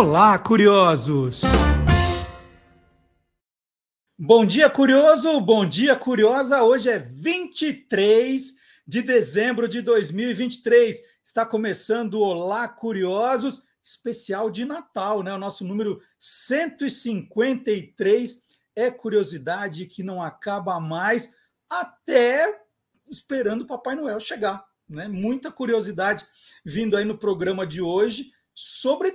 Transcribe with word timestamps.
Olá, 0.00 0.36
curiosos! 0.38 1.42
Bom 4.18 4.46
dia, 4.46 4.70
curioso! 4.70 5.38
Bom 5.42 5.66
dia, 5.66 5.94
curiosa! 5.94 6.62
Hoje 6.62 6.88
é 6.88 6.98
23 6.98 8.54
de 8.86 9.02
dezembro 9.02 9.68
de 9.68 9.82
2023. 9.82 10.98
Está 11.22 11.44
começando 11.44 12.14
o 12.14 12.22
Olá, 12.22 12.66
curiosos, 12.66 13.64
especial 13.84 14.50
de 14.50 14.64
Natal, 14.64 15.22
né? 15.22 15.34
O 15.34 15.38
nosso 15.38 15.66
número 15.66 16.00
153 16.18 18.42
é 18.74 18.90
curiosidade 18.90 19.84
que 19.84 20.02
não 20.02 20.22
acaba 20.22 20.80
mais 20.80 21.36
até 21.68 22.62
esperando 23.06 23.60
o 23.62 23.66
Papai 23.66 23.96
Noel 23.96 24.18
chegar, 24.18 24.64
né? 24.88 25.08
Muita 25.08 25.52
curiosidade 25.52 26.24
vindo 26.64 26.96
aí 26.96 27.04
no 27.04 27.18
programa 27.18 27.66
de 27.66 27.82
hoje 27.82 28.32
sobre 28.54 29.10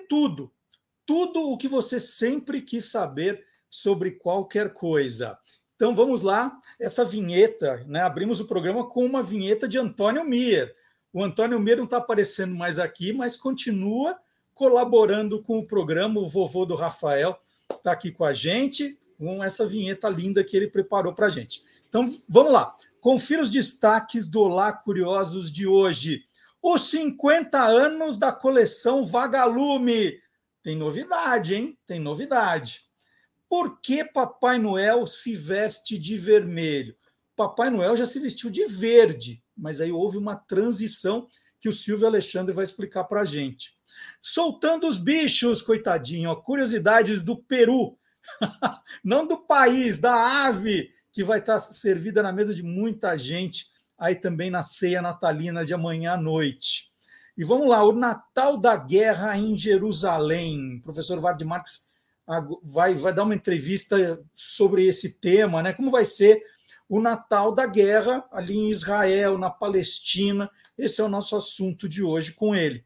tudo, 1.06 1.50
o 1.50 1.58
que 1.58 1.68
você 1.68 2.00
sempre 2.00 2.62
quis 2.62 2.86
saber 2.86 3.44
sobre 3.70 4.12
qualquer 4.12 4.74
coisa. 4.74 5.38
Então 5.76 5.94
vamos 5.94 6.22
lá, 6.22 6.58
essa 6.80 7.04
vinheta, 7.04 7.84
né? 7.88 8.02
Abrimos 8.02 8.40
o 8.40 8.48
programa 8.48 8.88
com 8.88 9.06
uma 9.06 9.22
vinheta 9.22 9.68
de 9.68 9.78
Antônio 9.78 10.24
Mier. 10.24 10.74
O 11.12 11.24
Antônio 11.24 11.60
Mier 11.60 11.78
não 11.78 11.84
está 11.84 11.98
aparecendo 11.98 12.56
mais 12.56 12.80
aqui, 12.80 13.12
mas 13.12 13.36
continua 13.36 14.18
colaborando 14.54 15.42
com 15.44 15.60
o 15.60 15.68
programa. 15.68 16.22
O 16.22 16.28
vovô 16.28 16.66
do 16.66 16.76
Rafael 16.76 17.38
está 17.70 17.92
aqui 17.92 18.12
com 18.12 18.24
a 18.24 18.34
gente, 18.34 18.98
com 19.18 19.44
essa 19.44 19.68
vinheta 19.68 20.08
linda 20.08 20.44
que 20.44 20.56
ele 20.56 20.68
preparou 20.68 21.14
para 21.14 21.28
a 21.28 21.30
gente. 21.30 21.62
Então 21.90 22.10
vamos 22.30 22.54
lá, 22.54 22.74
confira 23.02 23.42
os 23.42 23.52
destaques 23.52 24.28
do 24.28 24.42
Olá 24.42 24.72
Curiosos 24.72 25.52
de 25.52 25.68
hoje. 25.68 26.24
Os 26.64 26.90
50 26.90 27.62
anos 27.62 28.18
da 28.18 28.32
coleção 28.32 29.06
Vagalume. 29.06 30.20
Tem 30.66 30.76
novidade, 30.76 31.54
hein? 31.54 31.78
Tem 31.86 32.00
novidade. 32.00 32.82
Por 33.48 33.80
que 33.82 34.04
Papai 34.04 34.58
Noel 34.58 35.06
se 35.06 35.36
veste 35.36 35.96
de 35.96 36.18
vermelho? 36.18 36.96
Papai 37.36 37.70
Noel 37.70 37.96
já 37.96 38.08
se 38.08 38.20
vestiu 38.20 38.50
de 38.50 38.66
verde, 38.66 39.44
mas 39.56 39.80
aí 39.80 39.92
houve 39.92 40.18
uma 40.18 40.36
transição 40.36 41.28
que 41.60 41.70
o 41.70 41.72
Silvio 41.72 42.08
Alexandre 42.08 42.52
vai 42.52 42.64
explicar 42.64 43.04
para 43.04 43.22
a 43.22 43.26
gente. 43.26 43.76
Soltando 44.20 44.88
os 44.88 44.98
bichos, 44.98 45.62
coitadinho, 45.62 46.32
ó, 46.32 46.36
curiosidades 46.36 47.22
do 47.22 47.38
Peru, 47.44 47.96
não 49.06 49.28
do 49.28 49.46
país, 49.46 50.00
da 50.00 50.48
ave, 50.48 50.92
que 51.14 51.24
vai 51.24 51.38
estar 51.38 51.60
servida 51.60 52.24
na 52.24 52.34
mesa 52.34 52.56
de 52.56 52.64
muita 52.64 53.16
gente 53.20 53.68
aí 54.00 54.16
também 54.16 54.50
na 54.50 54.64
ceia 54.64 55.00
natalina 55.00 55.64
de 55.64 55.76
amanhã 55.76 56.14
à 56.14 56.18
noite. 56.18 56.92
E 57.38 57.44
vamos 57.44 57.68
lá, 57.68 57.84
o 57.84 57.92
Natal 57.92 58.58
da 58.58 58.78
Guerra 58.78 59.38
em 59.38 59.58
Jerusalém. 59.58 60.78
O 60.78 60.82
professor 60.84 61.20
Vard 61.20 61.42
Marx 61.44 61.88
vai, 62.64 62.94
vai 62.96 63.14
dar 63.14 63.24
uma 63.24 63.36
entrevista 63.36 64.24
sobre 64.34 64.86
esse 64.86 65.20
tema, 65.20 65.62
né? 65.62 65.74
Como 65.74 65.92
vai 65.92 66.06
ser 66.06 66.42
o 66.88 67.02
Natal 67.02 67.54
da 67.54 67.66
Guerra 67.66 68.26
ali 68.32 68.56
em 68.56 68.70
Israel, 68.70 69.38
na 69.38 69.50
Palestina. 69.50 70.50
Esse 70.78 71.02
é 71.02 71.04
o 71.04 71.10
nosso 71.10 71.36
assunto 71.36 71.90
de 71.90 72.02
hoje 72.02 72.34
com 72.34 72.56
ele. 72.56 72.86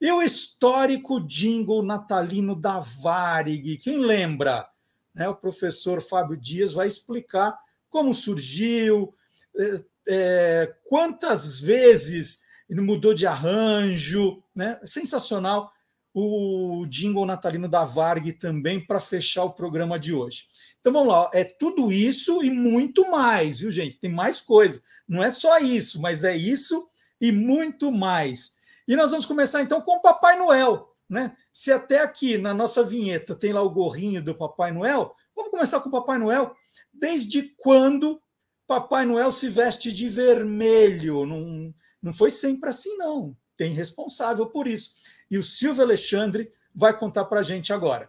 E 0.00 0.12
o 0.12 0.22
histórico 0.22 1.20
jingle 1.26 1.82
natalino 1.82 2.54
da 2.54 2.78
Varig, 2.78 3.78
quem 3.78 3.98
lembra? 3.98 4.68
Né, 5.14 5.28
o 5.28 5.34
professor 5.34 6.00
Fábio 6.00 6.36
Dias 6.36 6.74
vai 6.74 6.86
explicar 6.86 7.58
como 7.88 8.14
surgiu, 8.14 9.12
é, 9.58 9.74
é, 10.08 10.74
quantas 10.88 11.60
vezes 11.60 12.47
ele 12.68 12.80
mudou 12.80 13.14
de 13.14 13.26
arranjo, 13.26 14.42
né? 14.54 14.78
Sensacional 14.84 15.72
o 16.14 16.86
jingle 16.88 17.26
natalino 17.26 17.68
da 17.68 17.84
Varg 17.84 18.32
também 18.32 18.84
para 18.84 18.98
fechar 18.98 19.44
o 19.44 19.52
programa 19.52 19.98
de 19.98 20.12
hoje. 20.12 20.44
Então 20.80 20.92
vamos 20.92 21.08
lá, 21.12 21.30
é 21.32 21.44
tudo 21.44 21.92
isso 21.92 22.42
e 22.42 22.50
muito 22.50 23.08
mais, 23.10 23.60
viu, 23.60 23.70
gente? 23.70 23.98
Tem 23.98 24.10
mais 24.10 24.40
coisa. 24.40 24.82
Não 25.06 25.22
é 25.22 25.30
só 25.30 25.58
isso, 25.58 26.00
mas 26.00 26.24
é 26.24 26.36
isso 26.36 26.88
e 27.20 27.30
muito 27.30 27.92
mais. 27.92 28.54
E 28.86 28.96
nós 28.96 29.10
vamos 29.10 29.26
começar 29.26 29.62
então 29.62 29.80
com 29.80 29.96
o 29.96 30.00
Papai 30.00 30.36
Noel, 30.36 30.88
né? 31.08 31.36
Se 31.52 31.72
até 31.72 32.00
aqui 32.00 32.38
na 32.38 32.54
nossa 32.54 32.82
vinheta 32.82 33.34
tem 33.34 33.52
lá 33.52 33.62
o 33.62 33.70
gorrinho 33.70 34.22
do 34.22 34.34
Papai 34.34 34.72
Noel, 34.72 35.12
vamos 35.34 35.50
começar 35.50 35.80
com 35.80 35.88
o 35.88 35.92
Papai 35.92 36.18
Noel. 36.18 36.54
Desde 36.92 37.54
quando 37.58 38.20
Papai 38.66 39.04
Noel 39.04 39.30
se 39.30 39.48
veste 39.48 39.92
de 39.92 40.08
vermelho? 40.08 41.26
Não, 41.26 41.72
não 42.02 42.12
foi 42.12 42.30
sempre 42.30 42.70
assim, 42.70 42.96
não. 42.96 43.36
Tem 43.56 43.72
responsável 43.72 44.46
por 44.46 44.66
isso. 44.68 44.92
E 45.30 45.36
o 45.36 45.42
Silvio 45.42 45.82
Alexandre 45.82 46.50
vai 46.74 46.96
contar 46.96 47.24
para 47.24 47.40
a 47.40 47.42
gente 47.42 47.72
agora. 47.72 48.08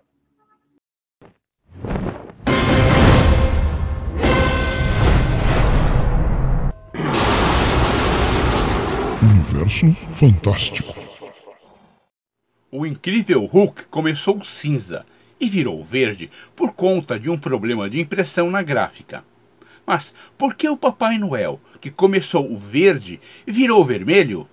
Universo 9.21 9.91
Fantástico. 10.13 10.93
O 12.71 12.85
incrível 12.85 13.43
Hulk 13.45 13.87
começou 13.87 14.43
cinza 14.43 15.03
e 15.39 15.49
virou 15.49 15.83
verde 15.83 16.29
por 16.55 16.73
conta 16.73 17.19
de 17.19 17.29
um 17.29 17.37
problema 17.37 17.89
de 17.89 17.99
impressão 17.99 18.51
na 18.51 18.61
gráfica. 18.61 19.23
Mas 19.89 20.13
por 20.37 20.53
que 20.53 20.69
o 20.69 20.77
Papai 20.77 21.17
Noel, 21.17 21.59
que 21.81 21.89
começou 21.89 22.55
verde, 22.55 23.19
virou 23.43 23.83
vermelho? 23.83 24.47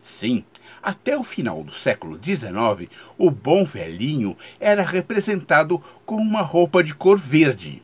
Sim, 0.00 0.44
até 0.80 1.18
o 1.18 1.24
final 1.24 1.64
do 1.64 1.72
século 1.72 2.16
XIX, 2.22 2.88
o 3.18 3.28
bom 3.28 3.64
velhinho 3.64 4.36
era 4.60 4.84
representado 4.84 5.82
com 6.04 6.14
uma 6.14 6.40
roupa 6.40 6.84
de 6.84 6.94
cor 6.94 7.18
verde. 7.18 7.82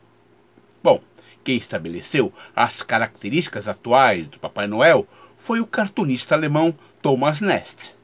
Bom, 0.81 1.03
quem 1.43 1.57
estabeleceu 1.57 2.33
as 2.55 2.83
características 2.83 3.67
atuais 3.67 4.29
do 4.29 4.39
Papai 4.39 4.69
Noel 4.69 5.05
foi 5.37 5.59
o 5.59 5.67
cartunista 5.67 6.37
alemão 6.37 6.73
Thomas 7.03 7.41
Nast. 7.41 7.97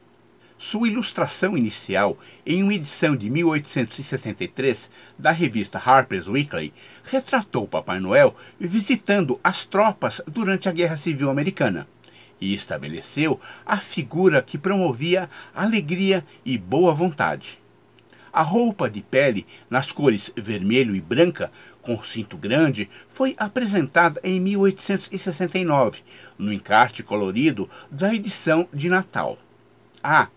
Sua 0.61 0.89
ilustração 0.89 1.57
inicial, 1.57 2.17
em 2.45 2.61
uma 2.61 2.73
edição 2.73 3.15
de 3.15 3.29
1863 3.29 4.91
da 5.17 5.31
revista 5.31 5.81
Harper's 5.83 6.27
Weekly, 6.27 6.73
retratou 7.05 7.65
Papai 7.65 8.01
Noel 8.01 8.35
visitando 8.59 9.39
as 9.41 9.63
tropas 9.63 10.21
durante 10.27 10.67
a 10.67 10.73
Guerra 10.73 10.97
Civil 10.97 11.29
Americana 11.29 11.87
e 12.41 12.53
estabeleceu 12.53 13.39
a 13.65 13.77
figura 13.77 14.41
que 14.41 14.57
promovia 14.57 15.29
alegria 15.55 16.25
e 16.43 16.57
boa 16.57 16.93
vontade. 16.93 17.57
A 18.31 18.41
roupa 18.41 18.89
de 18.89 19.01
pele 19.01 19.47
nas 19.69 19.93
cores 19.93 20.29
vermelho 20.35 20.93
e 20.93 20.99
branca, 20.99 21.53
com 21.81 22.03
cinto 22.03 22.35
grande, 22.35 22.89
foi 23.07 23.33
apresentada 23.37 24.19
em 24.25 24.41
1869, 24.41 26.01
no 26.37 26.51
encarte 26.51 27.01
colorido 27.01 27.69
da 27.89 28.13
edição 28.13 28.67
de 28.73 28.89
Natal. 28.89 29.39
Ah, 30.03 30.27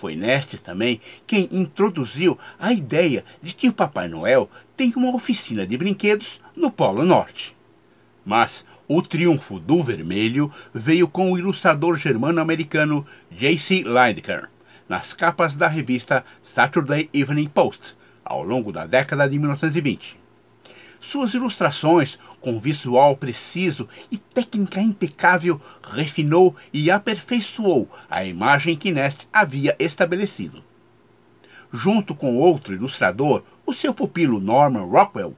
foi 0.00 0.16
Neste 0.16 0.56
também 0.56 0.98
quem 1.26 1.46
introduziu 1.52 2.38
a 2.58 2.72
ideia 2.72 3.22
de 3.42 3.52
que 3.52 3.68
o 3.68 3.72
Papai 3.72 4.08
Noel 4.08 4.48
tem 4.74 4.94
uma 4.96 5.14
oficina 5.14 5.66
de 5.66 5.76
brinquedos 5.76 6.40
no 6.56 6.70
Polo 6.70 7.04
Norte. 7.04 7.54
Mas 8.24 8.64
o 8.88 9.02
triunfo 9.02 9.60
do 9.60 9.82
vermelho 9.82 10.50
veio 10.72 11.06
com 11.06 11.30
o 11.30 11.38
ilustrador 11.38 11.96
germano-americano 11.96 13.06
J.C. 13.30 13.82
Lidecker, 13.82 14.48
nas 14.88 15.12
capas 15.12 15.54
da 15.54 15.68
revista 15.68 16.24
Saturday 16.42 17.10
Evening 17.12 17.48
Post, 17.48 17.94
ao 18.24 18.42
longo 18.42 18.72
da 18.72 18.86
década 18.86 19.28
de 19.28 19.38
1920. 19.38 20.19
Suas 21.00 21.32
ilustrações, 21.32 22.18
com 22.42 22.60
visual 22.60 23.16
preciso 23.16 23.88
e 24.12 24.18
técnica 24.18 24.80
impecável, 24.80 25.58
refinou 25.82 26.54
e 26.74 26.90
aperfeiçoou 26.90 27.88
a 28.08 28.22
imagem 28.22 28.76
que 28.76 28.92
Nest 28.92 29.26
havia 29.32 29.74
estabelecido. 29.78 30.62
Junto 31.72 32.14
com 32.14 32.36
outro 32.36 32.74
ilustrador, 32.74 33.42
o 33.64 33.72
seu 33.72 33.94
pupilo 33.94 34.38
Norman 34.38 34.84
Rockwell, 34.84 35.34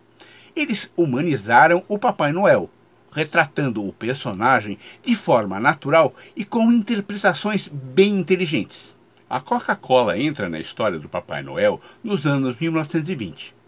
eles 0.56 0.90
humanizaram 0.96 1.84
o 1.86 1.96
Papai 1.96 2.32
Noel, 2.32 2.68
retratando 3.12 3.86
o 3.86 3.92
personagem 3.92 4.78
de 5.04 5.14
forma 5.14 5.60
natural 5.60 6.12
e 6.34 6.44
com 6.44 6.72
interpretações 6.72 7.68
bem 7.68 8.18
inteligentes. 8.18 8.96
A 9.30 9.40
Coca-Cola 9.40 10.18
entra 10.18 10.48
na 10.48 10.58
história 10.58 10.98
do 10.98 11.08
Papai 11.08 11.42
Noel 11.42 11.80
nos 12.02 12.26
anos 12.26 12.56
1920. 12.56 13.61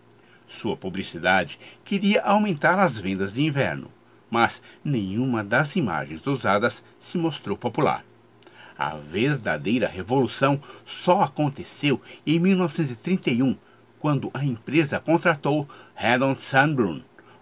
Sua 0.47 0.77
publicidade 0.77 1.59
queria 1.85 2.23
aumentar 2.23 2.79
as 2.79 2.99
vendas 2.99 3.33
de 3.33 3.43
inverno, 3.43 3.91
mas 4.31 4.63
nenhuma 4.85 5.43
das 5.43 5.77
imagens 5.77 6.27
usadas 6.27 6.85
se 6.99 7.17
mostrou 7.17 7.57
popular. 7.57 8.05
A 8.77 8.97
verdadeira 8.97 9.87
revolução 9.87 10.61
só 10.85 11.23
aconteceu 11.23 12.01
em 12.27 12.39
1931, 12.41 13.57
quando 13.99 14.31
a 14.35 14.45
empresa 14.45 14.99
contratou 14.99 15.69
Haddon 15.97 16.35
Sandblom 16.37 17.01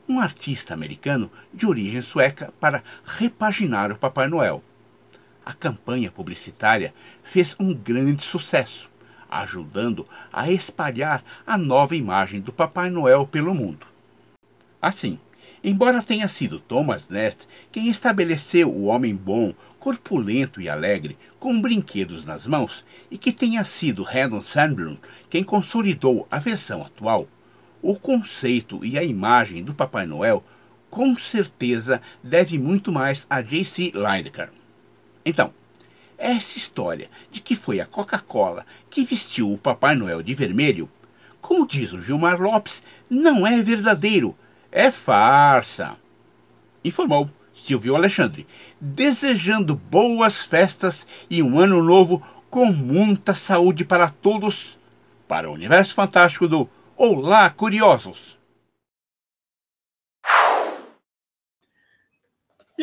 um 0.09 0.21
artista 0.21 0.75
americano 0.75 1.31
de 1.53 1.67
origem 1.67 2.03
sueca 2.03 2.53
para 2.61 2.83
repaginar 3.05 3.91
o 3.91 3.97
Papai 3.97 4.29
Noel. 4.29 4.63
A 5.45 5.53
campanha 5.53 6.11
publicitária 6.11 6.95
fez 7.25 7.57
um 7.59 7.75
grande 7.75 8.23
sucesso, 8.23 8.91
ajudando 9.41 10.07
a 10.33 10.51
espalhar 10.51 11.25
a 11.47 11.57
nova 11.57 11.97
imagem 11.97 12.41
do 12.41 12.53
Papai 12.53 12.91
Noel 12.91 13.27
pelo 13.27 13.55
mundo. 13.55 13.87
Assim, 14.81 15.19
embora 15.65 16.03
tenha 16.03 16.29
sido 16.29 16.61
Thomas 16.61 17.09
Nast 17.09 17.49
quem 17.71 17.89
estabeleceu 17.89 18.69
o 18.69 18.85
homem 18.85 19.15
bom, 19.15 19.55
corpulento 19.79 20.61
e 20.61 20.69
alegre, 20.69 21.17
com 21.41 21.61
brinquedos 21.61 22.25
nas 22.25 22.47
mãos, 22.47 22.85
e 23.11 23.17
que 23.17 23.33
tenha 23.33 23.65
sido 23.65 24.07
Haddon 24.07 24.43
Sandblum 24.43 24.97
quem 25.31 25.43
consolidou 25.43 26.27
a 26.31 26.39
versão 26.39 26.85
atual, 26.85 27.27
o 27.81 27.97
conceito 27.97 28.85
e 28.85 28.99
a 28.99 29.03
imagem 29.03 29.65
do 29.65 29.75
Papai 29.75 30.07
Noel 30.07 30.45
com 30.91 31.19
certeza 31.19 32.03
deve 32.23 32.59
muito 32.59 32.93
mais 32.93 33.27
a 33.31 33.41
J.C. 33.41 33.93
Lineker. 33.95 34.51
Então, 35.25 35.53
essa 36.23 36.57
história 36.57 37.11
de 37.33 37.43
que 37.43 37.57
foi 37.57 37.81
a 37.81 37.87
Coca-Cola 37.87 38.65
que 38.89 39.05
vestiu 39.05 39.53
o 39.53 39.59
Papai 39.59 39.97
Noel 39.97 40.23
de 40.23 40.33
vermelho, 40.35 40.89
como 41.41 41.67
diz 41.67 41.93
o 41.93 42.01
Gilmar 42.01 42.41
Lopes, 42.41 42.83
não 43.11 43.45
é 43.45 43.61
verdadeiro, 43.61 44.37
é 44.71 44.91
farsa. 44.93 45.97
Informou 46.85 47.29
Silvio 47.53 47.97
Alexandre, 47.97 48.47
desejando 48.81 49.75
boas 49.75 50.45
festas 50.45 51.07
e 51.29 51.43
um 51.43 51.59
ano 51.59 51.83
novo 51.83 52.23
com 52.49 52.67
muita 52.67 53.35
saúde 53.35 53.85
para 53.85 54.09
todos, 54.09 54.79
para 55.27 55.51
o 55.51 55.55
universo 55.55 55.93
fantástico 55.93 56.47
do 56.47 56.69
Olá, 56.97 57.51
Curiosos! 57.51 58.42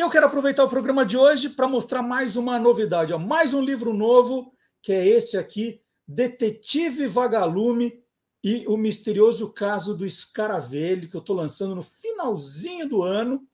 E 0.00 0.02
eu 0.02 0.08
quero 0.08 0.24
aproveitar 0.24 0.64
o 0.64 0.68
programa 0.68 1.04
de 1.04 1.18
hoje 1.18 1.50
para 1.50 1.68
mostrar 1.68 2.02
mais 2.02 2.34
uma 2.34 2.58
novidade, 2.58 3.12
ó, 3.12 3.18
mais 3.18 3.52
um 3.52 3.60
livro 3.60 3.92
novo, 3.92 4.50
que 4.80 4.94
é 4.94 5.06
esse 5.06 5.36
aqui, 5.36 5.82
Detetive 6.08 7.06
Vagalume 7.06 8.02
e 8.42 8.66
o 8.66 8.78
Misterioso 8.78 9.52
Caso 9.52 9.94
do 9.94 10.06
Escaravelho, 10.06 11.06
que 11.06 11.14
eu 11.14 11.20
estou 11.20 11.36
lançando 11.36 11.74
no 11.74 11.82
finalzinho 11.82 12.88
do 12.88 13.02
ano. 13.02 13.46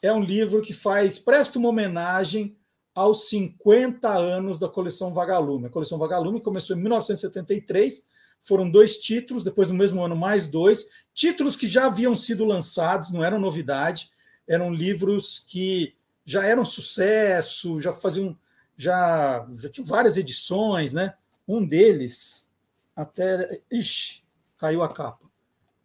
É 0.00 0.10
um 0.10 0.22
livro 0.22 0.62
que 0.62 0.72
faz, 0.72 1.18
presta 1.18 1.58
uma 1.58 1.68
homenagem 1.68 2.56
aos 2.94 3.28
50 3.28 4.08
anos 4.16 4.58
da 4.58 4.66
coleção 4.66 5.12
Vagalume. 5.12 5.66
A 5.66 5.70
coleção 5.70 5.98
Vagalume 5.98 6.40
começou 6.40 6.74
em 6.74 6.80
1973, 6.80 8.06
foram 8.40 8.70
dois 8.70 8.96
títulos, 8.96 9.44
depois 9.44 9.68
no 9.68 9.76
mesmo 9.76 10.02
ano 10.02 10.16
mais 10.16 10.48
dois, 10.48 10.86
títulos 11.12 11.54
que 11.54 11.66
já 11.66 11.84
haviam 11.84 12.16
sido 12.16 12.46
lançados, 12.46 13.12
não 13.12 13.22
eram 13.22 13.38
novidade 13.38 14.09
eram 14.50 14.74
livros 14.74 15.38
que 15.38 15.94
já 16.24 16.44
eram 16.44 16.64
sucesso, 16.64 17.80
já 17.80 17.92
faziam, 17.92 18.36
já, 18.76 19.46
já 19.52 19.68
tinham 19.68 19.86
várias 19.86 20.16
edições, 20.16 20.92
né? 20.92 21.14
Um 21.46 21.64
deles 21.64 22.50
até, 22.96 23.62
ixi, 23.70 24.24
caiu 24.58 24.82
a 24.82 24.92
capa. 24.92 25.30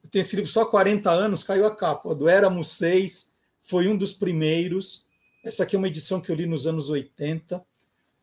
Tem 0.09 0.21
esse 0.21 0.35
livro 0.35 0.49
só 0.49 0.63
há 0.63 0.65
40 0.65 1.11
anos, 1.11 1.43
caiu 1.43 1.67
a 1.67 1.75
capa. 1.75 2.15
Do 2.15 2.27
Éramos 2.27 2.69
Seis, 2.69 3.35
foi 3.59 3.87
um 3.87 3.95
dos 3.95 4.13
primeiros. 4.13 5.09
Essa 5.43 5.61
aqui 5.61 5.75
é 5.75 5.79
uma 5.79 5.87
edição 5.87 6.19
que 6.19 6.31
eu 6.31 6.35
li 6.35 6.47
nos 6.47 6.65
anos 6.65 6.89
80. 6.89 7.63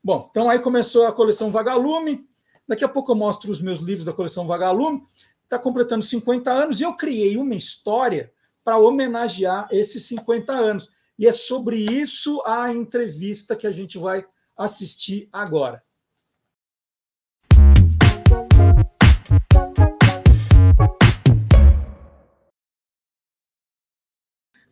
Bom, 0.02 0.26
então 0.28 0.50
aí 0.50 0.58
começou 0.58 1.06
a 1.06 1.12
coleção 1.12 1.52
Vagalume. 1.52 2.26
Daqui 2.66 2.84
a 2.84 2.88
pouco 2.88 3.12
eu 3.12 3.16
mostro 3.16 3.48
os 3.48 3.60
meus 3.60 3.78
livros 3.78 4.06
da 4.06 4.12
coleção 4.12 4.44
Vagalume. 4.48 5.04
Está 5.44 5.56
completando 5.56 6.04
50 6.04 6.50
anos 6.50 6.80
e 6.80 6.84
eu 6.84 6.94
criei 6.96 7.36
uma 7.36 7.54
história 7.54 8.32
para 8.64 8.78
homenagear 8.78 9.68
esses 9.70 10.06
50 10.06 10.52
anos. 10.52 10.90
E 11.18 11.26
é 11.26 11.32
sobre 11.32 11.76
isso 11.76 12.42
a 12.46 12.72
entrevista 12.72 13.56
que 13.56 13.66
a 13.66 13.72
gente 13.72 13.98
vai 13.98 14.24
assistir 14.56 15.28
agora. 15.32 15.80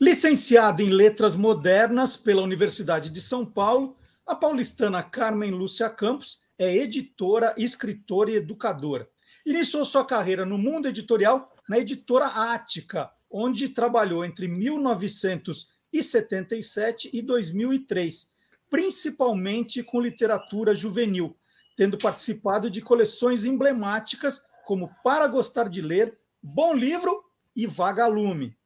Licenciada 0.00 0.82
em 0.82 0.88
Letras 0.88 1.36
Modernas 1.36 2.16
pela 2.16 2.40
Universidade 2.40 3.10
de 3.10 3.20
São 3.20 3.44
Paulo, 3.44 3.96
a 4.26 4.34
paulistana 4.34 5.02
Carmen 5.02 5.50
Lúcia 5.50 5.90
Campos 5.90 6.40
é 6.58 6.74
editora, 6.74 7.54
escritora 7.58 8.30
e 8.30 8.36
educadora. 8.36 9.08
Iniciou 9.44 9.84
sua 9.84 10.04
carreira 10.04 10.46
no 10.46 10.56
mundo 10.56 10.88
editorial 10.88 11.52
na 11.68 11.78
editora 11.78 12.26
Ática, 12.26 13.10
onde 13.30 13.68
trabalhou 13.68 14.24
entre 14.24 14.48
1977 14.48 17.10
e 17.12 17.22
2003, 17.22 18.30
principalmente 18.68 19.82
com 19.82 20.00
literatura 20.00 20.74
juvenil, 20.74 21.36
tendo 21.76 21.96
participado 21.96 22.70
de 22.70 22.80
coleções 22.80 23.44
emblemáticas 23.44 24.42
como 24.64 24.90
Para 25.02 25.26
Gostar 25.26 25.68
de 25.68 25.80
Ler, 25.80 26.16
Bom 26.42 26.74
Livro 26.74 27.24
e 27.54 27.66
Vagalume. 27.66 28.56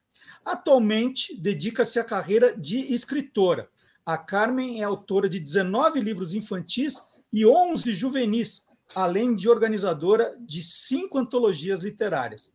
Atualmente, 0.45 1.41
dedica-se 1.41 1.99
à 1.99 2.05
carreira 2.05 2.57
de 2.57 2.93
escritora. 2.93 3.69
A 4.05 4.19
Carmen 4.19 4.81
é 4.81 4.85
autora 4.85 5.29
de 5.29 5.41
19 5.41 6.01
livros 6.01 6.35
infantis 6.35 7.01
e 7.33 7.47
11 7.47 7.93
juvenis, 7.95 8.69
além 8.95 9.35
de 9.35 9.49
organizadora 9.49 10.37
de 10.41 10.63
cinco 10.63 11.19
antologias 11.19 11.81
literárias. 11.81 12.53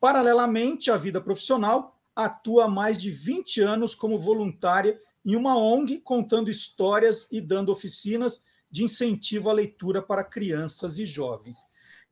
Paralelamente 0.00 0.90
à 0.90 0.96
vida 0.96 1.20
profissional, 1.20 2.00
atua 2.16 2.64
há 2.64 2.68
mais 2.68 3.00
de 3.00 3.10
20 3.10 3.60
anos 3.60 3.94
como 3.94 4.18
voluntária 4.18 5.00
em 5.24 5.36
uma 5.36 5.56
ONG, 5.56 5.98
contando 5.98 6.50
histórias 6.50 7.28
e 7.30 7.40
dando 7.40 7.70
oficinas 7.70 8.44
de 8.70 8.82
incentivo 8.82 9.50
à 9.50 9.52
leitura 9.52 10.00
para 10.00 10.24
crianças 10.24 10.98
e 10.98 11.04
jovens. 11.04 11.58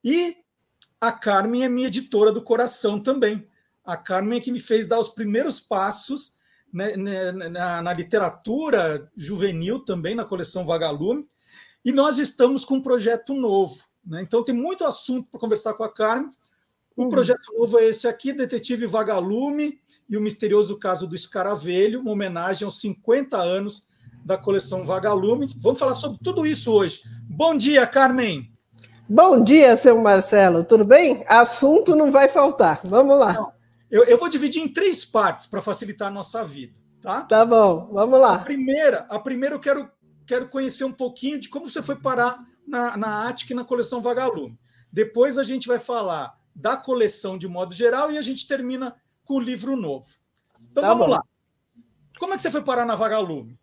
E 0.04 0.36
a 1.00 1.12
Carmen 1.12 1.64
é 1.64 1.68
minha 1.68 1.86
editora 1.86 2.32
do 2.32 2.42
coração 2.42 3.00
também. 3.00 3.46
A 3.84 3.96
Carmen 3.96 4.38
é 4.38 4.42
que 4.42 4.52
me 4.52 4.60
fez 4.60 4.86
dar 4.86 4.98
os 4.98 5.08
primeiros 5.08 5.60
passos 5.60 6.36
né, 6.72 6.96
né 6.96 7.32
na, 7.32 7.80
na, 7.80 7.92
literatura 7.92 9.10
juvenil 9.16 9.80
também, 9.80 10.14
na 10.14 10.24
coleção 10.24 10.66
Vagalume. 10.66 11.26
E 11.84 11.92
nós 11.92 12.18
estamos 12.18 12.64
com 12.64 12.74
um 12.74 12.82
projeto 12.82 13.32
novo. 13.32 13.82
Né? 14.04 14.20
Então 14.22 14.44
tem 14.44 14.54
muito 14.54 14.84
assunto 14.84 15.30
para 15.30 15.40
conversar 15.40 15.74
com 15.74 15.84
a 15.84 15.92
Carmen. 15.92 16.28
Um 16.98 17.04
uhum. 17.04 17.08
projeto 17.10 17.56
novo 17.56 17.78
é 17.78 17.84
esse 17.84 18.08
aqui, 18.08 18.32
Detetive 18.32 18.84
Vagalume 18.84 19.80
e 20.10 20.16
o 20.16 20.20
Misterioso 20.20 20.80
Caso 20.80 21.06
do 21.06 21.14
Escaravelho, 21.14 22.00
uma 22.00 22.10
homenagem 22.10 22.64
aos 22.64 22.80
50 22.80 23.36
anos 23.36 23.86
da 24.24 24.36
coleção 24.36 24.84
Vagalume. 24.84 25.48
Vamos 25.58 25.78
falar 25.78 25.94
sobre 25.94 26.18
tudo 26.24 26.44
isso 26.44 26.72
hoje. 26.72 27.02
Bom 27.30 27.56
dia, 27.56 27.86
Carmen. 27.86 28.52
Bom 29.08 29.40
dia, 29.40 29.76
seu 29.76 29.96
Marcelo. 30.02 30.64
Tudo 30.64 30.84
bem? 30.84 31.24
Assunto 31.28 31.94
não 31.94 32.10
vai 32.10 32.28
faltar. 32.28 32.80
Vamos 32.82 33.16
lá. 33.16 33.32
Não, 33.32 33.52
eu, 33.88 34.02
eu, 34.02 34.18
vou 34.18 34.28
dividir 34.28 34.60
em 34.60 34.72
três 34.72 35.04
partes 35.04 35.46
para 35.46 35.62
facilitar 35.62 36.08
a 36.08 36.10
nossa 36.10 36.44
vida, 36.44 36.74
tá? 37.00 37.22
Tá 37.22 37.46
bom, 37.46 37.90
vamos 37.92 38.18
lá. 38.18 38.34
A 38.34 38.38
primeira, 38.40 39.06
a 39.08 39.20
primeira 39.20 39.54
eu 39.54 39.60
quero, 39.60 39.88
quero 40.26 40.48
conhecer 40.48 40.82
um 40.82 40.92
pouquinho 40.92 41.38
de 41.38 41.48
como 41.48 41.70
você 41.70 41.80
foi 41.80 41.94
parar 41.94 42.44
na, 42.66 42.96
na 42.96 43.28
ATIC 43.28 43.52
e 43.52 43.54
na 43.54 43.62
coleção 43.62 44.02
Vagalume. 44.02 44.58
Depois 44.92 45.38
a 45.38 45.44
gente 45.44 45.68
vai 45.68 45.78
falar 45.78 46.37
da 46.58 46.76
coleção 46.76 47.38
de 47.38 47.46
modo 47.46 47.72
geral 47.72 48.10
e 48.10 48.18
a 48.18 48.22
gente 48.22 48.46
termina 48.46 48.96
com 49.24 49.34
o 49.34 49.40
livro 49.40 49.76
novo. 49.76 50.06
Então 50.70 50.82
tá 50.82 50.88
vamos 50.88 51.06
bom. 51.06 51.12
lá. 51.12 51.22
Como 52.18 52.34
é 52.34 52.36
que 52.36 52.42
você 52.42 52.50
foi 52.50 52.62
parar 52.62 52.84
na 52.84 52.96
Vagalume? 52.96 53.56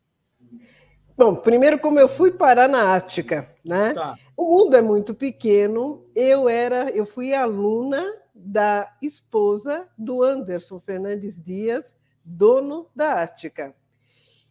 Bom, 1.18 1.36
primeiro 1.36 1.78
como 1.78 2.00
eu 2.00 2.08
fui 2.08 2.32
parar 2.32 2.70
na 2.70 2.96
Ática, 2.96 3.54
né? 3.66 3.94
Tá. 3.94 4.16
O 4.36 4.44
mundo 4.46 4.78
é 4.78 4.82
muito 4.82 5.14
pequeno. 5.14 6.06
Eu 6.16 6.48
era, 6.48 6.90
eu 6.92 7.06
fui 7.06 7.34
aluna 7.34 8.02
da 8.34 8.94
esposa 9.02 9.90
do 9.98 10.24
Anderson 10.24 10.80
Fernandes 10.80 11.42
Dias, 11.42 11.96
dono 12.24 12.88
da 12.96 13.22
Ática. 13.22 13.76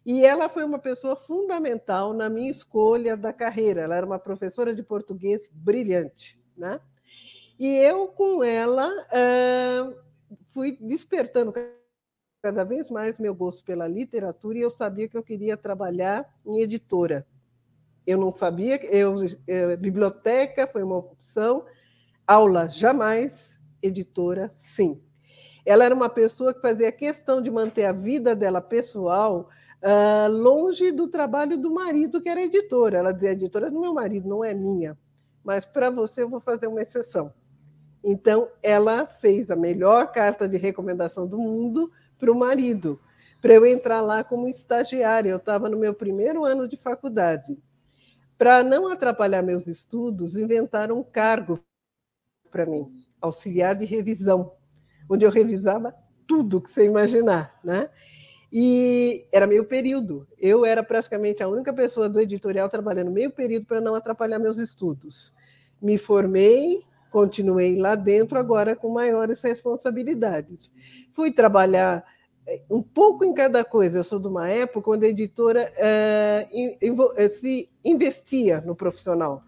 E 0.05 0.23
ela 0.23 0.47
foi 0.47 0.63
uma 0.63 0.77
pessoa 0.77 1.15
fundamental 1.15 2.13
na 2.13 2.29
minha 2.29 2.51
escolha 2.51 3.17
da 3.17 3.33
carreira. 3.33 3.81
Ela 3.81 3.95
era 3.95 4.05
uma 4.05 4.19
professora 4.19 4.75
de 4.75 4.83
português 4.83 5.49
brilhante, 5.51 6.39
né? 6.55 6.79
E 7.57 7.67
eu, 7.77 8.07
com 8.07 8.43
ela, 8.43 8.89
uh, 8.89 9.95
fui 10.47 10.77
despertando 10.81 11.53
cada 12.41 12.63
vez 12.63 12.91
mais 12.91 13.17
meu 13.17 13.33
gosto 13.33 13.63
pela 13.63 13.87
literatura 13.87 14.57
e 14.57 14.61
eu 14.61 14.69
sabia 14.69 15.07
que 15.07 15.17
eu 15.17 15.23
queria 15.23 15.57
trabalhar 15.57 16.29
em 16.45 16.59
editora. 16.59 17.25
Eu 18.05 18.19
não 18.19 18.29
sabia, 18.29 18.83
eu, 18.85 19.15
eu 19.47 19.77
biblioteca 19.77 20.67
foi 20.67 20.83
uma 20.83 20.97
opção, 20.97 21.65
aula 22.27 22.69
jamais, 22.69 23.59
editora 23.81 24.51
sim. 24.53 25.01
Ela 25.65 25.85
era 25.85 25.95
uma 25.95 26.09
pessoa 26.09 26.53
que 26.53 26.61
fazia 26.61 26.91
questão 26.91 27.41
de 27.41 27.49
manter 27.49 27.85
a 27.85 27.91
vida 27.91 28.35
dela 28.35 28.61
pessoal 28.61 29.49
uh, 29.81 30.31
longe 30.31 30.91
do 30.91 31.09
trabalho 31.09 31.57
do 31.57 31.73
marido, 31.73 32.21
que 32.21 32.29
era 32.29 32.43
editora. 32.43 32.99
Ela 32.99 33.11
dizia: 33.11 33.31
a 33.31 33.33
editora 33.33 33.67
é 33.67 33.71
do 33.71 33.79
meu 33.79 33.93
marido, 33.93 34.29
não 34.29 34.43
é 34.43 34.53
minha. 34.53 34.95
Mas 35.43 35.65
para 35.65 35.89
você 35.89 36.21
eu 36.21 36.29
vou 36.29 36.39
fazer 36.39 36.67
uma 36.67 36.81
exceção. 36.81 37.33
Então, 38.05 38.49
ela 38.63 39.07
fez 39.07 39.51
a 39.51 39.55
melhor 39.57 40.11
carta 40.11 40.47
de 40.47 40.57
recomendação 40.57 41.27
do 41.27 41.39
mundo 41.39 41.91
para 42.19 42.31
o 42.31 42.35
marido, 42.35 43.01
para 43.41 43.53
eu 43.55 43.65
entrar 43.65 44.01
lá 44.01 44.23
como 44.23 44.47
estagiária. 44.47 45.31
Eu 45.31 45.37
estava 45.37 45.69
no 45.69 45.77
meu 45.79 45.93
primeiro 45.93 46.45
ano 46.45 46.67
de 46.67 46.77
faculdade. 46.77 47.57
para 48.37 48.63
não 48.63 48.87
atrapalhar 48.87 49.41
meus 49.41 49.67
estudos, 49.67 50.37
inventaram 50.37 50.99
um 50.99 51.03
cargo 51.03 51.59
para 52.51 52.65
mim, 52.65 52.87
auxiliar 53.21 53.75
de 53.75 53.85
revisão, 53.85 54.53
onde 55.09 55.25
eu 55.25 55.31
revisava 55.31 55.93
tudo 56.27 56.61
que 56.61 56.71
você 56.71 56.85
imaginar, 56.85 57.59
né? 57.63 57.89
E 58.51 59.27
era 59.31 59.47
meio 59.47 59.65
período. 59.65 60.27
Eu 60.39 60.65
era 60.65 60.83
praticamente 60.83 61.43
a 61.43 61.47
única 61.49 61.73
pessoa 61.73 62.09
do 62.09 62.19
editorial 62.19 62.69
trabalhando 62.69 63.11
meio 63.11 63.31
período 63.31 63.65
para 63.65 63.81
não 63.81 63.95
atrapalhar 63.95 64.39
meus 64.39 64.57
estudos. 64.57 65.33
Me 65.81 65.97
formei, 65.97 66.83
continuei 67.15 67.77
lá 67.77 67.95
dentro, 67.95 68.37
agora 68.37 68.75
com 68.75 68.89
maiores 68.89 69.41
responsabilidades. 69.41 70.73
Fui 71.13 71.31
trabalhar 71.31 72.03
eh, 72.45 72.61
um 72.69 72.81
pouco 72.81 73.23
em 73.23 73.33
cada 73.33 73.63
coisa. 73.63 73.99
Eu 73.99 74.03
sou 74.03 74.19
de 74.19 74.27
uma 74.27 74.49
época 74.49 74.91
onde 74.91 75.05
a 75.05 75.09
editora 75.09 75.61
é, 75.77 76.45
se 77.29 77.69
investia 77.85 78.59
no 78.59 78.75
profissional. 78.75 79.43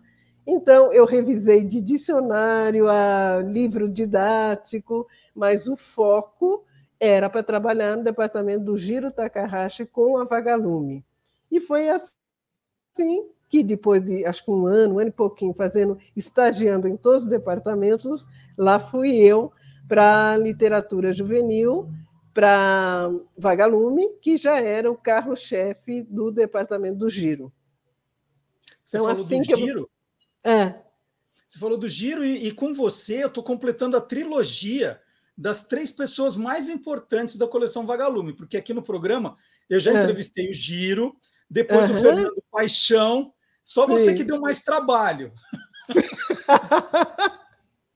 Então, 0.48 0.94
eu 0.94 1.04
revisei 1.04 1.62
de 1.62 1.82
dicionário 1.82 2.88
a 2.88 3.44
livro 3.46 3.90
didático, 3.90 5.06
mas 5.36 5.68
o 5.68 5.76
foco 5.76 6.64
era 7.02 7.30
para 7.30 7.44
trabalhar 7.44 7.98
no 7.98 8.04
departamento 8.06 8.64
do 8.64 8.78
Giro 8.78 9.12
Takahashi 9.12 9.86
com 9.86 10.16
a 10.16 10.24
Vagalume. 10.24 11.06
E 11.52 11.60
foi 11.60 11.90
assim 11.90 13.28
que 13.50 13.64
depois 13.64 14.04
de 14.04 14.26
acho 14.26 14.44
que 14.44 14.52
um 14.52 14.66
ano, 14.68 14.96
um 14.96 15.00
ano 15.00 15.10
e 15.10 15.14
pouquinho, 15.14 15.54
fazendo, 15.54 15.98
estagiando 16.16 16.88
em 16.88 16.98
todos 16.98 17.24
os 17.24 17.30
departamentos, 17.30 18.26
lá 18.58 18.80
fui 18.80 19.16
eu 19.16 19.52
para 19.88 20.38
literatura 20.38 21.14
juvenil, 21.14 21.90
para 22.34 23.10
Vagalume, 23.38 24.10
que 24.22 24.38
já 24.38 24.60
era 24.60 24.92
o 24.92 24.98
carro-chefe 24.98 26.02
do 26.04 26.32
departamento 26.32 27.00
do 27.00 27.10
Giro. 27.10 27.52
Você 28.84 28.98
então, 28.98 29.08
falou 29.08 29.26
assim 29.26 29.42
do 29.42 29.58
Giro? 29.58 29.90
Eu... 30.44 30.52
É. 30.52 30.76
Você 31.48 31.60
falou 31.60 31.78
do 31.78 31.90
Giro 31.90 32.24
e, 32.24 32.48
e 32.48 32.52
com 32.52 32.74
você 32.74 33.24
eu 33.24 33.28
estou 33.28 33.44
completando 33.44 33.96
a 33.96 34.02
trilogia 34.02 35.00
das 35.38 35.64
três 35.66 35.92
pessoas 35.92 36.36
mais 36.36 36.68
importantes 36.68 37.38
da 37.38 37.48
coleção 37.48 37.86
Vagalume, 37.86 38.34
porque 38.34 38.58
aqui 38.58 38.74
no 38.74 38.82
programa 38.82 39.36
eu 39.70 39.80
já 39.80 39.92
é. 39.92 40.02
entrevistei 40.02 40.50
o 40.50 40.54
Giro, 40.54 41.16
depois 41.50 41.90
uhum. 41.90 41.96
o 41.96 42.00
Fernando 42.02 42.44
Paixão, 42.52 43.34
só 43.68 43.86
Sim. 43.86 43.92
você 43.92 44.14
que 44.14 44.24
deu 44.24 44.40
mais 44.40 44.62
trabalho 44.62 45.34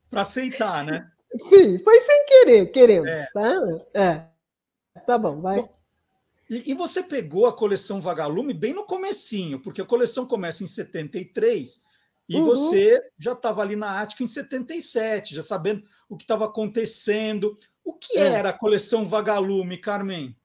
para 0.09 0.21
aceitar, 0.21 0.83
né? 0.83 1.09
Sim, 1.47 1.79
foi 1.79 2.01
sem 2.01 2.25
querer, 2.25 2.65
querendo. 2.73 3.07
É. 3.07 3.27
Tá? 3.33 3.61
É. 3.93 4.25
tá 5.07 5.17
bom, 5.17 5.39
vai. 5.39 5.63
E, 6.49 6.71
e, 6.71 6.73
você 6.73 7.03
pegou 7.03 7.47
a 7.47 7.55
coleção 7.55 8.01
Vagalume 8.01 8.53
bem 8.53 8.73
no 8.73 8.83
comecinho, 8.83 9.61
porque 9.61 9.79
a 9.79 9.85
coleção 9.85 10.25
começa 10.25 10.61
em 10.61 10.67
73 10.67 11.79
e 12.27 12.35
uhum. 12.35 12.43
você 12.43 13.01
já 13.17 13.31
estava 13.31 13.61
ali 13.61 13.77
na 13.77 14.01
Ática 14.01 14.23
em 14.23 14.27
77, 14.27 15.33
já 15.33 15.41
sabendo 15.41 15.83
o 16.09 16.17
que 16.17 16.25
estava 16.25 16.43
acontecendo. 16.43 17.57
O 17.81 17.93
que 17.93 18.17
é. 18.17 18.33
era 18.33 18.49
a 18.49 18.57
coleção 18.57 19.05
Vagalume, 19.05 19.77
Carmen? 19.77 20.35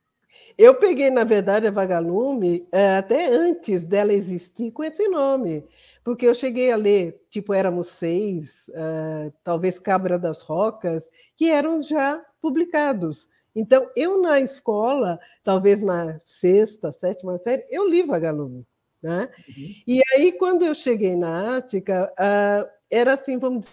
Eu 0.59 0.75
peguei, 0.75 1.11
na 1.11 1.23
verdade, 1.23 1.67
a 1.67 1.71
Vagalume 1.71 2.67
é, 2.73 2.97
até 2.97 3.27
antes 3.27 3.87
dela 3.87 4.13
existir 4.13 4.71
com 4.71 4.83
esse 4.83 5.07
nome, 5.09 5.67
porque 6.03 6.27
eu 6.27 6.35
cheguei 6.35 6.73
a 6.73 6.77
ler, 6.77 7.21
tipo, 7.29 7.53
éramos 7.53 7.89
seis, 7.89 8.71
é, 8.75 9.33
talvez 9.45 9.79
Cabra 9.79 10.19
das 10.19 10.41
Rocas, 10.41 11.11
que 11.37 11.51
eram 11.51 11.83
já 11.83 12.25
publicados. 12.41 13.29
Então, 13.55 13.91
eu 13.95 14.21
na 14.21 14.41
escola, 14.41 15.19
talvez 15.45 15.83
na 15.83 16.19
sexta, 16.25 16.91
sétima 16.91 17.39
série, 17.39 17.67
eu 17.71 17.89
li 17.89 18.03
Vagalume. 18.03 18.67
Né? 19.03 19.29
Uhum. 19.49 19.75
E 19.87 20.03
aí, 20.15 20.33
quando 20.33 20.65
eu 20.65 20.75
cheguei 20.75 21.17
na 21.17 21.59
Ática, 21.59 22.13
uh, 22.19 22.69
era 22.91 23.13
assim, 23.13 23.39
vamos 23.39 23.69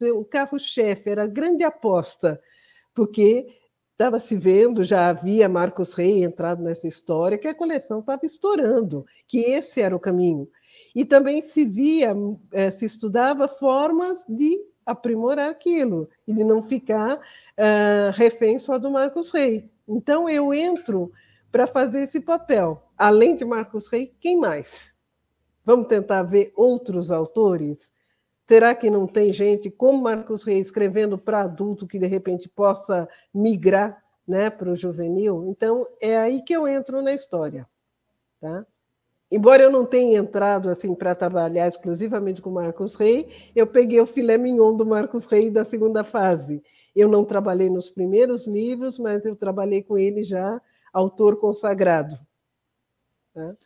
dizer, 0.00 0.12
o 0.12 0.24
carro-chefe, 0.24 1.10
era 1.10 1.24
a 1.24 1.28
grande 1.28 1.62
aposta, 1.62 2.40
porque 2.92 3.46
estava 4.02 4.18
se 4.18 4.34
vendo, 4.34 4.82
já 4.82 5.08
havia 5.10 5.48
Marcos 5.48 5.94
Rey 5.94 6.24
entrado 6.24 6.60
nessa 6.60 6.88
história, 6.88 7.38
que 7.38 7.46
a 7.46 7.54
coleção 7.54 8.00
estava 8.00 8.22
estourando, 8.24 9.06
que 9.28 9.38
esse 9.38 9.80
era 9.80 9.94
o 9.94 10.00
caminho. 10.00 10.48
E 10.92 11.04
também 11.04 11.40
se 11.40 11.64
via, 11.64 12.12
eh, 12.52 12.70
se 12.72 12.84
estudava 12.84 13.46
formas 13.46 14.24
de 14.28 14.58
aprimorar 14.84 15.48
aquilo 15.48 16.08
e 16.26 16.34
de 16.34 16.42
não 16.42 16.60
ficar 16.60 17.16
uh, 17.16 18.10
refém 18.14 18.58
só 18.58 18.76
do 18.76 18.90
Marcos 18.90 19.30
Rey. 19.30 19.70
Então 19.86 20.28
eu 20.28 20.52
entro 20.52 21.12
para 21.52 21.68
fazer 21.68 22.02
esse 22.02 22.18
papel. 22.18 22.82
Além 22.98 23.36
de 23.36 23.44
Marcos 23.44 23.86
Rey, 23.86 24.12
quem 24.20 24.36
mais? 24.36 24.92
Vamos 25.64 25.86
tentar 25.86 26.24
ver 26.24 26.52
outros 26.56 27.12
autores? 27.12 27.92
Será 28.46 28.74
que 28.74 28.90
não 28.90 29.06
tem 29.06 29.32
gente 29.32 29.70
como 29.70 30.02
Marcos 30.02 30.44
Reis 30.44 30.66
escrevendo 30.66 31.16
para 31.16 31.42
adulto 31.42 31.86
que 31.86 31.98
de 31.98 32.06
repente 32.06 32.48
possa 32.48 33.08
migrar 33.32 34.02
né, 34.26 34.50
para 34.50 34.70
o 34.70 34.76
juvenil? 34.76 35.46
Então 35.48 35.86
é 36.00 36.16
aí 36.16 36.42
que 36.42 36.52
eu 36.52 36.66
entro 36.66 37.00
na 37.00 37.12
história. 37.12 37.68
Tá? 38.40 38.66
Embora 39.30 39.62
eu 39.62 39.70
não 39.70 39.86
tenha 39.86 40.18
entrado 40.18 40.68
assim 40.68 40.94
para 40.94 41.14
trabalhar 41.14 41.66
exclusivamente 41.66 42.42
com 42.42 42.50
Marcos 42.50 42.94
Rey, 42.96 43.26
eu 43.56 43.66
peguei 43.66 43.98
o 43.98 44.04
filé 44.04 44.36
mignon 44.36 44.76
do 44.76 44.84
Marcos 44.84 45.24
Rey 45.24 45.50
da 45.50 45.64
segunda 45.64 46.04
fase. 46.04 46.62
Eu 46.94 47.08
não 47.08 47.24
trabalhei 47.24 47.70
nos 47.70 47.88
primeiros 47.88 48.46
livros, 48.46 48.98
mas 48.98 49.24
eu 49.24 49.34
trabalhei 49.34 49.82
com 49.82 49.96
ele 49.96 50.22
já 50.22 50.60
autor 50.92 51.38
consagrado. 51.38 52.14
Tá? 53.32 53.56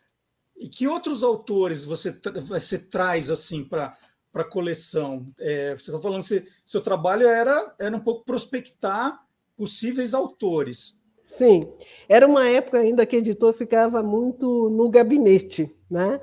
E 0.55 0.69
que 0.69 0.87
outros 0.87 1.21
autores 1.21 1.83
você, 1.83 2.17
você 2.47 2.79
traz 2.79 3.29
assim 3.29 3.65
para 3.65 3.93
para 4.37 4.43
coleção? 4.43 5.25
É, 5.39 5.75
você 5.75 5.89
está 5.89 5.99
falando 5.99 6.23
que 6.23 6.45
seu 6.63 6.81
trabalho 6.81 7.27
era, 7.27 7.75
era 7.79 7.95
um 7.95 7.99
pouco 7.99 8.23
prospectar 8.23 9.19
possíveis 9.57 10.13
autores. 10.13 11.01
Sim, 11.23 11.63
era 12.07 12.27
uma 12.27 12.47
época 12.47 12.77
ainda 12.77 13.05
que 13.05 13.15
editor 13.15 13.51
ficava 13.51 14.03
muito 14.03 14.69
no 14.69 14.89
gabinete, 14.89 15.75
né? 15.89 16.21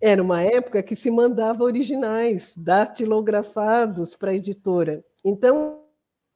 Era 0.00 0.22
uma 0.22 0.42
época 0.42 0.80
que 0.82 0.94
se 0.94 1.10
mandava 1.10 1.64
originais, 1.64 2.54
datilografados 2.56 4.14
para 4.14 4.30
a 4.30 4.34
editora. 4.34 5.04
Então, 5.24 5.82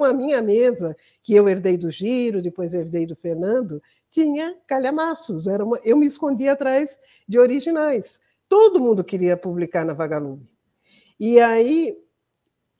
a 0.00 0.12
minha 0.12 0.42
mesa, 0.42 0.96
que 1.22 1.34
eu 1.34 1.49
herdei 1.49 1.76
do 1.76 1.90
Giro, 1.90 2.42
depois 2.42 2.75
herdei 2.75 3.06
do 3.06 3.14
Fernando, 3.14 3.80
tinha 4.10 4.56
calhamaços. 4.66 5.46
Era 5.46 5.64
uma... 5.64 5.78
Eu 5.84 5.96
me 5.96 6.06
escondia 6.06 6.52
atrás 6.52 6.99
de 7.28 7.38
originais. 7.38 8.18
Todo 8.49 8.80
mundo 8.80 9.04
queria 9.04 9.37
publicar 9.37 9.84
na 9.84 9.92
Vagalume. 9.92 10.50
E 11.20 11.38
aí, 11.38 11.98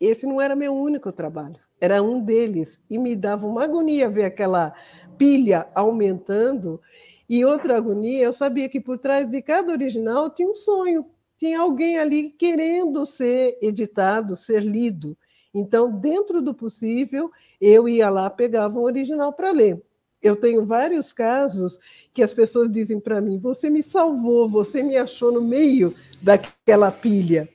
esse 0.01 0.27
não 0.27 0.41
era 0.41 0.57
meu 0.57 0.73
único 0.75 1.13
trabalho, 1.13 1.61
era 1.79 2.03
um 2.03 2.19
deles. 2.25 2.81
E 2.89 2.97
me 2.97 3.15
dava 3.15 3.47
uma 3.47 3.65
agonia 3.65 4.09
ver 4.09 4.25
aquela 4.25 4.73
pilha 5.19 5.69
aumentando. 5.75 6.81
E 7.29 7.45
outra 7.45 7.77
agonia, 7.77 8.25
eu 8.25 8.33
sabia 8.33 8.67
que 8.67 8.81
por 8.81 8.99
trás 8.99 9.29
de 9.29 9.43
cada 9.43 9.71
original 9.71 10.31
tinha 10.31 10.49
um 10.49 10.57
sonho, 10.57 11.05
tinha 11.37 11.61
alguém 11.61 11.99
ali 11.99 12.31
querendo 12.31 13.05
ser 13.05 13.59
editado, 13.61 14.35
ser 14.35 14.63
lido. 14.63 15.15
Então, 15.53 15.93
dentro 16.01 16.41
do 16.41 16.55
possível, 16.55 17.31
eu 17.61 17.87
ia 17.87 18.09
lá, 18.09 18.31
pegava 18.31 18.79
um 18.79 18.85
original 18.85 19.35
para 19.35 19.51
ler. 19.51 19.83
Eu 20.23 20.35
tenho 20.35 20.65
vários 20.65 21.13
casos 21.13 21.79
que 22.15 22.23
as 22.23 22.33
pessoas 22.33 22.71
dizem 22.71 22.99
para 22.99 23.21
mim: 23.21 23.39
você 23.39 23.69
me 23.69 23.83
salvou, 23.83 24.49
você 24.49 24.83
me 24.83 24.97
achou 24.97 25.31
no 25.31 25.43
meio 25.43 25.95
daquela 26.23 26.91
pilha. 26.91 27.47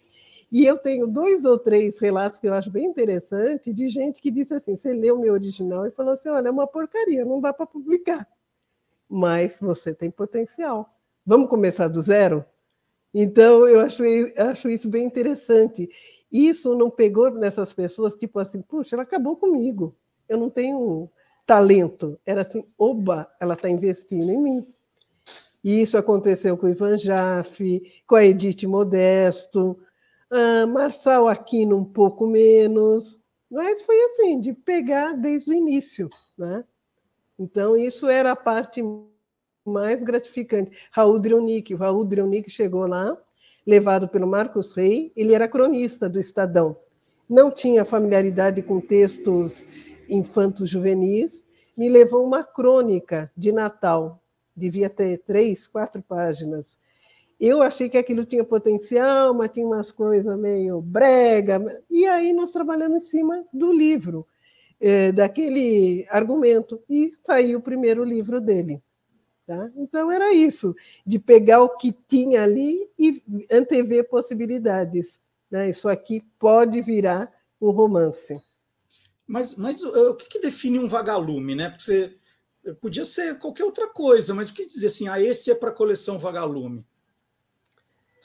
E 0.56 0.66
eu 0.66 0.78
tenho 0.78 1.06
dois 1.06 1.44
ou 1.44 1.60
três 1.60 2.00
relatos 2.00 2.40
que 2.40 2.48
eu 2.48 2.54
acho 2.54 2.72
bem 2.72 2.86
interessante 2.86 3.74
de 3.74 3.90
gente 3.90 4.22
que 4.22 4.32
disse 4.32 4.54
assim: 4.54 4.74
você 4.74 4.94
leu 4.94 5.20
meu 5.20 5.34
original 5.34 5.86
e 5.86 5.92
falou 5.92 6.14
assim: 6.14 6.30
olha, 6.30 6.48
é 6.48 6.52
uma 6.52 6.66
porcaria, 6.66 7.26
não 7.26 7.42
dá 7.42 7.52
para 7.52 7.66
publicar. 7.66 8.26
Mas 9.10 9.60
você 9.60 9.94
tem 9.94 10.10
potencial. 10.10 10.90
Vamos 11.26 11.50
começar 11.50 11.90
do 11.90 12.02
zero? 12.02 12.46
Então, 13.14 13.68
eu 13.68 13.82
acho, 13.82 14.02
acho 14.38 14.70
isso 14.70 14.88
bem 14.88 15.06
interessante. 15.06 15.90
Isso 16.32 16.74
não 16.74 16.90
pegou 16.90 17.30
nessas 17.32 17.74
pessoas, 17.74 18.16
tipo 18.16 18.40
assim, 18.40 18.62
puxa, 18.62 18.96
ela 18.96 19.04
acabou 19.04 19.36
comigo, 19.36 19.94
eu 20.30 20.38
não 20.38 20.50
tenho 20.50 21.10
talento. 21.46 22.18
Era 22.26 22.44
assim, 22.44 22.64
oba, 22.78 23.30
ela 23.42 23.56
está 23.56 23.70
investindo 23.70 24.32
em 24.32 24.42
mim. 24.42 24.68
E 25.62 25.82
isso 25.82 25.98
aconteceu 25.98 26.56
com 26.56 26.66
o 26.66 26.70
Ivan 26.70 26.98
Jaffe, 26.98 28.02
com 28.08 28.16
a 28.16 28.24
Edith 28.24 28.66
Modesto, 28.66 29.78
ah, 30.36 30.68
Marçal 30.68 31.28
Aquino 31.28 31.78
um 31.78 31.86
pouco 31.86 32.28
menos, 32.28 33.20
mas 33.50 33.82
foi 33.82 33.98
assim, 34.06 34.40
de 34.40 34.54
pegar 34.54 35.14
desde 35.14 35.52
o 35.52 35.54
início. 35.54 36.10
Né? 36.38 36.64
Então, 37.40 37.76
isso 37.76 38.08
era 38.08 38.32
a 38.32 38.36
parte 38.36 38.84
mais 39.66 40.04
gratificante. 40.04 40.90
Raul 40.92 41.20
Drionic, 41.20 41.74
o 41.74 41.78
Raul 41.78 42.06
Drionic 42.06 42.50
chegou 42.50 42.86
lá, 42.86 43.18
levado 43.66 44.08
pelo 44.08 44.28
Marcos 44.28 44.74
Rey, 44.74 45.12
ele 45.16 45.34
era 45.34 45.48
cronista 45.48 46.08
do 46.08 46.20
Estadão. 46.20 46.78
Não 47.28 47.50
tinha 47.50 47.84
familiaridade 47.84 48.62
com 48.62 48.80
textos 48.80 49.66
infantos 50.08 50.70
juvenis, 50.70 51.48
me 51.76 51.90
levou 51.90 52.24
uma 52.24 52.44
crônica 52.44 53.32
de 53.36 53.52
Natal, 53.52 54.22
devia 54.56 54.90
ter 54.90 55.18
três, 55.20 55.66
quatro 55.68 56.02
páginas, 56.02 56.80
Eu 57.40 57.62
achei 57.62 57.90
que 57.90 57.98
aquilo 57.98 58.26
tinha 58.26 58.44
potencial, 58.44 59.34
mas 59.34 59.52
tinha 59.52 59.66
umas 59.66 59.92
coisas 59.92 60.38
meio 60.38 60.82
brega. 60.82 61.84
E 61.90 62.06
aí 62.06 62.32
nós 62.32 62.52
trabalhamos 62.52 63.04
em 63.04 63.08
cima 63.08 63.44
do 63.54 63.72
livro, 63.72 64.26
é, 64.80 65.12
daquele 65.12 66.06
argumento, 66.10 66.82
e 66.90 67.12
saiu 67.26 67.60
o 67.60 67.64
primeiro 67.64 68.04
livro 68.04 68.40
dele. 68.40 68.82
Tá? 69.46 69.70
Então 69.76 70.12
era 70.12 70.34
isso, 70.34 70.74
de 71.06 71.20
pegar 71.20 71.62
o 71.62 71.78
que 71.78 71.92
tinha 72.08 72.44
ali 72.44 72.90
e 72.98 73.22
antever 73.52 74.10
possibilidades. 74.10 75.20
Né? 75.52 75.70
Isso 75.70 75.88
aqui 75.88 76.24
pode 76.40 76.82
virar 76.82 77.30
um 77.62 77.70
romance. 77.70 78.34
Mas, 79.28 79.56
mas 79.56 79.84
uh, 79.84 80.12
o 80.12 80.16
que, 80.16 80.40
define 80.40 80.80
um 80.80 80.88
vagalume, 80.88 81.56
né? 81.56 81.70
Porque 81.70 81.84
você, 81.84 82.18
podia 82.82 83.04
ser 83.04 83.38
qualquer 83.38 83.64
outra 83.64 83.88
coisa, 83.88 84.34
mas 84.34 84.50
o 84.50 84.54
que 84.54 84.66
dizer 84.66 84.88
assim, 84.88 85.08
ah, 85.08 85.22
esse 85.22 85.52
é 85.52 85.56
para 85.56 85.70
a 85.70 85.74
coleção 85.74 86.18
vagalume? 86.18 86.86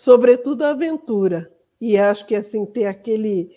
Sobretudo 0.01 0.65
a 0.65 0.71
aventura. 0.71 1.53
E 1.81 1.99
acho 1.99 2.27
que 2.27 2.35
assim 2.35 2.65
ter 2.65 2.87
aquele 2.87 3.55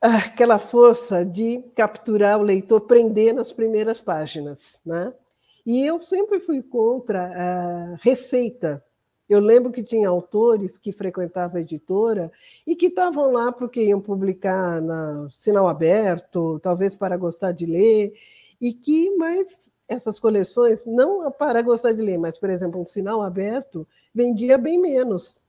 aquela 0.00 0.58
força 0.58 1.24
de 1.24 1.64
capturar 1.74 2.38
o 2.38 2.42
leitor, 2.42 2.82
prender 2.82 3.34
nas 3.34 3.50
primeiras 3.52 4.00
páginas, 4.00 4.80
né? 4.86 5.12
E 5.64 5.84
eu 5.84 6.00
sempre 6.00 6.38
fui 6.38 6.62
contra 6.62 7.24
a 7.24 7.96
receita 7.96 8.84
eu 9.28 9.40
lembro 9.40 9.72
que 9.72 9.82
tinha 9.82 10.08
autores 10.08 10.78
que 10.78 10.92
frequentavam 10.92 11.58
a 11.58 11.60
editora 11.60 12.30
e 12.64 12.76
que 12.76 12.86
estavam 12.86 13.32
lá 13.32 13.50
porque 13.50 13.82
iam 13.82 14.00
publicar 14.00 14.80
na 14.80 15.28
sinal 15.30 15.66
aberto, 15.66 16.60
talvez 16.60 16.96
para 16.96 17.16
gostar 17.16 17.50
de 17.50 17.66
ler, 17.66 18.12
e 18.60 18.72
que, 18.72 19.10
mas 19.16 19.72
essas 19.88 20.18
coleções, 20.18 20.84
não 20.86 21.30
para 21.30 21.62
gostar 21.62 21.92
de 21.92 22.02
ler, 22.02 22.18
mas, 22.18 22.38
por 22.38 22.50
exemplo, 22.50 22.80
um 22.80 22.86
sinal 22.86 23.22
aberto 23.22 23.86
vendia 24.14 24.58
bem 24.58 24.80
menos. 24.80 25.42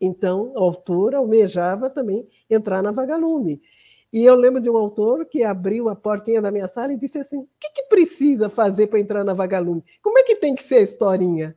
Então, 0.00 0.52
o 0.52 0.58
autor 0.58 1.14
almejava 1.14 1.88
também 1.88 2.26
entrar 2.50 2.82
na 2.82 2.92
Vagalume. 2.92 3.60
E 4.12 4.24
eu 4.24 4.34
lembro 4.34 4.60
de 4.60 4.70
um 4.70 4.76
autor 4.76 5.26
que 5.26 5.42
abriu 5.42 5.88
a 5.88 5.96
portinha 5.96 6.40
da 6.40 6.50
minha 6.50 6.68
sala 6.68 6.92
e 6.92 6.98
disse 6.98 7.18
assim: 7.18 7.38
o 7.38 7.48
que, 7.58 7.70
que 7.70 7.82
precisa 7.84 8.48
fazer 8.48 8.86
para 8.86 9.00
entrar 9.00 9.24
na 9.24 9.34
Vagalume? 9.34 9.82
Como 10.02 10.18
é 10.18 10.22
que 10.22 10.36
tem 10.36 10.54
que 10.54 10.62
ser 10.62 10.76
a 10.76 10.82
historinha? 10.82 11.56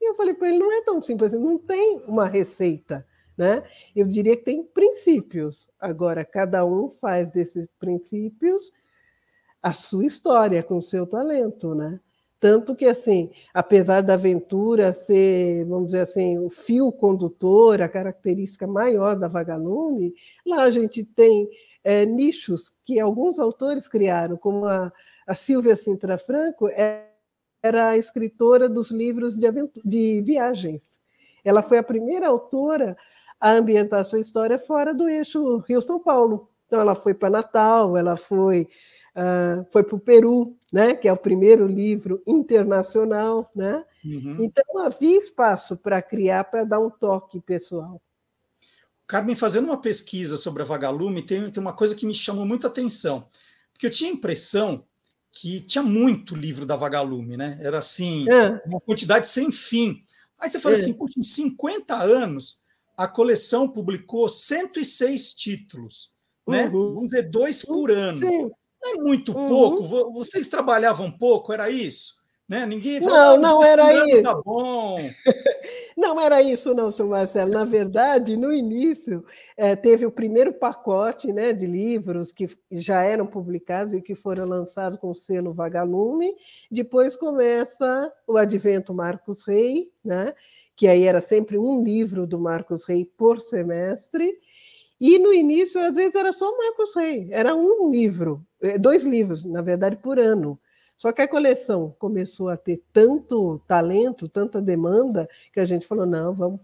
E 0.00 0.08
eu 0.08 0.14
falei 0.14 0.34
para 0.34 0.48
ele, 0.48 0.58
não 0.58 0.72
é 0.72 0.82
tão 0.82 1.00
simples, 1.00 1.32
não 1.32 1.58
tem 1.58 2.02
uma 2.06 2.26
receita, 2.26 3.06
né? 3.36 3.62
Eu 3.94 4.06
diria 4.06 4.36
que 4.36 4.44
tem 4.44 4.64
princípios. 4.64 5.68
Agora, 5.78 6.24
cada 6.24 6.64
um 6.64 6.88
faz 6.88 7.30
desses 7.30 7.66
princípios 7.78 8.72
a 9.62 9.72
sua 9.72 10.04
história, 10.06 10.62
com 10.62 10.78
o 10.78 10.82
seu 10.82 11.06
talento, 11.06 11.74
né? 11.74 12.00
Tanto 12.40 12.74
que, 12.74 12.86
assim, 12.86 13.30
apesar 13.52 14.00
da 14.00 14.14
aventura 14.14 14.92
ser, 14.92 15.66
vamos 15.66 15.88
dizer 15.88 16.00
assim, 16.00 16.38
o 16.38 16.48
fio 16.48 16.90
condutor, 16.90 17.82
a 17.82 17.88
característica 17.88 18.66
maior 18.66 19.14
da 19.14 19.28
Vagalume, 19.28 20.14
lá 20.46 20.62
a 20.62 20.70
gente 20.70 21.04
tem 21.04 21.46
é, 21.84 22.06
nichos 22.06 22.72
que 22.86 22.98
alguns 22.98 23.38
autores 23.38 23.86
criaram, 23.86 24.38
como 24.38 24.64
a, 24.64 24.90
a 25.26 25.34
Silvia 25.34 25.76
Sintra 25.76 26.16
Franco, 26.16 26.66
é, 26.68 27.10
era 27.62 27.90
a 27.90 27.98
escritora 27.98 28.70
dos 28.70 28.90
livros 28.90 29.36
de, 29.36 29.46
de 29.84 30.22
viagens. 30.22 30.98
Ela 31.44 31.62
foi 31.62 31.76
a 31.76 31.82
primeira 31.82 32.28
autora 32.28 32.96
a 33.38 33.52
ambientar 33.52 34.04
sua 34.04 34.20
história 34.20 34.58
fora 34.58 34.94
do 34.94 35.08
eixo 35.08 35.58
Rio-São 35.68 35.98
Paulo. 35.98 36.48
Então, 36.66 36.80
ela 36.80 36.94
foi 36.94 37.12
para 37.12 37.30
Natal, 37.30 37.96
ela 37.96 38.16
foi, 38.16 38.68
uh, 39.16 39.66
foi 39.72 39.82
para 39.82 39.96
o 39.96 40.00
Peru, 40.00 40.56
né, 40.72 40.94
que 40.94 41.08
é 41.08 41.12
o 41.12 41.16
primeiro 41.16 41.66
livro 41.66 42.22
internacional. 42.26 43.50
Né? 43.54 43.84
Uhum. 44.04 44.36
Então, 44.40 44.78
havia 44.78 45.18
espaço 45.18 45.76
para 45.76 46.00
criar, 46.02 46.44
para 46.44 46.64
dar 46.64 46.80
um 46.80 46.90
toque 46.90 47.40
pessoal. 47.40 48.00
Carmen, 49.06 49.34
fazendo 49.34 49.64
uma 49.64 49.80
pesquisa 49.80 50.36
sobre 50.36 50.62
a 50.62 50.66
Vagalume, 50.66 51.22
tem, 51.22 51.50
tem 51.50 51.60
uma 51.60 51.72
coisa 51.72 51.96
que 51.96 52.06
me 52.06 52.14
chamou 52.14 52.46
muita 52.46 52.68
atenção, 52.68 53.26
porque 53.72 53.86
eu 53.86 53.90
tinha 53.90 54.08
a 54.08 54.14
impressão 54.14 54.84
que 55.32 55.60
tinha 55.60 55.82
muito 55.82 56.36
livro 56.36 56.64
da 56.64 56.76
Vagalume, 56.76 57.36
né? 57.36 57.58
Era 57.60 57.78
assim, 57.78 58.28
é. 58.30 58.62
uma 58.66 58.80
quantidade 58.80 59.26
sem 59.26 59.50
fim. 59.50 60.00
Aí 60.38 60.48
você 60.48 60.60
fala 60.60 60.76
é. 60.76 60.78
assim, 60.78 60.96
em 61.16 61.22
50 61.22 61.94
anos, 61.96 62.60
a 62.96 63.08
coleção 63.08 63.68
publicou 63.68 64.28
106 64.28 65.34
títulos, 65.34 66.12
né? 66.46 66.68
Uhum. 66.68 66.94
Vamos 66.94 67.10
dizer, 67.10 67.30
dois 67.30 67.64
por 67.64 67.90
ano. 67.90 68.18
Sim. 68.18 68.50
Não 68.82 68.92
é 68.92 68.94
muito 68.96 69.36
uhum. 69.36 69.46
pouco? 69.46 70.12
Vocês 70.12 70.48
trabalhavam 70.48 71.10
pouco, 71.10 71.52
era 71.52 71.70
isso? 71.70 72.20
Né? 72.50 72.66
Ninguém 72.66 73.00
falava, 73.00 73.38
não, 73.38 73.60
não 73.60 73.62
era 73.62 74.08
isso. 74.08 74.22
Tá 74.24 74.34
bom. 74.34 74.98
não 75.96 76.20
era 76.20 76.42
isso, 76.42 76.74
não, 76.74 76.90
senhor 76.90 77.08
Marcelo. 77.08 77.52
Na 77.52 77.64
verdade, 77.64 78.36
no 78.36 78.52
início, 78.52 79.22
é, 79.56 79.76
teve 79.76 80.04
o 80.04 80.10
primeiro 80.10 80.52
pacote 80.52 81.32
né, 81.32 81.52
de 81.52 81.64
livros 81.64 82.32
que 82.32 82.48
já 82.72 83.04
eram 83.04 83.24
publicados 83.24 83.94
e 83.94 84.02
que 84.02 84.16
foram 84.16 84.46
lançados 84.46 84.98
com 84.98 85.10
o 85.10 85.14
selo 85.14 85.52
Vagalume. 85.52 86.34
Depois 86.68 87.14
começa 87.14 88.12
o 88.26 88.36
Advento 88.36 88.92
Marcos 88.92 89.46
Rei, 89.46 89.92
né, 90.04 90.34
que 90.74 90.88
aí 90.88 91.04
era 91.04 91.20
sempre 91.20 91.56
um 91.56 91.84
livro 91.84 92.26
do 92.26 92.40
Marcos 92.40 92.84
Rei 92.84 93.04
por 93.04 93.38
semestre. 93.38 94.36
E 95.00 95.18
no 95.18 95.32
início, 95.32 95.80
às 95.80 95.96
vezes, 95.96 96.14
era 96.14 96.32
só 96.32 96.54
Marcos 96.56 96.94
Rei, 96.94 97.28
era 97.30 97.54
um 97.54 97.90
livro, 97.90 98.44
é, 98.60 98.76
dois 98.76 99.02
livros, 99.02 99.44
na 99.44 99.62
verdade, 99.62 99.96
por 99.96 100.18
ano. 100.18 100.60
Só 100.98 101.10
que 101.12 101.22
a 101.22 101.28
coleção 101.28 101.96
começou 101.98 102.50
a 102.50 102.58
ter 102.58 102.82
tanto 102.92 103.58
talento, 103.66 104.28
tanta 104.28 104.60
demanda, 104.60 105.26
que 105.50 105.58
a 105.58 105.64
gente 105.64 105.86
falou: 105.86 106.04
não, 106.04 106.34
vamos 106.34 106.60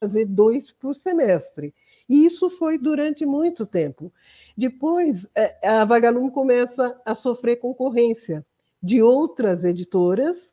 fazer 0.00 0.24
dois 0.24 0.72
por 0.72 0.94
semestre. 0.94 1.74
E 2.08 2.24
isso 2.24 2.48
foi 2.48 2.78
durante 2.78 3.26
muito 3.26 3.66
tempo. 3.66 4.10
Depois, 4.56 5.28
é, 5.34 5.68
a 5.68 5.84
Vagalume 5.84 6.30
começa 6.30 6.98
a 7.04 7.14
sofrer 7.14 7.56
concorrência 7.56 8.46
de 8.82 9.02
outras 9.02 9.64
editoras, 9.64 10.52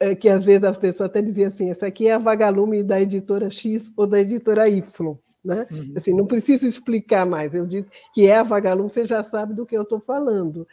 é, 0.00 0.14
que 0.16 0.28
às 0.28 0.44
vezes 0.44 0.64
as 0.64 0.78
pessoas 0.78 1.08
até 1.08 1.22
diziam 1.22 1.46
assim: 1.46 1.70
essa 1.70 1.86
aqui 1.86 2.08
é 2.08 2.14
a 2.14 2.18
Vagalume 2.18 2.82
da 2.82 3.00
editora 3.00 3.48
X 3.48 3.92
ou 3.96 4.04
da 4.04 4.20
editora 4.20 4.68
Y. 4.68 5.16
Né? 5.46 5.66
Uhum. 5.70 5.94
Assim, 5.96 6.12
não 6.12 6.26
preciso 6.26 6.66
explicar 6.66 7.24
mais, 7.24 7.54
eu 7.54 7.64
digo 7.64 7.88
que 8.12 8.26
é 8.26 8.36
a 8.36 8.42
Vagalume, 8.42 8.90
você 8.90 9.06
já 9.06 9.22
sabe 9.22 9.54
do 9.54 9.64
que 9.64 9.76
eu 9.76 9.82
estou 9.82 10.00
falando 10.00 10.66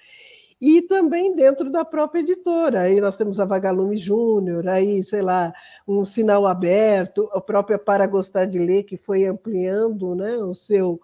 e 0.66 0.82
também 0.82 1.36
dentro 1.36 1.70
da 1.70 1.84
própria 1.84 2.22
editora. 2.22 2.84
Aí 2.84 3.02
nós 3.02 3.18
temos 3.18 3.38
a 3.38 3.44
Vagalume 3.44 3.98
Júnior, 3.98 4.66
aí, 4.66 5.04
sei 5.04 5.22
lá, 5.22 5.54
um 5.86 6.06
sinal 6.06 6.48
aberto, 6.48 7.30
a 7.34 7.42
própria 7.42 7.78
Para 7.78 8.08
Gostar 8.08 8.46
de 8.46 8.60
Ler, 8.60 8.84
que 8.84 8.96
foi 8.96 9.26
ampliando 9.26 10.16
né, 10.16 10.38
o 10.38 10.54
seu, 10.54 11.02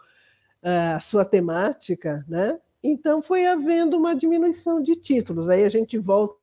a 0.63 0.97
sua 1.01 1.25
temática, 1.25 2.25
né? 2.25 2.57
Então 2.81 3.21
foi 3.21 3.45
havendo 3.45 3.97
uma 3.97 4.15
diminuição 4.15 4.81
de 4.81 4.95
títulos, 4.95 5.49
aí 5.49 5.65
a 5.65 5.69
gente 5.69 5.97
volta 5.97 6.37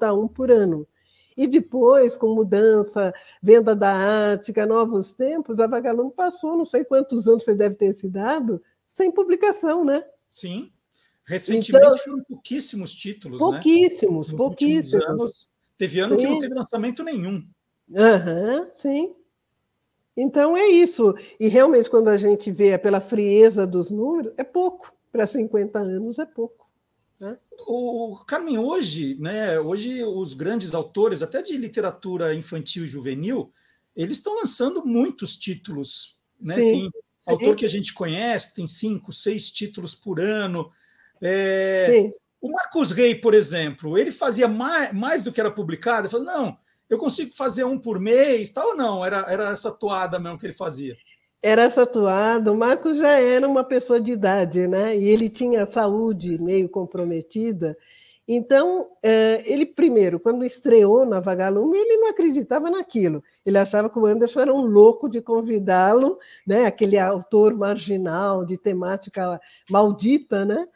a 0.00 0.12
um 0.12 0.26
por 0.26 0.50
ano. 0.50 0.88
E 1.36 1.46
depois, 1.46 2.16
com 2.16 2.34
mudança, 2.34 3.12
venda 3.42 3.74
da 3.74 4.32
Ática, 4.32 4.66
novos 4.66 5.14
tempos, 5.14 5.60
a 5.60 5.66
Vagalume 5.66 6.12
passou, 6.12 6.56
não 6.56 6.64
sei 6.64 6.84
quantos 6.84 7.28
anos 7.28 7.44
você 7.44 7.54
deve 7.54 7.74
ter 7.74 7.92
se 7.94 8.08
dado, 8.08 8.62
sem 8.86 9.10
publicação, 9.10 9.84
né? 9.84 10.04
Sim, 10.28 10.70
Recentemente 11.30 11.76
então, 11.76 11.98
foram 11.98 12.24
pouquíssimos 12.24 12.92
títulos, 12.92 13.38
pouquíssimos, 13.38 14.32
né? 14.32 14.36
Pouquíssimos, 14.36 15.06
Anos, 15.06 15.50
teve 15.78 16.00
ano 16.00 16.18
sim. 16.18 16.26
que 16.26 16.32
não 16.32 16.38
teve 16.40 16.54
lançamento 16.54 17.04
nenhum. 17.04 17.46
Uhum, 17.88 18.66
sim. 18.74 19.14
Então 20.16 20.56
é 20.56 20.66
isso. 20.66 21.14
E 21.38 21.46
realmente, 21.46 21.88
quando 21.88 22.08
a 22.08 22.16
gente 22.16 22.50
vê 22.50 22.76
pela 22.76 23.00
frieza 23.00 23.64
dos 23.64 23.92
números, 23.92 24.32
é 24.36 24.42
pouco. 24.42 24.92
Para 25.12 25.24
50 25.24 25.78
anos 25.78 26.18
é 26.18 26.26
pouco. 26.26 26.59
Né? 27.20 27.36
O 27.66 28.16
Carmen, 28.26 28.58
hoje, 28.58 29.16
né? 29.20 29.60
Hoje 29.60 30.02
os 30.02 30.32
grandes 30.32 30.74
autores, 30.74 31.22
até 31.22 31.42
de 31.42 31.56
literatura 31.56 32.34
infantil 32.34 32.84
e 32.84 32.88
juvenil, 32.88 33.52
eles 33.94 34.18
estão 34.18 34.36
lançando 34.36 34.84
muitos 34.86 35.36
títulos. 35.36 36.18
Né? 36.40 36.54
Sim, 36.54 36.60
tem 36.60 36.84
sim. 36.84 37.30
autor 37.30 37.56
que 37.56 37.64
a 37.64 37.68
gente 37.68 37.92
conhece, 37.92 38.48
que 38.48 38.54
tem 38.54 38.66
cinco, 38.66 39.12
seis 39.12 39.50
títulos 39.50 39.94
por 39.94 40.18
ano. 40.18 40.72
É, 41.20 42.10
o 42.40 42.50
Marcos 42.50 42.92
Rey, 42.92 43.14
por 43.14 43.34
exemplo, 43.34 43.98
ele 43.98 44.10
fazia 44.10 44.48
mais, 44.48 44.92
mais 44.94 45.24
do 45.24 45.32
que 45.32 45.40
era 45.40 45.50
publicado. 45.50 46.02
Ele 46.06 46.10
falou: 46.10 46.26
não, 46.26 46.58
eu 46.88 46.96
consigo 46.96 47.32
fazer 47.34 47.64
um 47.64 47.78
por 47.78 48.00
mês, 48.00 48.50
tal 48.50 48.68
ou 48.68 48.76
não? 48.76 49.04
Era, 49.04 49.26
era 49.28 49.50
essa 49.50 49.70
toada 49.72 50.18
mesmo 50.18 50.38
que 50.38 50.46
ele 50.46 50.54
fazia. 50.54 50.96
Era 51.42 51.70
toada. 51.86 52.52
O 52.52 52.56
Marcos 52.56 52.98
já 52.98 53.18
era 53.18 53.48
uma 53.48 53.64
pessoa 53.64 54.00
de 54.00 54.12
idade, 54.12 54.66
né? 54.68 54.96
E 54.96 55.08
ele 55.08 55.28
tinha 55.28 55.62
a 55.62 55.66
saúde 55.66 56.40
meio 56.40 56.68
comprometida. 56.68 57.76
Então, 58.28 58.88
é, 59.02 59.42
ele 59.50 59.66
primeiro, 59.66 60.20
quando 60.20 60.44
estreou 60.44 61.04
na 61.04 61.18
Vagalume, 61.18 61.76
ele 61.78 61.96
não 61.96 62.10
acreditava 62.10 62.70
naquilo. 62.70 63.24
Ele 63.44 63.58
achava 63.58 63.90
que 63.90 63.98
o 63.98 64.06
Anderson 64.06 64.40
era 64.40 64.54
um 64.54 64.60
louco 64.60 65.08
de 65.08 65.20
convidá-lo, 65.20 66.18
né? 66.46 66.64
aquele 66.66 66.96
autor 66.98 67.56
marginal, 67.56 68.44
de 68.44 68.56
temática 68.56 69.40
maldita, 69.68 70.44
né? 70.44 70.68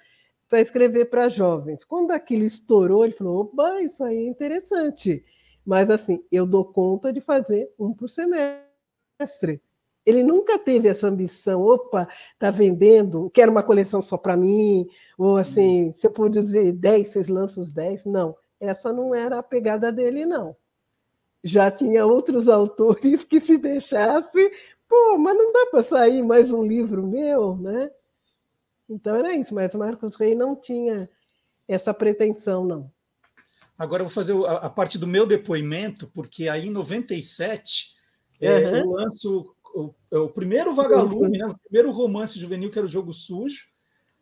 para 0.48 0.60
escrever 0.60 1.06
para 1.06 1.28
jovens. 1.28 1.84
Quando 1.84 2.12
aquilo 2.12 2.44
estourou, 2.44 3.04
ele 3.04 3.14
falou: 3.14 3.40
opa, 3.40 3.82
isso 3.82 4.04
aí 4.04 4.18
é 4.18 4.28
interessante. 4.28 5.24
Mas 5.64 5.90
assim, 5.90 6.24
eu 6.30 6.46
dou 6.46 6.64
conta 6.64 7.12
de 7.12 7.20
fazer 7.20 7.70
um 7.78 7.92
por 7.92 8.08
semestre. 8.08 9.60
Ele 10.06 10.22
nunca 10.22 10.58
teve 10.58 10.88
essa 10.88 11.08
ambição, 11.08 11.62
opa, 11.62 12.06
tá 12.38 12.50
vendendo, 12.50 13.30
quero 13.30 13.50
uma 13.50 13.62
coleção 13.62 14.02
só 14.02 14.18
para 14.18 14.36
mim, 14.36 14.86
ou 15.16 15.36
assim, 15.36 15.90
se 15.92 16.06
eu 16.06 16.10
produzir 16.10 16.72
10, 16.72 17.08
vocês 17.08 17.28
lançam 17.28 17.62
os 17.62 17.70
10. 17.70 18.04
Não, 18.04 18.36
essa 18.60 18.92
não 18.92 19.14
era 19.14 19.38
a 19.38 19.42
pegada 19.42 19.90
dele, 19.90 20.26
não. 20.26 20.56
Já 21.42 21.70
tinha 21.70 22.06
outros 22.06 22.48
autores 22.48 23.24
que 23.24 23.40
se 23.40 23.56
deixasse, 23.58 24.50
pô, 24.88 25.18
mas 25.18 25.36
não 25.36 25.52
dá 25.52 25.66
para 25.70 25.82
sair 25.82 26.22
mais 26.22 26.52
um 26.52 26.62
livro 26.62 27.06
meu, 27.06 27.56
né? 27.56 27.90
Então 28.88 29.16
era 29.16 29.32
isso, 29.32 29.54
mas 29.54 29.74
Marcos 29.74 30.14
Rey 30.16 30.34
não 30.34 30.54
tinha 30.54 31.08
essa 31.66 31.94
pretensão, 31.94 32.64
não. 32.64 32.90
Agora 33.78 34.02
eu 34.02 34.06
vou 34.06 34.14
fazer 34.14 34.34
a, 34.46 34.70
parte 34.70 34.98
do 34.98 35.06
meu 35.06 35.26
depoimento, 35.26 36.06
porque 36.14 36.48
aí 36.48 36.68
em 36.68 36.70
97 36.70 37.94
uhum. 38.40 38.48
é, 38.48 38.80
eu 38.80 38.90
lanço 38.90 39.53
o, 40.14 40.16
é 40.16 40.20
o 40.20 40.28
primeiro 40.28 40.74
Vagalume, 40.74 41.38
né, 41.38 41.46
o 41.46 41.58
primeiro 41.58 41.90
romance 41.90 42.38
juvenil, 42.38 42.70
que 42.70 42.78
era 42.78 42.86
o 42.86 42.90
Jogo 42.90 43.12
Sujo. 43.12 43.64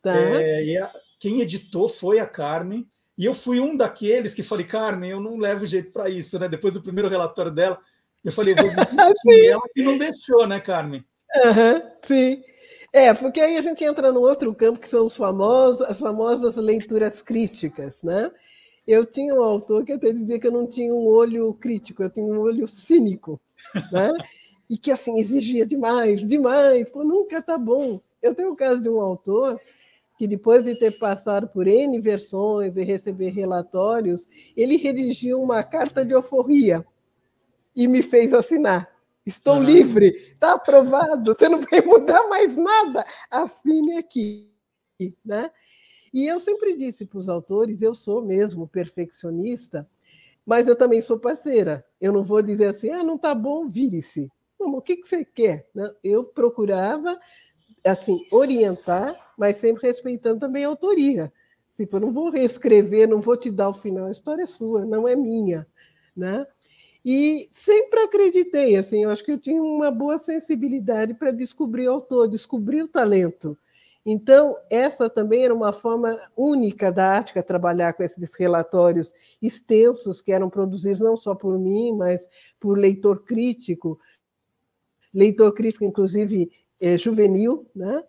Tá. 0.01 0.15
É, 0.15 0.63
e 0.63 0.77
a, 0.77 0.91
quem 1.19 1.41
editou 1.41 1.87
foi 1.87 2.19
a 2.19 2.27
Carmen. 2.27 2.87
E 3.17 3.25
eu 3.25 3.33
fui 3.33 3.59
um 3.59 3.77
daqueles 3.77 4.33
que 4.33 4.43
falei, 4.43 4.65
Carmen, 4.65 5.11
eu 5.11 5.19
não 5.19 5.37
levo 5.37 5.65
jeito 5.65 5.91
para 5.91 6.09
isso, 6.09 6.39
né? 6.39 6.49
Depois 6.49 6.73
do 6.73 6.81
primeiro 6.81 7.09
relatório 7.09 7.51
dela, 7.51 7.79
eu 8.25 8.31
falei, 8.31 8.55
vou 8.55 8.65
ela 8.69 9.61
que 9.73 9.83
não 9.83 9.97
deixou, 9.97 10.47
né, 10.47 10.59
Carmen? 10.59 11.05
Uhum, 11.35 11.81
sim. 12.03 12.43
É, 12.91 13.13
porque 13.13 13.41
aí 13.41 13.57
a 13.57 13.61
gente 13.61 13.83
entra 13.83 14.11
no 14.11 14.21
outro 14.21 14.53
campo 14.53 14.79
que 14.79 14.89
são 14.89 15.05
os 15.05 15.17
famosos, 15.17 15.81
as 15.81 15.99
famosas 15.99 16.55
leituras 16.55 17.21
críticas, 17.21 18.03
né? 18.03 18.31
Eu 18.85 19.05
tinha 19.05 19.33
um 19.33 19.41
autor 19.41 19.85
que 19.85 19.93
até 19.93 20.11
dizia 20.11 20.39
que 20.39 20.45
eu 20.45 20.51
não 20.51 20.67
tinha 20.67 20.93
um 20.93 21.07
olho 21.07 21.53
crítico, 21.53 22.03
eu 22.03 22.09
tinha 22.09 22.25
um 22.25 22.39
olho 22.39 22.67
cínico, 22.67 23.39
né? 23.91 24.11
e 24.69 24.77
que 24.77 24.91
assim 24.91 25.19
exigia 25.19 25.65
demais, 25.65 26.27
demais, 26.27 26.89
pô, 26.89 27.03
nunca 27.03 27.41
tá 27.41 27.57
bom. 27.57 28.01
Eu 28.21 28.33
tenho 28.33 28.51
o 28.51 28.55
caso 28.55 28.81
de 28.81 28.89
um 28.89 29.01
autor 29.01 29.59
que 30.17 30.27
depois 30.27 30.63
de 30.63 30.75
ter 30.75 30.91
passado 30.99 31.47
por 31.47 31.67
N 31.67 31.99
versões 31.99 32.77
e 32.77 32.83
receber 32.83 33.29
relatórios, 33.29 34.27
ele 34.55 34.77
redigiu 34.77 35.41
uma 35.41 35.63
carta 35.63 36.05
de 36.05 36.13
alforria 36.13 36.85
e 37.75 37.87
me 37.87 38.01
fez 38.01 38.33
assinar. 38.33 38.89
Estou 39.25 39.55
uhum. 39.55 39.63
livre, 39.63 40.07
está 40.07 40.53
aprovado, 40.53 41.33
você 41.33 41.47
não 41.47 41.61
vai 41.61 41.81
mudar 41.81 42.27
mais 42.27 42.55
nada, 42.55 43.05
assine 43.31 43.97
aqui. 43.97 44.53
Né? 45.25 45.49
E 46.13 46.25
eu 46.25 46.39
sempre 46.39 46.75
disse 46.75 47.05
para 47.05 47.17
os 47.17 47.29
autores, 47.29 47.81
eu 47.81 47.95
sou 47.95 48.21
mesmo 48.21 48.67
perfeccionista, 48.67 49.89
mas 50.45 50.67
eu 50.67 50.75
também 50.75 51.01
sou 51.01 51.17
parceira. 51.17 51.85
Eu 51.99 52.13
não 52.13 52.23
vou 52.23 52.41
dizer 52.41 52.65
assim, 52.65 52.89
ah, 52.91 53.03
não 53.03 53.15
está 53.15 53.33
bom, 53.33 53.67
vire-se. 53.67 54.29
O 54.65 54.81
que, 54.81 54.97
que 54.97 55.07
você 55.07 55.25
quer? 55.25 55.67
Eu 56.03 56.23
procurava 56.23 57.17
assim 57.85 58.25
orientar, 58.31 59.15
mas 59.37 59.57
sempre 59.57 59.87
respeitando 59.87 60.39
também 60.39 60.65
a 60.65 60.69
autoria. 60.69 61.31
Tipo, 61.73 61.97
eu 61.97 62.01
não 62.01 62.11
vou 62.11 62.29
reescrever, 62.29 63.07
não 63.07 63.19
vou 63.19 63.35
te 63.35 63.49
dar 63.49 63.69
o 63.69 63.73
final, 63.73 64.07
a 64.07 64.11
história 64.11 64.43
é 64.43 64.45
sua, 64.45 64.85
não 64.85 65.07
é 65.07 65.15
minha, 65.15 65.67
né? 66.15 66.45
E 67.03 67.49
sempre 67.51 67.99
acreditei, 67.99 68.77
assim, 68.77 69.03
eu 69.03 69.09
acho 69.09 69.25
que 69.25 69.31
eu 69.31 69.39
tinha 69.39 69.61
uma 69.61 69.91
boa 69.91 70.17
sensibilidade 70.17 71.13
para 71.13 71.31
descobrir 71.31 71.89
o 71.89 71.93
autor, 71.93 72.29
descobrir 72.29 72.83
o 72.83 72.87
talento. 72.87 73.57
Então, 74.05 74.57
essa 74.69 75.09
também 75.09 75.45
era 75.45 75.53
uma 75.53 75.71
forma 75.73 76.17
única 76.35 76.91
da 76.91 77.17
Ática 77.17 77.41
trabalhar 77.41 77.93
com 77.93 78.03
esses 78.03 78.35
relatórios 78.35 79.13
extensos 79.41 80.21
que 80.21 80.31
eram 80.31 80.49
produzidos 80.49 80.99
não 80.99 81.15
só 81.15 81.33
por 81.33 81.57
mim, 81.57 81.93
mas 81.93 82.29
por 82.59 82.77
leitor 82.77 83.23
crítico, 83.23 83.97
leitor 85.13 85.53
crítico, 85.53 85.85
inclusive 85.85 86.51
é, 86.79 86.97
juvenil, 86.97 87.69
né? 87.75 88.03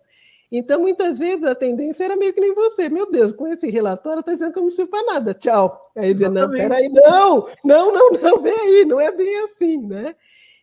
Então, 0.51 0.79
muitas 0.79 1.17
vezes 1.17 1.43
a 1.43 1.55
tendência 1.55 2.03
era 2.03 2.15
meio 2.15 2.33
que 2.33 2.39
nem 2.39 2.53
você. 2.53 2.87
Meu 2.87 3.09
Deus, 3.09 3.31
com 3.31 3.47
esse 3.47 3.69
relatório 3.69 4.19
está 4.19 4.31
dizendo 4.31 4.53
que 4.53 4.59
eu 4.59 4.63
não 4.63 4.69
sirvo 4.69 4.91
para 4.91 5.13
nada. 5.13 5.33
Tchau. 5.33 5.91
Aí 5.97 6.13
dizia, 6.13 6.29
não, 6.29 6.49
peraí, 6.51 6.87
não, 6.89 7.47
não, 7.63 7.93
não, 7.93 8.11
não, 8.11 8.41
vem 8.41 8.53
aí, 8.53 8.85
não 8.85 8.99
é 8.99 9.11
bem 9.11 9.39
assim, 9.39 9.87
né? 9.87 10.15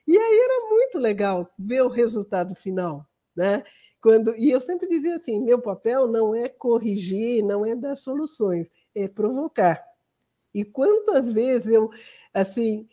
E 0.07 0.16
aí 0.16 0.38
era 0.38 0.68
muito 0.68 0.98
legal 0.98 1.52
ver 1.59 1.83
o 1.83 1.88
resultado 1.88 2.55
final, 2.55 3.07
né? 3.37 3.62
Quando, 4.00 4.35
e 4.37 4.50
eu 4.50 4.61
sempre 4.61 4.88
dizia 4.88 5.16
assim: 5.16 5.40
meu 5.40 5.61
papel 5.61 6.09
não 6.09 6.35
é 6.35 6.48
corrigir, 6.48 7.44
não 7.44 7.64
é 7.64 7.74
dar 7.74 7.96
soluções, 7.96 8.68
é 8.94 9.07
provocar. 9.07 9.83
E 10.52 10.64
quantas 10.64 11.33
vezes 11.33 11.72
eu, 11.72 11.88
assim, 12.35 12.87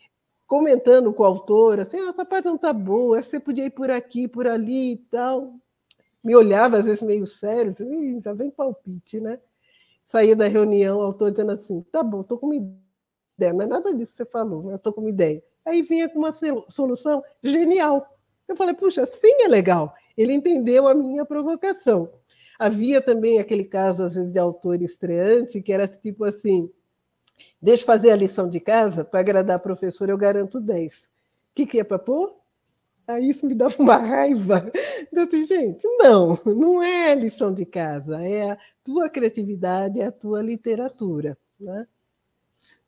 comentando 0.50 1.12
com 1.14 1.22
o 1.22 1.26
autor, 1.26 1.78
assim, 1.78 1.98
ah, 2.00 2.10
essa 2.10 2.24
parte 2.24 2.46
não 2.46 2.56
está 2.56 2.72
boa, 2.72 3.18
acho 3.18 3.30
que 3.30 3.36
você 3.36 3.40
podia 3.40 3.66
ir 3.66 3.70
por 3.70 3.90
aqui, 3.90 4.26
por 4.26 4.48
ali 4.48 4.94
e 4.94 4.96
tal. 4.96 5.54
Me 6.22 6.34
olhava, 6.34 6.76
às 6.76 6.84
vezes, 6.84 7.02
meio 7.02 7.26
sério, 7.26 7.70
assim, 7.70 8.20
já 8.20 8.34
vem 8.34 8.50
palpite, 8.50 9.20
né? 9.20 9.38
Saía 10.04 10.34
da 10.34 10.48
reunião, 10.48 10.98
o 10.98 11.02
autor 11.02 11.30
dizendo 11.30 11.52
assim: 11.52 11.82
tá 11.92 12.02
bom, 12.02 12.22
estou 12.22 12.36
com 12.36 12.46
uma 12.46 12.56
ideia, 12.56 13.50
é 13.50 13.66
nada 13.66 13.94
disso 13.94 14.12
que 14.12 14.18
você 14.18 14.26
falou, 14.26 14.62
mas 14.64 14.74
estou 14.74 14.92
com 14.92 15.00
uma 15.02 15.10
ideia. 15.10 15.42
Aí 15.64 15.82
vinha 15.82 16.08
com 16.08 16.18
uma 16.18 16.32
solução 16.68 17.22
genial. 17.42 18.06
Eu 18.48 18.56
falei, 18.56 18.74
puxa, 18.74 19.06
sim 19.06 19.42
é 19.42 19.48
legal 19.48 19.94
ele 20.22 20.34
entendeu 20.34 20.86
a 20.86 20.94
minha 20.94 21.24
provocação. 21.24 22.10
Havia 22.58 23.00
também 23.00 23.38
aquele 23.38 23.64
caso, 23.64 24.04
às 24.04 24.14
vezes, 24.16 24.30
de 24.30 24.38
autor 24.38 24.82
estreante, 24.82 25.62
que 25.62 25.72
era 25.72 25.88
tipo 25.88 26.24
assim: 26.24 26.70
deixa 27.60 27.84
fazer 27.84 28.10
a 28.10 28.16
lição 28.16 28.48
de 28.48 28.60
casa, 28.60 29.04
para 29.04 29.20
agradar 29.20 29.56
a 29.56 29.60
professora, 29.60 30.12
eu 30.12 30.18
garanto 30.18 30.60
10. 30.60 31.06
O 31.06 31.08
que, 31.54 31.66
que 31.66 31.80
é 31.80 31.84
para 31.84 31.98
pôr? 31.98 32.34
Aí 33.06 33.28
isso 33.28 33.44
me 33.46 33.54
dava 33.54 33.74
uma 33.78 33.96
raiva. 33.96 34.70
Eu 35.12 35.26
falei, 35.26 35.44
gente, 35.44 35.86
não, 35.98 36.38
não 36.46 36.82
é 36.82 37.14
lição 37.14 37.52
de 37.52 37.66
casa, 37.66 38.22
é 38.22 38.52
a 38.52 38.58
tua 38.84 39.08
criatividade, 39.08 40.00
é 40.00 40.06
a 40.06 40.12
tua 40.12 40.40
literatura. 40.40 41.36
Né? 41.58 41.86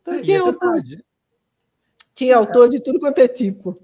Então, 0.01 0.15
é, 0.15 0.23
tinha, 0.23 0.39
é 0.39 0.41
autor, 0.41 0.83
tinha 2.15 2.37
autor 2.37 2.69
de 2.69 2.81
tudo 2.81 3.01
quanto 3.01 3.19
é 3.19 3.29
tipo. 3.29 3.81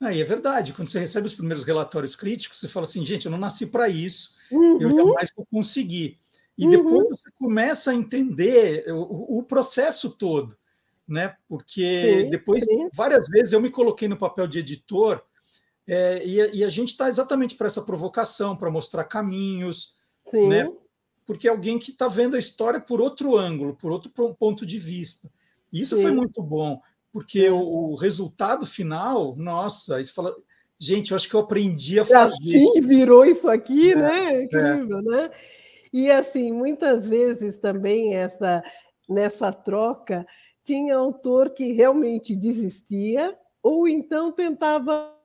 Aí 0.00 0.20
é 0.20 0.24
verdade, 0.24 0.72
quando 0.72 0.88
você 0.88 0.98
recebe 0.98 1.26
os 1.26 1.34
primeiros 1.34 1.64
relatórios 1.64 2.16
críticos, 2.16 2.58
você 2.58 2.68
fala 2.68 2.86
assim, 2.86 3.04
gente, 3.04 3.26
eu 3.26 3.30
não 3.30 3.38
nasci 3.38 3.66
para 3.66 3.88
isso, 3.88 4.34
uhum. 4.50 4.80
eu 4.80 4.90
jamais 4.90 5.30
vou 5.36 5.46
conseguir. 5.50 6.18
E 6.60 6.64
uhum. 6.64 6.70
depois 6.70 7.08
você 7.08 7.30
começa 7.38 7.90
a 7.90 7.94
entender 7.94 8.84
o, 8.88 9.38
o 9.38 9.42
processo 9.42 10.10
todo, 10.10 10.54
né? 11.08 11.34
Porque 11.48 12.22
sim, 12.22 12.30
depois, 12.30 12.64
sim. 12.64 12.88
várias 12.94 13.28
vezes, 13.28 13.52
eu 13.52 13.60
me 13.60 13.70
coloquei 13.70 14.06
no 14.06 14.18
papel 14.18 14.46
de 14.46 14.58
editor 14.58 15.22
é, 15.88 16.24
e, 16.24 16.58
e, 16.58 16.64
a 16.64 16.68
gente 16.68 16.88
está 16.88 17.08
exatamente 17.08 17.56
para 17.56 17.66
essa 17.66 17.82
provocação, 17.82 18.54
para 18.54 18.70
mostrar 18.70 19.04
caminhos, 19.04 19.96
sim. 20.28 20.48
né? 20.48 20.70
Porque 21.26 21.48
é 21.48 21.50
alguém 21.50 21.78
que 21.78 21.92
está 21.92 22.06
vendo 22.06 22.36
a 22.36 22.38
história 22.38 22.80
por 22.80 23.00
outro 23.00 23.36
ângulo, 23.36 23.74
por 23.74 23.90
outro 23.90 24.12
ponto 24.38 24.66
de 24.66 24.78
vista. 24.78 25.30
E 25.72 25.80
isso 25.80 26.00
foi 26.00 26.12
muito 26.12 26.42
bom 26.42 26.80
porque 27.12 27.48
o, 27.48 27.92
o 27.92 27.94
resultado 27.96 28.64
final, 28.64 29.34
nossa, 29.36 30.02
você 30.02 30.12
fala, 30.12 30.34
gente, 30.78 31.10
eu 31.10 31.16
acho 31.16 31.28
que 31.28 31.34
eu 31.34 31.40
aprendi 31.40 31.98
a 31.98 32.04
fazer. 32.04 32.56
Assim 32.56 32.80
virou 32.82 33.24
isso 33.24 33.48
aqui, 33.48 33.92
é, 33.92 33.96
né? 33.96 34.34
É. 34.34 34.42
Incrível, 34.44 34.98
é. 34.98 35.02
né? 35.02 35.30
E 35.92 36.10
assim, 36.10 36.52
muitas 36.52 37.08
vezes 37.08 37.58
também 37.58 38.14
essa 38.14 38.62
nessa 39.08 39.52
troca 39.52 40.24
tinha 40.64 40.96
autor 40.96 41.50
que 41.50 41.72
realmente 41.72 42.36
desistia 42.36 43.36
ou 43.62 43.88
então 43.88 44.30
tentava 44.32 45.16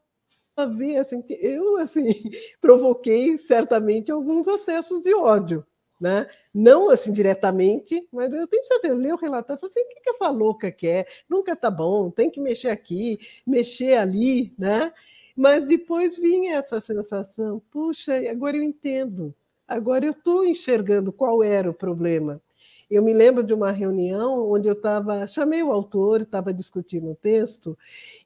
ver 0.78 0.98
assim, 0.98 1.24
eu 1.30 1.78
assim 1.78 2.06
provoquei 2.62 3.38
certamente 3.38 4.12
alguns 4.12 4.48
acessos 4.48 5.02
de 5.02 5.14
ódio 5.14 5.66
né? 6.00 6.28
Não 6.54 6.90
assim 6.90 7.12
diretamente, 7.12 8.08
mas 8.12 8.34
eu 8.34 8.48
tenho 8.48 8.64
certeza, 8.64 8.94
ler 8.94 9.14
o 9.14 9.18
relatório 9.18 9.60
falar 9.60 9.70
assim, 9.70 9.82
o 9.82 9.88
que, 9.88 10.02
que 10.02 10.10
essa 10.10 10.30
louca 10.30 10.72
quer? 10.72 11.08
Nunca 11.30 11.56
tá 11.56 11.72
bom, 11.72 12.12
tem 12.12 12.30
que 12.30 12.42
mexer 12.42 12.70
aqui, 12.70 13.18
mexer 13.48 13.98
ali, 13.98 14.54
né? 14.58 14.92
Mas 15.36 15.68
depois 15.68 16.18
vinha 16.18 16.58
essa 16.58 16.80
sensação, 16.80 17.62
puxa, 17.72 18.14
agora 18.30 18.58
eu 18.58 18.64
entendo, 18.64 19.34
agora 19.68 20.06
eu 20.06 20.12
estou 20.12 20.46
enxergando 20.46 21.12
qual 21.12 21.44
era 21.44 21.70
o 21.70 21.74
problema. 21.74 22.42
Eu 22.90 23.04
me 23.04 23.14
lembro 23.14 23.44
de 23.44 23.54
uma 23.54 23.72
reunião 23.72 24.48
onde 24.50 24.68
eu 24.68 24.74
estava, 24.74 25.26
chamei 25.28 25.64
o 25.64 25.72
autor, 25.72 26.22
estava 26.22 26.54
discutindo 26.54 27.10
o 27.10 27.16
texto, 27.16 27.78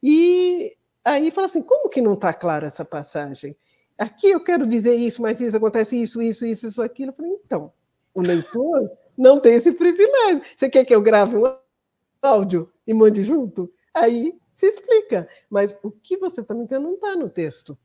e 0.03 0.75
aí 1.03 1.31
fala 1.31 1.47
assim: 1.47 1.61
como 1.61 1.89
que 1.89 2.01
não 2.01 2.13
está 2.13 2.33
clara 2.33 2.67
essa 2.67 2.83
passagem? 2.83 3.55
aqui 3.99 4.29
eu 4.29 4.41
quero 4.41 4.65
dizer 4.65 4.95
isso, 4.95 5.21
mas 5.21 5.41
isso 5.41 5.57
acontece 5.57 6.01
isso, 6.01 6.21
isso, 6.21 6.45
isso, 6.45 6.67
isso, 6.67 6.81
aquilo. 6.81 7.11
Eu 7.11 7.15
falei, 7.15 7.31
então, 7.33 7.73
o 8.13 8.21
leitor 8.21 8.89
não 9.17 9.39
tem 9.39 9.55
esse 9.55 9.73
privilégio. 9.73 10.41
Você 10.57 10.69
quer 10.69 10.85
que 10.85 10.95
eu 10.95 11.01
grave 11.01 11.35
um 11.35 11.43
áudio 12.21 12.71
e 12.87 12.93
mande 12.93 13.23
junto? 13.23 13.71
Aí 13.93 14.39
se 14.53 14.67
explica. 14.67 15.27
Mas 15.49 15.75
o 15.83 15.91
que 15.91 16.17
você 16.17 16.39
está 16.39 16.53
me 16.53 16.63
entendendo 16.63 16.85
não 16.85 16.93
está 16.95 17.15
no 17.15 17.29
texto. 17.29 17.77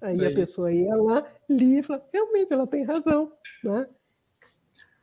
Aí 0.00 0.20
é 0.22 0.28
a 0.28 0.34
pessoa 0.34 0.72
ia 0.72 0.94
lá, 0.96 1.26
lia 1.48 1.80
e 1.80 1.82
falava, 1.82 2.06
realmente, 2.12 2.52
ela 2.52 2.66
tem 2.66 2.84
razão. 2.84 3.32
Né? 3.62 3.86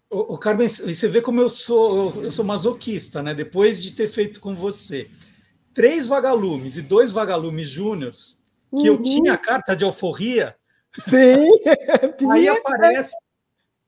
O, 0.10 0.36
o 0.36 0.38
Carmen, 0.38 0.68
você 0.68 1.08
vê 1.08 1.22
como 1.22 1.40
eu 1.40 1.50
sou, 1.50 2.24
eu 2.24 2.32
sou 2.32 2.46
masoquista, 2.46 3.22
né? 3.22 3.34
Depois 3.34 3.82
de 3.82 3.92
ter 3.92 4.08
feito 4.08 4.40
com 4.40 4.56
você 4.56 5.10
três 5.78 6.08
vagalumes 6.08 6.78
e 6.78 6.82
dois 6.82 7.12
vagalumes 7.12 7.70
júniores, 7.70 8.42
que 8.72 8.90
uhum. 8.90 8.96
eu 8.96 9.04
tinha 9.04 9.34
a 9.34 9.38
carta 9.38 9.76
de 9.76 9.86
alforria. 9.86 10.56
Sim. 11.00 11.52
aí 12.32 12.48
aparece, 12.48 13.16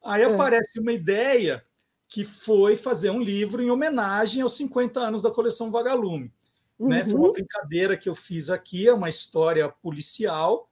aí 0.03 0.21
é. 0.21 0.25
aparece 0.25 0.79
uma 0.79 0.91
ideia 0.91 1.63
que 2.07 2.23
foi 2.23 2.75
fazer 2.75 3.09
um 3.09 3.19
livro 3.19 3.59
em 3.59 3.71
homenagem 3.71 4.43
aos 4.43 4.55
50 4.55 4.99
anos 4.99 5.23
da 5.23 5.31
coleção 5.31 5.71
Vagalume. 5.71 6.31
Uhum. 6.77 6.89
Né? 6.89 7.03
Foi 7.03 7.15
uma 7.15 7.27
uhum. 7.27 7.33
brincadeira 7.33 7.97
que 7.97 8.07
eu 8.07 8.13
fiz 8.13 8.51
aqui, 8.51 8.87
é 8.87 8.93
uma 8.93 9.09
história 9.09 9.67
policial, 9.81 10.68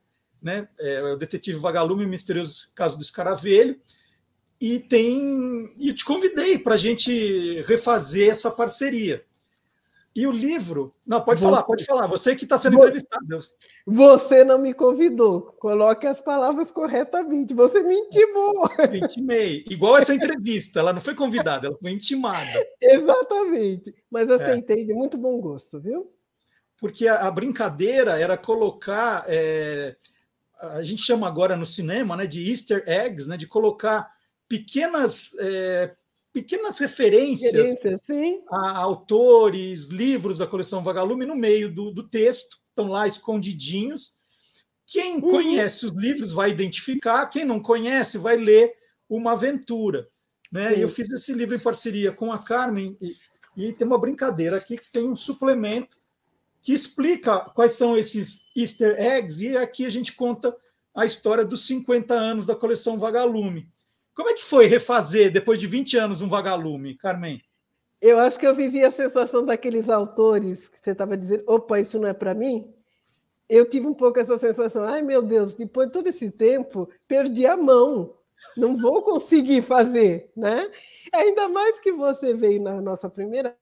né? 0.48 0.68
É 0.80 1.04
o 1.04 1.18
detetive 1.18 1.60
Vagalume, 1.60 2.06
o 2.06 2.08
misterioso 2.08 2.74
caso 2.74 2.98
do 2.98 3.04
escaravelho. 3.04 3.78
E 4.60 4.80
tem. 4.80 5.76
E 5.80 5.94
te 5.94 6.04
convidei 6.04 6.58
para 6.58 6.74
a 6.74 6.78
gente 6.78 7.62
refazer 7.64 8.32
essa 8.32 8.50
parceria. 8.50 9.22
E 10.16 10.26
o 10.26 10.32
livro. 10.32 10.96
Não, 11.06 11.22
pode 11.22 11.40
você, 11.40 11.46
falar, 11.46 11.64
pode 11.64 11.86
falar. 11.86 12.08
Você 12.08 12.36
que 12.36 12.46
está 12.46 12.58
sendo 12.58 12.78
você, 12.78 12.88
entrevistado. 12.88 13.38
Você 13.86 14.44
não 14.44 14.58
me 14.58 14.74
convidou. 14.74 15.42
Coloque 15.60 16.08
as 16.08 16.20
palavras 16.20 16.72
corretamente. 16.72 17.54
Você 17.54 17.84
me 17.84 17.96
intimou. 17.96 18.68
Eu 18.80 18.96
intimei. 18.96 19.64
Igual 19.70 19.98
essa 19.98 20.16
entrevista. 20.16 20.80
Ela 20.80 20.92
não 20.92 21.02
foi 21.02 21.14
convidada, 21.14 21.68
ela 21.68 21.78
foi 21.78 21.92
intimada. 21.92 22.68
Exatamente. 22.82 23.94
Mas 24.10 24.32
aceitei 24.32 24.82
é. 24.82 24.86
de 24.86 24.94
muito 24.94 25.20
bom 25.20 25.40
gosto, 25.40 25.80
viu? 25.80 26.12
Porque 26.80 27.08
a, 27.08 27.28
a 27.28 27.32
brincadeira 27.32 28.20
era 28.20 28.36
colocar. 28.36 29.24
É, 29.28 29.96
a 30.60 30.84
gente 30.84 31.02
chama 31.02 31.28
agora 31.28 31.56
no 31.56 31.66
cinema 31.66 32.16
né, 32.16 32.26
de 32.26 32.50
Easter 32.50 32.84
eggs, 32.88 33.28
né, 33.28 33.38
de 33.38 33.48
colocar 33.48 34.08
pequenas 34.48 35.32
é, 35.40 35.96
pequenas 36.34 36.78
referências 36.78 37.76
a 38.50 38.78
autores, 38.78 39.88
livros 39.88 40.38
da 40.38 40.46
coleção 40.46 40.84
Vagalume 40.84 41.26
no 41.26 41.36
meio 41.36 41.74
do, 41.74 41.90
do 41.90 42.08
texto, 42.08 42.58
estão 42.70 42.88
lá 42.88 43.08
escondidinhos. 43.08 44.16
Quem 44.86 45.16
uhum. 45.16 45.22
conhece 45.22 45.88
os 45.88 45.94
livros 45.94 46.34
vai 46.34 46.52
identificar, 46.52 47.26
quem 47.26 47.44
não 47.44 47.60
conhece 47.60 48.20
vai 48.20 48.38
ler 48.38 48.72
uma 49.10 49.32
aventura. 49.32 50.08
Né? 50.52 50.82
Eu 50.82 50.88
fiz 50.88 51.10
esse 51.12 51.34
livro 51.34 51.56
em 51.56 51.60
parceria 51.60 52.12
com 52.12 52.32
a 52.32 52.38
Carmen, 52.38 52.96
e, 53.02 53.16
e 53.70 53.74
tem 53.74 53.88
uma 53.88 54.00
brincadeira 54.00 54.58
aqui 54.58 54.78
que 54.78 54.92
tem 54.92 55.08
um 55.08 55.16
suplemento 55.16 55.98
que 56.68 56.74
explica 56.74 57.40
quais 57.56 57.72
são 57.72 57.98
esses 57.98 58.52
easter 58.54 59.00
eggs, 59.00 59.42
e 59.42 59.56
aqui 59.56 59.86
a 59.86 59.90
gente 59.90 60.12
conta 60.12 60.54
a 60.94 61.06
história 61.06 61.46
dos 61.46 61.66
50 61.66 62.14
anos 62.14 62.46
da 62.46 62.58
coleção 62.58 63.00
Vagalume. 63.00 63.70
Como 64.14 64.28
é 64.28 64.34
que 64.34 64.44
foi 64.44 64.66
refazer, 64.66 65.32
depois 65.32 65.62
de 65.62 65.66
20 65.66 65.96
anos, 65.96 66.22
um 66.22 66.28
vagalume, 66.28 66.98
Carmen? 66.98 67.42
Eu 68.02 68.20
acho 68.20 68.38
que 68.38 68.46
eu 68.46 68.54
vivi 68.54 68.84
a 68.84 68.92
sensação 68.92 69.46
daqueles 69.46 69.88
autores 69.88 70.68
que 70.68 70.78
você 70.78 70.92
estava 70.92 71.16
dizendo, 71.16 71.46
opa, 71.48 71.80
isso 71.80 71.98
não 72.00 72.10
é 72.10 72.14
para 72.14 72.34
mim. 72.34 72.70
Eu 73.48 73.70
tive 73.70 73.88
um 73.88 73.94
pouco 73.94 74.20
essa 74.20 74.38
sensação, 74.38 74.84
ai 74.84 75.02
meu 75.02 75.22
Deus, 75.22 75.54
depois 75.54 75.88
de 75.88 75.94
todo 75.94 76.08
esse 76.08 76.30
tempo, 76.30 76.90
perdi 77.08 77.48
a 77.48 77.56
mão, 77.56 78.14
não 78.58 78.76
vou 78.76 79.02
conseguir 79.04 79.62
fazer, 79.62 80.30
né? 80.36 80.70
Ainda 81.14 81.48
mais 81.48 81.80
que 81.80 81.94
você 81.94 82.34
veio 82.34 82.62
na 82.62 82.82
nossa 82.82 83.10
primeira 83.10 83.56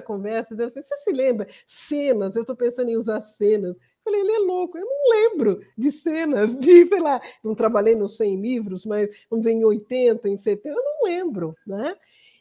conversa, 0.00 0.56
você 0.56 0.80
se 0.82 1.12
lembra? 1.12 1.46
Cenas, 1.66 2.36
eu 2.36 2.42
estou 2.42 2.56
pensando 2.56 2.88
em 2.88 2.96
usar 2.96 3.20
cenas. 3.20 3.76
Falei, 4.04 4.20
ele 4.20 4.32
é 4.32 4.38
louco, 4.38 4.78
eu 4.78 4.86
não 4.86 5.10
lembro 5.10 5.60
de 5.76 5.92
cenas, 5.92 6.54
de, 6.56 6.86
sei 6.88 7.00
lá, 7.00 7.20
não 7.42 7.54
trabalhei 7.54 7.94
nos 7.94 8.16
100 8.16 8.40
livros, 8.40 8.86
mas 8.86 9.26
vamos 9.28 9.44
dizer, 9.44 9.56
em 9.56 9.64
80, 9.64 10.28
em 10.28 10.36
70, 10.36 10.68
eu 10.68 10.82
não 10.82 11.04
lembro, 11.04 11.54
né? 11.66 11.94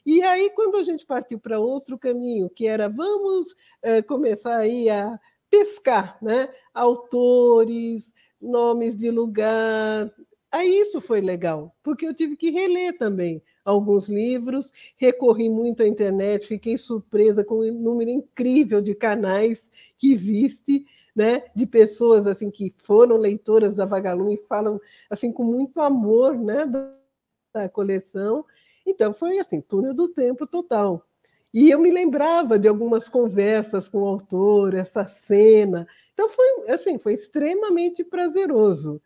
E 0.05 0.23
aí, 0.23 0.49
quando 0.51 0.77
a 0.77 0.83
gente 0.83 1.05
partiu 1.05 1.39
para 1.39 1.59
outro 1.59 1.97
caminho, 1.97 2.49
que 2.49 2.67
era 2.67 2.89
vamos 2.89 3.51
uh, 3.51 4.03
começar 4.07 4.57
aí 4.57 4.89
a 4.89 5.19
pescar, 5.49 6.17
né? 6.21 6.49
Autores, 6.73 8.13
nomes 8.41 8.95
de 8.97 9.11
lugar, 9.11 10.09
Aí 10.51 10.81
isso 10.81 10.99
foi 10.99 11.21
legal, 11.21 11.73
porque 11.81 12.05
eu 12.05 12.13
tive 12.13 12.35
que 12.35 12.49
reler 12.49 12.97
também 12.97 13.41
alguns 13.63 14.09
livros, 14.09 14.69
recorri 14.97 15.49
muito 15.49 15.81
à 15.81 15.87
internet, 15.87 16.45
fiquei 16.45 16.77
surpresa 16.77 17.41
com 17.41 17.59
o 17.59 17.71
número 17.71 18.09
incrível 18.09 18.81
de 18.81 18.93
canais 18.93 19.69
que 19.97 20.11
existe, 20.11 20.85
né, 21.15 21.43
de 21.55 21.65
pessoas 21.65 22.27
assim 22.27 22.51
que 22.51 22.73
foram 22.83 23.15
leitoras 23.15 23.73
da 23.73 23.85
Vagalume 23.85 24.33
e 24.33 24.45
falam 24.45 24.77
assim 25.09 25.31
com 25.31 25.43
muito 25.43 25.79
amor, 25.79 26.37
né, 26.37 26.65
da, 26.65 27.69
coleção. 27.69 28.45
Então 28.85 29.13
foi 29.13 29.39
assim, 29.39 29.61
túnel 29.61 29.93
do 29.93 30.09
tempo 30.09 30.45
total. 30.45 31.05
E 31.53 31.69
eu 31.69 31.79
me 31.79 31.91
lembrava 31.91 32.59
de 32.59 32.67
algumas 32.67 33.07
conversas 33.07 33.87
com 33.87 34.01
o 34.01 34.07
autor, 34.07 34.73
essa 34.73 35.05
cena. 35.05 35.87
Então 36.13 36.27
foi 36.29 36.69
assim, 36.69 36.97
foi 36.97 37.13
extremamente 37.13 38.03
prazeroso. 38.03 39.01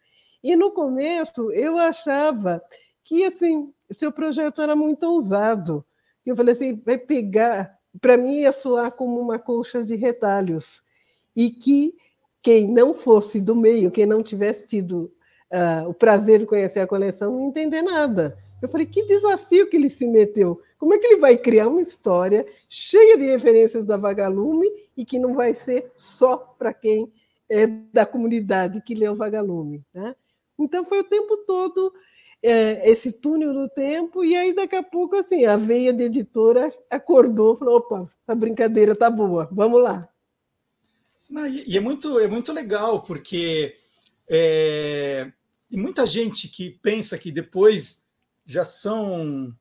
E 0.46 0.56
no 0.56 0.70
começo 0.70 1.52
eu 1.52 1.76
achava 1.76 2.64
que 3.04 3.26
assim, 3.26 3.74
o 3.90 3.94
seu 3.96 4.12
projeto 4.12 4.62
era 4.62 4.76
muito 4.76 5.02
ousado. 5.08 5.84
Eu 6.24 6.36
falei 6.36 6.54
assim, 6.54 6.80
vai 6.86 7.00
pegar, 7.00 7.76
para 8.00 8.16
mim 8.16 8.42
ia 8.42 8.52
soar 8.52 8.92
como 8.92 9.20
uma 9.20 9.40
colcha 9.40 9.84
de 9.84 9.96
retalhos. 9.96 10.84
E 11.36 11.50
que 11.50 11.96
quem 12.44 12.72
não 12.72 12.94
fosse 12.94 13.42
do 13.42 13.56
meio, 13.56 13.90
quem 13.90 14.06
não 14.06 14.22
tivesse 14.22 14.68
tido 14.68 15.12
uh, 15.52 15.90
o 15.90 15.96
prazer 15.96 16.42
de 16.42 16.46
conhecer 16.46 16.80
a 16.80 16.88
coleção, 16.88 17.32
não 17.32 17.48
entender 17.48 17.82
nada. 17.82 18.38
Eu 18.62 18.70
falei, 18.70 18.86
que 18.86 19.04
desafio 19.08 19.68
que 19.68 19.78
ele 19.78 19.90
se 19.90 20.06
meteu. 20.06 20.62
Como 20.78 20.94
é 20.94 21.00
que 21.00 21.08
ele 21.08 21.20
vai 21.20 21.36
criar 21.36 21.70
uma 21.70 21.82
história 21.82 22.46
cheia 22.70 23.18
de 23.18 23.26
referências 23.26 23.88
da 23.88 23.98
Vagalume 23.98 24.70
e 24.96 25.04
que 25.04 25.18
não 25.18 25.34
vai 25.34 25.56
ser 25.56 25.92
só 25.98 26.38
para 26.38 26.72
quem 26.72 27.12
é 27.50 27.66
da 27.66 28.06
comunidade 28.06 28.80
que 28.80 28.94
lê 28.94 29.10
o 29.10 29.16
Vagalume? 29.16 29.84
Né? 29.92 30.16
Então 30.58 30.86
foi 30.86 31.00
o 31.00 31.04
tempo 31.04 31.38
todo 31.46 31.94
é, 32.42 32.90
esse 32.90 33.12
túnel 33.12 33.54
do 33.54 33.68
tempo, 33.68 34.24
e 34.24 34.36
aí 34.36 34.54
daqui 34.54 34.76
a 34.76 34.84
pouco 34.84 35.16
assim, 35.16 35.46
a 35.46 35.58
veia 35.58 35.92
de 35.92 36.04
editora 36.04 36.72
acordou, 36.90 37.58
falou: 37.58 37.78
opa, 37.78 38.10
a 38.28 38.36
brincadeira 38.36 38.96
tá 38.96 39.10
boa, 39.10 39.50
vamos 39.52 39.82
lá. 39.82 40.08
Não, 41.30 41.48
e 41.48 41.76
é 41.76 41.80
muito, 41.80 42.20
é 42.20 42.28
muito 42.28 42.54
legal, 42.54 43.02
porque 43.02 43.76
é, 44.30 45.32
muita 45.72 46.06
gente 46.06 46.48
que 46.48 46.70
pensa 46.70 47.18
que 47.18 47.32
depois 47.32 48.06
já 48.46 48.64
são 48.64 49.52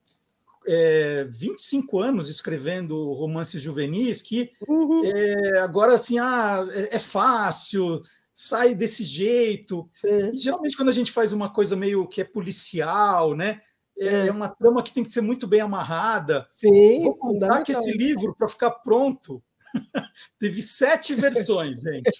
é, 0.67 1.25
25 1.27 1.99
anos 1.99 2.29
escrevendo 2.29 3.13
romances 3.13 3.61
juvenis, 3.61 4.21
que 4.21 4.51
uhum. 4.67 5.03
é, 5.05 5.59
agora 5.59 5.95
assim, 5.95 6.19
ah, 6.19 6.67
é, 6.71 6.97
é 6.97 6.99
fácil, 6.99 8.01
sai 8.35 8.75
desse 8.75 9.05
jeito. 9.05 9.89
E, 10.03 10.35
geralmente, 10.35 10.75
quando 10.75 10.89
a 10.89 10.91
gente 10.91 11.09
faz 11.09 11.31
uma 11.31 11.49
coisa 11.49 11.73
meio 11.77 12.05
que 12.05 12.19
é 12.19 12.25
policial, 12.25 13.33
né? 13.33 13.61
É, 13.97 14.07
é, 14.07 14.27
é 14.27 14.31
uma 14.31 14.49
trama 14.49 14.83
que 14.83 14.93
tem 14.93 15.05
que 15.05 15.09
ser 15.09 15.21
muito 15.21 15.47
bem 15.47 15.61
amarrada. 15.61 16.45
Sim. 16.49 17.03
Vou 17.03 17.15
contar 17.15 17.63
que 17.63 17.71
esse 17.71 17.93
livro, 17.93 18.35
para 18.35 18.49
ficar 18.49 18.71
pronto, 18.71 19.41
teve 20.37 20.61
sete 20.61 21.13
versões, 21.13 21.79
gente. 21.79 22.11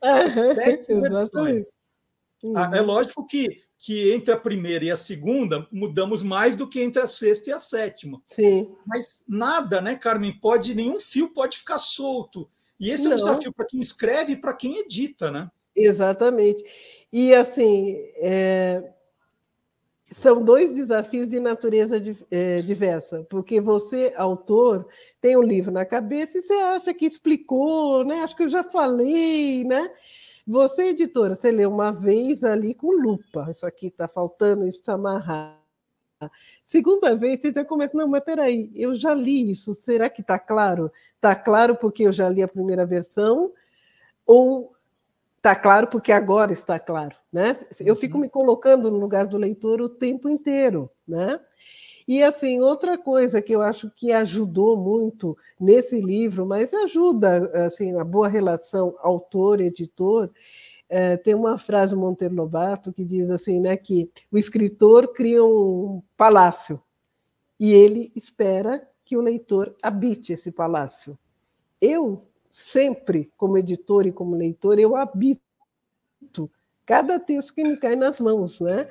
sete 0.54 1.00
versões. 1.00 1.66
Ah, 2.56 2.70
é 2.74 2.80
lógico 2.80 3.26
que, 3.26 3.62
que 3.76 4.14
entre 4.14 4.32
a 4.32 4.38
primeira 4.38 4.86
e 4.86 4.90
a 4.90 4.96
segunda 4.96 5.68
mudamos 5.70 6.22
mais 6.22 6.56
do 6.56 6.66
que 6.66 6.80
entre 6.80 7.02
a 7.02 7.06
sexta 7.06 7.50
e 7.50 7.52
a 7.52 7.60
sétima. 7.60 8.22
Sim. 8.24 8.74
Mas 8.86 9.22
nada, 9.28 9.82
né, 9.82 9.96
Carmen? 9.96 10.32
Pode, 10.32 10.74
nenhum 10.74 10.98
fio 10.98 11.34
pode 11.34 11.58
ficar 11.58 11.78
solto. 11.78 12.48
E 12.80 12.90
esse 12.90 13.04
Não. 13.04 13.10
é 13.10 13.14
um 13.14 13.16
desafio 13.16 13.52
para 13.52 13.66
quem 13.66 13.80
escreve 13.80 14.32
e 14.32 14.36
para 14.36 14.54
quem 14.54 14.78
edita, 14.78 15.30
né? 15.30 15.50
Exatamente. 15.78 16.62
E 17.12 17.34
assim, 17.34 17.96
é, 18.16 18.92
são 20.10 20.42
dois 20.42 20.74
desafios 20.74 21.28
de 21.28 21.38
natureza 21.40 22.00
é, 22.30 22.60
diversa, 22.62 23.24
porque 23.30 23.60
você, 23.60 24.12
autor, 24.16 24.86
tem 25.20 25.36
um 25.36 25.42
livro 25.42 25.70
na 25.72 25.84
cabeça 25.84 26.38
e 26.38 26.42
você 26.42 26.54
acha 26.54 26.94
que 26.94 27.06
explicou, 27.06 28.04
né? 28.04 28.22
Acho 28.22 28.36
que 28.36 28.42
eu 28.42 28.48
já 28.48 28.64
falei, 28.64 29.64
né? 29.64 29.90
Você, 30.46 30.88
editora, 30.88 31.34
você 31.34 31.50
lê 31.50 31.66
uma 31.66 31.92
vez 31.92 32.42
ali 32.42 32.74
com 32.74 32.90
lupa, 32.90 33.46
isso 33.50 33.66
aqui 33.66 33.88
está 33.88 34.08
faltando, 34.08 34.66
isso 34.66 34.78
está 34.78 34.94
amarrado. 34.94 35.58
Segunda 36.64 37.14
vez, 37.14 37.40
você 37.40 37.52
já 37.52 37.64
começa, 37.64 37.96
não, 37.96 38.08
mas 38.08 38.24
peraí, 38.24 38.70
eu 38.74 38.94
já 38.94 39.14
li 39.14 39.50
isso, 39.50 39.72
será 39.74 40.10
que 40.10 40.22
está 40.22 40.38
claro? 40.38 40.90
Está 41.14 41.36
claro 41.36 41.76
porque 41.76 42.04
eu 42.04 42.12
já 42.12 42.28
li 42.28 42.42
a 42.42 42.48
primeira 42.48 42.84
versão? 42.86 43.52
Ou 44.26 44.72
Está 45.38 45.54
claro 45.54 45.86
porque 45.88 46.10
agora 46.10 46.52
está 46.52 46.78
claro, 46.80 47.16
né? 47.32 47.56
Eu 47.80 47.94
fico 47.94 48.16
uhum. 48.16 48.22
me 48.22 48.28
colocando 48.28 48.90
no 48.90 48.98
lugar 48.98 49.26
do 49.26 49.38
leitor 49.38 49.80
o 49.80 49.88
tempo 49.88 50.28
inteiro, 50.28 50.90
né? 51.06 51.40
E 52.08 52.22
assim, 52.22 52.60
outra 52.60 52.98
coisa 52.98 53.40
que 53.40 53.52
eu 53.52 53.62
acho 53.62 53.90
que 53.94 54.10
ajudou 54.10 54.76
muito 54.76 55.36
nesse 55.60 56.00
livro, 56.00 56.44
mas 56.44 56.74
ajuda 56.74 57.50
assim 57.66 57.96
a 57.98 58.04
boa 58.04 58.26
relação 58.26 58.96
autor-editor, 59.00 60.30
é, 60.88 61.16
tem 61.16 61.34
uma 61.34 61.56
frase 61.58 61.94
do 61.94 62.00
Monteiro 62.00 62.34
Lobato 62.34 62.92
que 62.92 63.04
diz 63.04 63.30
assim, 63.30 63.60
né, 63.60 63.76
que 63.76 64.10
o 64.32 64.38
escritor 64.38 65.12
cria 65.12 65.44
um 65.44 66.02
palácio 66.16 66.82
e 67.60 67.72
ele 67.72 68.10
espera 68.16 68.88
que 69.04 69.16
o 69.16 69.20
leitor 69.20 69.76
habite 69.82 70.32
esse 70.32 70.50
palácio. 70.50 71.18
Eu 71.80 72.26
sempre, 72.58 73.30
como 73.36 73.56
editor 73.56 74.04
e 74.04 74.12
como 74.12 74.34
leitor, 74.34 74.80
eu 74.80 74.96
habito 74.96 75.40
cada 76.84 77.20
texto 77.20 77.54
que 77.54 77.62
me 77.62 77.76
cai 77.76 77.94
nas 77.94 78.20
mãos, 78.20 78.60
né? 78.60 78.88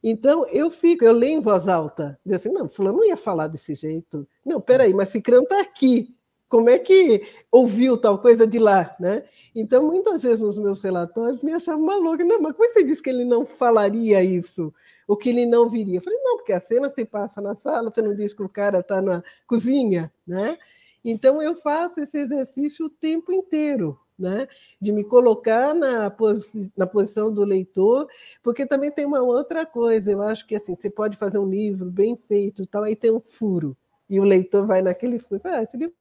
Então 0.00 0.46
eu 0.46 0.70
fico, 0.70 1.04
eu 1.04 1.12
leio 1.12 1.38
em 1.38 1.40
voz 1.40 1.66
alta, 1.66 2.18
assim, 2.32 2.50
não, 2.50 2.68
fulano 2.68 2.98
não 2.98 3.04
ia 3.04 3.16
falar 3.16 3.48
desse 3.48 3.74
jeito. 3.74 4.26
Não, 4.46 4.60
peraí, 4.60 4.94
mas 4.94 5.08
Cicrano 5.08 5.42
está 5.42 5.60
aqui. 5.60 6.14
Como 6.48 6.70
é 6.70 6.78
que 6.78 7.22
ouviu 7.50 7.96
tal 7.96 8.18
coisa 8.18 8.46
de 8.46 8.58
lá, 8.58 8.94
né? 8.98 9.24
Então, 9.54 9.86
muitas 9.86 10.22
vezes 10.22 10.38
nos 10.38 10.58
meus 10.58 10.80
relatórios 10.80 11.42
me 11.42 11.52
achavam 11.52 11.84
maluca. 11.84 12.24
Não, 12.24 12.40
mas 12.40 12.52
como 12.52 12.68
é 12.68 12.72
você 12.72 12.84
disse 12.84 13.02
que 13.02 13.10
ele 13.10 13.24
não 13.24 13.44
falaria 13.46 14.22
isso? 14.22 14.72
Ou 15.06 15.16
que 15.16 15.28
ele 15.30 15.46
não 15.46 15.68
viria? 15.68 15.98
Eu 15.98 16.02
falei, 16.02 16.18
não, 16.22 16.36
porque 16.36 16.52
a 16.52 16.60
cena 16.60 16.88
se 16.88 17.04
passa 17.04 17.40
na 17.40 17.54
sala, 17.54 17.90
você 17.92 18.02
não 18.02 18.14
diz 18.14 18.34
que 18.34 18.42
o 18.42 18.48
cara 18.48 18.80
está 18.80 19.00
na 19.00 19.22
cozinha, 19.46 20.12
né? 20.26 20.58
Então, 21.04 21.40
eu 21.40 21.54
faço 21.54 22.00
esse 22.00 22.18
exercício 22.18 22.86
o 22.86 22.90
tempo 22.90 23.32
inteiro, 23.32 23.98
né? 24.18 24.46
de 24.78 24.92
me 24.92 25.02
colocar 25.02 25.74
na, 25.74 26.10
posi 26.10 26.70
na 26.76 26.86
posição 26.86 27.32
do 27.32 27.42
leitor, 27.42 28.06
porque 28.42 28.66
também 28.66 28.90
tem 28.90 29.06
uma 29.06 29.22
outra 29.22 29.64
coisa, 29.64 30.12
eu 30.12 30.20
acho 30.20 30.46
que 30.46 30.54
assim, 30.54 30.76
você 30.76 30.90
pode 30.90 31.16
fazer 31.16 31.38
um 31.38 31.48
livro 31.48 31.90
bem 31.90 32.14
feito, 32.16 32.66
tal, 32.66 32.84
aí 32.84 32.94
tem 32.94 33.10
um 33.10 33.20
furo, 33.20 33.76
e 34.08 34.20
o 34.20 34.24
leitor 34.24 34.66
vai 34.66 34.82
naquele 34.82 35.18
furo, 35.18 35.40
ah, 35.44 35.62
esse 35.62 35.76
livro 35.76 35.94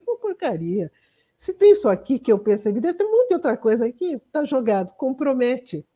é 0.00 0.10
uma 0.10 0.18
porcaria. 0.18 0.92
Se 1.36 1.54
tem 1.54 1.72
isso 1.72 1.88
aqui 1.88 2.18
que 2.18 2.32
eu 2.32 2.38
percebi, 2.38 2.80
deve 2.80 2.98
ter 2.98 3.04
um 3.04 3.12
monte 3.12 3.28
de 3.28 3.34
outra 3.34 3.56
coisa 3.56 3.84
aí 3.86 3.92
que 3.92 4.14
está 4.14 4.44
jogado, 4.44 4.92
compromete. 4.94 5.86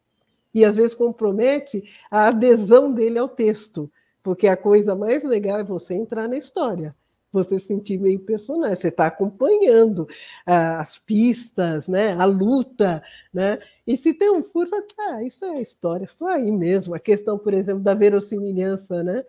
E 0.55 0.64
às 0.64 0.77
vezes 0.77 0.95
compromete 0.95 1.83
a 2.11 2.29
adesão 2.29 2.92
dele 2.92 3.18
ao 3.18 3.29
texto, 3.29 3.90
porque 4.23 4.47
a 4.47 4.57
coisa 4.57 4.95
mais 4.95 5.25
legal 5.25 5.59
é 5.59 5.64
você 5.64 5.95
entrar 5.95 6.29
na 6.29 6.37
história 6.37 6.95
você 7.33 7.59
se 7.59 7.66
sentir 7.66 7.99
meio 7.99 8.21
personagem, 8.21 8.77
você 8.77 8.88
está 8.88 9.07
acompanhando 9.07 10.07
ah, 10.47 10.81
as 10.81 10.99
pistas, 10.99 11.88
né, 11.88 12.12
a 12.12 12.25
luta, 12.25 13.03
né? 13.33 13.59
E 13.87 13.97
se 13.97 14.12
tem 14.12 14.31
um 14.31 14.42
furo, 14.42 14.71
ah, 15.01 15.23
isso 15.23 15.45
é 15.45 15.61
história, 15.61 16.05
isso 16.05 16.27
aí 16.27 16.53
mesmo. 16.53 16.95
A 16.95 17.01
questão, 17.01 17.38
por 17.38 17.55
exemplo, 17.55 17.83
da 17.83 17.95
verossimilhança, 17.95 19.03
né? 19.03 19.25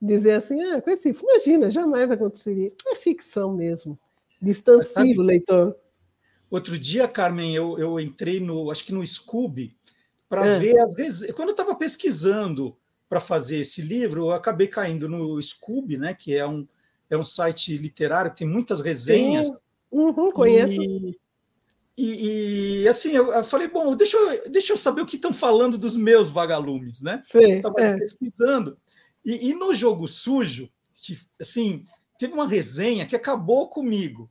Dizer 0.00 0.32
assim, 0.32 0.62
ah, 0.62 0.80
com 0.80 0.90
esse, 0.90 1.10
imagina, 1.10 1.70
jamais 1.70 2.10
aconteceria. 2.10 2.72
É 2.86 2.94
ficção 2.94 3.52
mesmo. 3.54 3.98
Distancia 4.40 5.20
o 5.20 5.22
leitor. 5.22 5.76
Outro 6.48 6.78
dia, 6.78 7.08
Carmen, 7.08 7.54
eu, 7.54 7.78
eu 7.78 8.00
entrei 8.00 8.40
no, 8.40 8.70
acho 8.70 8.84
que 8.84 8.94
no 8.94 9.04
Scooby, 9.04 9.76
para 10.28 10.46
é. 10.46 10.58
ver 10.58 10.78
as 10.80 10.94
vezes. 10.94 11.30
Quando 11.32 11.48
eu 11.48 11.52
estava 11.52 11.74
pesquisando 11.74 12.76
para 13.08 13.20
fazer 13.20 13.58
esse 13.58 13.82
livro, 13.82 14.26
eu 14.26 14.32
acabei 14.32 14.68
caindo 14.68 15.08
no 15.08 15.40
Scooby, 15.42 15.98
né? 15.98 16.14
Que 16.14 16.36
é 16.36 16.46
um 16.46 16.66
é 17.10 17.16
um 17.16 17.24
site 17.24 17.76
literário 17.76 18.30
que 18.30 18.38
tem 18.38 18.48
muitas 18.48 18.80
resenhas. 18.80 19.48
Uhum, 19.90 20.30
conheço. 20.30 20.80
E, 20.80 21.18
e, 21.96 22.82
e, 22.82 22.88
assim, 22.88 23.10
eu, 23.10 23.32
eu, 23.32 23.42
falei, 23.42 23.66
bom, 23.66 23.96
deixa 23.96 24.16
eu, 24.16 24.50
deixa 24.50 24.72
eu 24.72 24.76
saber 24.76 25.02
o 25.02 25.06
que 25.06 25.16
estão 25.16 25.32
falando 25.32 25.76
dos 25.76 25.96
meus 25.96 26.28
vagalumes, 26.28 27.02
né? 27.02 27.20
Estava 27.34 27.74
é. 27.78 27.96
pesquisando. 27.98 28.78
E, 29.24 29.50
e, 29.50 29.54
no 29.54 29.74
jogo 29.74 30.06
sujo, 30.06 30.70
que, 31.04 31.18
assim, 31.40 31.84
teve 32.16 32.34
uma 32.34 32.46
resenha 32.46 33.04
que 33.04 33.16
acabou 33.16 33.68
comigo, 33.68 34.30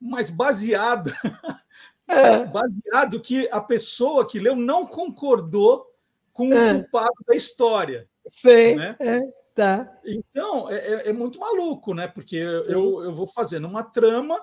mas 0.00 0.28
baseado, 0.28 1.12
é. 2.08 2.46
baseado 2.46 3.20
que 3.20 3.48
a 3.52 3.60
pessoa 3.60 4.26
que 4.26 4.40
leu 4.40 4.56
não 4.56 4.86
concordou 4.86 5.86
com 6.32 6.48
o 6.48 6.54
é. 6.54 6.74
culpado 6.74 7.14
da 7.28 7.36
história. 7.36 8.08
Sei, 8.28 8.74
né? 8.74 8.96
é. 8.98 9.20
Tá. 9.54 10.00
Então, 10.04 10.68
é, 10.68 10.76
é, 10.76 11.08
é 11.10 11.12
muito 11.12 11.38
maluco, 11.38 11.94
né? 11.94 12.08
Porque 12.08 12.36
eu, 12.36 13.04
eu 13.04 13.12
vou 13.12 13.28
fazendo 13.28 13.68
uma 13.68 13.84
trama 13.84 14.36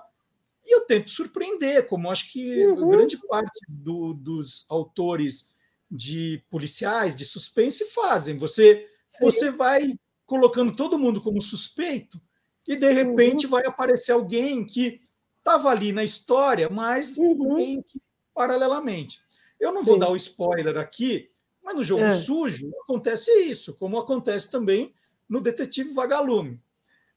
e 0.65 0.73
eu 0.73 0.85
tento 0.85 1.09
surpreender, 1.09 1.87
como 1.87 2.09
acho 2.09 2.31
que 2.31 2.65
uhum. 2.67 2.89
grande 2.89 3.17
parte 3.27 3.59
do, 3.67 4.13
dos 4.13 4.65
autores 4.69 5.51
de 5.89 6.41
policiais, 6.49 7.15
de 7.15 7.25
suspense, 7.25 7.85
fazem. 7.85 8.37
Você, 8.37 8.87
você 9.19 9.51
vai 9.51 9.93
colocando 10.25 10.73
todo 10.73 10.97
mundo 10.97 11.19
como 11.21 11.41
suspeito 11.41 12.17
e, 12.65 12.77
de 12.77 12.89
repente, 12.93 13.45
uhum. 13.45 13.51
vai 13.51 13.65
aparecer 13.65 14.13
alguém 14.13 14.65
que 14.65 15.01
estava 15.39 15.69
ali 15.69 15.91
na 15.91 16.05
história, 16.05 16.69
mas 16.69 17.17
uhum. 17.17 17.55
meio 17.55 17.83
que 17.83 17.99
paralelamente. 18.33 19.19
Eu 19.59 19.73
não 19.73 19.83
vou 19.83 19.95
Sim. 19.95 19.99
dar 19.99 20.09
o 20.09 20.15
spoiler 20.15 20.77
aqui, 20.77 21.27
mas 21.61 21.75
no 21.75 21.83
jogo 21.83 22.03
é. 22.03 22.09
sujo 22.09 22.71
acontece 22.83 23.29
isso, 23.41 23.75
como 23.75 23.99
acontece 23.99 24.49
também 24.49 24.93
no 25.31 25.39
Detetive 25.39 25.93
Vagalume. 25.93 26.61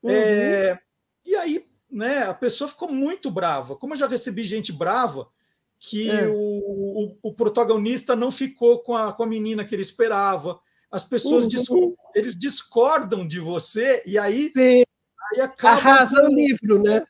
Uhum. 0.00 0.10
É, 0.10 0.78
e 1.26 1.34
aí, 1.34 1.66
né, 1.90 2.22
a 2.22 2.32
pessoa 2.32 2.68
ficou 2.68 2.88
muito 2.88 3.28
brava. 3.28 3.74
Como 3.74 3.92
eu 3.92 3.98
já 3.98 4.06
recebi 4.06 4.44
gente 4.44 4.72
brava, 4.72 5.28
que 5.80 6.08
é. 6.08 6.28
o, 6.28 6.32
o, 6.32 7.18
o, 7.24 7.34
protagonista 7.34 8.14
não 8.14 8.30
ficou 8.30 8.78
com 8.84 8.96
a, 8.96 9.12
com 9.12 9.24
a 9.24 9.26
menina 9.26 9.64
que 9.64 9.74
ele 9.74 9.82
esperava. 9.82 10.60
As 10.92 11.02
pessoas 11.02 11.48
uhum. 11.68 11.96
eles 12.14 12.38
discordam 12.38 13.26
de 13.26 13.40
você, 13.40 14.00
e 14.06 14.16
aí, 14.16 14.52
aí 14.56 15.40
acaba. 15.40 15.76
Arrasa 15.78 16.20
com... 16.22 16.28
o 16.28 16.34
livro, 16.34 16.80
né? 16.80 17.04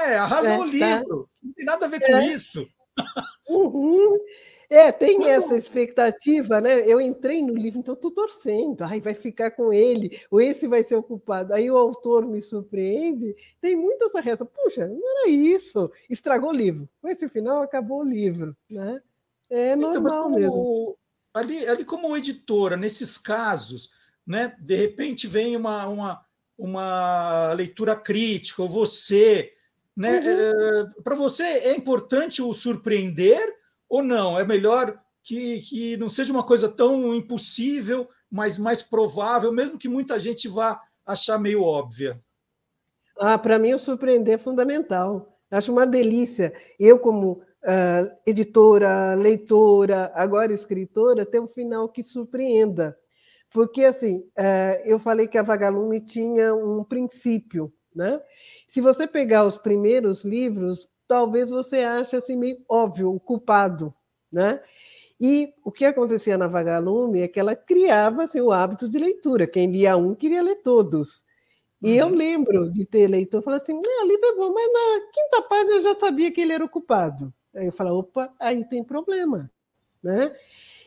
É, 0.00 0.16
arrasa 0.16 0.54
é, 0.54 0.58
o 0.58 0.60
tá. 0.60 0.64
livro. 0.64 1.24
Tá. 1.24 1.38
Não 1.42 1.52
tem 1.52 1.66
nada 1.66 1.84
a 1.84 1.88
ver 1.88 2.00
com 2.00 2.16
é. 2.16 2.26
isso. 2.32 2.66
Uhum. 3.48 4.18
É, 4.68 4.90
tem 4.90 5.28
essa 5.28 5.56
expectativa, 5.56 6.60
né? 6.60 6.80
Eu 6.86 7.00
entrei 7.00 7.42
no 7.42 7.54
livro, 7.54 7.78
então 7.78 7.94
estou 7.94 8.10
torcendo. 8.10 8.82
Ai, 8.82 9.00
vai 9.00 9.14
ficar 9.14 9.52
com 9.52 9.72
ele, 9.72 10.18
ou 10.30 10.40
esse 10.40 10.66
vai 10.66 10.82
ser 10.82 10.96
ocupado. 10.96 11.54
Aí 11.54 11.70
o 11.70 11.76
autor 11.76 12.26
me 12.26 12.42
surpreende. 12.42 13.34
Tem 13.60 13.76
muita 13.76 14.06
essa 14.06 14.20
reação. 14.20 14.46
Puxa, 14.46 14.86
não 14.86 15.20
era 15.20 15.28
isso. 15.28 15.90
Estragou 16.10 16.50
o 16.50 16.56
livro. 16.56 16.88
Com 17.00 17.08
esse 17.08 17.28
final, 17.28 17.62
acabou 17.62 18.00
o 18.00 18.08
livro. 18.08 18.56
Né? 18.68 19.00
É 19.48 19.72
então, 19.74 19.92
normal 19.92 20.22
como, 20.24 20.36
mesmo. 20.36 20.98
Ali, 21.32 21.68
ali, 21.68 21.84
como 21.84 22.16
editora, 22.16 22.76
nesses 22.76 23.18
casos, 23.18 23.90
né? 24.26 24.56
De 24.60 24.74
repente 24.74 25.26
vem 25.26 25.56
uma, 25.56 25.86
uma, 25.86 26.26
uma 26.58 27.52
leitura 27.52 27.94
crítica, 27.94 28.62
ou 28.62 28.68
você. 28.68 29.52
Né? 29.96 30.18
Uhum. 30.18 30.90
É, 30.98 31.02
Para 31.02 31.14
você 31.14 31.44
é 31.44 31.76
importante 31.76 32.42
o 32.42 32.52
surpreender 32.52 33.56
ou 33.88 34.02
não? 34.02 34.38
É 34.38 34.44
melhor 34.44 34.98
que, 35.22 35.60
que 35.60 35.96
não 35.96 36.08
seja 36.08 36.32
uma 36.32 36.44
coisa 36.44 36.68
tão 36.68 37.14
impossível, 37.14 38.08
mas 38.30 38.58
mais 38.58 38.82
provável, 38.82 39.52
mesmo 39.52 39.78
que 39.78 39.88
muita 39.88 40.18
gente 40.20 40.48
vá 40.48 40.80
achar 41.04 41.38
meio 41.38 41.62
óbvia. 41.62 42.18
Ah, 43.18 43.38
para 43.38 43.58
mim, 43.58 43.72
o 43.72 43.78
surpreender 43.78 44.34
é 44.34 44.38
fundamental. 44.38 45.38
Acho 45.50 45.72
uma 45.72 45.86
delícia. 45.86 46.52
Eu, 46.78 46.98
como 46.98 47.32
uh, 47.32 48.16
editora, 48.26 49.14
leitora, 49.14 50.10
agora 50.14 50.52
escritora, 50.52 51.24
ter 51.24 51.40
um 51.40 51.46
final 51.46 51.88
que 51.88 52.02
surpreenda. 52.02 52.96
Porque, 53.52 53.84
assim, 53.84 54.18
uh, 54.38 54.82
eu 54.84 54.98
falei 54.98 55.26
que 55.26 55.38
a 55.38 55.42
Vagalume 55.42 56.00
tinha 56.00 56.54
um 56.54 56.84
princípio. 56.84 57.72
Né? 57.94 58.20
Se 58.68 58.80
você 58.80 59.06
pegar 59.06 59.46
os 59.46 59.56
primeiros 59.56 60.24
livros, 60.24 60.86
talvez 61.06 61.50
você 61.50 61.82
ache 61.82 62.16
assim 62.16 62.36
meio 62.36 62.58
óbvio 62.68 63.14
o 63.14 63.20
culpado, 63.20 63.94
né? 64.30 64.60
E 65.20 65.54
o 65.64 65.72
que 65.72 65.84
acontecia 65.84 66.36
na 66.36 66.46
Vagalume 66.46 67.22
é 67.22 67.28
que 67.28 67.40
ela 67.40 67.56
criava 67.56 68.24
assim, 68.24 68.40
o 68.40 68.52
hábito 68.52 68.88
de 68.88 68.98
leitura. 68.98 69.46
Quem 69.46 69.70
lia 69.70 69.96
um 69.96 70.14
queria 70.14 70.42
ler 70.42 70.56
todos. 70.56 71.24
E 71.82 71.92
uhum. 71.92 71.96
eu 71.96 72.08
lembro 72.08 72.72
de 72.72 72.84
ter 72.84 73.08
leitor 73.08 73.42
falando 73.42 73.62
assim: 73.62 73.74
o 73.74 74.06
livro 74.06 74.26
é 74.26 74.36
bom, 74.36 74.52
mas 74.52 74.72
na 74.72 75.06
quinta 75.12 75.42
página 75.42 75.72
eu 75.72 75.80
já 75.80 75.94
sabia 75.94 76.30
que 76.30 76.40
ele 76.40 76.52
era 76.52 76.64
o 76.64 76.68
culpado. 76.68 77.32
Aí 77.54 77.66
eu 77.66 77.72
falo: 77.72 77.98
opa, 77.98 78.32
aí 78.38 78.64
tem 78.64 78.84
problema. 78.84 79.50
Né? 80.02 80.32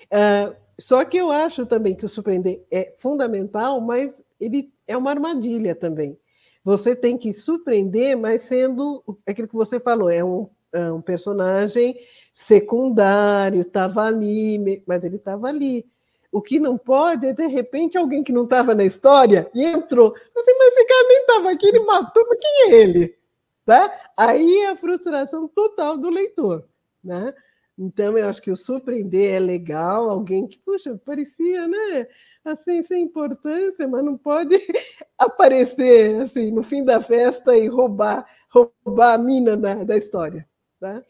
Uh, 0.05 0.55
só 0.79 1.03
que 1.03 1.17
eu 1.17 1.31
acho 1.31 1.65
também 1.65 1.95
que 1.95 2.05
o 2.05 2.09
surpreender 2.09 2.63
é 2.71 2.93
fundamental, 2.97 3.81
mas 3.81 4.23
ele 4.39 4.71
é 4.87 4.95
uma 4.95 5.11
armadilha 5.11 5.75
também. 5.75 6.17
Você 6.63 6.95
tem 6.95 7.17
que 7.17 7.33
surpreender, 7.33 8.17
mas 8.17 8.43
sendo 8.43 9.03
aquilo 9.25 9.47
que 9.47 9.55
você 9.55 9.79
falou, 9.79 10.09
é 10.09 10.23
um, 10.23 10.49
é 10.73 10.91
um 10.91 11.01
personagem 11.01 11.97
secundário, 12.33 13.61
estava 13.61 14.03
ali, 14.03 14.83
mas 14.85 15.03
ele 15.03 15.15
estava 15.15 15.47
ali. 15.47 15.85
O 16.31 16.41
que 16.41 16.59
não 16.59 16.77
pode 16.77 17.25
é, 17.25 17.33
de 17.33 17.47
repente, 17.47 17.97
alguém 17.97 18.23
que 18.23 18.31
não 18.31 18.43
estava 18.43 18.75
na 18.75 18.83
história 18.83 19.49
e 19.53 19.63
entrou. 19.63 20.13
Assim, 20.13 20.53
mas 20.57 20.67
esse 20.75 20.85
cara 20.85 21.07
nem 21.07 21.21
estava 21.21 21.51
aqui, 21.51 21.67
ele 21.67 21.79
matou, 21.79 22.23
mas 22.27 22.39
quem 22.39 22.61
é 22.61 22.75
ele? 22.75 23.17
Tá? 23.65 24.11
Aí 24.15 24.59
é 24.59 24.69
a 24.69 24.75
frustração 24.75 25.47
total 25.47 25.97
do 25.97 26.09
leitor. 26.09 26.65
Né? 27.03 27.33
Então, 27.81 28.17
eu 28.17 28.27
acho 28.27 28.41
que 28.41 28.51
o 28.51 28.57
surpreender 28.57 29.35
é 29.35 29.39
legal, 29.39 30.09
alguém 30.09 30.45
que, 30.45 30.59
puxa, 30.59 30.99
parecia, 31.05 31.65
né, 31.65 32.07
assim, 32.43 32.83
sem 32.83 33.03
importância, 33.03 33.87
mas 33.87 34.03
não 34.03 34.17
pode 34.17 34.57
aparecer, 35.17 36.21
assim, 36.21 36.51
no 36.51 36.61
fim 36.61 36.83
da 36.83 37.01
festa 37.01 37.55
e 37.55 37.69
roubar, 37.69 38.25
roubar 38.49 39.13
a 39.13 39.17
mina 39.17 39.55
da, 39.55 39.85
da 39.85 39.95
história, 39.95 40.45
tá? 40.77 41.01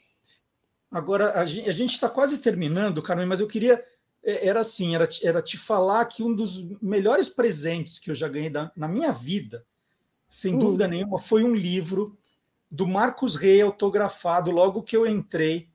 Agora, 0.91 1.39
a 1.39 1.45
gente 1.45 1.91
está 1.91 2.07
quase 2.07 2.37
terminando, 2.37 3.01
Carmen, 3.01 3.27
mas 3.27 3.39
eu 3.39 3.47
queria 3.47 3.83
é, 4.23 4.47
era 4.47 4.59
assim, 4.59 4.95
era, 4.95 5.07
era 5.23 5.41
te 5.41 5.57
falar 5.57 6.05
que 6.05 6.23
um 6.23 6.33
dos 6.33 6.69
melhores 6.81 7.29
presentes 7.29 7.99
que 7.99 8.11
eu 8.11 8.15
já 8.15 8.27
ganhei 8.27 8.49
da, 8.49 8.71
na 8.75 8.87
minha 8.87 9.11
vida, 9.11 9.65
sem 10.27 10.53
uhum. 10.53 10.59
dúvida 10.59 10.87
nenhuma, 10.87 11.17
foi 11.17 11.43
um 11.43 11.55
livro 11.55 12.17
do 12.69 12.87
Marcos 12.87 13.35
Rey 13.35 13.61
autografado 13.61 14.51
logo 14.51 14.83
que 14.83 14.95
eu 14.95 15.07
entrei 15.07 15.68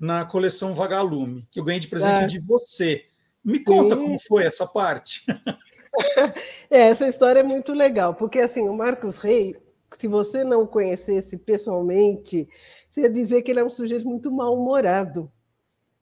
na 0.00 0.24
coleção 0.24 0.74
Vagalume, 0.74 1.46
que 1.50 1.60
eu 1.60 1.64
ganhei 1.64 1.78
de 1.78 1.88
presente 1.88 2.22
é. 2.22 2.26
de 2.26 2.40
você. 2.40 3.04
Me 3.44 3.62
conta 3.62 3.94
Sim. 3.94 4.02
como 4.02 4.18
foi 4.18 4.44
essa 4.44 4.66
parte. 4.66 5.24
é, 6.70 6.88
essa 6.88 7.06
história 7.06 7.40
é 7.40 7.44
muito 7.44 7.72
legal, 7.72 8.14
porque 8.14 8.38
assim, 8.38 8.68
o 8.68 8.74
Marcos 8.74 9.18
Rey, 9.18 9.56
se 9.94 10.06
você 10.06 10.44
não 10.44 10.66
conhecesse 10.66 11.36
pessoalmente, 11.36 12.48
você 12.88 13.02
ia 13.02 13.10
dizer 13.10 13.42
que 13.42 13.50
ele 13.50 13.60
é 13.60 13.64
um 13.64 13.70
sujeito 13.70 14.08
muito 14.08 14.30
mal-humorado. 14.30 15.30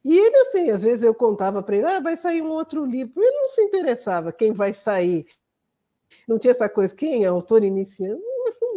E 0.05 0.17
ele, 0.17 0.37
assim, 0.37 0.71
às 0.71 0.83
vezes 0.83 1.03
eu 1.03 1.15
contava 1.15 1.63
para 1.63 1.77
ele, 1.77 1.87
ah, 1.87 2.01
vai 2.01 2.17
sair 2.17 2.41
um 2.41 2.51
outro 2.51 2.85
livro. 2.85 3.21
Ele 3.21 3.37
não 3.37 3.49
se 3.49 3.61
interessava 3.63 4.33
quem 4.33 4.53
vai 4.53 4.73
sair. 4.73 5.27
Não 6.27 6.39
tinha 6.39 6.53
essa 6.53 6.69
coisa, 6.69 6.95
quem 6.95 7.25
é 7.25 7.27
autor 7.27 7.65
iniciante, 7.65 8.23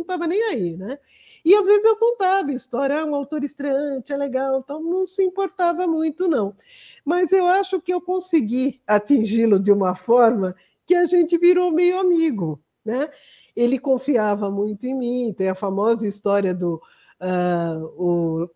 não 0.01 0.03
estava 0.03 0.27
nem 0.27 0.43
aí, 0.43 0.75
né? 0.75 0.97
E 1.45 1.55
às 1.55 1.65
vezes 1.65 1.85
eu 1.85 1.95
contava 1.95 2.51
história, 2.51 2.99
ah, 2.99 3.05
um 3.05 3.15
autor 3.15 3.43
estreante, 3.43 4.11
é 4.11 4.17
legal, 4.17 4.59
então 4.59 4.81
não 4.81 5.07
se 5.07 5.23
importava 5.23 5.87
muito, 5.87 6.27
não. 6.27 6.55
Mas 7.05 7.31
eu 7.31 7.45
acho 7.45 7.79
que 7.79 7.93
eu 7.93 8.01
consegui 8.01 8.81
atingi-lo 8.85 9.59
de 9.59 9.71
uma 9.71 9.95
forma 9.95 10.55
que 10.85 10.95
a 10.95 11.05
gente 11.05 11.37
virou 11.37 11.71
meio 11.71 11.99
amigo, 11.99 12.61
né? 12.83 13.09
Ele 13.55 13.79
confiava 13.79 14.49
muito 14.49 14.85
em 14.85 14.97
mim, 14.97 15.33
tem 15.35 15.49
a 15.49 15.55
famosa 15.55 16.07
história 16.07 16.53
do 16.53 16.81
uh, 17.21 17.85
o 17.97 18.49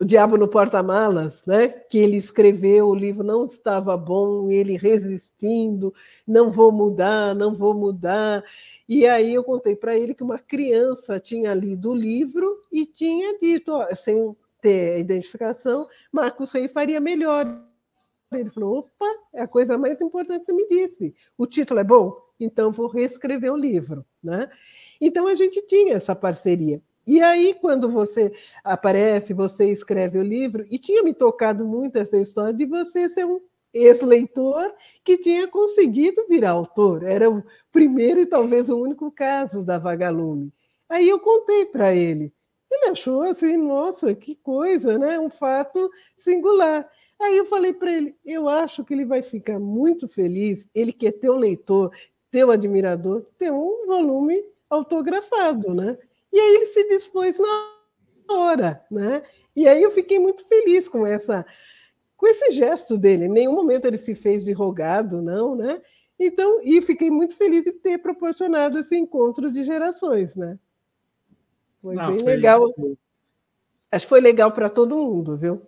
o 0.00 0.04
Diabo 0.04 0.38
no 0.38 0.48
Porta-Malas, 0.48 1.44
né? 1.44 1.68
que 1.68 1.98
ele 1.98 2.16
escreveu, 2.16 2.88
o 2.88 2.94
livro 2.94 3.22
não 3.22 3.44
estava 3.44 3.94
bom, 3.98 4.50
ele 4.50 4.74
resistindo, 4.78 5.92
não 6.26 6.50
vou 6.50 6.72
mudar, 6.72 7.34
não 7.34 7.54
vou 7.54 7.74
mudar. 7.74 8.42
E 8.88 9.06
aí 9.06 9.34
eu 9.34 9.44
contei 9.44 9.76
para 9.76 9.94
ele 9.98 10.14
que 10.14 10.22
uma 10.22 10.38
criança 10.38 11.20
tinha 11.20 11.52
lido 11.52 11.90
o 11.90 11.94
livro 11.94 12.62
e 12.72 12.86
tinha 12.86 13.38
dito, 13.38 13.72
ó, 13.72 13.94
sem 13.94 14.34
ter 14.62 14.98
identificação, 14.98 15.86
Marcos 16.10 16.50
Rei 16.52 16.66
faria 16.66 16.98
melhor. 16.98 17.62
Ele 18.32 18.48
falou: 18.48 18.78
opa, 18.78 19.06
é 19.34 19.42
a 19.42 19.48
coisa 19.48 19.76
mais 19.76 20.00
importante 20.00 20.40
que 20.40 20.46
você 20.46 20.52
me 20.52 20.66
disse. 20.66 21.14
O 21.36 21.46
título 21.46 21.80
é 21.80 21.84
bom? 21.84 22.16
Então 22.38 22.72
vou 22.72 22.88
reescrever 22.88 23.52
o 23.52 23.56
livro. 23.56 24.04
Né? 24.22 24.48
Então 25.00 25.26
a 25.26 25.34
gente 25.34 25.60
tinha 25.66 25.94
essa 25.94 26.14
parceria. 26.14 26.80
E 27.10 27.20
aí, 27.20 27.54
quando 27.54 27.90
você 27.90 28.32
aparece, 28.62 29.34
você 29.34 29.68
escreve 29.68 30.16
o 30.16 30.22
livro, 30.22 30.64
e 30.70 30.78
tinha 30.78 31.02
me 31.02 31.12
tocado 31.12 31.64
muito 31.66 31.96
essa 31.96 32.16
história 32.16 32.54
de 32.54 32.64
você 32.64 33.08
ser 33.08 33.26
um 33.26 33.40
ex-leitor 33.74 34.72
que 35.04 35.18
tinha 35.18 35.48
conseguido 35.48 36.24
virar 36.28 36.52
autor. 36.52 37.02
Era 37.02 37.28
o 37.28 37.42
primeiro 37.72 38.20
e 38.20 38.26
talvez 38.26 38.70
o 38.70 38.80
único 38.80 39.10
caso 39.10 39.64
da 39.64 39.76
Vagalume. 39.76 40.52
Aí 40.88 41.08
eu 41.08 41.18
contei 41.18 41.64
para 41.66 41.92
ele. 41.92 42.32
Ele 42.70 42.92
achou 42.92 43.22
assim, 43.22 43.56
nossa, 43.56 44.14
que 44.14 44.36
coisa, 44.36 44.96
né? 44.96 45.18
Um 45.18 45.30
fato 45.30 45.90
singular. 46.16 46.88
Aí 47.20 47.36
eu 47.36 47.44
falei 47.44 47.72
para 47.72 47.90
ele, 47.90 48.14
eu 48.24 48.48
acho 48.48 48.84
que 48.84 48.94
ele 48.94 49.04
vai 49.04 49.20
ficar 49.20 49.58
muito 49.58 50.06
feliz, 50.06 50.68
ele 50.72 50.92
quer 50.92 51.10
ter 51.10 51.28
um 51.28 51.36
leitor, 51.36 51.90
teu 52.30 52.52
admirador, 52.52 53.26
ter 53.36 53.50
um 53.50 53.84
volume 53.88 54.40
autografado, 54.70 55.74
né? 55.74 55.98
E 56.32 56.38
aí 56.38 56.54
ele 56.56 56.66
se 56.66 56.88
dispôs 56.88 57.38
na 57.38 57.76
hora, 58.28 58.84
né? 58.90 59.22
E 59.54 59.66
aí 59.66 59.82
eu 59.82 59.90
fiquei 59.90 60.18
muito 60.18 60.46
feliz 60.46 60.88
com 60.88 61.06
essa 61.06 61.44
com 62.16 62.26
esse 62.26 62.50
gesto 62.50 62.98
dele. 62.98 63.24
Em 63.24 63.30
nenhum 63.30 63.54
momento 63.54 63.86
ele 63.86 63.96
se 63.96 64.14
fez 64.14 64.44
de 64.44 64.52
rogado, 64.52 65.22
não, 65.22 65.56
né? 65.56 65.80
Então, 66.18 66.60
e 66.62 66.82
fiquei 66.82 67.10
muito 67.10 67.34
feliz 67.34 67.62
de 67.62 67.72
ter 67.72 67.96
proporcionado 67.96 68.78
esse 68.78 68.94
encontro 68.94 69.50
de 69.50 69.64
gerações, 69.64 70.36
né? 70.36 70.58
Foi 71.82 71.94
não, 71.94 72.10
bem 72.10 72.20
foi 72.20 72.36
legal. 72.36 72.68
Isso. 72.68 72.98
Acho 73.90 74.04
que 74.04 74.10
foi 74.10 74.20
legal 74.20 74.52
para 74.52 74.68
todo 74.68 74.98
mundo, 74.98 75.34
viu? 75.36 75.62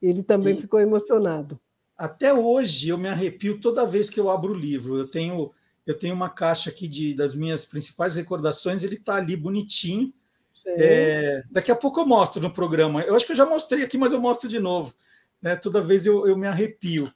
Ele 0.00 0.22
também 0.22 0.54
e... 0.54 0.60
ficou 0.60 0.78
emocionado. 0.78 1.58
Até 1.96 2.32
hoje 2.32 2.90
eu 2.90 2.98
me 2.98 3.08
arrepio 3.08 3.58
toda 3.58 3.86
vez 3.86 4.10
que 4.10 4.20
eu 4.20 4.28
abro 4.28 4.52
o 4.52 4.58
livro. 4.58 4.98
Eu 4.98 5.10
tenho 5.10 5.50
eu 5.86 5.94
tenho 5.94 6.14
uma 6.14 6.28
caixa 6.28 6.68
aqui 6.68 6.88
de, 6.88 7.14
das 7.14 7.34
minhas 7.34 7.64
principais 7.64 8.16
recordações, 8.16 8.82
ele 8.82 8.96
está 8.96 9.14
ali 9.14 9.36
bonitinho. 9.36 10.12
É, 10.66 11.44
daqui 11.48 11.70
a 11.70 11.76
pouco 11.76 12.00
eu 12.00 12.06
mostro 12.06 12.42
no 12.42 12.52
programa. 12.52 13.02
Eu 13.02 13.14
acho 13.14 13.24
que 13.24 13.32
eu 13.32 13.36
já 13.36 13.46
mostrei 13.46 13.84
aqui, 13.84 13.96
mas 13.96 14.12
eu 14.12 14.20
mostro 14.20 14.48
de 14.48 14.58
novo. 14.58 14.92
Né? 15.40 15.54
Toda 15.54 15.80
vez 15.80 16.04
eu, 16.04 16.26
eu 16.26 16.36
me 16.36 16.48
arrepio. 16.48 17.12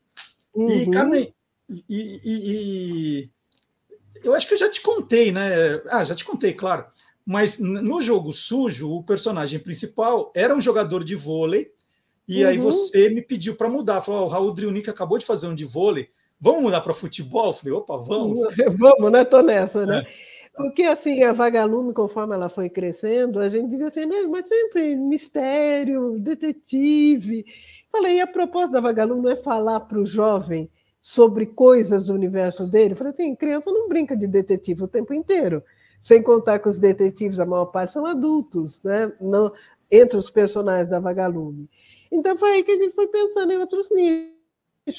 Uhum. 0.54 0.70
E, 0.70 0.90
Carmen, 0.90 1.34
e, 1.68 1.82
e, 1.88 2.20
e, 2.24 3.30
eu 4.22 4.34
acho 4.34 4.46
que 4.46 4.54
eu 4.54 4.58
já 4.58 4.70
te 4.70 4.80
contei, 4.80 5.32
né? 5.32 5.82
Ah, 5.88 6.04
já 6.04 6.14
te 6.14 6.24
contei, 6.24 6.52
claro. 6.52 6.84
Mas 7.26 7.58
no 7.58 8.00
jogo 8.00 8.32
sujo, 8.32 8.88
o 8.88 9.02
personagem 9.02 9.58
principal 9.58 10.32
era 10.34 10.54
um 10.54 10.60
jogador 10.60 11.02
de 11.02 11.16
vôlei. 11.16 11.72
E 12.28 12.44
uhum. 12.44 12.50
aí 12.50 12.58
você 12.58 13.10
me 13.10 13.22
pediu 13.22 13.56
para 13.56 13.68
mudar. 13.68 14.00
Falou: 14.00 14.22
oh, 14.22 14.26
o 14.26 14.28
Raul 14.28 14.54
Driunic 14.54 14.88
acabou 14.88 15.18
de 15.18 15.26
fazer 15.26 15.48
um 15.48 15.54
de 15.54 15.64
vôlei 15.64 16.08
vamos 16.40 16.62
mudar 16.62 16.80
para 16.80 16.92
futebol? 16.92 17.46
Eu 17.46 17.52
falei, 17.52 17.74
opa, 17.74 17.98
vamos. 17.98 18.40
vamos, 18.78 19.12
né? 19.12 19.24
Tô 19.24 19.42
nessa, 19.42 19.84
né? 19.84 20.02
É. 20.04 20.40
Porque 20.56 20.82
assim, 20.82 21.22
a 21.22 21.32
Vagalume, 21.32 21.94
conforme 21.94 22.34
ela 22.34 22.48
foi 22.48 22.68
crescendo, 22.68 23.38
a 23.38 23.48
gente 23.48 23.70
dizia 23.70 23.86
assim, 23.86 24.04
né, 24.04 24.22
mas 24.28 24.48
sempre 24.48 24.96
mistério, 24.96 26.18
detetive. 26.18 27.44
Falei, 27.90 28.16
e 28.16 28.20
a 28.20 28.26
proposta 28.26 28.72
da 28.72 28.80
Vagalume 28.80 29.22
não 29.22 29.30
é 29.30 29.36
falar 29.36 29.80
para 29.80 29.98
o 29.98 30.04
jovem 30.04 30.70
sobre 31.00 31.46
coisas 31.46 32.06
do 32.06 32.14
universo 32.14 32.66
dele? 32.66 32.94
Falei 32.94 33.12
assim, 33.12 33.34
criança 33.34 33.72
não 33.72 33.88
brinca 33.88 34.16
de 34.16 34.26
detetive 34.26 34.84
o 34.84 34.88
tempo 34.88 35.14
inteiro. 35.14 35.62
Sem 36.00 36.22
contar 36.22 36.58
que 36.58 36.68
os 36.68 36.78
detetives, 36.78 37.40
a 37.40 37.46
maior 37.46 37.66
parte 37.66 37.92
são 37.92 38.04
adultos, 38.06 38.82
né? 38.82 39.12
Não, 39.20 39.52
entre 39.90 40.18
os 40.18 40.30
personagens 40.30 40.88
da 40.88 40.98
Vagalume. 40.98 41.68
Então 42.10 42.36
foi 42.36 42.50
aí 42.52 42.62
que 42.62 42.72
a 42.72 42.76
gente 42.76 42.94
foi 42.94 43.06
pensando 43.06 43.52
em 43.52 43.58
outros 43.58 43.90
níveis 43.90 44.39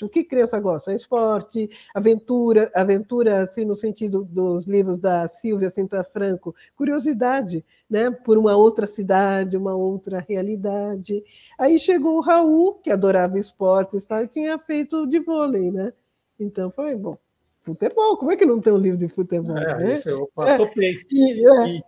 o 0.02 0.10
que 0.10 0.24
criança 0.24 0.60
gosta? 0.60 0.92
É 0.92 0.96
esporte, 0.96 1.70
aventura, 1.94 2.72
aventura 2.74 3.44
assim 3.44 3.66
no 3.66 3.76
sentido 3.76 4.24
dos 4.24 4.66
livros 4.66 4.98
da 4.98 5.28
Silvia 5.28 5.70
Sinta 5.70 6.04
Franco, 6.04 6.56
curiosidade, 6.76 7.66
né, 7.90 8.12
por 8.12 8.38
uma 8.38 8.56
outra 8.56 8.88
cidade, 8.88 9.58
uma 9.58 9.76
outra 9.76 10.24
realidade. 10.28 11.24
Aí 11.58 11.78
chegou 11.80 12.18
o 12.18 12.22
Raul, 12.22 12.76
que 12.76 12.92
adorava 12.92 13.38
esportes, 13.40 14.10
e 14.10 14.28
tinha 14.28 14.58
feito 14.58 15.06
de 15.06 15.20
vôlei, 15.20 15.72
né? 15.72 15.92
Então 16.40 16.72
foi 16.72 16.96
bom. 16.96 17.18
Futebol, 17.64 18.18
como 18.18 18.32
é 18.32 18.36
que 18.36 18.46
não 18.46 18.60
tem 18.60 18.74
um 18.74 18.78
livro 18.78 18.98
de 18.98 19.08
futebol? 19.08 19.56
É, 19.56 19.78
né? 19.78 19.94
isso, 19.94 20.10
opa, 20.10 20.50
é. 20.50 20.58
topei. 20.58 20.98
E, 21.12 21.48
é. 21.48 21.68
e, 21.68 21.84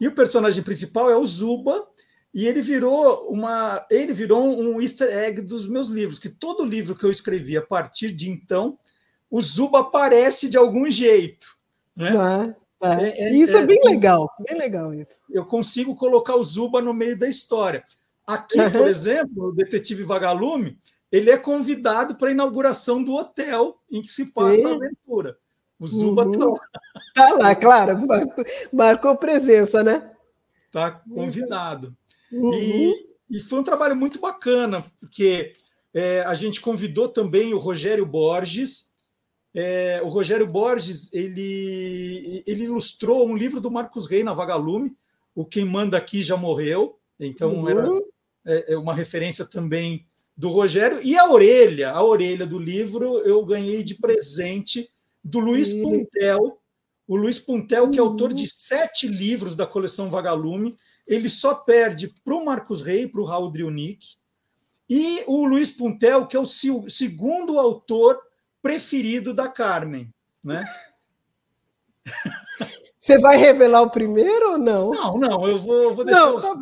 e 0.00 0.08
o 0.08 0.14
personagem 0.14 0.62
principal 0.62 1.10
é 1.10 1.16
o 1.16 1.24
Zuba, 1.24 1.86
e 2.34 2.46
ele 2.46 2.62
virou 2.62 3.28
uma, 3.30 3.84
ele 3.90 4.12
virou 4.12 4.58
um 4.58 4.80
easter 4.80 5.08
egg 5.08 5.42
dos 5.42 5.68
meus 5.68 5.88
livros, 5.88 6.18
que 6.18 6.30
todo 6.30 6.64
livro 6.64 6.96
que 6.96 7.04
eu 7.04 7.10
escrevi 7.10 7.56
a 7.56 7.62
partir 7.62 8.10
de 8.10 8.30
então, 8.30 8.78
o 9.30 9.40
Zuba 9.42 9.80
aparece 9.80 10.48
de 10.48 10.56
algum 10.56 10.90
jeito, 10.90 11.46
né? 11.96 12.54
É, 12.82 13.28
é, 13.28 13.32
isso 13.34 13.56
é, 13.56 13.62
é 13.62 13.66
bem 13.66 13.80
legal, 13.84 14.28
bem 14.40 14.58
legal 14.58 14.92
isso. 14.92 15.22
Eu 15.30 15.44
consigo 15.44 15.94
colocar 15.94 16.34
o 16.34 16.42
Zuba 16.42 16.82
no 16.82 16.92
meio 16.92 17.16
da 17.16 17.28
história. 17.28 17.84
Aqui, 18.26 18.58
uhum. 18.58 18.72
por 18.72 18.88
exemplo, 18.88 19.48
o 19.48 19.52
detetive 19.52 20.02
Vagalume, 20.02 20.76
ele 21.10 21.30
é 21.30 21.36
convidado 21.36 22.16
para 22.16 22.28
a 22.28 22.32
inauguração 22.32 23.04
do 23.04 23.14
hotel 23.14 23.76
em 23.90 24.02
que 24.02 24.08
se 24.08 24.32
passa 24.32 24.56
Sim. 24.56 24.66
a 24.66 24.74
aventura. 24.74 25.36
O 25.78 25.86
Zuba 25.86 26.24
está 26.24 26.44
uhum. 26.44 26.52
lá. 26.52 26.60
Está 27.08 27.34
lá, 27.34 27.54
claro, 27.54 27.98
marcou 28.72 29.16
presença, 29.16 29.82
né? 29.84 30.10
Está 30.66 30.90
convidado. 30.90 31.94
Uhum. 32.32 32.54
E, 32.54 33.06
e, 33.30 33.40
foi 33.40 33.60
um 33.60 33.64
trabalho 33.64 33.94
muito 33.94 34.18
bacana, 34.18 34.84
porque 34.98 35.52
é, 35.92 36.22
a 36.22 36.34
gente 36.34 36.60
convidou 36.60 37.08
também 37.08 37.52
o 37.52 37.58
Rogério 37.58 38.06
Borges. 38.06 38.92
É, 39.54 40.00
o 40.02 40.08
Rogério 40.08 40.46
Borges 40.46 41.12
ele, 41.12 42.42
ele 42.46 42.64
ilustrou 42.64 43.28
um 43.28 43.36
livro 43.36 43.60
do 43.60 43.70
Marcos 43.70 44.06
Rey 44.06 44.24
na 44.24 44.32
Vagalume, 44.32 44.96
O 45.34 45.44
Quem 45.44 45.66
Manda 45.66 45.98
Aqui 45.98 46.22
Já 46.22 46.36
Morreu. 46.36 46.98
Então 47.20 47.54
uhum. 47.54 47.68
era 47.68 47.88
é, 48.46 48.72
é, 48.72 48.78
uma 48.78 48.94
referência 48.94 49.44
também 49.44 50.06
do 50.36 50.48
Rogério. 50.48 51.00
E 51.02 51.16
a 51.18 51.30
orelha, 51.30 51.90
a 51.90 52.02
orelha 52.02 52.46
do 52.46 52.58
livro, 52.58 53.18
eu 53.20 53.44
ganhei 53.44 53.82
de 53.82 53.94
presente 53.94 54.88
do 55.22 55.38
Luiz 55.38 55.70
uhum. 55.72 55.82
Puntel. 55.82 56.58
O 57.06 57.16
Luiz 57.16 57.38
Puntel, 57.38 57.90
que 57.90 57.98
é 57.98 58.00
autor 58.00 58.32
de 58.32 58.42
uhum. 58.42 58.48
sete 58.50 59.06
livros 59.06 59.54
da 59.54 59.66
coleção 59.66 60.08
Vagalume, 60.08 60.74
ele 61.06 61.28
só 61.28 61.54
perde 61.54 62.08
para 62.24 62.34
o 62.34 62.44
Marcos 62.44 62.82
Rey, 62.82 63.08
para 63.08 63.20
o 63.20 63.24
Raul 63.24 63.50
Driunic, 63.50 64.16
e 64.88 65.24
o 65.26 65.44
Luiz 65.46 65.70
Puntel, 65.70 66.26
que 66.26 66.36
é 66.36 66.40
o 66.40 66.44
segundo 66.44 67.58
autor 67.58 68.20
preferido 68.60 69.32
da 69.32 69.48
Carmen. 69.48 70.12
Né? 70.42 70.62
Você 73.00 73.18
vai 73.18 73.36
revelar 73.36 73.82
o 73.82 73.90
primeiro 73.90 74.52
ou 74.52 74.58
não? 74.58 74.90
Não, 74.90 75.14
não, 75.14 75.48
eu 75.48 75.58
vou, 75.58 75.92
vou 75.92 76.04
deixar 76.04 76.26
não, 76.26 76.40
tá 76.40 76.54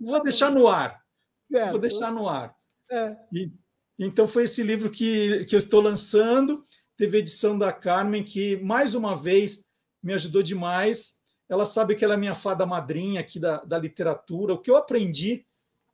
Vou 0.00 0.22
deixar 0.22 0.50
no 0.52 0.68
ar. 0.68 1.02
Certo. 1.50 1.70
Vou 1.72 1.80
deixar 1.80 2.12
no 2.12 2.28
ar. 2.28 2.54
É. 2.90 3.16
E, 3.32 3.50
Então 3.98 4.28
foi 4.28 4.44
esse 4.44 4.62
livro 4.62 4.88
que, 4.88 5.44
que 5.46 5.56
eu 5.56 5.58
estou 5.58 5.80
lançando. 5.80 6.62
Teve 6.96 7.18
edição 7.18 7.58
da 7.58 7.72
Carmen, 7.72 8.22
que 8.22 8.56
mais 8.58 8.94
uma 8.94 9.16
vez 9.16 9.66
me 10.00 10.12
ajudou 10.12 10.42
demais. 10.42 11.17
Ela 11.48 11.64
sabe 11.64 11.94
que 11.94 12.04
ela 12.04 12.14
é 12.14 12.16
minha 12.16 12.34
fada 12.34 12.66
madrinha 12.66 13.20
aqui 13.20 13.38
da, 13.38 13.64
da 13.64 13.78
literatura. 13.78 14.54
O 14.54 14.58
que 14.58 14.70
eu 14.70 14.76
aprendi 14.76 15.46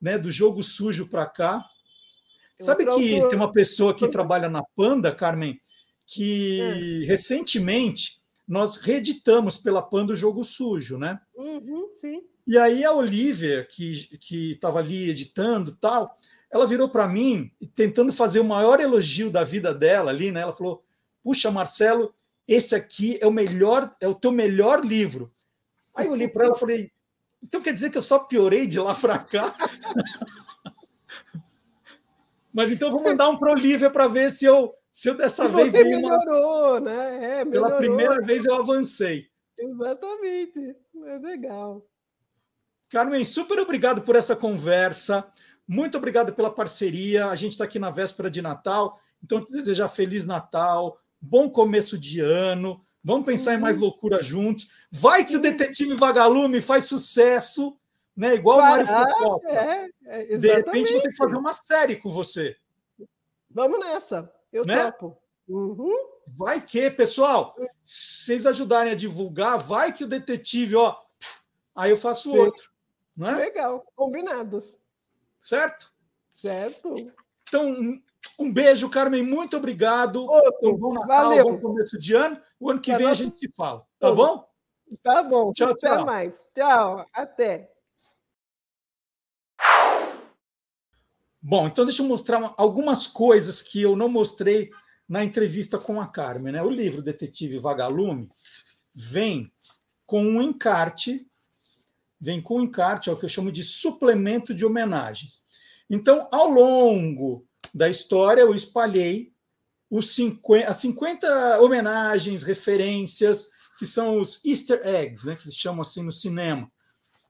né, 0.05 0.18
do 0.18 0.30
jogo 0.30 0.62
sujo 0.62 1.09
para 1.09 1.24
cá. 1.24 1.64
Eu 2.59 2.66
sabe 2.66 2.84
que 2.84 3.26
tem 3.28 3.36
uma 3.36 3.50
pessoa 3.50 3.94
que 3.94 4.07
trabalha 4.07 4.50
na 4.50 4.62
Panda, 4.76 5.14
Carmen, 5.14 5.59
que 6.07 6.61
é. 6.61 7.07
recentemente 7.07 8.20
nós 8.46 8.76
reeditamos 8.76 9.57
pela 9.57 9.80
Panda 9.80 10.12
o 10.12 10.16
jogo 10.16 10.44
sujo, 10.44 10.98
né? 10.98 11.18
Uhum, 11.34 11.88
sim. 11.90 12.22
E 12.46 12.59
aí 12.59 12.84
a 12.84 12.92
Olivia, 12.92 13.66
que 13.66 14.52
estava 14.52 14.78
ali 14.78 15.09
editando 15.09 15.74
tal, 15.76 16.14
ela 16.52 16.66
virou 16.66 16.90
para 16.90 17.09
mim, 17.09 17.50
tentando 17.74 18.12
fazer 18.12 18.40
o 18.40 18.44
maior 18.44 18.80
elogio 18.80 19.30
da 19.30 19.42
vida 19.42 19.72
dela 19.72 20.11
ali, 20.11 20.30
né? 20.30 20.42
Ela 20.42 20.55
falou: 20.55 20.84
Puxa, 21.22 21.50
Marcelo, 21.50 22.14
esse 22.46 22.74
aqui 22.74 23.18
é 23.22 23.26
o 23.26 23.32
melhor, 23.32 23.90
é 23.98 24.07
o 24.07 24.14
teu 24.14 24.30
melhor 24.30 24.84
livro. 24.84 25.32
Aí 25.95 26.07
eu 26.07 26.12
olhei 26.12 26.28
para 26.28 26.47
ela 26.47 26.55
e 26.57 26.59
falei: 26.59 26.90
Então 27.42 27.61
quer 27.61 27.72
dizer 27.72 27.90
que 27.90 27.99
eu 27.99 28.03
só 28.03 28.20
piorei 28.20 28.66
de 28.66 28.78
lá 28.78 28.95
para 28.95 29.18
cá? 29.18 29.55
Mas 32.53 32.70
então 32.70 32.90
vou 32.90 33.03
mandar 33.03 33.28
um 33.28 33.36
para 33.36 33.51
Olivia 33.51 33.90
para 33.90 34.07
ver 34.07 34.30
se 34.30 34.45
eu, 34.45 34.72
se 34.92 35.11
eu 35.11 35.16
dessa 35.16 35.49
vez 35.49 35.72
Você 35.72 35.82
melhorou, 35.82 36.78
uma... 36.78 36.80
né? 36.80 37.40
É, 37.40 37.45
melhorou. 37.45 37.68
Pela 37.68 37.78
primeira 37.78 38.22
vez 38.22 38.45
eu 38.45 38.55
avancei. 38.55 39.26
Exatamente. 39.59 40.76
É 41.07 41.18
legal. 41.18 41.84
Carmen, 42.88 43.24
super 43.24 43.59
obrigado 43.59 44.03
por 44.03 44.14
essa 44.14 44.36
conversa. 44.36 45.28
Muito 45.66 45.99
obrigado 45.99 46.32
pela 46.32 46.51
parceria. 46.51 47.26
A 47.26 47.34
gente 47.34 47.53
está 47.53 47.64
aqui 47.64 47.78
na 47.78 47.90
véspera 47.90 48.30
de 48.30 48.40
Natal, 48.40 48.97
então 49.22 49.45
desejar 49.45 49.88
feliz 49.88 50.24
Natal, 50.26 50.97
bom 51.20 51.51
começo 51.51 51.99
de 51.99 52.20
ano. 52.20 52.80
Vamos 53.05 53.26
pensar 53.26 53.55
em 53.55 53.59
mais 53.59 53.76
uhum. 53.76 53.82
loucura 53.82 54.22
juntos. 54.22 54.86
Vai 54.90 55.26
que 55.26 55.36
o 55.36 55.40
detetive 55.40 55.94
vagalume 55.94 56.62
faz 56.62 56.86
sucesso, 56.86 57.76
né? 58.16 58.34
Igual 58.34 58.59
Vai, 58.59 58.66
o 58.66 58.70
Mário 58.70 58.86
Fofoca. 58.86 59.50
É, 59.50 59.90
é, 60.07 60.38
de 60.38 60.48
repente 60.48 60.92
vou 60.92 61.02
ter 61.02 61.11
que 61.11 61.16
fazer 61.16 61.36
uma 61.36 61.52
série 61.52 61.96
com 61.96 62.09
você. 62.09 62.57
Vamos 63.50 63.78
nessa. 63.78 64.32
Eu 64.50 64.64
né? 64.64 64.90
topo. 64.90 65.18
Uhum. 65.46 65.92
Vai 66.38 66.61
que, 66.61 66.90
pessoal, 66.90 67.55
se 67.82 68.24
vocês 68.24 68.46
ajudarem 68.46 68.92
a 68.92 68.96
divulgar, 68.96 69.59
vai 69.59 69.92
que 69.92 70.05
o 70.05 70.09
detetive, 70.09 70.74
ó, 70.74 70.96
aí 71.76 71.90
eu 71.90 71.96
faço 71.98 72.32
Sim. 72.32 72.38
outro. 72.38 72.70
Né? 73.14 73.32
Legal, 73.32 73.84
combinados. 73.94 74.78
Certo? 75.38 75.92
Certo. 76.32 76.94
Então, 77.46 78.02
um 78.39 78.53
beijo, 78.53 78.91
Carmen. 78.91 79.22
Muito 79.22 79.57
obrigado. 79.57 80.25
Outro. 80.25 80.75
Um 80.75 80.79
bom 80.79 80.95
Natal, 80.95 81.25
Valeu. 81.25 81.45
bom 81.45 81.61
começo 81.61 81.99
de 81.99 82.14
ano. 82.14 82.41
O 82.59 82.70
ano 82.70 82.81
que 82.81 82.97
vem 82.97 83.07
a 83.07 83.14
gente 83.14 83.37
se 83.37 83.51
fala. 83.53 83.85
Tá 83.99 84.12
bom? 84.12 84.45
Tá 85.03 85.22
bom. 85.22 85.53
Tchau, 85.53 85.70
Até 85.70 85.89
tchau. 85.89 86.07
mais. 86.07 86.35
Tchau. 86.55 87.07
Até. 87.12 87.70
Bom, 91.41 91.66
então 91.66 91.85
deixa 91.85 92.03
eu 92.03 92.07
mostrar 92.07 92.55
algumas 92.57 93.07
coisas 93.07 93.62
que 93.62 93.83
eu 93.83 93.95
não 93.95 94.09
mostrei 94.09 94.70
na 95.09 95.22
entrevista 95.22 95.79
com 95.79 96.01
a 96.01 96.07
Carmen. 96.07 96.53
Né? 96.53 96.62
O 96.62 96.70
livro 96.70 97.03
Detetive 97.03 97.59
Vagalume 97.59 98.29
vem 98.95 99.53
com 100.07 100.22
um 100.22 100.41
encarte 100.41 101.27
vem 102.25 102.41
com 102.41 102.62
encarte, 102.62 103.11
é 103.11 103.12
o 103.12 103.16
que 103.18 103.27
eu 103.27 103.29
chamo 103.29 103.53
de 103.53 103.62
suplemento 103.62 104.55
de 104.55 104.64
homenagens. 104.64 105.45
Então, 105.91 106.27
ao 106.33 106.49
longo 106.49 107.45
da 107.75 107.89
história, 107.89 108.43
eu 108.43 108.55
espalhei 108.55 109.33
os 109.91 110.14
50, 110.14 110.68
as 110.68 110.77
50 110.77 111.61
homenagens, 111.61 112.43
referências, 112.43 113.49
que 113.79 113.85
são 113.85 114.20
os 114.20 114.41
Easter 114.45 114.81
eggs, 114.87 115.27
né, 115.27 115.35
que 115.35 115.43
eles 115.43 115.57
chamam 115.57 115.81
assim 115.81 116.03
no 116.03 116.12
cinema. 116.12 116.70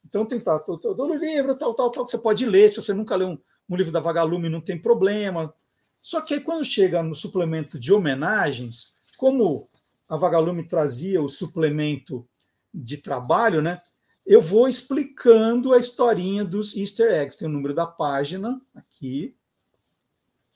Então, 0.04 0.26
tem 0.26 0.38
tá, 0.38 0.58
todo, 0.58 1.02
o 1.02 1.14
livro, 1.14 1.56
tal, 1.56 1.72
tal, 1.72 1.90
tal, 1.90 2.04
que 2.04 2.10
você 2.10 2.18
pode 2.18 2.44
ler. 2.44 2.68
Se 2.68 2.76
você 2.76 2.92
nunca 2.92 3.16
leu 3.16 3.28
um, 3.28 3.38
um 3.70 3.76
livro 3.76 3.90
da 3.90 4.00
Vagalume, 4.00 4.50
não 4.50 4.60
tem 4.60 4.80
problema. 4.80 5.52
Só 5.96 6.20
que 6.20 6.34
aí, 6.34 6.40
quando 6.40 6.62
chega 6.62 7.02
no 7.02 7.14
suplemento 7.14 7.78
de 7.78 7.92
homenagens, 7.92 8.92
como 9.16 9.66
a 10.06 10.16
Vagalume 10.16 10.68
trazia 10.68 11.22
o 11.22 11.28
suplemento 11.28 12.28
de 12.72 12.98
trabalho, 12.98 13.62
né? 13.62 13.80
eu 14.26 14.40
vou 14.40 14.66
explicando 14.66 15.72
a 15.72 15.78
historinha 15.78 16.44
dos 16.44 16.74
easter 16.76 17.12
eggs. 17.12 17.38
Tem 17.38 17.48
o 17.48 17.52
número 17.52 17.74
da 17.74 17.86
página 17.86 18.60
aqui, 18.74 19.36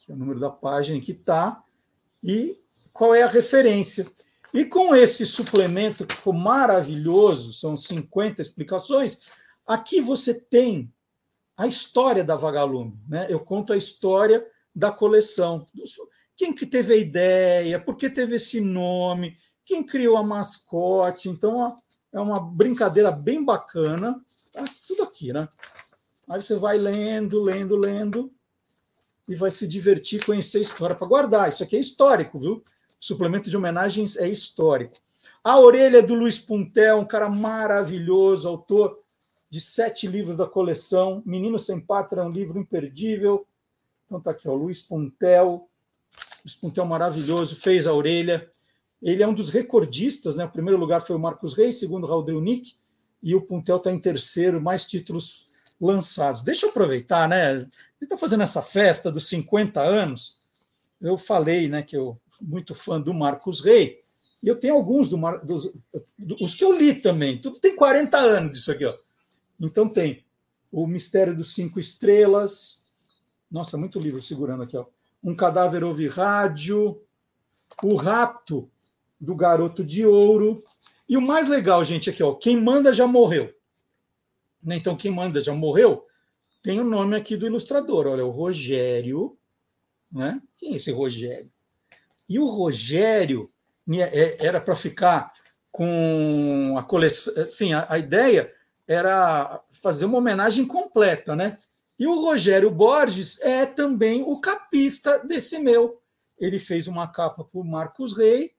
que 0.09 0.13
é 0.13 0.15
o 0.15 0.19
número 0.19 0.41
da 0.41 0.49
página 0.49 0.99
que 1.03 1.13
está, 1.13 1.63
e 2.25 2.57
qual 2.95 3.15
é 3.15 3.23
a 3.23 3.29
referência. 3.29 4.11
E 4.55 4.65
com 4.65 4.97
esse 4.97 5.27
suplemento 5.27 6.07
que 6.07 6.15
ficou 6.15 6.33
maravilhoso, 6.33 7.53
são 7.53 7.77
50 7.77 8.41
explicações, 8.41 9.21
aqui 9.67 10.01
você 10.01 10.33
tem 10.33 10.91
a 11.59 11.67
história 11.67 12.25
da 12.25 12.37
Vagalume. 12.37 12.99
Né? 13.07 13.27
Eu 13.29 13.39
conto 13.41 13.75
a 13.75 13.77
história 13.77 14.43
da 14.75 14.91
coleção. 14.91 15.67
Quem 16.35 16.55
que 16.55 16.65
teve 16.65 16.95
a 16.95 16.97
ideia, 16.97 17.79
por 17.79 17.95
que 17.95 18.09
teve 18.09 18.37
esse 18.37 18.63
nome, 18.63 19.37
quem 19.63 19.85
criou 19.85 20.17
a 20.17 20.23
mascote. 20.23 21.29
Então, 21.29 21.77
é 22.11 22.19
uma 22.19 22.41
brincadeira 22.41 23.11
bem 23.11 23.45
bacana. 23.45 24.19
Tá 24.53 24.65
tudo 24.87 25.03
aqui, 25.03 25.35
né? 25.35 25.47
Aí 26.31 26.41
você 26.41 26.55
vai 26.55 26.79
lendo, 26.79 27.43
lendo, 27.43 27.77
lendo 27.77 28.33
e 29.29 29.35
vai 29.35 29.51
se 29.51 29.69
divertir, 29.69 30.25
conhecer 30.25 30.59
a 30.59 30.63
história 30.63 30.97
para 30.97 31.07
guardar. 31.07 31.49
Isso 31.49 31.63
aqui 31.63 31.77
é 31.77 31.79
histórico, 31.79 32.39
viu? 32.39 32.65
Suplemento 32.99 33.51
de 33.51 33.57
homenagens 33.57 34.17
é 34.17 34.29
histórico. 34.29 34.95
A 35.45 35.61
Orelha 35.61 36.03
do 36.03 36.15
Luiz 36.15 36.39
Puntel, 36.39 36.99
um 36.99 37.07
cara 37.07 37.29
maravilhoso, 37.29 38.49
autor 38.49 38.99
de 39.51 39.61
sete 39.61 40.07
livros 40.07 40.37
da 40.37 40.47
coleção. 40.47 41.23
Menino 41.25 41.59
Sem 41.59 41.81
Pátria 41.81 42.23
é 42.23 42.25
um 42.25 42.31
livro 42.31 42.59
imperdível. 42.59 43.47
Então 44.07 44.21
tá 44.21 44.31
aqui, 44.31 44.49
ó, 44.49 44.55
Luiz 44.55 44.81
Puntel. 44.81 45.69
Luiz 46.45 46.55
Puntel 46.55 46.87
maravilhoso, 46.87 47.57
fez 47.57 47.87
a 47.87 47.93
orelha. 47.93 48.49
Ele 49.01 49.23
é 49.23 49.29
um 49.29 49.35
dos 49.35 49.51
recordistas, 49.51 50.37
né? 50.37 50.45
O 50.45 50.51
primeiro 50.51 50.79
lugar 50.79 51.01
foi 51.01 51.15
o 51.15 51.19
Marcos 51.19 51.55
Reis, 51.55 51.79
segundo 51.79 52.05
o 52.05 52.07
Raul 52.09 52.25
Drunick, 52.25 52.75
e 53.23 53.35
o 53.35 53.43
Puntel 53.43 53.77
está 53.77 53.93
em 53.93 53.99
terceiro, 53.99 54.61
mais 54.61 54.85
títulos 54.85 55.48
lançados. 55.81 56.43
Deixa 56.43 56.67
eu 56.67 56.71
aproveitar, 56.71 57.29
né? 57.29 57.53
Ele 57.53 57.69
está 58.03 58.17
fazendo 58.17 58.43
essa 58.43 58.63
festa 58.63 59.11
dos 59.11 59.29
50 59.29 59.81
anos. 59.81 60.39
Eu 61.01 61.17
falei, 61.17 61.69
né, 61.69 61.83
que 61.83 61.97
eu 61.97 62.19
sou 62.29 62.47
muito 62.47 62.75
fã 62.75 63.01
do 63.01 63.15
Marcos 63.15 63.61
Reis, 63.61 63.97
e 64.43 64.49
eu 64.49 64.57
tenho 64.57 64.75
alguns 64.75 65.09
do 65.09 65.19
Mar... 65.19 65.45
dos 65.45 65.73
os 66.41 66.55
que 66.55 66.65
eu 66.65 66.73
li 66.73 66.95
também. 66.95 67.39
Tudo 67.39 67.59
tem 67.59 67.75
40 67.75 68.17
anos 68.17 68.53
disso 68.53 68.73
aqui, 68.73 68.85
ó. 68.85 68.97
Então 69.61 69.89
tem 69.89 70.25
o 70.71 70.87
Mistério 70.87 71.35
dos 71.35 71.55
Cinco 71.55 71.81
Estrelas. 71.81 72.87
Nossa, 73.51 73.77
muito 73.77 73.99
livro 73.99 74.23
segurando 74.23 74.63
aqui, 74.63 74.77
ó. 74.77 74.87
Um 75.23 75.35
cadáver 75.35 75.83
ouve 75.83 76.07
rádio. 76.09 77.01
O 77.83 77.97
Rapto 77.97 78.71
do 79.21 79.35
Garoto 79.35 79.85
de 79.85 80.07
Ouro. 80.07 80.63
E 81.09 81.17
o 81.17 81.21
mais 81.21 81.49
legal, 81.49 81.85
gente, 81.85 82.11
aqui, 82.11 82.23
ó, 82.23 82.35
quem 82.35 82.61
manda 82.61 82.93
já 82.93 83.07
morreu. 83.07 83.53
Né, 84.63 84.77
então, 84.77 84.97
quem 84.97 85.11
manda 85.11 85.41
já 85.41 85.53
morreu, 85.53 86.05
tem 86.63 86.81
o 86.81 86.85
nome 86.85 87.17
aqui 87.17 87.37
do 87.37 87.47
ilustrador. 87.47 88.07
Olha, 88.07 88.25
o 88.25 88.31
Rogério. 88.31 89.39
Né? 90.11 90.41
Quem 90.57 90.73
é 90.73 90.77
esse 90.77 90.91
Rogério? 90.91 91.51
E 92.29 92.39
o 92.39 92.47
Rogério 92.47 93.49
né, 93.87 94.01
é, 94.13 94.47
era 94.47 94.61
para 94.61 94.75
ficar 94.75 95.33
com 95.71 96.77
a 96.79 96.83
coleção. 96.83 97.49
Sim, 97.51 97.73
a, 97.73 97.87
a, 97.89 97.99
ideia 97.99 98.53
era 98.87 99.63
fazer 99.71 100.07
uma 100.07 100.19
homenagem 100.19 100.67
completa, 100.67 101.37
né? 101.37 101.57
E 101.99 102.07
o 102.07 102.21
Rogério 102.21 102.71
Borges 102.71 103.41
é 103.41 103.67
também 103.67 104.23
o 104.23 104.41
capista 104.41 105.19
desse 105.27 105.59
meu. 105.59 106.01
Ele 106.39 106.59
fez 106.59 106.87
uma 106.87 107.09
capa 107.09 107.45
para 107.45 107.61
o 107.61 107.65
Marcos 107.65 108.17
Rey 108.17 108.53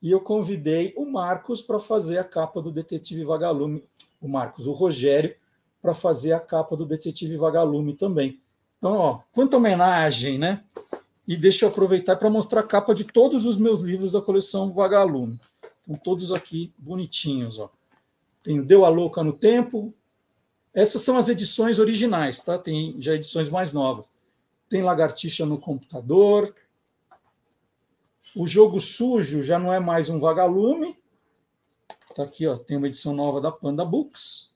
e 0.00 0.10
eu 0.10 0.20
convidei 0.20 0.94
o 0.96 1.04
Marcos 1.04 1.60
para 1.62 1.78
fazer 1.78 2.18
a 2.18 2.24
capa 2.24 2.62
do 2.62 2.70
Detetive 2.70 3.24
Vagalume, 3.24 3.82
o 4.20 4.28
Marcos, 4.28 4.66
o 4.66 4.72
Rogério, 4.72 5.34
para 5.80 5.94
fazer 5.94 6.32
a 6.32 6.40
capa 6.40 6.76
do 6.76 6.84
Detetive 6.84 7.36
Vagalume 7.36 7.94
também. 7.94 8.40
Então, 8.78 8.92
ó, 8.92 9.20
quanta 9.32 9.56
homenagem, 9.56 10.38
né? 10.38 10.64
E 11.26 11.36
deixa 11.36 11.64
eu 11.64 11.70
aproveitar 11.70 12.16
para 12.16 12.30
mostrar 12.30 12.60
a 12.60 12.66
capa 12.66 12.94
de 12.94 13.04
todos 13.04 13.44
os 13.44 13.56
meus 13.56 13.80
livros 13.80 14.12
da 14.12 14.20
coleção 14.20 14.72
Vagalume. 14.72 15.40
Estão 15.80 15.94
todos 15.96 16.32
aqui 16.32 16.72
bonitinhos, 16.78 17.58
ó. 17.58 17.70
Tem 18.42 18.62
Deu 18.62 18.84
a 18.84 18.88
Louca 18.88 19.24
no 19.24 19.32
Tempo. 19.32 19.92
Essas 20.72 21.02
são 21.02 21.16
as 21.16 21.28
edições 21.28 21.78
originais, 21.78 22.40
tá? 22.40 22.58
Tem 22.58 22.96
já 23.00 23.14
edições 23.14 23.50
mais 23.50 23.72
novas. 23.72 24.08
Tem 24.68 24.82
Lagartixa 24.82 25.46
no 25.46 25.58
Computador, 25.58 26.52
o 28.36 28.46
jogo 28.46 28.78
sujo 28.78 29.42
já 29.42 29.58
não 29.58 29.72
é 29.72 29.80
mais 29.80 30.10
um 30.10 30.20
vagalume. 30.20 30.94
Está 32.16 32.24
aqui, 32.24 32.46
ó, 32.46 32.56
tem 32.56 32.78
uma 32.78 32.86
edição 32.86 33.14
nova 33.14 33.42
da 33.42 33.52
Panda 33.52 33.84
Books. 33.84 34.54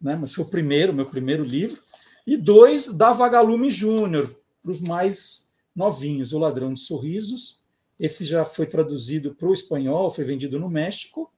Né? 0.00 0.16
Mas 0.16 0.34
foi 0.34 0.44
o 0.44 0.50
primeiro, 0.50 0.92
meu 0.92 1.06
primeiro 1.06 1.44
livro. 1.44 1.80
E 2.26 2.36
dois 2.36 2.92
da 2.92 3.12
Vagalume 3.12 3.70
Júnior, 3.70 4.28
para 4.60 4.72
os 4.72 4.80
mais 4.80 5.48
novinhos, 5.72 6.32
O 6.32 6.40
Ladrão 6.40 6.72
de 6.72 6.80
Sorrisos. 6.80 7.62
Esse 7.96 8.24
já 8.24 8.44
foi 8.44 8.66
traduzido 8.66 9.36
para 9.36 9.48
o 9.48 9.52
espanhol, 9.52 10.10
foi 10.10 10.24
vendido 10.24 10.58
no 10.58 10.68
México. 10.68 11.32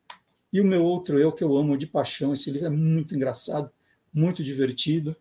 E 0.51 0.59
o 0.59 0.65
meu 0.65 0.83
outro 0.83 1.19
eu, 1.19 1.33
que 1.33 1.45
eu 1.45 1.55
amo 1.55 1.77
de 1.77 1.87
paixão. 1.87 2.33
Esse 2.33 2.51
livro 2.51 2.69
é 2.69 2.71
muito 2.71 3.15
engraçado, 3.15 3.71
muito 4.11 4.43
divertido. 4.43 5.15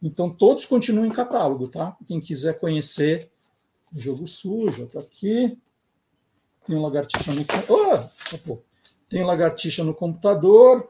Então, 0.00 0.30
todos 0.30 0.64
continuam 0.64 1.06
em 1.06 1.10
catálogo, 1.10 1.66
tá? 1.66 1.96
Quem 2.06 2.20
quiser 2.20 2.56
conhecer, 2.60 3.28
Jogo 3.92 4.28
Sujo, 4.28 4.84
está 4.84 5.00
aqui. 5.00 5.58
Tem 6.64 6.76
um 6.76 6.82
lagartixa 6.82 7.32
no. 7.34 7.42
Oh, 7.68 8.04
escapou. 8.04 8.64
Tem 9.12 9.22
lagartixa 9.22 9.84
no 9.84 9.92
computador 9.92 10.88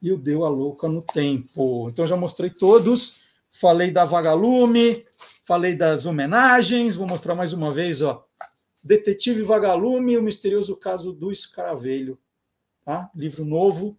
e 0.00 0.12
o 0.12 0.16
Deu 0.16 0.44
a 0.44 0.48
Louca 0.48 0.86
no 0.86 1.02
Tempo. 1.02 1.88
Então 1.90 2.06
já 2.06 2.16
mostrei 2.16 2.50
todos. 2.50 3.22
Falei 3.50 3.90
da 3.90 4.04
Vagalume, 4.04 5.04
falei 5.44 5.74
das 5.74 6.06
homenagens. 6.06 6.94
Vou 6.94 7.08
mostrar 7.08 7.34
mais 7.34 7.52
uma 7.52 7.72
vez, 7.72 8.00
ó. 8.00 8.24
Detetive 8.84 9.42
Vagalume, 9.42 10.16
o 10.16 10.22
misterioso 10.22 10.76
caso 10.76 11.12
do 11.12 11.32
escravelho. 11.32 12.16
Tá? 12.84 13.10
Livro 13.12 13.44
novo. 13.44 13.98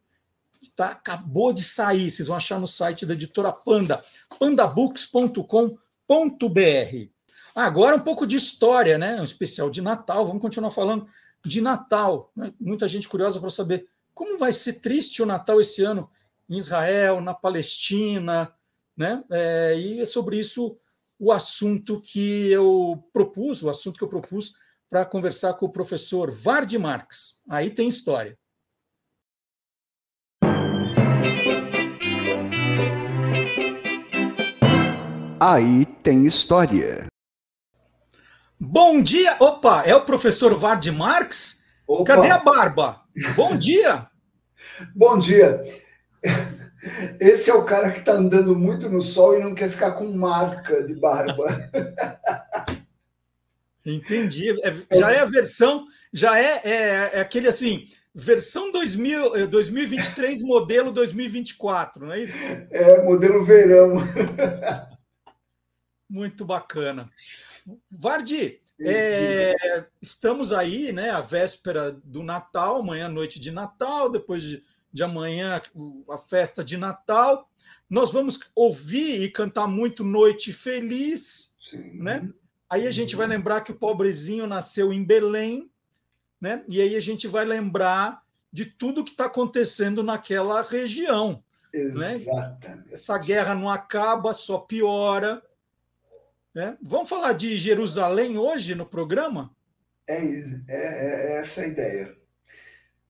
Tá, 0.74 0.92
acabou 0.92 1.52
de 1.52 1.64
sair. 1.64 2.10
Vocês 2.10 2.30
vão 2.30 2.38
achar 2.38 2.62
no 2.62 2.68
site 2.68 3.06
da 3.06 3.14
editora 3.14 3.52
Panda, 3.52 4.02
pandabooks.com.br. 4.40 7.10
Agora 7.54 7.98
um 7.98 8.00
pouco 8.00 8.26
de 8.26 8.38
história, 8.38 8.98
né? 8.98 9.20
Um 9.20 9.26
especial 9.26 9.70
de 9.70 9.82
Natal. 9.82 10.26
Vamos 10.26 10.42
continuar 10.42 10.72
falando 10.72 11.06
de 11.46 11.62
Natal. 11.62 12.32
Né? 12.36 12.54
Muita 12.60 12.88
gente 12.88 13.08
curiosa 13.08 13.40
para 13.40 13.50
saber 13.50 13.88
como 14.14 14.38
vai 14.38 14.54
ser 14.54 14.80
triste 14.80 15.22
o 15.22 15.26
Natal 15.26 15.60
esse 15.60 15.84
ano 15.84 16.10
em 16.50 16.58
Israel, 16.58 17.22
na 17.22 17.34
Palestina, 17.34 18.54
né? 18.96 19.24
É, 19.32 19.76
e 19.78 20.00
é 20.00 20.06
sobre 20.06 20.40
isso 20.40 20.78
o 21.20 21.32
assunto 21.32 22.02
que 22.02 22.50
eu 22.52 23.04
propus, 23.12 23.64
o 23.64 23.70
assunto 23.70 23.98
que 23.98 24.04
eu 24.04 24.10
propus 24.10 24.56
para 24.90 25.06
conversar 25.06 25.54
com 25.56 25.66
o 25.66 25.72
professor 25.72 26.30
Vard 26.30 26.72
Marx. 26.78 27.42
Aí 27.50 27.72
tem 27.72 27.88
história. 27.88 28.38
Aí 35.40 35.86
tem 36.02 36.26
história. 36.26 37.08
Bom 38.66 39.02
dia! 39.02 39.36
Opa, 39.42 39.84
é 39.86 39.94
o 39.94 40.06
professor 40.06 40.54
Vard 40.54 40.88
Marx? 40.88 41.66
Opa. 41.86 42.16
Cadê 42.16 42.30
a 42.30 42.38
barba? 42.38 43.02
Bom 43.36 43.56
dia! 43.60 44.08
Bom 44.96 45.20
dia! 45.20 45.62
Esse 47.20 47.50
é 47.50 47.54
o 47.54 47.66
cara 47.66 47.92
que 47.92 48.00
está 48.00 48.14
andando 48.14 48.56
muito 48.56 48.90
no 48.90 49.02
sol 49.02 49.38
e 49.38 49.44
não 49.44 49.54
quer 49.54 49.70
ficar 49.70 49.92
com 49.92 50.10
marca 50.14 50.82
de 50.84 50.96
barba. 50.96 51.70
Entendi. 53.86 54.50
É, 54.62 54.98
já 54.98 55.12
é 55.12 55.20
a 55.20 55.26
versão, 55.26 55.86
já 56.14 56.40
é, 56.40 56.62
é, 56.64 57.10
é 57.16 57.20
aquele 57.20 57.50
assim, 57.50 57.86
versão 58.16 58.72
2000, 58.72 59.50
2023, 59.50 60.42
é, 60.42 60.46
modelo 60.46 60.90
2024, 60.94 62.06
não 62.06 62.14
é 62.14 62.20
isso? 62.22 62.38
É, 62.72 63.04
modelo 63.04 63.44
verão. 63.44 63.96
Muito 66.10 66.46
bacana. 66.46 67.10
Vardi, 67.90 68.62
é, 68.80 69.86
estamos 70.02 70.52
aí, 70.52 70.92
né, 70.92 71.10
a 71.10 71.22
véspera 71.22 71.92
do 72.04 72.24
Natal, 72.24 72.80
amanhã 72.80 73.08
noite 73.08 73.40
de 73.40 73.52
Natal, 73.52 74.10
depois 74.10 74.44
de, 74.44 74.62
de 74.92 75.04
amanhã 75.04 75.62
a 76.10 76.18
festa 76.18 76.64
de 76.64 76.78
Natal. 76.78 77.50
Nós 77.90 78.12
vamos 78.12 78.40
ouvir 78.56 79.22
e 79.22 79.30
cantar 79.30 79.68
muito 79.68 80.04
Noite 80.04 80.52
Feliz, 80.52 81.56
Sim. 81.70 82.02
né? 82.02 82.28
Aí 82.70 82.88
a 82.88 82.92
gente 82.92 83.16
vai 83.16 83.28
lembrar 83.28 83.62
que 83.62 83.72
o 83.72 83.78
pobrezinho 83.78 84.48
nasceu 84.48 84.92
em 84.92 85.04
Belém, 85.04 85.70
né? 86.42 86.64
E 86.68 86.82
aí 86.82 86.96
a 86.96 87.00
gente 87.00 87.28
vai 87.28 87.46
lembrar 87.46 88.24
de 88.52 88.66
tudo 88.66 89.04
que 89.04 89.12
está 89.12 89.26
acontecendo 89.26 90.02
naquela 90.02 90.62
região. 90.62 91.44
Né? 91.74 92.16
Exatamente. 92.16 92.68
Né? 92.68 92.84
Essa 92.92 93.18
guerra 93.18 93.56
não 93.56 93.70
acaba, 93.70 94.34
só 94.34 94.60
piora. 94.60 95.42
Né? 96.54 96.78
Vamos 96.82 97.10
falar 97.10 97.34
de 97.34 97.58
Jerusalém 97.58 98.38
hoje 98.38 98.76
no 98.76 98.86
programa? 98.86 99.56
É, 100.06 100.18
é, 100.18 100.64
é 100.68 101.38
essa 101.38 101.62
a 101.62 101.68
ideia. 101.68 102.16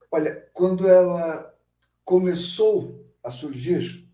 Olha, 0.09 0.47
quando 0.53 0.87
ela 0.87 1.53
começou 2.05 3.05
a 3.21 3.29
surgir, 3.29 4.07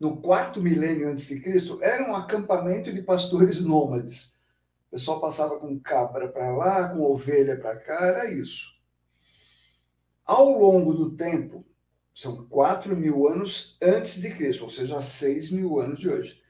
no 0.00 0.16
quarto 0.20 0.60
milênio 0.60 1.08
antes 1.08 1.28
de 1.28 1.40
Cristo, 1.40 1.78
era 1.82 2.10
um 2.10 2.14
acampamento 2.14 2.92
de 2.92 3.02
pastores 3.02 3.64
nômades. 3.64 4.36
O 4.88 4.92
pessoal 4.92 5.20
passava 5.20 5.60
com 5.60 5.78
cabra 5.78 6.28
para 6.28 6.56
lá, 6.56 6.88
com 6.88 7.02
ovelha 7.02 7.56
para 7.56 7.76
cá, 7.76 8.06
era 8.06 8.30
isso. 8.30 8.80
Ao 10.24 10.58
longo 10.58 10.92
do 10.92 11.10
tempo, 11.10 11.64
são 12.12 12.46
quatro 12.46 12.96
mil 12.96 13.28
anos 13.28 13.76
antes 13.80 14.20
de 14.20 14.30
Cristo, 14.30 14.64
ou 14.64 14.70
seja, 14.70 15.00
seis 15.00 15.52
mil 15.52 15.78
anos 15.78 16.00
de 16.00 16.08
hoje 16.08 16.40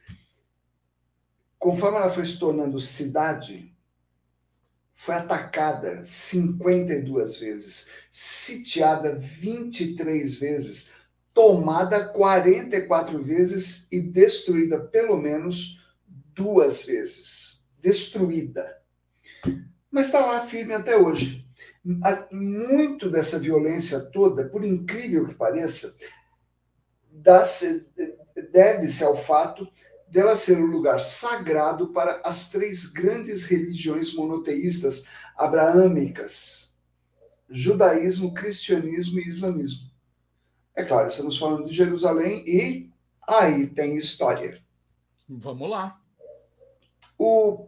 conforme 1.60 1.98
ela 1.98 2.10
foi 2.10 2.24
se 2.24 2.38
tornando 2.38 2.80
cidade, 2.80 3.76
foi 4.94 5.14
atacada 5.14 6.02
52 6.02 7.36
vezes, 7.36 7.88
sitiada 8.10 9.14
23 9.14 10.34
vezes, 10.36 10.90
tomada 11.34 12.08
44 12.08 13.22
vezes 13.22 13.86
e 13.92 14.00
destruída 14.00 14.80
pelo 14.80 15.18
menos 15.18 15.86
duas 16.34 16.82
vezes. 16.82 17.62
Destruída. 17.78 18.78
Mas 19.90 20.06
está 20.06 20.24
lá 20.24 20.46
firme 20.46 20.74
até 20.74 20.96
hoje. 20.96 21.46
Muito 22.30 23.10
dessa 23.10 23.38
violência 23.38 24.00
toda, 24.00 24.48
por 24.48 24.64
incrível 24.64 25.26
que 25.26 25.34
pareça, 25.34 25.94
deve-se 28.52 29.04
ao 29.04 29.16
fato 29.16 29.66
dela 30.10 30.34
ser 30.34 30.58
um 30.58 30.66
lugar 30.66 31.00
sagrado 31.00 31.88
para 31.88 32.20
as 32.24 32.50
três 32.50 32.86
grandes 32.86 33.44
religiões 33.44 34.14
monoteístas 34.14 35.06
abraâmicas: 35.36 36.76
judaísmo, 37.48 38.34
cristianismo 38.34 39.20
e 39.20 39.28
islamismo. 39.28 39.88
É 40.74 40.84
claro, 40.84 41.08
estamos 41.08 41.38
falando 41.38 41.66
de 41.66 41.74
Jerusalém 41.74 42.44
e 42.46 42.90
aí 43.26 43.66
tem 43.66 43.96
história. 43.96 44.60
Vamos 45.28 45.70
lá. 45.70 46.00
O, 47.18 47.66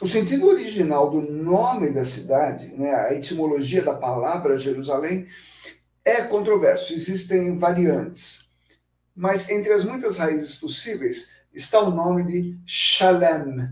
o 0.00 0.06
sentido 0.06 0.46
original 0.46 1.10
do 1.10 1.20
nome 1.20 1.90
da 1.90 2.04
cidade, 2.04 2.68
né, 2.68 2.94
a 2.94 3.14
etimologia 3.14 3.82
da 3.82 3.94
palavra 3.94 4.58
Jerusalém, 4.58 5.28
é 6.04 6.22
controverso, 6.22 6.92
existem 6.92 7.56
variantes. 7.58 8.52
Mas 9.16 9.48
entre 9.50 9.72
as 9.72 9.84
muitas 9.84 10.18
raízes 10.18 10.56
possíveis, 10.56 11.32
está 11.54 11.80
o 11.80 11.90
nome 11.90 12.24
de 12.24 12.58
Shalem, 12.66 13.70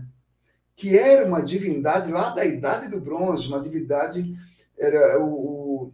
que 0.75 0.97
era 0.97 1.27
uma 1.27 1.41
divindade 1.41 2.11
lá 2.11 2.29
da 2.29 2.45
Idade 2.45 2.87
do 2.87 2.99
Bronze, 2.99 3.47
uma 3.47 3.59
divindade, 3.59 4.35
era 4.77 5.21
o, 5.23 5.91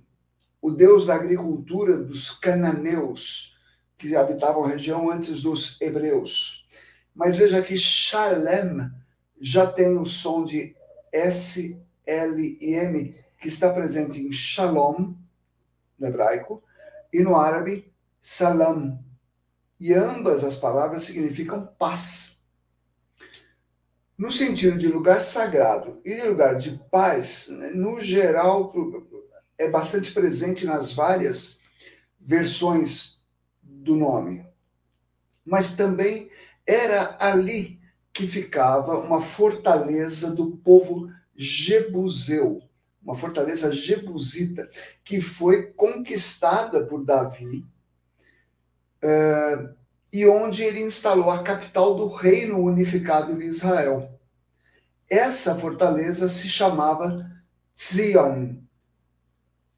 o 0.62 0.72
deus 0.72 1.08
da 1.08 1.16
agricultura 1.16 1.98
dos 1.98 2.32
cananeus, 2.32 3.58
que 3.98 4.16
habitavam 4.16 4.64
a 4.64 4.70
região 4.70 5.10
antes 5.10 5.42
dos 5.42 5.80
hebreus. 5.82 6.68
Mas 7.14 7.36
veja 7.36 7.62
que 7.62 7.78
Shalem 7.78 8.90
já 9.42 9.68
tem 9.68 9.98
o 9.98 10.06
som 10.06 10.46
de 10.46 10.76
S, 11.12 11.78
L 12.06 12.58
e 12.62 12.74
M, 12.74 13.16
que 13.40 13.48
está 13.48 13.74
presente 13.74 14.22
em 14.22 14.32
Shalom, 14.32 15.14
no 15.98 16.08
hebraico, 16.08 16.64
e 17.12 17.22
no 17.22 17.36
árabe, 17.36 17.92
Salam, 18.22 19.00
e 19.80 19.94
ambas 19.94 20.44
as 20.44 20.58
palavras 20.58 21.04
significam 21.04 21.68
paz. 21.78 22.44
No 24.18 24.32
sentido 24.32 24.78
de 24.78 24.88
lugar 24.88 25.22
sagrado 25.22 26.02
e 26.04 26.14
de 26.14 26.24
lugar 26.24 26.58
de 26.58 26.72
paz, 26.92 27.48
no 27.74 28.02
geral, 28.02 28.74
é 29.58 29.70
bastante 29.70 30.12
presente 30.12 30.66
nas 30.66 30.92
várias 30.92 31.60
versões 32.20 33.24
do 33.64 33.96
nome. 33.96 34.46
Mas 35.46 35.78
também 35.78 36.30
era 36.68 37.18
ali 37.20 37.80
que 38.12 38.28
ficava 38.28 39.00
uma 39.00 39.22
fortaleza 39.22 40.36
do 40.36 40.58
povo 40.58 41.10
Jebuseu, 41.34 42.62
uma 43.02 43.16
fortaleza 43.16 43.72
jebusita, 43.72 44.70
que 45.06 45.22
foi 45.22 45.68
conquistada 45.72 46.86
por 46.86 47.06
Davi 47.06 47.66
é, 49.02 49.70
e 50.12 50.26
onde 50.28 50.64
ele 50.64 50.82
instalou 50.82 51.30
a 51.30 51.44
capital 51.44 51.96
do 51.96 52.08
Reino 52.08 52.60
Unificado 52.60 53.38
de 53.38 53.46
Israel. 53.46 54.20
Essa 55.10 55.56
fortaleza 55.56 56.28
se 56.28 56.48
chamava 56.48 57.30
Zion, 57.78 58.56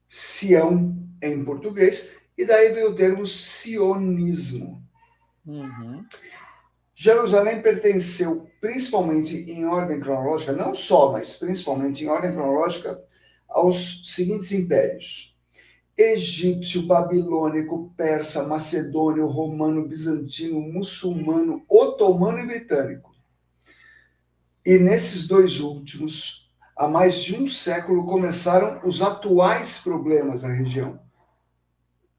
Sião 0.08 0.96
em 1.22 1.44
português, 1.44 2.12
e 2.36 2.44
daí 2.44 2.72
veio 2.72 2.90
o 2.90 2.94
termo 2.94 3.24
sionismo. 3.24 4.82
Uhum. 5.46 6.04
Jerusalém 6.94 7.62
pertenceu, 7.62 8.48
principalmente 8.60 9.34
em 9.50 9.64
ordem 9.64 9.98
cronológica, 9.98 10.52
não 10.52 10.74
só, 10.74 11.12
mas 11.12 11.34
principalmente 11.36 12.04
em 12.04 12.08
ordem 12.08 12.32
cronológica, 12.32 13.02
aos 13.48 14.14
seguintes 14.14 14.52
impérios: 14.52 15.31
egípcio, 15.96 16.86
babilônico, 16.86 17.92
persa, 17.96 18.46
macedônio, 18.46 19.26
romano, 19.26 19.86
bizantino, 19.86 20.60
muçulmano, 20.60 21.64
otomano 21.68 22.38
e 22.40 22.46
britânico. 22.46 23.14
E 24.64 24.78
nesses 24.78 25.26
dois 25.26 25.60
últimos, 25.60 26.50
há 26.76 26.88
mais 26.88 27.22
de 27.22 27.36
um 27.36 27.46
século, 27.46 28.06
começaram 28.06 28.80
os 28.84 29.02
atuais 29.02 29.80
problemas 29.80 30.42
da 30.42 30.48
região. 30.48 31.00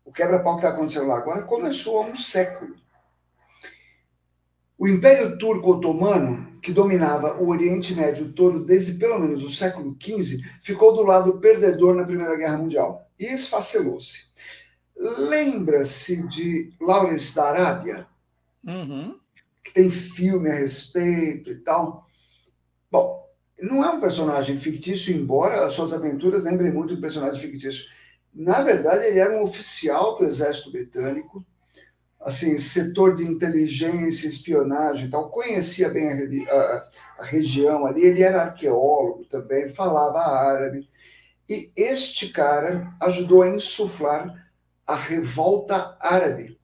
O 0.06 0.12
quebra-pau 0.12 0.58
que 0.58 0.66
está 0.66 0.76
acontecendo 0.76 1.08
lá 1.08 1.18
agora 1.18 1.44
começou 1.44 2.02
há 2.02 2.06
um 2.06 2.16
século. 2.16 2.76
O 4.78 4.88
Império 4.88 5.38
Turco-Otomano, 5.38 6.60
que 6.60 6.72
dominava 6.72 7.42
o 7.42 7.48
Oriente 7.48 7.96
Médio 7.96 8.34
todo 8.34 8.66
desde 8.66 8.94
pelo 8.94 9.18
menos 9.18 9.44
o 9.44 9.50
século 9.50 9.96
XV, 9.98 10.44
ficou 10.62 10.94
do 10.94 11.04
lado 11.04 11.40
perdedor 11.40 11.96
na 11.96 12.04
Primeira 12.04 12.36
Guerra 12.36 12.58
Mundial 12.58 13.03
e 13.20 13.26
esfacelou-se. 13.26 14.32
Lembra-se 14.96 16.28
de 16.28 16.74
Lawrence 16.80 17.36
da 17.36 17.46
Arábia? 17.46 18.08
Uhum. 18.66 19.20
Que 19.64 19.74
tem 19.74 19.90
filme 19.90 20.50
a 20.50 20.56
respeito 20.56 21.50
e 21.50 21.56
tal. 21.56 22.08
Bom, 22.92 23.28
não 23.60 23.84
é 23.84 23.90
um 23.90 24.00
personagem 24.00 24.56
fictício, 24.56 25.16
embora 25.16 25.66
as 25.66 25.74
suas 25.74 25.94
aventuras 25.94 26.44
lembrem 26.44 26.72
muito 26.72 26.94
de 26.94 27.00
um 27.00 27.02
personagem 27.02 27.40
fictício. 27.40 27.86
Na 28.34 28.62
verdade, 28.62 29.06
ele 29.06 29.20
era 29.20 29.36
um 29.38 29.44
oficial 29.44 30.18
do 30.18 30.26
exército 30.26 30.72
britânico 30.72 31.46
assim, 32.24 32.58
setor 32.58 33.16
de 33.16 33.24
inteligência, 33.24 34.28
espionagem 34.28 35.08
e 35.08 35.10
tal, 35.10 35.30
conhecia 35.30 35.90
bem 35.90 36.08
a, 36.10 36.54
a, 36.54 36.90
a, 37.20 37.26
região 37.26 37.86
ali, 37.86 38.02
ele 38.02 38.24
era 38.24 38.44
arqueólogo 38.44 39.26
também, 39.26 39.70
falava 39.70 40.20
árabe. 40.20 40.90
E 41.50 41.72
este 41.76 42.30
cara 42.30 42.96
ajudou 43.02 43.42
a 43.42 43.50
insuflar 43.50 44.50
a 44.86 44.96
revolta 44.96 45.98
árabe, 46.00 46.60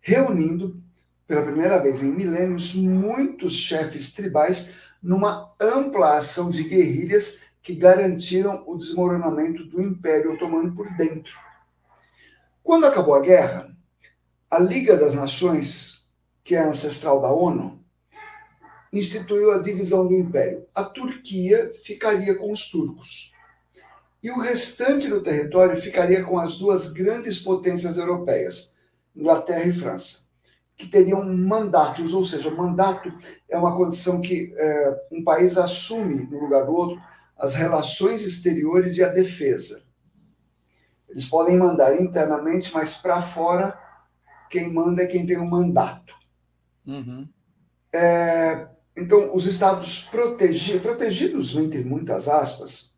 reunindo, 0.00 0.82
pela 1.26 1.42
primeira 1.42 1.78
vez 1.78 2.02
em 2.02 2.14
milênios, 2.14 2.74
muitos 2.74 3.54
chefes 3.54 4.12
tribais 4.12 4.72
numa 5.02 5.54
ampla 5.60 6.16
ação 6.16 6.50
de 6.50 6.64
guerrilhas 6.64 7.42
que 7.62 7.74
garantiram 7.74 8.62
o 8.66 8.76
desmoronamento 8.76 9.64
do 9.64 9.82
Império 9.82 10.34
Otomano 10.34 10.74
por 10.74 10.90
dentro. 10.96 11.34
Quando 12.62 12.86
acabou 12.86 13.14
a 13.14 13.20
guerra, 13.20 13.74
a 14.50 14.58
Liga 14.58 14.96
das 14.96 15.14
Nações, 15.14 16.06
que 16.42 16.54
é 16.54 16.62
ancestral 16.62 17.20
da 17.20 17.32
ONU, 17.32 17.84
instituiu 18.92 19.50
a 19.52 19.58
divisão 19.58 20.06
do 20.06 20.14
império. 20.14 20.66
A 20.74 20.84
Turquia 20.84 21.72
ficaria 21.82 22.34
com 22.36 22.52
os 22.52 22.70
turcos. 22.70 23.33
E 24.24 24.30
o 24.30 24.40
restante 24.40 25.06
do 25.06 25.22
território 25.22 25.76
ficaria 25.76 26.24
com 26.24 26.38
as 26.38 26.56
duas 26.56 26.90
grandes 26.90 27.40
potências 27.40 27.98
europeias, 27.98 28.74
Inglaterra 29.14 29.64
e 29.64 29.72
França, 29.74 30.30
que 30.78 30.86
teriam 30.86 31.22
mandatos, 31.22 32.14
ou 32.14 32.24
seja, 32.24 32.50
mandato 32.50 33.12
é 33.50 33.58
uma 33.58 33.76
condição 33.76 34.22
que 34.22 34.50
é, 34.56 35.00
um 35.12 35.22
país 35.22 35.58
assume 35.58 36.24
no 36.24 36.40
lugar 36.40 36.64
do 36.64 36.74
outro 36.74 37.02
as 37.36 37.54
relações 37.54 38.22
exteriores 38.22 38.96
e 38.96 39.04
a 39.04 39.08
defesa. 39.08 39.82
Eles 41.06 41.26
podem 41.26 41.58
mandar 41.58 42.00
internamente, 42.00 42.72
mas 42.72 42.94
para 42.94 43.20
fora 43.20 43.78
quem 44.48 44.72
manda 44.72 45.02
é 45.02 45.06
quem 45.06 45.26
tem 45.26 45.36
o 45.36 45.42
um 45.42 45.50
mandato. 45.50 46.14
Uhum. 46.86 47.28
É, 47.92 48.68
então, 48.96 49.34
os 49.34 49.44
estados 49.44 50.04
protegi 50.04 50.80
protegidos, 50.80 51.54
entre 51.56 51.84
muitas 51.84 52.26
aspas, 52.26 52.93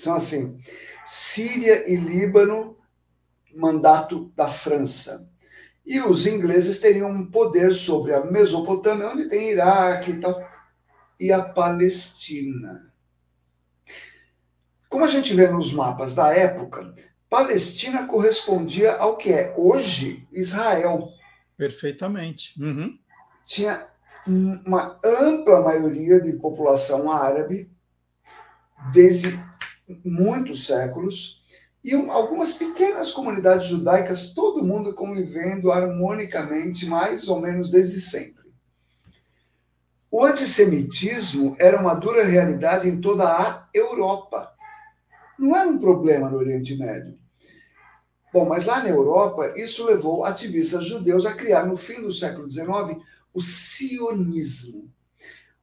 são 0.00 0.14
assim: 0.14 0.60
Síria 1.06 1.90
e 1.90 1.96
Líbano, 1.96 2.76
mandato 3.54 4.32
da 4.36 4.48
França. 4.48 5.28
E 5.84 6.00
os 6.00 6.26
ingleses 6.26 6.78
teriam 6.78 7.10
um 7.10 7.30
poder 7.30 7.72
sobre 7.72 8.14
a 8.14 8.24
Mesopotâmia, 8.24 9.08
onde 9.08 9.28
tem 9.28 9.50
Iraque 9.50 10.12
e 10.12 10.20
tal, 10.20 10.40
e 11.18 11.32
a 11.32 11.42
Palestina. 11.42 12.92
Como 14.88 15.04
a 15.04 15.08
gente 15.08 15.34
vê 15.34 15.48
nos 15.48 15.72
mapas 15.72 16.14
da 16.14 16.34
época, 16.34 16.94
Palestina 17.28 18.06
correspondia 18.06 18.96
ao 18.96 19.16
que 19.16 19.32
é 19.32 19.54
hoje 19.56 20.26
Israel. 20.32 21.08
Perfeitamente. 21.56 22.60
Uhum. 22.60 22.98
Tinha 23.44 23.86
uma 24.26 24.98
ampla 25.04 25.60
maioria 25.60 26.20
de 26.20 26.32
população 26.34 27.10
árabe 27.10 27.70
desde 28.92 29.38
muitos 30.04 30.66
séculos 30.66 31.44
e 31.82 31.94
algumas 31.94 32.52
pequenas 32.52 33.10
comunidades 33.10 33.66
judaicas, 33.66 34.34
todo 34.34 34.64
mundo 34.64 34.92
convivendo 34.92 35.72
harmonicamente 35.72 36.86
mais 36.86 37.28
ou 37.28 37.40
menos 37.40 37.70
desde 37.70 38.00
sempre. 38.00 38.40
O 40.10 40.24
antissemitismo 40.24 41.56
era 41.58 41.80
uma 41.80 41.94
dura 41.94 42.24
realidade 42.24 42.88
em 42.88 43.00
toda 43.00 43.24
a 43.24 43.68
Europa. 43.72 44.52
Não 45.38 45.56
era 45.56 45.68
um 45.68 45.78
problema 45.78 46.28
no 46.28 46.36
Oriente 46.36 46.76
Médio. 46.76 47.18
Bom, 48.32 48.48
mas 48.48 48.64
lá 48.64 48.82
na 48.82 48.88
Europa, 48.88 49.54
isso 49.56 49.86
levou 49.86 50.24
ativistas 50.24 50.84
judeus 50.84 51.26
a 51.26 51.32
criar, 51.32 51.66
no 51.66 51.76
fim 51.76 52.00
do 52.00 52.12
século 52.12 52.48
XIX, 52.48 53.02
o 53.34 53.40
sionismo, 53.40 54.88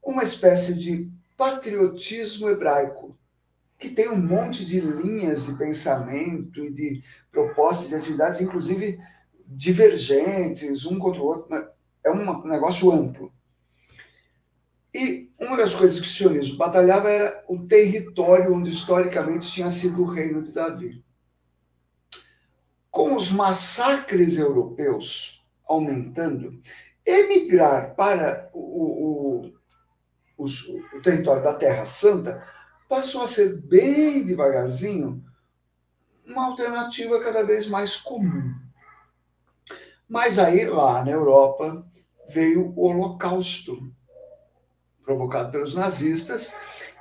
uma 0.03 0.23
espécie 0.23 0.73
de 0.73 1.09
patriotismo 1.37 2.49
hebraico, 2.49 3.16
que 3.77 3.89
tem 3.89 4.09
um 4.09 4.17
monte 4.17 4.65
de 4.65 4.79
linhas 4.79 5.45
de 5.45 5.53
pensamento 5.53 6.63
e 6.63 6.71
de 6.71 7.03
propostas 7.31 7.89
de 7.89 7.95
atividades, 7.95 8.41
inclusive 8.41 8.99
divergentes, 9.45 10.85
um 10.85 10.97
contra 10.97 11.21
o 11.21 11.25
outro. 11.25 11.49
Né? 11.49 11.67
É 12.03 12.11
um 12.11 12.43
negócio 12.47 12.91
amplo. 12.91 13.31
E 14.93 15.31
uma 15.39 15.55
das 15.55 15.75
coisas 15.75 15.99
que 15.99 16.07
o 16.07 16.09
sionismo 16.09 16.57
batalhava 16.57 17.09
era 17.09 17.43
o 17.47 17.59
território 17.67 18.53
onde 18.53 18.71
historicamente 18.71 19.51
tinha 19.51 19.69
sido 19.69 20.01
o 20.01 20.05
reino 20.05 20.41
de 20.41 20.51
Davi 20.51 21.05
com 22.97 23.15
os 23.15 23.31
massacres 23.31 24.39
europeus 24.39 25.45
aumentando, 25.67 26.59
emigrar 27.05 27.93
para 27.93 28.49
o, 28.51 29.51
o, 30.35 30.43
o, 30.43 30.45
o 30.45 31.01
território 31.03 31.43
da 31.43 31.53
Terra 31.53 31.85
Santa 31.85 32.43
passou 32.87 33.23
a 33.23 33.27
ser 33.27 33.61
bem 33.63 34.23
devagarzinho 34.23 35.23
uma 36.25 36.45
alternativa 36.45 37.19
cada 37.21 37.43
vez 37.43 37.67
mais 37.67 37.95
comum. 37.95 38.53
Mas 40.07 40.39
aí, 40.39 40.65
lá 40.65 41.03
na 41.03 41.11
Europa, 41.11 41.85
veio 42.29 42.73
o 42.75 42.85
Holocausto, 42.85 43.91
provocado 45.03 45.51
pelos 45.51 45.73
nazistas, 45.73 46.53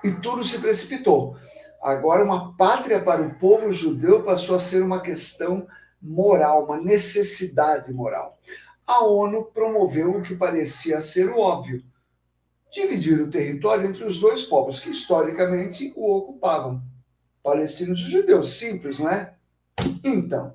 e 0.03 0.13
tudo 0.13 0.45
se 0.45 0.61
precipitou. 0.61 1.37
Agora, 1.83 2.25
uma 2.25 2.57
pátria 2.57 3.01
para 3.01 3.23
o 3.23 3.35
povo 3.39 3.73
judeu 3.73 4.23
passou 4.23 4.57
a 4.57 4.61
ser 4.61 4.83
uma 4.83 5.01
questão 5.01 5.67
moral, 6.01 6.65
uma 6.65 6.81
necessidade 6.81 7.93
moral. 7.93 8.39
A 8.87 9.05
ONU 9.05 9.45
promoveu 9.47 10.13
o 10.13 10.23
que 10.23 10.35
parecia 10.37 11.01
ser 11.01 11.29
o 11.29 11.39
óbvio: 11.39 11.83
dividir 12.81 13.21
o 13.21 13.31
território 13.31 13.89
entre 13.89 14.05
os 14.05 14.21
dois 14.21 14.43
povos 14.43 14.81
que 14.81 14.91
historicamente 14.91 15.93
o 15.97 16.17
ocupavam, 16.17 16.83
palestinos 17.43 18.01
e 18.01 18.11
judeus. 18.11 18.59
Simples, 18.59 18.99
não 18.99 19.09
é? 19.09 19.35
Então, 20.05 20.55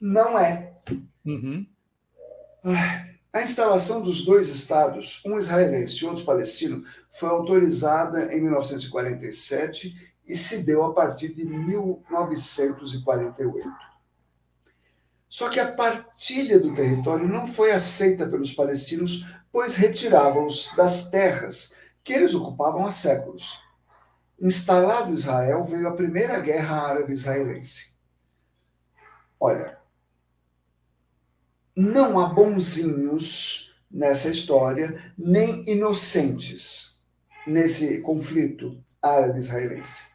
não 0.00 0.38
é. 0.38 0.72
Uhum. 1.24 1.66
A 3.32 3.42
instalação 3.42 4.02
dos 4.02 4.24
dois 4.24 4.48
estados, 4.48 5.22
um 5.24 5.38
israelense 5.38 6.02
e 6.02 6.06
outro 6.06 6.24
palestino, 6.24 6.84
foi 7.12 7.28
autorizada 7.28 8.34
em 8.34 8.40
1947 8.40 10.10
e 10.26 10.36
se 10.36 10.64
deu 10.64 10.82
a 10.84 10.92
partir 10.92 11.32
de 11.34 11.44
1948. 11.44 13.68
Só 15.28 15.48
que 15.48 15.60
a 15.60 15.70
partilha 15.72 16.58
do 16.58 16.74
território 16.74 17.28
não 17.28 17.46
foi 17.46 17.70
aceita 17.70 18.28
pelos 18.28 18.52
palestinos, 18.52 19.32
pois 19.52 19.76
retirava-os 19.76 20.74
das 20.76 21.10
terras 21.10 21.74
que 22.02 22.12
eles 22.12 22.34
ocupavam 22.34 22.86
há 22.86 22.90
séculos. 22.90 23.60
Instalado 24.40 25.12
Israel, 25.12 25.64
veio 25.64 25.88
a 25.88 25.96
primeira 25.96 26.40
guerra 26.40 26.88
árabe-israelense. 26.88 27.94
Olha, 29.38 29.78
não 31.76 32.18
há 32.18 32.26
bonzinhos 32.26 33.80
nessa 33.90 34.28
história, 34.28 35.12
nem 35.16 35.68
inocentes 35.68 37.00
nesse 37.46 38.00
conflito 38.00 38.82
árabe-israelense. 39.02 40.10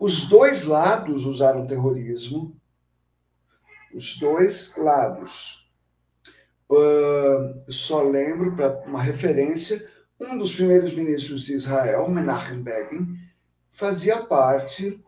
Os 0.00 0.28
dois 0.28 0.64
lados 0.64 1.24
usaram 1.24 1.66
terrorismo, 1.66 2.60
os 3.94 4.18
dois 4.18 4.76
lados. 4.76 5.63
Uh, 6.70 7.70
só 7.70 8.02
lembro, 8.02 8.56
para 8.56 8.80
uma 8.86 9.02
referência, 9.02 9.86
um 10.18 10.38
dos 10.38 10.54
primeiros 10.54 10.94
ministros 10.94 11.42
de 11.42 11.54
Israel, 11.54 12.08
Menachem 12.08 12.62
Begin, 12.62 13.16
fazia 13.70 14.22
parte 14.24 15.02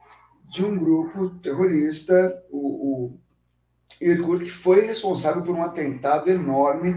de 0.51 0.65
um 0.65 0.77
grupo 0.77 1.31
terrorista, 1.41 2.45
o, 2.51 3.15
o 3.15 3.21
Irgur, 4.01 4.41
que 4.41 4.51
foi 4.51 4.87
responsável 4.87 5.43
por 5.43 5.55
um 5.55 5.63
atentado 5.63 6.31
enorme 6.31 6.95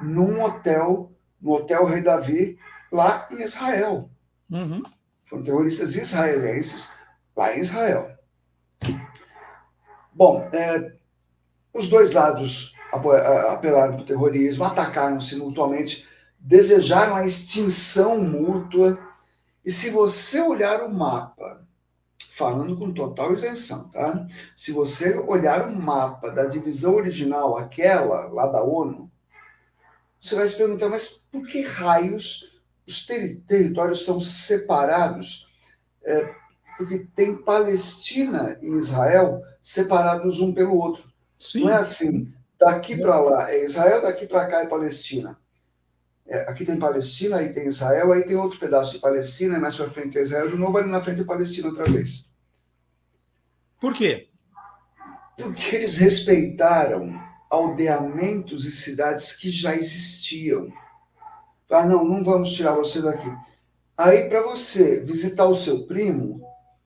num 0.00 0.42
hotel, 0.42 1.12
no 1.40 1.52
Hotel 1.52 1.84
Rei 1.84 2.02
Davi, 2.02 2.58
lá 2.90 3.28
em 3.30 3.42
Israel. 3.42 4.10
Uhum. 4.50 4.82
Foram 5.26 5.42
terroristas 5.42 5.96
israelenses 5.96 6.96
lá 7.34 7.56
em 7.56 7.60
Israel. 7.60 8.10
Bom, 10.12 10.48
é, 10.52 10.92
os 11.72 11.88
dois 11.88 12.12
lados 12.12 12.71
apelaram 12.92 13.94
para 13.94 14.02
o 14.02 14.06
terrorismo, 14.06 14.64
atacaram-se 14.64 15.36
mutuamente, 15.36 16.06
desejaram 16.38 17.16
a 17.16 17.24
extinção 17.24 18.20
mútua. 18.20 18.98
E 19.64 19.70
se 19.70 19.90
você 19.90 20.40
olhar 20.40 20.82
o 20.82 20.92
mapa, 20.92 21.66
falando 22.30 22.76
com 22.76 22.92
total 22.92 23.32
isenção, 23.32 23.88
tá? 23.88 24.26
Se 24.56 24.72
você 24.72 25.18
olhar 25.18 25.68
o 25.68 25.76
mapa 25.76 26.30
da 26.30 26.44
divisão 26.44 26.94
original, 26.94 27.56
aquela 27.56 28.26
lá 28.28 28.46
da 28.46 28.62
ONU, 28.62 29.10
você 30.20 30.34
vai 30.34 30.46
se 30.46 30.56
perguntar, 30.56 30.88
mas 30.88 31.08
por 31.30 31.46
que 31.46 31.62
raios 31.62 32.60
os 32.86 33.04
ter 33.06 33.40
territórios 33.46 34.04
são 34.04 34.20
separados? 34.20 35.50
É, 36.04 36.34
porque 36.76 37.06
tem 37.14 37.36
Palestina 37.36 38.56
e 38.60 38.66
Israel 38.76 39.42
separados 39.60 40.40
um 40.40 40.52
pelo 40.52 40.76
outro. 40.76 41.04
Sim. 41.34 41.64
Não 41.64 41.70
é 41.70 41.74
assim, 41.74 42.32
daqui 42.64 42.96
para 42.96 43.18
lá 43.18 43.52
é 43.52 43.64
Israel, 43.64 44.02
daqui 44.02 44.26
para 44.26 44.46
cá 44.46 44.62
é 44.62 44.66
Palestina. 44.66 45.38
É, 46.26 46.48
aqui 46.48 46.64
tem 46.64 46.78
Palestina, 46.78 47.36
aí 47.36 47.52
tem 47.52 47.66
Israel, 47.66 48.12
aí 48.12 48.22
tem 48.22 48.36
outro 48.36 48.58
pedaço 48.58 48.92
de 48.92 49.00
Palestina, 49.00 49.58
mais 49.58 49.74
para 49.74 49.90
frente 49.90 50.16
é 50.16 50.22
Israel, 50.22 50.48
de 50.48 50.56
novo 50.56 50.78
ali 50.78 50.88
na 50.88 51.02
frente 51.02 51.20
é 51.20 51.24
Palestina 51.24 51.68
outra 51.68 51.84
vez. 51.84 52.32
Por 53.80 53.92
quê? 53.92 54.28
Porque 55.36 55.74
eles 55.74 55.96
respeitaram 55.96 57.12
aldeamentos 57.50 58.64
e 58.64 58.72
cidades 58.72 59.34
que 59.34 59.50
já 59.50 59.74
existiam. 59.74 60.72
Ah, 61.68 61.84
não, 61.84 62.04
não 62.04 62.22
vamos 62.22 62.52
tirar 62.52 62.72
você 62.72 63.02
daqui. 63.02 63.30
Aí, 63.96 64.28
para 64.28 64.42
você 64.42 65.04
visitar 65.04 65.46
o 65.46 65.54
seu 65.54 65.86
primo, 65.86 66.40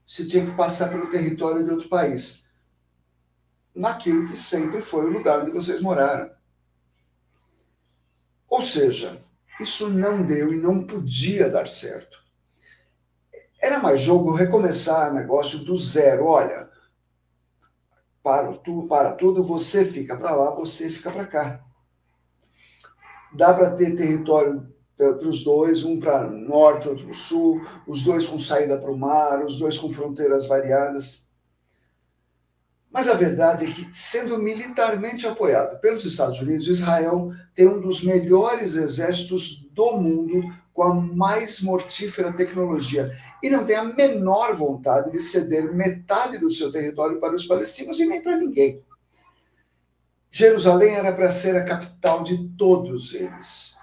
você 0.07 0.25
tinha 0.27 0.45
que 0.45 0.53
passar 0.53 0.89
pelo 0.89 1.11
território 1.11 1.65
de 1.65 1.71
outro 1.71 1.89
país. 1.89 2.46
Naquilo 3.77 4.27
que 4.27 4.37
sempre 4.37 4.81
foi 4.81 5.05
o 5.05 5.13
lugar 5.13 5.43
onde 5.43 5.51
vocês 5.51 5.83
moraram. 5.83 6.31
Ou 8.49 8.63
seja, 8.63 9.23
isso 9.61 9.91
não 9.91 10.25
deu 10.25 10.55
e 10.55 10.59
não 10.59 10.87
podia 10.87 11.51
dar 11.51 11.69
certo. 11.69 12.17
Era 13.61 13.79
mais 13.79 14.01
jogo 14.01 14.33
recomeçar 14.33 15.13
negócio 15.13 15.59
do 15.59 15.77
zero. 15.77 16.25
Olha, 16.25 16.71
para, 18.23 18.53
tu, 18.55 18.87
para 18.89 19.15
tudo, 19.15 19.43
você 19.43 19.85
fica 19.85 20.17
para 20.17 20.35
lá, 20.35 20.55
você 20.55 20.89
fica 20.89 21.11
para 21.11 21.27
cá. 21.27 21.65
Dá 23.35 23.53
para 23.53 23.73
ter 23.73 23.95
território 23.95 24.75
para 24.97 25.29
os 25.29 25.45
dois, 25.45 25.85
um 25.85 26.01
para 26.01 26.27
norte, 26.31 26.89
outro 26.89 27.05
para 27.05 27.15
sul, 27.15 27.61
os 27.87 28.03
dois 28.03 28.27
com 28.27 28.39
saída 28.39 28.81
para 28.81 28.91
o 28.91 28.97
mar, 28.97 29.45
os 29.45 29.59
dois 29.59 29.77
com 29.77 29.93
fronteiras 29.93 30.47
variadas. 30.47 31.26
Mas 32.97 33.11
a 33.11 33.15
verdade 33.15 33.67
é 33.67 33.71
que, 33.71 33.87
sendo 33.93 34.39
militarmente 34.39 35.27
apoiado 35.27 35.79
pelos 35.81 36.07
Estados 36.07 36.41
Unidos, 36.41 36.67
Israel 36.67 37.31
tem 37.55 37.69
um 37.69 37.79
dos 37.79 38.03
melhores 38.03 38.75
exércitos 38.75 39.69
do 39.73 39.99
mundo, 39.99 40.51
com 40.73 40.83
a 40.83 40.95
mais 40.95 41.61
mortífera 41.61 42.33
tecnologia, 42.33 43.15
e 43.43 43.51
não 43.51 43.67
tem 43.67 43.77
a 43.77 43.85
menor 43.85 44.57
vontade 44.57 45.13
de 45.13 45.21
ceder 45.21 45.75
metade 45.75 46.39
do 46.39 46.51
seu 46.51 46.73
território 46.73 47.21
para 47.21 47.35
os 47.35 47.45
palestinos 47.45 48.01
e 48.01 48.07
nem 48.07 48.23
para 48.23 48.39
ninguém. 48.39 48.83
Jerusalém 50.31 50.95
era 50.95 51.13
para 51.13 51.31
ser 51.31 51.55
a 51.55 51.65
capital 51.67 52.23
de 52.23 52.49
todos 52.57 53.13
eles 53.13 53.77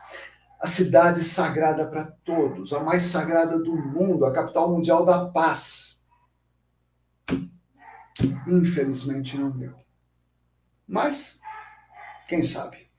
a 0.59 0.65
cidade 0.67 1.25
sagrada 1.25 1.85
para 1.85 2.05
todos, 2.23 2.71
a 2.71 2.79
mais 2.79 3.03
sagrada 3.03 3.59
do 3.59 3.75
mundo, 3.75 4.25
a 4.25 4.31
capital 4.31 4.71
mundial 4.71 5.03
da 5.03 5.25
paz. 5.25 6.02
Infelizmente 8.47 9.37
não 9.37 9.51
deu. 9.51 9.73
Mas, 10.87 11.39
quem 12.27 12.41
sabe? 12.41 12.89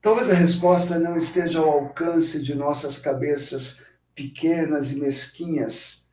Talvez 0.00 0.30
a 0.30 0.34
resposta 0.34 0.98
não 0.98 1.16
esteja 1.16 1.58
ao 1.60 1.70
alcance 1.70 2.42
de 2.42 2.54
nossas 2.54 2.98
cabeças 2.98 3.84
pequenas 4.14 4.92
e 4.92 5.00
mesquinhas, 5.00 6.08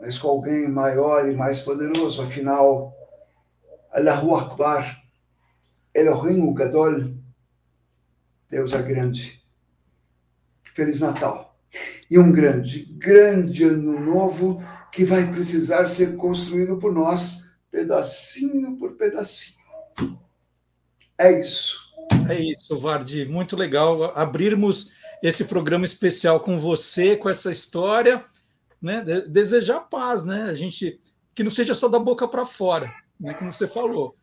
mas 0.00 0.18
com 0.18 0.28
alguém 0.28 0.68
maior 0.68 1.28
e 1.28 1.34
mais 1.34 1.60
poderoso. 1.60 2.22
Afinal, 2.22 2.94
Allahu 3.90 4.34
Akbar, 4.36 5.02
Elohim 5.94 6.52
Gadol, 6.54 7.14
Deus 8.48 8.72
é 8.72 8.82
grande. 8.82 9.42
Feliz 10.74 11.00
Natal. 11.00 11.58
E 12.10 12.18
um 12.18 12.30
grande, 12.30 12.84
grande 12.98 13.64
ano 13.64 13.98
novo 13.98 14.62
que 14.96 15.04
vai 15.04 15.30
precisar 15.30 15.86
ser 15.86 16.16
construído 16.16 16.78
por 16.78 16.92
nós, 16.92 17.44
pedacinho 17.70 18.76
por 18.78 18.96
pedacinho. 18.96 19.54
É 21.18 21.38
isso. 21.38 21.94
É 22.28 22.34
isso, 22.34 22.78
Vardi. 22.78 23.26
Muito 23.26 23.56
legal 23.56 24.16
abrirmos 24.18 24.92
esse 25.22 25.44
programa 25.44 25.84
especial 25.84 26.40
com 26.40 26.56
você, 26.56 27.16
com 27.16 27.28
essa 27.28 27.52
história, 27.52 28.24
né? 28.80 29.02
Desejar 29.28 29.80
paz, 29.80 30.24
né? 30.24 30.44
A 30.44 30.54
gente 30.54 30.98
que 31.34 31.44
não 31.44 31.50
seja 31.50 31.74
só 31.74 31.88
da 31.88 31.98
boca 31.98 32.26
para 32.26 32.46
fora, 32.46 32.90
né? 33.20 33.34
Como 33.34 33.52
você 33.52 33.68
falou 33.68 34.14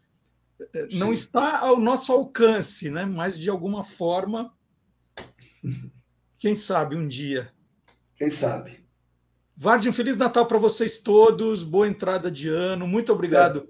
não 0.91 1.07
Sim. 1.07 1.13
está 1.13 1.59
ao 1.59 1.79
nosso 1.79 2.11
alcance, 2.11 2.89
né? 2.89 3.05
mas 3.05 3.37
de 3.37 3.49
alguma 3.49 3.83
forma, 3.83 4.53
quem 6.37 6.55
sabe 6.55 6.95
um 6.95 7.07
dia. 7.07 7.51
Quem 8.15 8.29
sabe. 8.29 8.82
Vardy, 9.55 9.87
um 9.87 9.93
Feliz 9.93 10.17
Natal 10.17 10.47
para 10.47 10.57
vocês 10.57 10.97
todos, 10.97 11.63
boa 11.63 11.87
entrada 11.87 12.31
de 12.31 12.49
ano, 12.49 12.87
muito 12.87 13.13
obrigado 13.13 13.67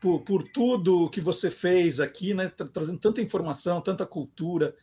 por, 0.00 0.20
por 0.20 0.42
tudo 0.42 1.10
que 1.10 1.20
você 1.20 1.50
fez 1.50 1.98
aqui, 1.98 2.32
né? 2.32 2.48
trazendo 2.72 3.00
tanta 3.00 3.20
informação, 3.20 3.80
tanta 3.80 4.06
cultura, 4.06 4.74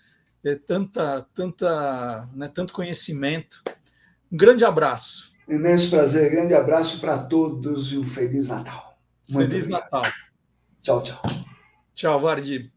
é, 0.44 0.56
tanta, 0.56 1.26
tanta, 1.34 2.28
né? 2.36 2.50
tanto 2.54 2.74
conhecimento. 2.74 3.64
Um 4.30 4.36
grande 4.36 4.66
abraço. 4.66 5.34
Imenso 5.48 5.90
prazer, 5.90 6.30
grande 6.30 6.54
abraço 6.54 7.00
para 7.00 7.18
todos 7.18 7.94
e 7.94 7.98
um 7.98 8.06
Feliz 8.06 8.50
Natal. 8.50 8.98
Muito 9.30 9.50
Feliz 9.50 9.66
obrigado. 9.66 9.92
Natal. 9.92 10.12
Tchau, 10.82 11.04
tchau. 11.04 11.22
Tchau, 11.96 12.20
Vardi. 12.20 12.74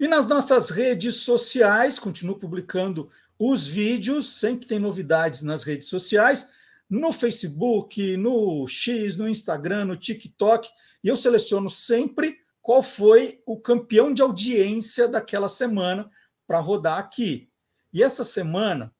E 0.00 0.08
nas 0.08 0.26
nossas 0.26 0.70
redes 0.70 1.16
sociais, 1.16 1.98
continuo 1.98 2.38
publicando 2.38 3.10
os 3.38 3.66
vídeos, 3.66 4.40
sempre 4.40 4.66
tem 4.66 4.78
novidades 4.78 5.42
nas 5.42 5.64
redes 5.64 5.88
sociais, 5.88 6.52
no 6.88 7.12
Facebook, 7.12 8.16
no 8.16 8.66
X, 8.68 9.16
no 9.16 9.28
Instagram, 9.28 9.86
no 9.86 9.96
TikTok, 9.96 10.68
e 11.02 11.08
eu 11.08 11.16
seleciono 11.16 11.68
sempre 11.68 12.38
qual 12.62 12.82
foi 12.82 13.42
o 13.44 13.60
campeão 13.60 14.12
de 14.12 14.22
audiência 14.22 15.08
daquela 15.08 15.48
semana 15.48 16.10
para 16.46 16.60
rodar 16.60 16.98
aqui. 16.98 17.50
E 17.92 18.02
essa 18.02 18.24
semana 18.24 18.92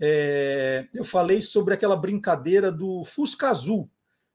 é, 0.00 0.88
eu 0.94 1.04
falei 1.04 1.40
sobre 1.40 1.74
aquela 1.74 1.96
brincadeira 1.96 2.70
do 2.70 3.02
Fusca 3.04 3.48
Azul, 3.48 3.90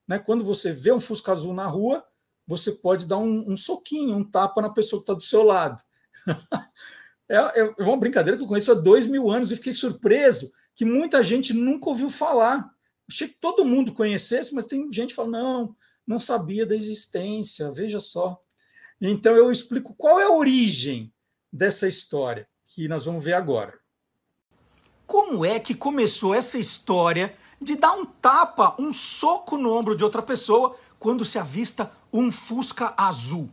né? 0.08 0.20
Quando 0.20 0.44
você 0.44 0.72
vê 0.72 0.92
um 0.92 1.00
Fusca 1.00 1.32
azul 1.32 1.54
na 1.54 1.68
rua, 1.68 2.04
você 2.46 2.72
pode 2.74 3.06
dar 3.06 3.18
um, 3.18 3.52
um 3.52 3.56
soquinho, 3.56 4.18
um 4.18 4.24
tapa 4.24 4.62
na 4.62 4.70
pessoa 4.70 5.00
que 5.00 5.04
está 5.04 5.14
do 5.14 5.24
seu 5.24 5.44
lado. 5.44 5.82
É, 7.30 7.36
é, 7.36 7.84
uma 7.84 7.98
brincadeira 7.98 8.38
que 8.38 8.44
eu 8.44 8.48
conheço 8.48 8.72
há 8.72 8.76
dois 8.76 9.08
mil 9.08 9.30
anos 9.30 9.52
e 9.52 9.56
fiquei 9.56 9.74
surpreso 9.74 10.52
que 10.76 10.86
muita 10.86 11.24
gente 11.24 11.54
nunca 11.54 11.90
ouviu 11.90 12.10
falar. 12.10 12.70
Achei 13.10 13.28
que 13.28 13.40
todo 13.40 13.66
mundo 13.66 13.94
conhecesse, 13.94 14.54
mas 14.54 14.66
tem 14.66 14.92
gente 14.92 15.10
que 15.10 15.16
fala, 15.16 15.30
não, 15.30 15.76
não 16.06 16.20
sabia 16.20 16.66
da 16.66 16.76
existência, 16.76 17.72
veja 17.72 18.00
só. 18.00 18.40
Então 19.00 19.36
eu 19.36 19.52
explico 19.52 19.94
qual 19.96 20.20
é 20.20 20.24
a 20.24 20.32
origem 20.32 21.14
dessa 21.52 21.88
história, 21.88 22.48
que 22.74 22.88
nós 22.88 23.06
vamos 23.06 23.24
ver 23.24 23.34
agora. 23.34 23.78
Como 25.06 25.46
é 25.46 25.60
que 25.60 25.76
começou 25.76 26.34
essa 26.34 26.58
história 26.58 27.36
de 27.62 27.76
dar 27.76 27.94
um 27.94 28.06
tapa, 28.06 28.76
um 28.80 28.92
soco 28.92 29.58
no 29.58 29.72
ombro 29.72 29.96
de 29.96 30.04
outra 30.04 30.22
pessoa 30.22 30.76
quando 31.00 31.26
se 31.26 31.38
avista 31.38 31.92
um 32.12 32.32
Fusca 32.32 32.94
azul. 32.96 33.50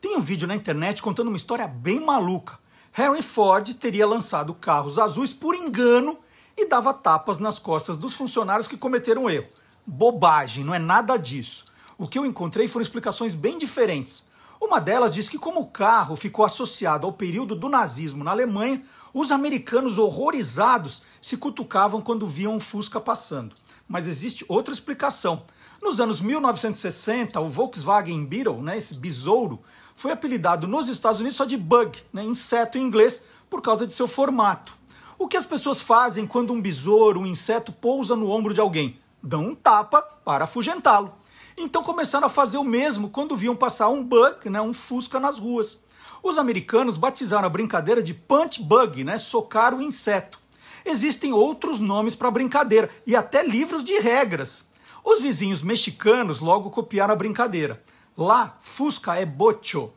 Tem 0.00 0.16
um 0.16 0.20
vídeo 0.20 0.46
na 0.46 0.54
internet 0.54 1.02
contando 1.02 1.28
uma 1.28 1.36
história 1.36 1.66
bem 1.66 1.98
maluca. 1.98 2.58
Harry 2.92 3.22
Ford 3.22 3.72
teria 3.74 4.06
lançado 4.06 4.52
carros 4.52 4.98
azuis 4.98 5.32
por 5.32 5.54
engano 5.54 6.18
e 6.56 6.66
dava 6.66 6.92
tapas 6.92 7.38
nas 7.38 7.58
costas 7.58 7.96
dos 7.96 8.14
funcionários 8.14 8.66
que 8.66 8.76
cometeram 8.76 9.30
erro. 9.30 9.48
Bobagem, 9.86 10.64
não 10.64 10.74
é 10.74 10.78
nada 10.78 11.16
disso. 11.16 11.64
O 11.96 12.08
que 12.08 12.18
eu 12.18 12.26
encontrei 12.26 12.66
foram 12.66 12.82
explicações 12.82 13.34
bem 13.34 13.58
diferentes. 13.58 14.28
Uma 14.60 14.80
delas 14.80 15.14
diz 15.14 15.28
que, 15.28 15.38
como 15.38 15.60
o 15.60 15.66
carro 15.66 16.16
ficou 16.16 16.44
associado 16.44 17.06
ao 17.06 17.12
período 17.12 17.54
do 17.54 17.68
nazismo 17.68 18.24
na 18.24 18.32
Alemanha, 18.32 18.82
os 19.14 19.30
americanos 19.30 19.98
horrorizados 19.98 21.02
se 21.22 21.36
cutucavam 21.36 22.02
quando 22.02 22.26
viam 22.26 22.54
um 22.54 22.60
Fusca 22.60 23.00
passando. 23.00 23.54
Mas 23.88 24.06
existe 24.06 24.44
outra 24.48 24.74
explicação. 24.74 25.44
Nos 25.80 25.98
anos 25.98 26.20
1960, 26.20 27.40
o 27.40 27.48
Volkswagen 27.48 28.24
Beetle, 28.26 28.60
né, 28.60 28.76
esse 28.76 28.94
besouro, 28.94 29.60
foi 29.94 30.12
apelidado 30.12 30.66
nos 30.66 30.88
Estados 30.88 31.20
Unidos 31.20 31.36
só 31.36 31.44
de 31.44 31.56
bug, 31.56 31.98
né, 32.12 32.24
inseto 32.24 32.78
em 32.78 32.82
inglês, 32.82 33.22
por 33.48 33.60
causa 33.60 33.86
de 33.86 33.92
seu 33.92 34.08
formato. 34.08 34.72
O 35.18 35.28
que 35.28 35.36
as 35.36 35.44
pessoas 35.44 35.80
fazem 35.80 36.26
quando 36.26 36.52
um 36.52 36.60
besouro, 36.60 37.20
um 37.20 37.26
inseto, 37.26 37.72
pousa 37.72 38.16
no 38.16 38.30
ombro 38.30 38.54
de 38.54 38.60
alguém? 38.60 38.98
Dão 39.22 39.44
um 39.44 39.54
tapa 39.54 40.00
para 40.00 40.44
afugentá-lo. 40.44 41.12
Então 41.58 41.82
começaram 41.82 42.26
a 42.26 42.30
fazer 42.30 42.56
o 42.56 42.64
mesmo 42.64 43.10
quando 43.10 43.36
viam 43.36 43.54
passar 43.54 43.88
um 43.90 44.02
bug, 44.02 44.48
né, 44.48 44.62
um 44.62 44.72
fusca 44.72 45.20
nas 45.20 45.38
ruas. 45.38 45.80
Os 46.22 46.38
americanos 46.38 46.96
batizaram 46.96 47.46
a 47.46 47.50
brincadeira 47.50 48.02
de 48.02 48.14
punch 48.14 48.62
bug, 48.62 49.04
né, 49.04 49.18
socar 49.18 49.74
o 49.74 49.82
inseto. 49.82 50.38
Existem 50.84 51.32
outros 51.32 51.78
nomes 51.78 52.14
para 52.14 52.28
a 52.28 52.30
brincadeira 52.30 52.88
e 53.06 53.14
até 53.14 53.42
livros 53.42 53.84
de 53.84 53.98
regras. 53.98 54.70
Os 55.04 55.20
vizinhos 55.20 55.62
mexicanos 55.62 56.40
logo 56.40 56.70
copiaram 56.70 57.12
a 57.12 57.16
brincadeira. 57.16 57.82
Lá, 58.20 58.58
Fusca 58.60 59.16
é 59.16 59.24
bocho. 59.24 59.90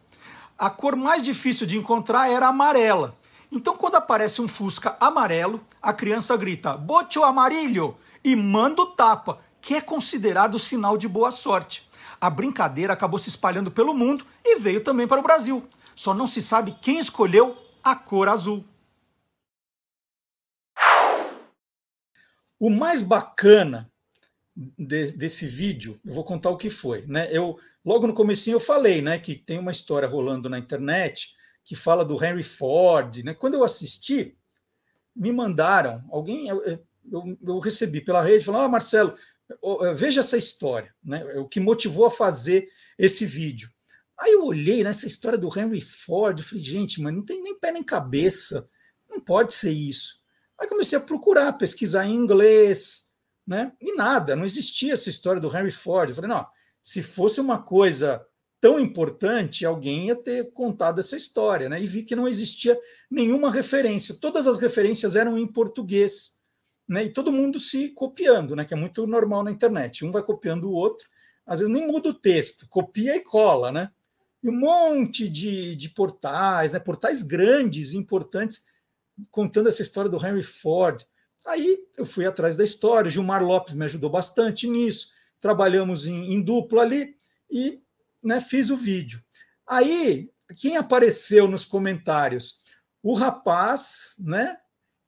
A 0.58 0.70
cor 0.70 0.96
mais 0.96 1.22
difícil 1.22 1.68
de 1.68 1.78
encontrar 1.78 2.32
era 2.32 2.48
amarela. 2.48 3.18
Então, 3.52 3.76
quando 3.76 3.96
aparece 3.96 4.42
um 4.42 4.48
Fusca 4.48 4.96
amarelo, 4.98 5.60
a 5.82 5.92
criança 5.92 6.38
grita 6.38 6.78
bocho 6.78 7.22
amarillo 7.22 7.98
e 8.24 8.34
manda 8.34 8.82
o 8.82 8.86
tapa, 8.86 9.42
que 9.60 9.76
é 9.76 9.82
considerado 9.82 10.58
sinal 10.58 10.98
de 10.98 11.06
boa 11.06 11.32
sorte. 11.32 11.86
A 12.22 12.30
brincadeira 12.30 12.94
acabou 12.94 13.20
se 13.20 13.28
espalhando 13.28 13.70
pelo 13.70 13.94
mundo 13.94 14.26
e 14.42 14.58
veio 14.58 14.82
também 14.82 15.06
para 15.06 15.20
o 15.20 15.24
Brasil. 15.24 15.68
Só 15.94 16.14
não 16.14 16.26
se 16.26 16.42
sabe 16.42 16.78
quem 16.82 17.00
escolheu 17.00 17.58
a 17.84 17.94
cor 17.94 18.30
azul. 18.30 18.64
O 22.58 22.70
mais 22.70 23.02
bacana 23.02 23.92
de, 24.56 25.12
desse 25.12 25.46
vídeo, 25.46 26.00
eu 26.06 26.14
vou 26.14 26.24
contar 26.24 26.50
o 26.52 26.58
que 26.58 26.70
foi. 26.70 27.02
Né? 27.06 27.28
Eu, 27.30 27.60
logo 27.86 28.08
no 28.08 28.14
comecinho 28.14 28.56
eu 28.56 28.60
falei 28.60 29.02
né, 29.02 29.20
que 29.20 29.36
tem 29.36 29.60
uma 29.60 29.72
história 29.72 30.08
rolando 30.08 30.50
na 30.50 30.60
internet 30.60 31.34
que 31.64 31.76
fala 31.76 32.04
do 32.04 32.22
Henry 32.24 32.44
Ford. 32.44 33.24
Né? 33.24 33.34
Quando 33.34 33.54
eu 33.56 33.64
assisti, 33.64 34.38
me 35.16 35.32
mandaram, 35.32 36.04
alguém, 36.12 36.48
eu, 36.48 36.64
eu, 36.66 37.38
eu 37.46 37.60
recebi 37.60 38.02
pela 38.02 38.24
rede, 38.24 38.46
falando, 38.46 38.66
ah, 38.66 38.70
Marcelo, 38.70 39.16
veja 39.96 40.20
essa 40.20 40.38
história, 40.38 40.94
né? 41.04 41.24
o 41.36 41.48
que 41.48 41.60
motivou 41.60 42.06
a 42.06 42.12
fazer 42.12 42.68
esse 42.98 43.26
vídeo. 43.26 43.70
Aí 44.20 44.34
eu 44.34 44.46
olhei 44.46 44.84
nessa 44.84 45.08
história 45.08 45.38
do 45.38 45.48
Henry 45.58 45.82
Ford, 45.82 46.40
falei, 46.42 46.64
gente, 46.64 47.02
mas 47.02 47.14
não 47.14 47.24
tem 47.24 47.42
nem 47.42 47.60
pé 47.60 47.72
nem 47.72 47.84
cabeça, 47.84 48.70
não 49.10 49.20
pode 49.20 49.54
ser 49.54 49.72
isso. 49.72 50.24
Aí 50.60 50.68
comecei 50.68 50.98
a 50.98 51.02
procurar, 51.02 51.54
pesquisar 51.54 52.06
em 52.06 52.14
inglês, 52.14 53.12
né? 53.46 53.74
E 53.82 53.96
nada, 53.96 54.36
não 54.36 54.46
existia 54.46 54.94
essa 54.94 55.10
história 55.10 55.42
do 55.42 55.56
Henry 55.56 55.72
Ford. 55.72 56.10
Eu 56.10 56.16
falei, 56.16 56.30
não, 56.30 56.46
se 56.84 57.02
fosse 57.02 57.40
uma 57.40 57.58
coisa 57.58 58.24
tão 58.60 58.80
importante, 58.80 59.66
alguém 59.66 60.08
ia 60.08 60.16
ter 60.16 60.52
contado 60.52 61.00
essa 61.00 61.18
história, 61.18 61.68
né? 61.68 61.82
E 61.82 61.88
vi 61.88 62.04
que 62.04 62.16
não 62.16 62.28
existia 62.28 62.78
nenhuma 63.10 63.52
referência. 63.52 64.16
Todas 64.22 64.48
as 64.48 64.60
referências 64.60 65.16
eram 65.16 65.38
em 65.38 65.48
português, 65.48 66.40
né? 66.88 67.06
E 67.06 67.10
todo 67.10 67.32
mundo 67.32 67.60
se 67.60 67.90
copiando, 67.90 68.56
né? 68.56 68.66
Que 68.66 68.74
é 68.74 68.78
muito 68.78 69.08
normal 69.08 69.44
na 69.44 69.52
internet. 69.52 70.06
Um 70.06 70.12
vai 70.12 70.24
copiando 70.24 70.66
o 70.66 70.74
outro, 70.74 71.08
às 71.46 71.60
vezes 71.60 71.74
nem 71.74 71.88
muda 71.88 72.10
o 72.10 72.14
texto, 72.14 72.68
copia 72.70 73.16
e 73.16 73.22
cola, 73.22 73.72
né? 73.72 73.90
E 74.42 74.50
um 74.50 74.58
monte 74.58 75.30
de, 75.30 75.76
de 75.76 75.90
portais, 75.90 76.74
né? 76.74 76.80
portais 76.80 77.24
grandes, 77.24 77.94
importantes, 77.94 78.66
contando 79.32 79.70
essa 79.70 79.82
história 79.82 80.10
do 80.10 80.26
Henry 80.26 80.44
Ford. 80.44 81.02
Aí 81.46 81.80
eu 81.98 82.06
fui 82.06 82.26
atrás 82.26 82.58
da 82.58 82.64
história, 82.64 83.12
Gilmar 83.12 83.44
Lopes 83.44 83.76
me 83.76 83.86
ajudou 83.86 84.10
bastante 84.10 84.68
nisso, 84.68 85.10
trabalhamos 85.44 86.08
em, 86.08 86.34
em 86.34 86.42
duplo 86.42 86.80
ali 86.80 87.18
e 87.52 87.82
né, 88.24 88.40
fiz 88.40 88.70
o 88.70 88.78
vídeo. 88.78 89.20
Aí, 89.68 90.32
quem 90.56 90.78
apareceu 90.78 91.50
nos 91.50 91.66
comentários? 91.66 92.62
O 93.04 93.14
rapaz, 93.14 94.16
né, 94.22 94.58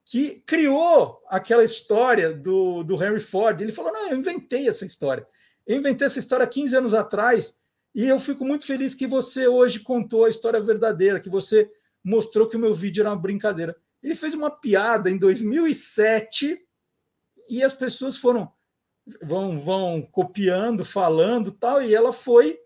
que 0.04 0.42
criou 0.46 1.22
aquela 1.28 1.64
história 1.64 2.34
do, 2.34 2.84
do 2.84 3.02
Henry 3.02 3.18
Ford. 3.18 3.58
Ele 3.58 3.72
falou: 3.72 3.90
Não, 3.90 4.10
eu 4.10 4.18
inventei 4.18 4.68
essa 4.68 4.84
história. 4.84 5.26
Eu 5.66 5.78
inventei 5.78 6.06
essa 6.06 6.18
história 6.18 6.46
15 6.46 6.76
anos 6.76 6.94
atrás 6.94 7.62
e 7.94 8.04
eu 8.04 8.18
fico 8.18 8.44
muito 8.44 8.66
feliz 8.66 8.94
que 8.94 9.06
você 9.06 9.48
hoje 9.48 9.80
contou 9.80 10.26
a 10.26 10.28
história 10.28 10.60
verdadeira, 10.60 11.18
que 11.18 11.30
você 11.30 11.68
mostrou 12.04 12.46
que 12.46 12.56
o 12.56 12.60
meu 12.60 12.74
vídeo 12.74 13.00
era 13.00 13.10
uma 13.10 13.16
brincadeira. 13.16 13.74
Ele 14.02 14.14
fez 14.14 14.34
uma 14.34 14.50
piada 14.50 15.10
em 15.10 15.18
2007 15.18 16.60
e 17.48 17.64
as 17.64 17.72
pessoas 17.72 18.18
foram 18.18 18.52
vão, 19.22 19.56
vão 19.56 20.02
copiando, 20.02 20.84
falando 20.84 21.52
tal, 21.52 21.82
e 21.82 21.94
ela 21.94 22.12
foi 22.12 22.58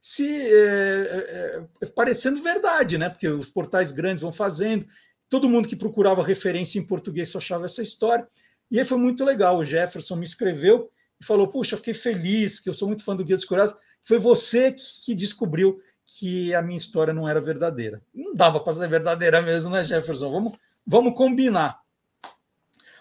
se 0.00 0.26
é, 0.26 1.66
é, 1.82 1.86
parecendo 1.94 2.42
verdade, 2.42 2.96
né? 2.96 3.08
Porque 3.08 3.28
os 3.28 3.50
portais 3.50 3.92
grandes 3.92 4.22
vão 4.22 4.32
fazendo, 4.32 4.86
todo 5.28 5.48
mundo 5.48 5.68
que 5.68 5.76
procurava 5.76 6.22
referência 6.22 6.78
em 6.78 6.86
português 6.86 7.28
só 7.28 7.38
achava 7.38 7.66
essa 7.66 7.82
história. 7.82 8.26
E 8.70 8.78
aí 8.78 8.84
foi 8.84 8.98
muito 8.98 9.24
legal. 9.24 9.58
O 9.58 9.64
Jefferson 9.64 10.16
me 10.16 10.24
escreveu 10.24 10.90
e 11.20 11.24
falou: 11.24 11.48
Puxa, 11.48 11.76
fiquei 11.76 11.92
feliz, 11.92 12.60
que 12.60 12.68
eu 12.68 12.74
sou 12.74 12.88
muito 12.88 13.04
fã 13.04 13.14
do 13.14 13.24
Guia 13.24 13.36
dos 13.36 13.44
Curiosos. 13.44 13.76
Foi 14.00 14.18
você 14.18 14.74
que 15.04 15.14
descobriu 15.14 15.80
que 16.18 16.54
a 16.54 16.62
minha 16.62 16.78
história 16.78 17.12
não 17.12 17.28
era 17.28 17.40
verdadeira. 17.40 18.02
Não 18.14 18.34
dava 18.34 18.58
para 18.60 18.72
ser 18.72 18.88
verdadeira 18.88 19.42
mesmo, 19.42 19.70
né, 19.70 19.84
Jefferson? 19.84 20.30
Vamos, 20.30 20.58
vamos 20.86 21.14
combinar. 21.14 21.78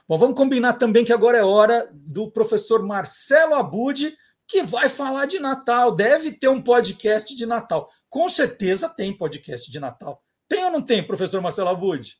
Bom, 0.09 0.17
vamos 0.17 0.35
combinar 0.35 0.73
também 0.73 1.05
que 1.05 1.13
agora 1.13 1.37
é 1.37 1.43
hora 1.43 1.87
do 1.93 2.31
professor 2.31 2.81
Marcelo 2.81 3.53
Abud, 3.53 4.11
que 4.47 4.63
vai 4.63 4.89
falar 4.89 5.27
de 5.27 5.37
Natal. 5.37 5.95
Deve 5.95 6.31
ter 6.31 6.47
um 6.47 6.59
podcast 6.59 7.35
de 7.35 7.45
Natal. 7.45 7.87
Com 8.09 8.27
certeza 8.27 8.89
tem 8.89 9.15
podcast 9.15 9.69
de 9.69 9.79
Natal. 9.79 10.19
Tem 10.47 10.65
ou 10.65 10.71
não 10.71 10.81
tem, 10.81 11.05
professor 11.05 11.39
Marcelo 11.41 11.69
Abud? 11.69 12.17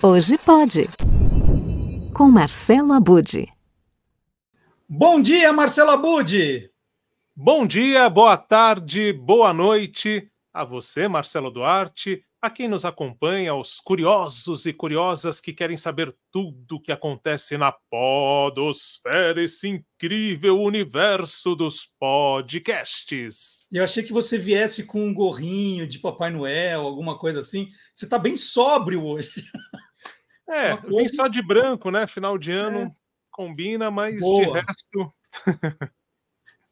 Hoje 0.00 0.38
pode. 0.38 0.88
Com 2.14 2.30
Marcelo 2.30 2.92
Abude. 2.92 3.55
Bom 4.88 5.20
dia, 5.20 5.52
Marcelo 5.52 5.90
Abude. 5.90 6.70
Bom 7.34 7.66
dia, 7.66 8.08
boa 8.08 8.36
tarde, 8.36 9.12
boa 9.12 9.52
noite 9.52 10.30
a 10.54 10.64
você, 10.64 11.08
Marcelo 11.08 11.50
Duarte, 11.50 12.24
a 12.40 12.48
quem 12.48 12.68
nos 12.68 12.84
acompanha, 12.84 13.50
aos 13.50 13.80
curiosos 13.80 14.64
e 14.64 14.72
curiosas 14.72 15.40
que 15.40 15.52
querem 15.52 15.76
saber 15.76 16.16
tudo 16.30 16.76
o 16.76 16.80
que 16.80 16.92
acontece 16.92 17.58
na 17.58 17.72
podosfera, 17.72 19.42
esse 19.42 19.66
incrível 19.68 20.62
universo 20.62 21.56
dos 21.56 21.88
podcasts. 21.98 23.66
Eu 23.72 23.82
achei 23.82 24.04
que 24.04 24.12
você 24.12 24.38
viesse 24.38 24.86
com 24.86 25.04
um 25.04 25.12
gorrinho 25.12 25.84
de 25.88 25.98
Papai 25.98 26.30
Noel, 26.30 26.82
alguma 26.82 27.18
coisa 27.18 27.40
assim. 27.40 27.66
Você 27.92 28.04
está 28.04 28.20
bem 28.20 28.36
sóbrio 28.36 29.04
hoje. 29.04 29.42
É, 30.48 30.76
coisa... 30.76 30.96
vim 30.96 31.06
só 31.08 31.26
de 31.26 31.42
branco, 31.42 31.90
né? 31.90 32.06
Final 32.06 32.38
de 32.38 32.52
ano 32.52 32.78
é. 32.78 33.05
Combina, 33.36 33.90
mas 33.90 34.18
Boa. 34.18 34.46
de 34.46 34.52
resto. 34.52 35.14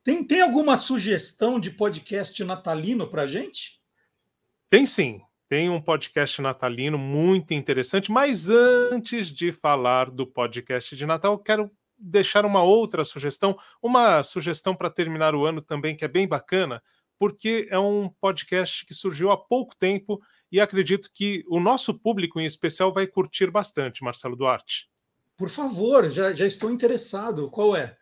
tem, 0.03 0.27
tem 0.27 0.41
alguma 0.41 0.79
sugestão 0.79 1.61
de 1.61 1.71
podcast 1.73 2.43
natalino 2.43 3.07
para 3.07 3.27
gente? 3.27 3.81
Tem 4.71 4.87
sim. 4.87 5.21
Tem 5.47 5.69
um 5.69 5.81
podcast 5.81 6.41
natalino 6.41 6.97
muito 6.97 7.53
interessante, 7.53 8.11
mas 8.11 8.49
antes 8.49 9.29
de 9.29 9.53
falar 9.53 10.11
do 10.11 10.27
podcast 10.27 10.97
de 10.97 11.05
Natal, 11.05 11.39
quero 11.39 11.71
deixar 11.99 12.47
uma 12.47 12.63
outra 12.63 13.05
sugestão, 13.05 13.57
uma 13.81 14.23
sugestão 14.23 14.75
para 14.75 14.91
terminar 14.91 15.35
o 15.35 15.45
ano 15.45 15.61
também 15.61 15.95
que 15.95 16.05
é 16.05 16.09
bem 16.09 16.27
bacana, 16.27 16.83
porque 17.19 17.69
é 17.71 17.79
um 17.79 18.09
podcast 18.21 18.87
que 18.87 18.95
surgiu 18.95 19.31
há 19.31 19.37
pouco 19.37 19.77
tempo 19.77 20.21
e 20.51 20.61
acredito 20.61 21.11
que 21.13 21.45
o 21.47 21.61
nosso 21.61 21.93
público 21.95 22.41
em 22.41 22.47
especial 22.47 22.93
vai 22.93 23.07
curtir 23.07 23.51
bastante, 23.51 24.03
Marcelo 24.03 24.35
Duarte. 24.35 24.89
Por 25.37 25.49
favor, 25.49 26.09
já, 26.09 26.33
já 26.33 26.47
estou 26.47 26.71
interessado. 26.71 27.51
Qual 27.51 27.75
é? 27.75 27.97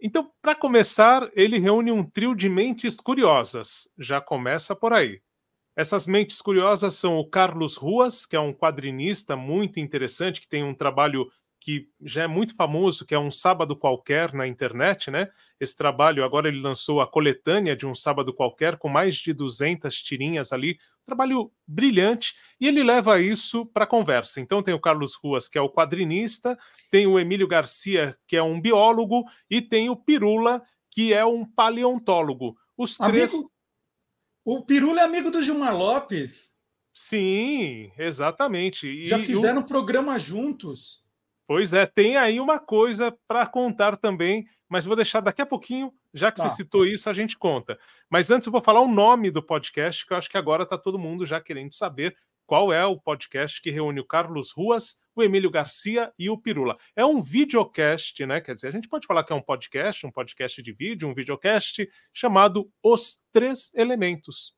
Então, 0.00 0.30
para 0.40 0.54
começar, 0.54 1.28
ele 1.34 1.58
reúne 1.58 1.90
um 1.90 2.04
trio 2.04 2.34
de 2.34 2.48
mentes 2.48 2.96
curiosas. 2.96 3.88
Já 3.98 4.20
começa 4.20 4.74
por 4.74 4.92
aí. 4.92 5.20
Essas 5.76 6.06
mentes 6.06 6.40
curiosas 6.40 6.94
são 6.94 7.16
o 7.16 7.28
Carlos 7.28 7.76
Ruas, 7.76 8.26
que 8.26 8.34
é 8.34 8.40
um 8.40 8.52
quadrinista 8.52 9.36
muito 9.36 9.78
interessante, 9.78 10.40
que 10.40 10.48
tem 10.48 10.64
um 10.64 10.74
trabalho 10.74 11.30
que 11.60 11.88
já 12.00 12.22
é 12.22 12.26
muito 12.26 12.54
famoso, 12.54 13.04
que 13.04 13.14
é 13.14 13.18
um 13.18 13.30
sábado 13.30 13.76
qualquer 13.76 14.32
na 14.32 14.46
internet, 14.46 15.10
né? 15.10 15.28
Esse 15.58 15.76
trabalho, 15.76 16.24
agora 16.24 16.48
ele 16.48 16.60
lançou 16.60 17.00
a 17.00 17.06
coletânea 17.06 17.76
de 17.76 17.84
um 17.86 17.94
sábado 17.94 18.32
qualquer, 18.32 18.76
com 18.76 18.88
mais 18.88 19.16
de 19.16 19.32
200 19.32 19.94
tirinhas 20.02 20.52
ali, 20.52 20.78
trabalho 21.04 21.50
brilhante, 21.66 22.34
e 22.60 22.68
ele 22.68 22.82
leva 22.82 23.20
isso 23.20 23.66
para 23.66 23.84
a 23.84 23.88
conversa. 23.88 24.40
Então 24.40 24.62
tem 24.62 24.74
o 24.74 24.80
Carlos 24.80 25.14
Ruas, 25.14 25.48
que 25.48 25.58
é 25.58 25.60
o 25.60 25.70
quadrinista, 25.70 26.56
tem 26.90 27.06
o 27.06 27.18
Emílio 27.18 27.48
Garcia, 27.48 28.16
que 28.26 28.36
é 28.36 28.42
um 28.42 28.60
biólogo, 28.60 29.24
e 29.50 29.60
tem 29.60 29.90
o 29.90 29.96
Pirula, 29.96 30.62
que 30.90 31.12
é 31.12 31.24
um 31.24 31.44
paleontólogo. 31.44 32.56
Os 32.76 32.96
três. 32.96 33.34
Amigo... 33.34 33.52
O 34.44 34.64
Pirula 34.64 35.00
é 35.00 35.04
amigo 35.04 35.30
do 35.30 35.42
Gilmar 35.42 35.76
Lopes. 35.76 36.56
Sim, 36.94 37.92
exatamente. 37.98 38.88
E 38.88 39.06
Já 39.06 39.18
fizeram 39.18 39.60
o... 39.60 39.66
programa 39.66 40.18
juntos. 40.18 41.07
Pois 41.48 41.72
é, 41.72 41.86
tem 41.86 42.14
aí 42.18 42.38
uma 42.40 42.58
coisa 42.58 43.10
para 43.26 43.46
contar 43.46 43.96
também, 43.96 44.46
mas 44.68 44.84
vou 44.84 44.94
deixar 44.94 45.20
daqui 45.20 45.40
a 45.40 45.46
pouquinho, 45.46 45.90
já 46.12 46.30
que 46.30 46.36
tá. 46.36 46.46
você 46.46 46.56
citou 46.56 46.84
isso, 46.84 47.08
a 47.08 47.14
gente 47.14 47.38
conta. 47.38 47.78
Mas 48.10 48.30
antes 48.30 48.44
eu 48.44 48.52
vou 48.52 48.62
falar 48.62 48.82
o 48.82 48.92
nome 48.92 49.30
do 49.30 49.42
podcast, 49.42 50.04
que 50.04 50.12
eu 50.12 50.18
acho 50.18 50.28
que 50.28 50.36
agora 50.36 50.64
está 50.64 50.76
todo 50.76 50.98
mundo 50.98 51.24
já 51.24 51.40
querendo 51.40 51.72
saber 51.72 52.14
qual 52.46 52.70
é 52.70 52.84
o 52.84 53.00
podcast 53.00 53.62
que 53.62 53.70
reúne 53.70 53.98
o 53.98 54.06
Carlos 54.06 54.52
Ruas, 54.52 54.98
o 55.16 55.22
Emílio 55.22 55.50
Garcia 55.50 56.12
e 56.18 56.28
o 56.28 56.36
Pirula. 56.36 56.76
É 56.94 57.02
um 57.02 57.22
videocast, 57.22 58.20
né? 58.26 58.42
Quer 58.42 58.54
dizer, 58.54 58.68
a 58.68 58.72
gente 58.72 58.88
pode 58.88 59.06
falar 59.06 59.24
que 59.24 59.32
é 59.32 59.36
um 59.36 59.40
podcast, 59.40 60.06
um 60.06 60.12
podcast 60.12 60.62
de 60.62 60.72
vídeo, 60.74 61.08
um 61.08 61.14
videocast 61.14 61.88
chamado 62.12 62.70
Os 62.82 63.24
Três 63.32 63.72
Elementos 63.74 64.57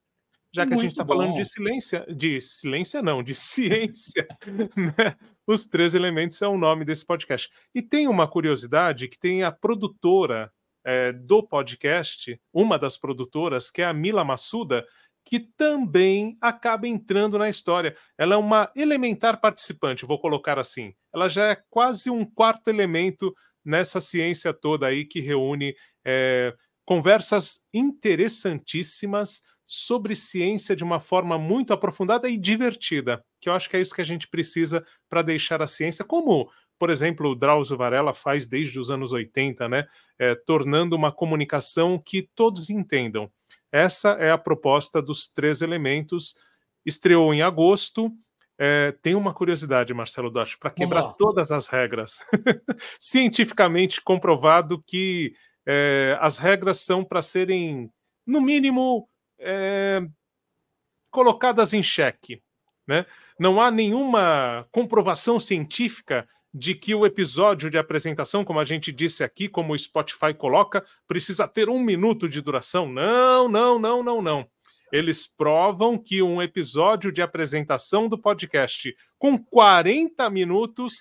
já 0.52 0.64
que 0.64 0.70
Muito 0.70 0.80
a 0.80 0.82
gente 0.82 0.92
está 0.92 1.06
falando 1.06 1.34
de 1.34 1.44
silência, 1.44 2.04
de 2.08 2.40
silência 2.40 3.02
não, 3.02 3.22
de 3.22 3.34
ciência, 3.34 4.26
né? 4.76 5.16
Os 5.46 5.66
três 5.66 5.94
elementos 5.94 6.40
é 6.42 6.48
o 6.48 6.58
nome 6.58 6.84
desse 6.84 7.04
podcast. 7.04 7.48
E 7.74 7.82
tem 7.82 8.08
uma 8.08 8.28
curiosidade 8.28 9.08
que 9.08 9.18
tem 9.18 9.42
a 9.42 9.52
produtora 9.52 10.52
é, 10.84 11.12
do 11.12 11.42
podcast, 11.42 12.40
uma 12.52 12.78
das 12.78 12.96
produtoras, 12.96 13.70
que 13.70 13.82
é 13.82 13.84
a 13.84 13.92
Mila 13.92 14.24
Massuda, 14.24 14.84
que 15.24 15.38
também 15.38 16.36
acaba 16.40 16.88
entrando 16.88 17.38
na 17.38 17.48
história. 17.48 17.96
Ela 18.18 18.34
é 18.34 18.38
uma 18.38 18.70
elementar 18.74 19.40
participante, 19.40 20.06
vou 20.06 20.18
colocar 20.18 20.58
assim. 20.58 20.94
Ela 21.14 21.28
já 21.28 21.50
é 21.50 21.62
quase 21.68 22.10
um 22.10 22.24
quarto 22.24 22.68
elemento 22.68 23.34
nessa 23.64 24.00
ciência 24.00 24.52
toda 24.52 24.86
aí 24.86 25.04
que 25.04 25.20
reúne 25.20 25.74
é, 26.04 26.54
conversas 26.84 27.60
interessantíssimas 27.72 29.42
sobre 29.72 30.16
ciência 30.16 30.74
de 30.74 30.82
uma 30.82 30.98
forma 30.98 31.38
muito 31.38 31.72
aprofundada 31.72 32.28
e 32.28 32.36
divertida, 32.36 33.24
que 33.40 33.48
eu 33.48 33.52
acho 33.52 33.70
que 33.70 33.76
é 33.76 33.80
isso 33.80 33.94
que 33.94 34.00
a 34.00 34.04
gente 34.04 34.26
precisa 34.26 34.84
para 35.08 35.22
deixar 35.22 35.62
a 35.62 35.66
ciência, 35.68 36.04
como, 36.04 36.50
por 36.76 36.90
exemplo, 36.90 37.30
o 37.30 37.34
Drauzio 37.36 37.76
Varela 37.76 38.12
faz 38.12 38.48
desde 38.48 38.80
os 38.80 38.90
anos 38.90 39.12
80, 39.12 39.68
né? 39.68 39.86
É, 40.18 40.34
tornando 40.34 40.96
uma 40.96 41.12
comunicação 41.12 42.02
que 42.04 42.28
todos 42.34 42.68
entendam. 42.68 43.30
Essa 43.70 44.14
é 44.14 44.32
a 44.32 44.38
proposta 44.38 45.00
dos 45.00 45.28
três 45.28 45.62
elementos. 45.62 46.34
Estreou 46.84 47.32
em 47.32 47.40
agosto. 47.40 48.10
É, 48.58 48.90
tem 49.00 49.14
uma 49.14 49.32
curiosidade, 49.32 49.94
Marcelo 49.94 50.30
Dotti, 50.30 50.58
para 50.58 50.70
quebrar 50.70 51.14
todas 51.14 51.52
as 51.52 51.68
regras. 51.68 52.24
Cientificamente 52.98 54.00
comprovado 54.00 54.82
que 54.84 55.32
é, 55.64 56.18
as 56.20 56.38
regras 56.38 56.80
são 56.80 57.04
para 57.04 57.22
serem, 57.22 57.88
no 58.26 58.40
mínimo, 58.40 59.08
é, 59.40 60.02
colocadas 61.10 61.72
em 61.72 61.82
xeque. 61.82 62.42
Né? 62.86 63.06
Não 63.38 63.60
há 63.60 63.70
nenhuma 63.70 64.66
comprovação 64.70 65.38
científica 65.40 66.28
de 66.52 66.74
que 66.74 66.94
o 66.94 67.06
episódio 67.06 67.70
de 67.70 67.78
apresentação, 67.78 68.44
como 68.44 68.58
a 68.58 68.64
gente 68.64 68.90
disse 68.90 69.22
aqui, 69.22 69.48
como 69.48 69.72
o 69.72 69.78
Spotify 69.78 70.34
coloca, 70.36 70.84
precisa 71.06 71.46
ter 71.46 71.68
um 71.68 71.78
minuto 71.78 72.28
de 72.28 72.40
duração. 72.40 72.88
Não, 72.90 73.48
não, 73.48 73.78
não, 73.78 74.02
não, 74.02 74.20
não. 74.20 74.48
Eles 74.92 75.24
provam 75.24 75.96
que 75.96 76.20
um 76.20 76.42
episódio 76.42 77.12
de 77.12 77.22
apresentação 77.22 78.08
do 78.08 78.18
podcast 78.18 78.92
com 79.16 79.38
40 79.38 80.28
minutos 80.30 80.96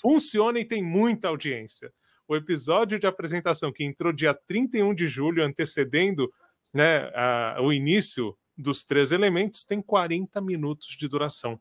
funciona 0.00 0.60
e 0.60 0.64
tem 0.64 0.82
muita 0.82 1.28
audiência. 1.28 1.92
O 2.28 2.36
episódio 2.36 2.98
de 2.98 3.06
apresentação 3.06 3.72
que 3.72 3.84
entrou 3.84 4.12
dia 4.12 4.32
31 4.32 4.94
de 4.94 5.08
julho, 5.08 5.44
antecedendo 5.44 6.32
né, 6.74 7.10
a, 7.14 7.58
o 7.60 7.72
início 7.72 8.36
dos 8.56 8.82
três 8.82 9.12
elementos 9.12 9.64
tem 9.64 9.80
40 9.80 10.40
minutos 10.40 10.88
de 10.88 11.08
duração. 11.08 11.60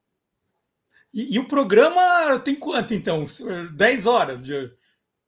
E, 1.13 1.35
e, 1.35 1.39
o 1.39 1.47
programa 1.47 2.39
tem 2.39 2.55
quanto, 2.55 2.93
então? 2.93 3.25
10 3.73 4.07
horas 4.07 4.43
de. 4.43 4.71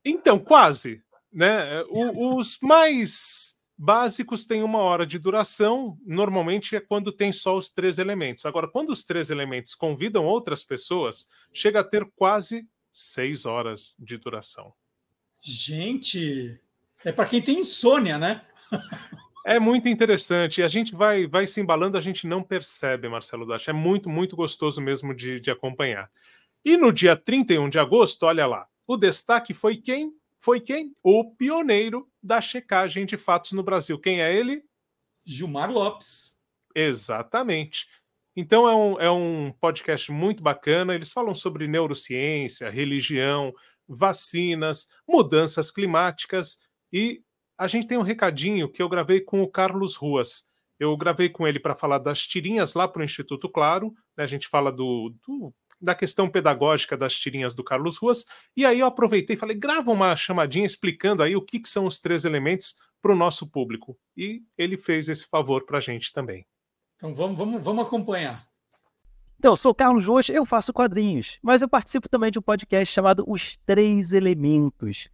Então, 0.03 0.39
quase. 0.39 1.03
Né? 1.31 1.83
O, 1.89 2.37
os 2.37 2.57
mais 2.59 3.55
básicos 3.77 4.45
têm 4.45 4.63
uma 4.63 4.79
hora 4.79 5.05
de 5.05 5.19
duração, 5.19 5.97
normalmente 6.05 6.75
é 6.75 6.79
quando 6.79 7.11
tem 7.11 7.31
só 7.31 7.55
os 7.55 7.69
três 7.69 7.99
elementos. 7.99 8.45
Agora, 8.45 8.67
quando 8.67 8.89
os 8.89 9.03
três 9.03 9.29
elementos 9.29 9.75
convidam 9.75 10.25
outras 10.25 10.63
pessoas, 10.63 11.27
chega 11.53 11.81
a 11.81 11.83
ter 11.83 12.09
quase 12.15 12.67
seis 12.91 13.45
horas 13.45 13.95
de 13.99 14.17
duração. 14.17 14.73
Gente, 15.41 16.59
é 17.03 17.11
para 17.11 17.25
quem 17.25 17.41
tem 17.41 17.59
insônia, 17.59 18.17
né? 18.17 18.43
É 19.47 19.59
muito 19.59 19.87
interessante. 19.87 20.63
A 20.63 20.67
gente 20.67 20.95
vai, 20.95 21.27
vai 21.27 21.45
se 21.45 21.61
embalando, 21.61 21.99
a 21.99 22.01
gente 22.01 22.25
não 22.25 22.41
percebe, 22.41 23.07
Marcelo 23.07 23.45
Dacha. 23.45 23.69
É 23.69 23.73
muito, 23.73 24.09
muito 24.09 24.35
gostoso 24.35 24.81
mesmo 24.81 25.13
de, 25.13 25.39
de 25.39 25.51
acompanhar. 25.51 26.09
E 26.65 26.75
no 26.75 26.91
dia 26.91 27.15
31 27.15 27.69
de 27.69 27.77
agosto, 27.77 28.23
olha 28.23 28.47
lá, 28.47 28.67
o 28.87 28.97
destaque 28.97 29.53
foi 29.53 29.77
quem? 29.77 30.11
Foi 30.39 30.59
quem? 30.59 30.95
O 31.03 31.35
pioneiro 31.35 32.09
da 32.23 32.41
checagem 32.41 33.05
de 33.05 33.17
fatos 33.17 33.51
no 33.51 33.61
Brasil. 33.61 33.99
Quem 33.99 34.19
é 34.19 34.35
ele? 34.35 34.63
Gilmar 35.27 35.71
Lopes. 35.71 36.39
Exatamente. 36.73 37.87
Então 38.35 38.67
é 38.67 38.75
um, 38.75 38.99
é 38.99 39.11
um 39.11 39.51
podcast 39.61 40.11
muito 40.11 40.41
bacana. 40.41 40.95
Eles 40.95 41.13
falam 41.13 41.35
sobre 41.35 41.67
neurociência, 41.67 42.67
religião, 42.71 43.53
vacinas, 43.87 44.89
mudanças 45.07 45.69
climáticas 45.69 46.59
e 46.91 47.21
a 47.57 47.67
gente 47.67 47.87
tem 47.87 47.97
um 47.97 48.03
recadinho 48.03 48.69
que 48.69 48.81
eu 48.81 48.89
gravei 48.89 49.21
com 49.21 49.41
o 49.41 49.47
Carlos 49.47 49.95
Ruas. 49.95 50.45
Eu 50.79 50.95
gravei 50.97 51.29
com 51.29 51.47
ele 51.47 51.59
para 51.59 51.75
falar 51.75 51.99
das 51.99 52.25
tirinhas 52.25 52.73
lá 52.73 52.87
para 52.87 53.01
o 53.01 53.05
Instituto 53.05 53.47
Claro. 53.47 53.93
Né? 54.17 54.23
A 54.23 54.27
gente 54.27 54.47
fala 54.47 54.71
do, 54.71 55.13
do, 55.25 55.53
da 55.79 55.95
questão 55.95 56.29
pedagógica 56.29 56.97
das 56.97 57.15
tirinhas 57.15 57.55
do 57.55 57.63
Carlos 57.63 57.97
Ruas. 57.97 58.25
E 58.55 58.65
aí 58.65 58.79
eu 58.79 58.87
aproveitei 58.87 59.35
e 59.35 59.39
falei: 59.39 59.57
grava 59.57 59.91
uma 59.91 60.15
chamadinha 60.15 60.65
explicando 60.65 61.23
aí 61.23 61.35
o 61.35 61.41
que, 61.41 61.59
que 61.59 61.69
são 61.69 61.85
os 61.85 61.99
três 61.99 62.25
elementos 62.25 62.75
para 63.01 63.13
o 63.13 63.15
nosso 63.15 63.49
público. 63.49 63.97
E 64.17 64.41
ele 64.57 64.77
fez 64.77 65.07
esse 65.07 65.25
favor 65.25 65.65
para 65.65 65.77
a 65.77 65.81
gente 65.81 66.11
também. 66.11 66.45
Então 66.95 67.13
vamos, 67.13 67.37
vamos, 67.37 67.63
vamos 67.63 67.85
acompanhar. 67.85 68.45
Então, 69.37 69.51
eu 69.51 69.57
sou 69.57 69.73
o 69.73 69.75
Carlos 69.75 70.07
Ruas, 70.07 70.29
eu 70.29 70.45
faço 70.45 70.71
quadrinhos, 70.71 71.37
mas 71.43 71.61
eu 71.61 71.67
participo 71.67 72.07
também 72.07 72.31
de 72.31 72.39
um 72.39 72.41
podcast 72.41 72.91
chamado 72.93 73.23
Os 73.27 73.57
Três 73.57 74.13
Elementos 74.13 75.09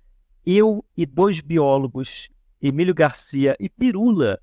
eu 0.45 0.83
e 0.95 1.05
dois 1.05 1.39
biólogos, 1.41 2.29
Emílio 2.61 2.93
Garcia 2.93 3.55
e 3.59 3.69
Pirula, 3.69 4.39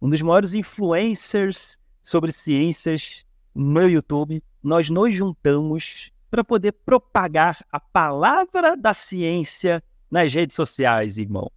um 0.00 0.08
dos 0.08 0.20
maiores 0.22 0.54
influencers 0.54 1.78
sobre 2.02 2.32
ciências 2.32 3.24
no 3.54 3.88
YouTube, 3.88 4.42
nós 4.62 4.90
nos 4.90 5.14
juntamos 5.14 6.10
para 6.30 6.42
poder 6.42 6.72
propagar 6.72 7.64
a 7.70 7.78
palavra 7.78 8.76
da 8.76 8.92
ciência 8.92 9.82
nas 10.10 10.34
redes 10.34 10.56
sociais, 10.56 11.16
irmão. 11.16 11.50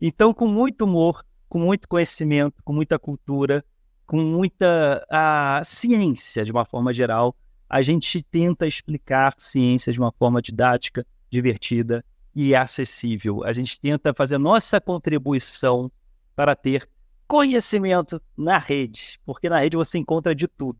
Então, 0.00 0.32
com 0.32 0.46
muito 0.46 0.84
humor, 0.84 1.24
com 1.48 1.58
muito 1.58 1.86
conhecimento, 1.86 2.62
com 2.64 2.72
muita 2.72 2.98
cultura, 2.98 3.64
com 4.06 4.16
muita 4.16 5.06
a, 5.10 5.60
ciência 5.64 6.44
de 6.44 6.50
uma 6.50 6.64
forma 6.64 6.92
geral, 6.92 7.36
a 7.68 7.82
gente 7.82 8.22
tenta 8.22 8.66
explicar 8.66 9.34
ciência 9.38 9.92
de 9.92 9.98
uma 9.98 10.12
forma 10.12 10.42
didática, 10.42 11.06
divertida 11.30 12.04
e 12.34 12.54
acessível. 12.54 13.44
A 13.44 13.52
gente 13.52 13.78
tenta 13.80 14.14
fazer 14.14 14.38
nossa 14.38 14.80
contribuição 14.80 15.90
para 16.34 16.54
ter 16.54 16.88
conhecimento 17.26 18.20
na 18.36 18.58
rede, 18.58 19.18
porque 19.24 19.48
na 19.48 19.58
rede 19.58 19.76
você 19.76 19.98
encontra 19.98 20.34
de 20.34 20.46
tudo, 20.46 20.78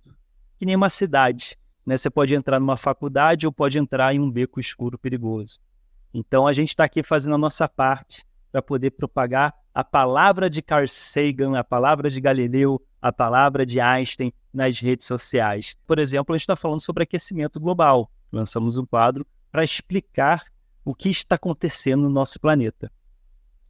que 0.59 0.67
nem 0.67 0.77
uma 0.77 0.89
cidade. 0.89 1.57
Né? 1.85 1.97
Você 1.97 2.11
pode 2.11 2.35
entrar 2.35 2.61
numa 2.61 2.77
faculdade 2.77 3.47
ou 3.47 3.53
pode 3.53 3.79
entrar 3.79 4.15
em 4.15 4.21
um 4.21 4.31
beco 4.31 4.61
escuro 4.61 4.99
perigoso. 4.99 5.59
Então 6.13 6.47
a 6.47 6.53
gente 6.53 6.69
está 6.69 6.85
aqui 6.85 7.03
fazendo 7.03 7.35
a 7.35 7.39
nossa 7.39 7.69
parte 7.69 8.25
para 8.51 8.61
poder 8.61 8.91
propagar 8.91 9.55
a 9.75 9.83
palavra 9.83 10.51
de 10.51 10.61
Carl 10.61 10.87
Sagan, 10.87 11.59
a 11.59 11.65
palavra 11.65 12.11
de 12.11 12.21
Galileu, 12.21 12.81
a 13.01 13.11
palavra 13.11 13.65
de 13.65 13.81
Einstein 13.81 14.33
nas 14.53 14.79
redes 14.79 15.07
sociais. 15.07 15.75
Por 15.87 15.99
exemplo, 15.99 16.35
a 16.35 16.37
gente 16.37 16.43
está 16.43 16.57
falando 16.57 16.81
sobre 16.81 17.05
aquecimento 17.05 17.59
global. 17.59 18.11
Lançamos 18.31 18.77
um 18.77 18.85
quadro 18.85 19.27
para 19.51 19.65
explicar 19.65 20.45
o 20.85 20.95
que 20.95 21.11
está 21.11 21.37
acontecendo 21.37 22.03
no 22.03 22.11
nosso 22.11 22.41
planeta. 22.41 22.91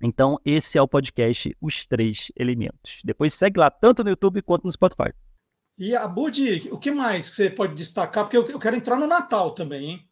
Então, 0.01 0.39
esse 0.45 0.79
é 0.79 0.83
o 0.83 0.89
podcast 0.89 1.57
Os 1.61 1.87
Três 1.87 2.33
Elementos. 2.37 3.01
Depois 3.05 3.35
segue 3.35 3.61
lá, 3.61 3.71
tanto 3.71 4.03
no 4.03 4.11
YouTube 4.11 4.43
quanto 4.43 4.65
no 4.65 4.73
Spotify. 4.73 5.13
E 5.79 5.95
a 5.95 6.07
Budi, 6.07 6.69
o 6.71 6.79
que 6.79 6.91
mais 6.91 7.27
você 7.27 7.49
pode 7.49 7.75
destacar? 7.75 8.25
Porque 8.25 8.37
eu 8.37 8.59
quero 8.59 8.77
entrar 8.77 8.97
no 8.97 9.07
Natal 9.07 9.53
também, 9.53 9.91
hein? 9.91 10.09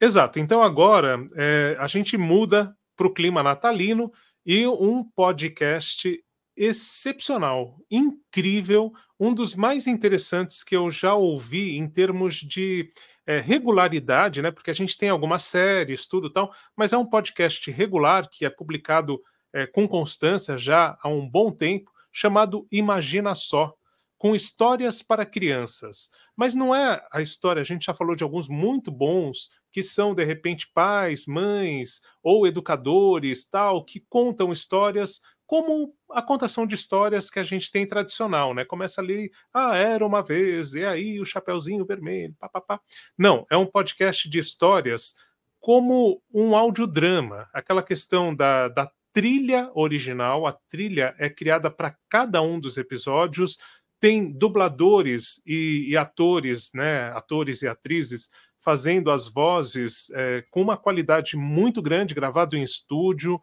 Exato. 0.00 0.38
Então 0.38 0.62
agora 0.62 1.18
é, 1.34 1.76
a 1.78 1.86
gente 1.86 2.16
muda 2.16 2.76
para 2.96 3.06
o 3.06 3.12
clima 3.12 3.42
natalino 3.42 4.12
e 4.44 4.66
um 4.66 5.04
podcast 5.04 6.22
excepcional, 6.56 7.78
incrível, 7.90 8.92
um 9.18 9.32
dos 9.32 9.54
mais 9.54 9.86
interessantes 9.86 10.62
que 10.62 10.76
eu 10.76 10.90
já 10.90 11.14
ouvi 11.14 11.76
em 11.76 11.88
termos 11.88 12.36
de 12.36 12.92
é, 13.28 13.40
regularidade, 13.40 14.40
né? 14.40 14.50
Porque 14.50 14.70
a 14.70 14.74
gente 14.74 14.96
tem 14.96 15.10
algumas 15.10 15.42
séries, 15.42 16.06
tudo 16.06 16.30
tal, 16.30 16.50
mas 16.74 16.94
é 16.94 16.96
um 16.96 17.04
podcast 17.04 17.70
regular 17.70 18.26
que 18.26 18.46
é 18.46 18.50
publicado 18.50 19.22
é, 19.52 19.66
com 19.66 19.86
constância 19.86 20.56
já 20.56 20.96
há 21.02 21.08
um 21.10 21.28
bom 21.28 21.52
tempo, 21.52 21.92
chamado 22.10 22.66
Imagina 22.72 23.34
Só 23.34 23.74
com 24.16 24.34
histórias 24.34 25.02
para 25.02 25.26
crianças. 25.26 26.10
Mas 26.34 26.54
não 26.54 26.74
é 26.74 27.06
a 27.12 27.20
história, 27.20 27.60
a 27.60 27.64
gente 27.64 27.84
já 27.84 27.94
falou 27.94 28.16
de 28.16 28.24
alguns 28.24 28.48
muito 28.48 28.90
bons, 28.90 29.50
que 29.70 29.82
são, 29.82 30.14
de 30.14 30.24
repente, 30.24 30.70
pais, 30.74 31.26
mães 31.26 32.00
ou 32.22 32.46
educadores, 32.46 33.48
tal, 33.48 33.84
que 33.84 34.00
contam 34.08 34.50
histórias 34.50 35.20
como 35.48 35.94
a 36.10 36.20
contação 36.20 36.66
de 36.66 36.74
histórias 36.74 37.30
que 37.30 37.38
a 37.38 37.42
gente 37.42 37.72
tem 37.72 37.86
tradicional, 37.86 38.52
né? 38.52 38.66
Começa 38.66 39.00
ali, 39.00 39.32
ah, 39.50 39.74
era 39.74 40.04
uma 40.04 40.22
vez, 40.22 40.74
e 40.74 40.84
aí 40.84 41.18
o 41.18 41.24
Chapeuzinho 41.24 41.86
Vermelho, 41.86 42.36
papapá. 42.38 42.78
Não, 43.16 43.46
é 43.50 43.56
um 43.56 43.64
podcast 43.64 44.28
de 44.28 44.38
histórias 44.38 45.14
como 45.58 46.22
um 46.32 46.54
audiodrama, 46.54 47.48
aquela 47.50 47.82
questão 47.82 48.36
da, 48.36 48.68
da 48.68 48.90
trilha 49.10 49.70
original, 49.74 50.46
a 50.46 50.52
trilha 50.52 51.14
é 51.18 51.30
criada 51.30 51.70
para 51.70 51.96
cada 52.10 52.42
um 52.42 52.60
dos 52.60 52.76
episódios, 52.76 53.56
tem 53.98 54.30
dubladores 54.30 55.40
e, 55.46 55.86
e, 55.88 55.96
atores, 55.96 56.72
né, 56.74 57.10
atores 57.12 57.62
e 57.62 57.68
atrizes 57.68 58.28
fazendo 58.58 59.10
as 59.10 59.28
vozes 59.28 60.10
é, 60.10 60.44
com 60.50 60.60
uma 60.60 60.76
qualidade 60.76 61.38
muito 61.38 61.80
grande, 61.80 62.14
gravado 62.14 62.54
em 62.54 62.62
estúdio. 62.62 63.40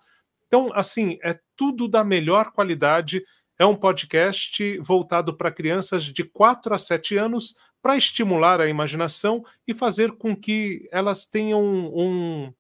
Então, 0.55 0.71
assim, 0.73 1.19
é 1.21 1.37
tudo 1.53 1.85
da 1.85 2.01
melhor 2.01 2.53
qualidade. 2.53 3.21
É 3.59 3.65
um 3.65 3.75
podcast 3.75 4.79
voltado 4.79 5.35
para 5.35 5.51
crianças 5.51 6.05
de 6.05 6.23
4 6.23 6.73
a 6.73 6.77
7 6.77 7.17
anos 7.17 7.57
para 7.81 7.97
estimular 7.97 8.61
a 8.61 8.69
imaginação 8.69 9.43
e 9.67 9.73
fazer 9.73 10.13
com 10.13 10.33
que 10.33 10.87
elas 10.93 11.25
tenham 11.25 11.61
um 11.61 12.53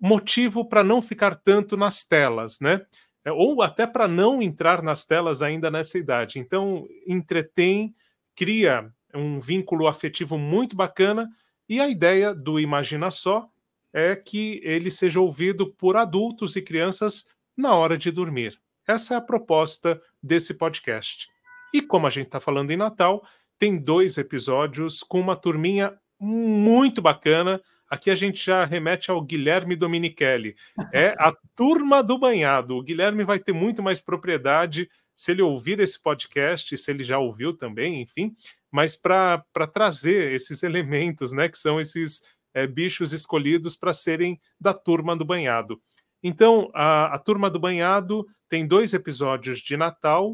motivo 0.00 0.64
para 0.64 0.82
não 0.82 1.02
ficar 1.02 1.34
tanto 1.34 1.76
nas 1.76 2.02
telas, 2.02 2.60
né? 2.60 2.80
É, 3.22 3.30
ou 3.30 3.60
até 3.60 3.86
para 3.86 4.08
não 4.08 4.40
entrar 4.40 4.82
nas 4.82 5.04
telas 5.04 5.42
ainda 5.42 5.70
nessa 5.70 5.98
idade. 5.98 6.38
Então, 6.38 6.88
entretém, 7.06 7.94
cria 8.34 8.90
um 9.14 9.38
vínculo 9.38 9.86
afetivo 9.86 10.38
muito 10.38 10.74
bacana, 10.74 11.28
e 11.68 11.78
a 11.78 11.90
ideia 11.90 12.34
do 12.34 12.58
Imagina 12.58 13.10
Só 13.10 13.50
é 13.92 14.14
que 14.14 14.60
ele 14.62 14.90
seja 14.90 15.20
ouvido 15.20 15.72
por 15.74 15.96
adultos 15.96 16.56
e 16.56 16.62
crianças 16.62 17.24
na 17.56 17.74
hora 17.74 17.96
de 17.96 18.10
dormir. 18.10 18.58
Essa 18.86 19.14
é 19.14 19.16
a 19.16 19.22
proposta 19.22 20.00
desse 20.22 20.54
podcast. 20.54 21.26
E 21.72 21.82
como 21.82 22.06
a 22.06 22.10
gente 22.10 22.26
está 22.26 22.40
falando 22.40 22.70
em 22.70 22.76
Natal, 22.76 23.26
tem 23.58 23.76
dois 23.76 24.18
episódios 24.18 25.00
com 25.00 25.20
uma 25.20 25.36
turminha 25.36 25.98
muito 26.20 27.02
bacana 27.02 27.60
Aqui 27.88 28.10
a 28.10 28.14
gente 28.14 28.44
já 28.44 28.64
remete 28.64 29.10
ao 29.10 29.20
Guilherme 29.22 29.74
Dominichelli. 29.74 30.54
É 30.92 31.14
a 31.18 31.32
turma 31.56 32.02
do 32.02 32.18
banhado. 32.18 32.76
O 32.76 32.82
Guilherme 32.82 33.24
vai 33.24 33.38
ter 33.38 33.54
muito 33.54 33.82
mais 33.82 33.98
propriedade 33.98 34.90
se 35.14 35.32
ele 35.32 35.40
ouvir 35.40 35.80
esse 35.80 36.00
podcast, 36.00 36.76
se 36.76 36.90
ele 36.90 37.02
já 37.02 37.18
ouviu 37.18 37.56
também, 37.56 38.02
enfim, 38.02 38.36
mas 38.70 38.94
para 38.94 39.42
trazer 39.72 40.32
esses 40.32 40.62
elementos, 40.62 41.32
né, 41.32 41.48
que 41.48 41.58
são 41.58 41.80
esses 41.80 42.22
é, 42.58 42.66
bichos 42.66 43.12
escolhidos 43.12 43.76
para 43.76 43.92
serem 43.92 44.40
da 44.60 44.74
turma 44.74 45.16
do 45.16 45.24
banhado. 45.24 45.80
Então, 46.22 46.70
a, 46.74 47.14
a 47.14 47.18
turma 47.18 47.48
do 47.48 47.60
banhado 47.60 48.26
tem 48.48 48.66
dois 48.66 48.92
episódios 48.92 49.60
de 49.60 49.76
Natal 49.76 50.32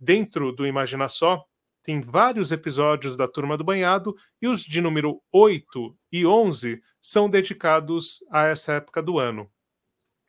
dentro 0.00 0.50
do 0.50 0.66
Imagina 0.66 1.08
Só, 1.08 1.44
tem 1.82 2.00
vários 2.00 2.50
episódios 2.52 3.16
da 3.16 3.26
Turma 3.26 3.56
do 3.56 3.64
Banhado 3.64 4.14
e 4.40 4.46
os 4.46 4.62
de 4.62 4.80
número 4.80 5.22
8 5.32 5.96
e 6.12 6.26
11 6.26 6.82
são 7.00 7.28
dedicados 7.28 8.24
a 8.30 8.46
essa 8.46 8.74
época 8.74 9.02
do 9.02 9.18
ano. 9.18 9.50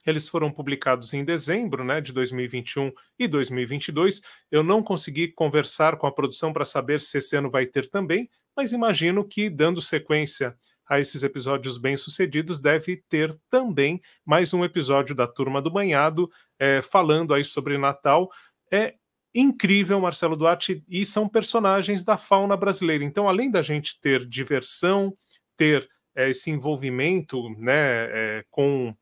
Eles 0.06 0.28
foram 0.28 0.52
publicados 0.52 1.14
em 1.14 1.24
dezembro 1.24 1.84
né, 1.84 2.02
de 2.02 2.14
2021 2.14 2.92
e 3.20 3.28
2022. 3.28 4.22
Eu 4.50 4.64
não 4.64 4.82
consegui 4.82 5.28
conversar 5.28 5.98
com 5.98 6.08
a 6.08 6.12
produção 6.12 6.54
para 6.54 6.66
saber 6.66 7.02
se 7.02 7.18
esse 7.18 7.36
ano 7.36 7.52
vai 7.52 7.66
ter 7.66 7.88
também, 7.88 8.30
mas 8.56 8.72
imagino 8.72 9.24
que, 9.24 9.50
dando 9.50 9.82
sequência 9.82 10.56
a 10.92 11.00
esses 11.00 11.24
episódios 11.24 11.78
bem-sucedidos, 11.78 12.60
deve 12.60 12.98
ter 13.08 13.34
também 13.50 14.02
mais 14.26 14.54
um 14.54 14.66
episódio 14.66 15.16
da 15.16 15.26
Turma 15.26 15.62
do 15.62 15.72
Banhado, 15.72 16.30
é, 16.60 16.82
falando 16.82 17.34
aí 17.34 17.46
sobre 17.46 17.78
Natal. 17.78 18.30
É, 18.70 18.96
incrível, 19.34 20.02
Marcelo 20.02 20.36
Duarte, 20.36 20.84
e 20.90 21.06
são 21.06 21.30
personagens 21.30 22.04
da 22.04 22.18
fauna 22.18 22.58
brasileira. 22.58 23.06
Então, 23.06 23.30
além 23.30 23.50
da 23.50 23.62
gente 23.62 24.02
ter 24.02 24.26
diversão, 24.26 25.18
ter 25.56 25.90
é, 26.14 26.30
esse 26.30 26.52
envolvimento 26.52 27.50
né, 27.52 28.10
é, 28.12 28.46
com 28.52 28.94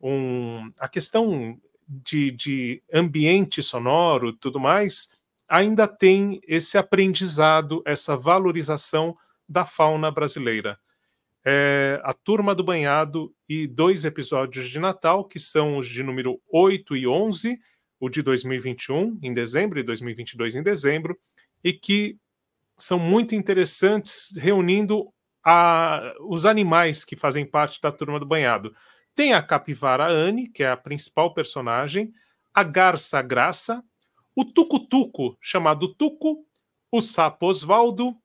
um, 0.00 0.70
a 0.80 0.88
questão 0.88 1.60
de, 1.86 2.30
de 2.30 2.82
ambiente 2.90 3.62
sonoro 3.62 4.32
tudo 4.32 4.58
mais, 4.58 5.10
ainda 5.46 5.86
tem 5.86 6.40
esse 6.48 6.78
aprendizado, 6.78 7.82
essa 7.84 8.16
valorização 8.16 9.14
da 9.46 9.66
fauna 9.66 10.10
brasileira. 10.10 10.78
É, 11.48 12.00
a 12.02 12.12
Turma 12.12 12.56
do 12.56 12.64
Banhado 12.64 13.32
e 13.48 13.68
dois 13.68 14.04
episódios 14.04 14.68
de 14.68 14.80
Natal, 14.80 15.24
que 15.24 15.38
são 15.38 15.76
os 15.76 15.86
de 15.86 16.02
número 16.02 16.40
8 16.52 16.96
e 16.96 17.06
11, 17.06 17.56
o 18.00 18.08
de 18.08 18.20
2021 18.20 19.16
em 19.22 19.32
dezembro 19.32 19.78
e 19.78 19.84
2022 19.84 20.56
em 20.56 20.62
dezembro, 20.64 21.16
e 21.62 21.72
que 21.72 22.18
são 22.76 22.98
muito 22.98 23.36
interessantes, 23.36 24.36
reunindo 24.36 25.08
a, 25.44 26.12
os 26.28 26.44
animais 26.44 27.04
que 27.04 27.14
fazem 27.14 27.46
parte 27.46 27.80
da 27.80 27.92
turma 27.92 28.18
do 28.18 28.26
banhado. 28.26 28.74
Tem 29.14 29.32
a 29.32 29.40
capivara 29.40 30.08
Anne, 30.08 30.48
que 30.48 30.64
é 30.64 30.68
a 30.68 30.76
principal 30.76 31.32
personagem, 31.32 32.12
a 32.52 32.64
garça 32.64 33.22
Graça, 33.22 33.84
o 34.34 34.44
tucutuco, 34.44 35.38
chamado 35.40 35.94
Tuco, 35.94 36.44
o 36.90 37.00
sapo 37.00 37.46
Osvaldo, 37.46 38.16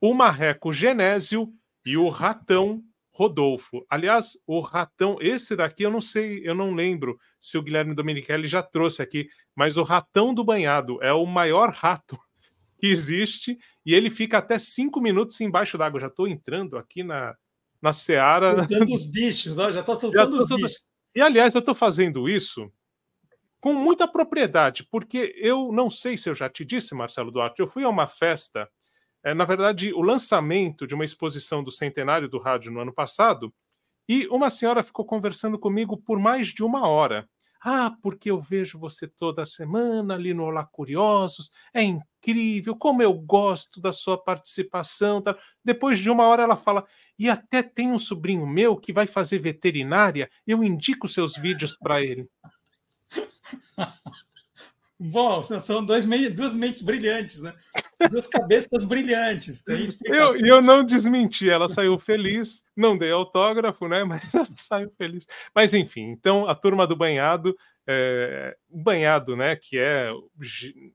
o 0.00 0.14
marreco 0.14 0.72
Genésio 0.72 1.52
e 1.90 1.96
o 1.96 2.08
ratão 2.08 2.84
Rodolfo. 3.12 3.84
Aliás, 3.90 4.38
o 4.46 4.60
ratão, 4.60 5.18
esse 5.20 5.56
daqui 5.56 5.82
eu 5.82 5.90
não 5.90 6.00
sei, 6.00 6.40
eu 6.48 6.54
não 6.54 6.72
lembro 6.72 7.18
se 7.40 7.58
o 7.58 7.62
Guilherme 7.62 7.96
Domenichelli 7.96 8.46
já 8.46 8.62
trouxe 8.62 9.02
aqui, 9.02 9.28
mas 9.56 9.76
o 9.76 9.82
ratão 9.82 10.32
do 10.32 10.44
banhado 10.44 11.02
é 11.02 11.12
o 11.12 11.26
maior 11.26 11.70
rato 11.70 12.16
que 12.78 12.86
existe 12.86 13.58
e 13.84 13.92
ele 13.92 14.08
fica 14.08 14.38
até 14.38 14.56
cinco 14.56 15.00
minutos 15.00 15.40
embaixo 15.40 15.76
d'água. 15.76 15.98
Já 15.98 16.06
estou 16.06 16.28
entrando 16.28 16.78
aqui 16.78 17.02
na, 17.02 17.34
na 17.82 17.92
seara. 17.92 18.56
Soltando 18.56 18.94
os 18.94 19.10
bichos, 19.10 19.58
ó, 19.58 19.72
já 19.72 19.80
estou 19.80 19.96
soltando 19.96 20.36
já 20.36 20.44
os 20.44 20.62
bichos. 20.62 20.82
E 21.12 21.20
aliás, 21.20 21.56
eu 21.56 21.58
estou 21.58 21.74
fazendo 21.74 22.28
isso 22.28 22.72
com 23.60 23.74
muita 23.74 24.06
propriedade, 24.06 24.86
porque 24.88 25.34
eu 25.36 25.72
não 25.72 25.90
sei 25.90 26.16
se 26.16 26.30
eu 26.30 26.36
já 26.36 26.48
te 26.48 26.64
disse, 26.64 26.94
Marcelo 26.94 27.32
Duarte, 27.32 27.60
eu 27.60 27.66
fui 27.66 27.82
a 27.82 27.88
uma 27.88 28.06
festa 28.06 28.70
é, 29.22 29.34
na 29.34 29.44
verdade, 29.44 29.92
o 29.92 30.00
lançamento 30.00 30.86
de 30.86 30.94
uma 30.94 31.04
exposição 31.04 31.62
do 31.62 31.70
centenário 31.70 32.28
do 32.28 32.38
rádio 32.38 32.72
no 32.72 32.80
ano 32.80 32.92
passado, 32.92 33.52
e 34.08 34.26
uma 34.28 34.50
senhora 34.50 34.82
ficou 34.82 35.04
conversando 35.04 35.58
comigo 35.58 35.96
por 35.96 36.18
mais 36.18 36.48
de 36.48 36.64
uma 36.64 36.88
hora. 36.88 37.28
Ah, 37.62 37.94
porque 38.02 38.30
eu 38.30 38.40
vejo 38.40 38.78
você 38.78 39.06
toda 39.06 39.44
semana 39.44 40.14
ali 40.14 40.32
no 40.32 40.44
Olá 40.44 40.64
Curiosos, 40.64 41.52
é 41.74 41.82
incrível, 41.82 42.74
como 42.74 43.02
eu 43.02 43.12
gosto 43.12 43.80
da 43.80 43.92
sua 43.92 44.16
participação. 44.16 45.20
Tá? 45.20 45.36
Depois 45.62 45.98
de 45.98 46.10
uma 46.10 46.26
hora 46.26 46.42
ela 46.42 46.56
fala, 46.56 46.86
e 47.18 47.28
até 47.28 47.62
tem 47.62 47.92
um 47.92 47.98
sobrinho 47.98 48.46
meu 48.46 48.76
que 48.78 48.94
vai 48.94 49.06
fazer 49.06 49.38
veterinária, 49.38 50.30
eu 50.46 50.64
indico 50.64 51.06
seus 51.06 51.36
vídeos 51.36 51.76
para 51.76 52.02
ele. 52.02 52.26
Bom, 55.02 55.42
são 55.42 55.82
dois, 55.82 56.04
duas 56.34 56.54
mentes 56.54 56.82
brilhantes, 56.82 57.40
né? 57.40 57.54
Duas 58.10 58.26
cabeças 58.26 58.84
brilhantes. 58.84 59.62
Tem 59.62 59.88
eu, 60.04 60.36
eu 60.44 60.60
não 60.60 60.84
desmenti, 60.84 61.48
ela 61.48 61.68
saiu 61.70 61.98
feliz, 61.98 62.64
não 62.76 62.98
dei 62.98 63.10
autógrafo, 63.10 63.88
né? 63.88 64.04
Mas 64.04 64.34
ela 64.34 64.46
saiu 64.54 64.92
feliz. 64.98 65.26
Mas 65.54 65.72
enfim, 65.72 66.02
então 66.02 66.46
a 66.46 66.54
turma 66.54 66.86
do 66.86 66.94
banhado, 66.94 67.56
é, 67.86 68.54
banhado, 68.68 69.34
né? 69.34 69.56
Que 69.56 69.78
é 69.78 70.10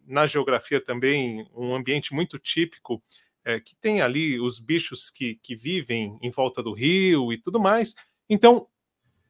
na 0.06 0.27
geografia 0.27 0.80
também 0.80 1.49
um 1.56 1.73
ambiente 1.73 2.14
muito 2.14 2.38
típico, 2.38 3.02
é, 3.44 3.60
que 3.60 3.76
tem 3.76 4.03
ali 4.03 4.40
os 4.40 4.60
bichos 4.60 5.10
que, 5.10 5.40
que 5.41 5.56
vivem 5.56 6.19
em 6.22 6.30
volta 6.30 6.61
do 6.61 6.73
rio 6.73 7.34
e 7.34 7.40
tudo 7.40 7.60
mais. 7.60 7.95
Então, 8.30 8.68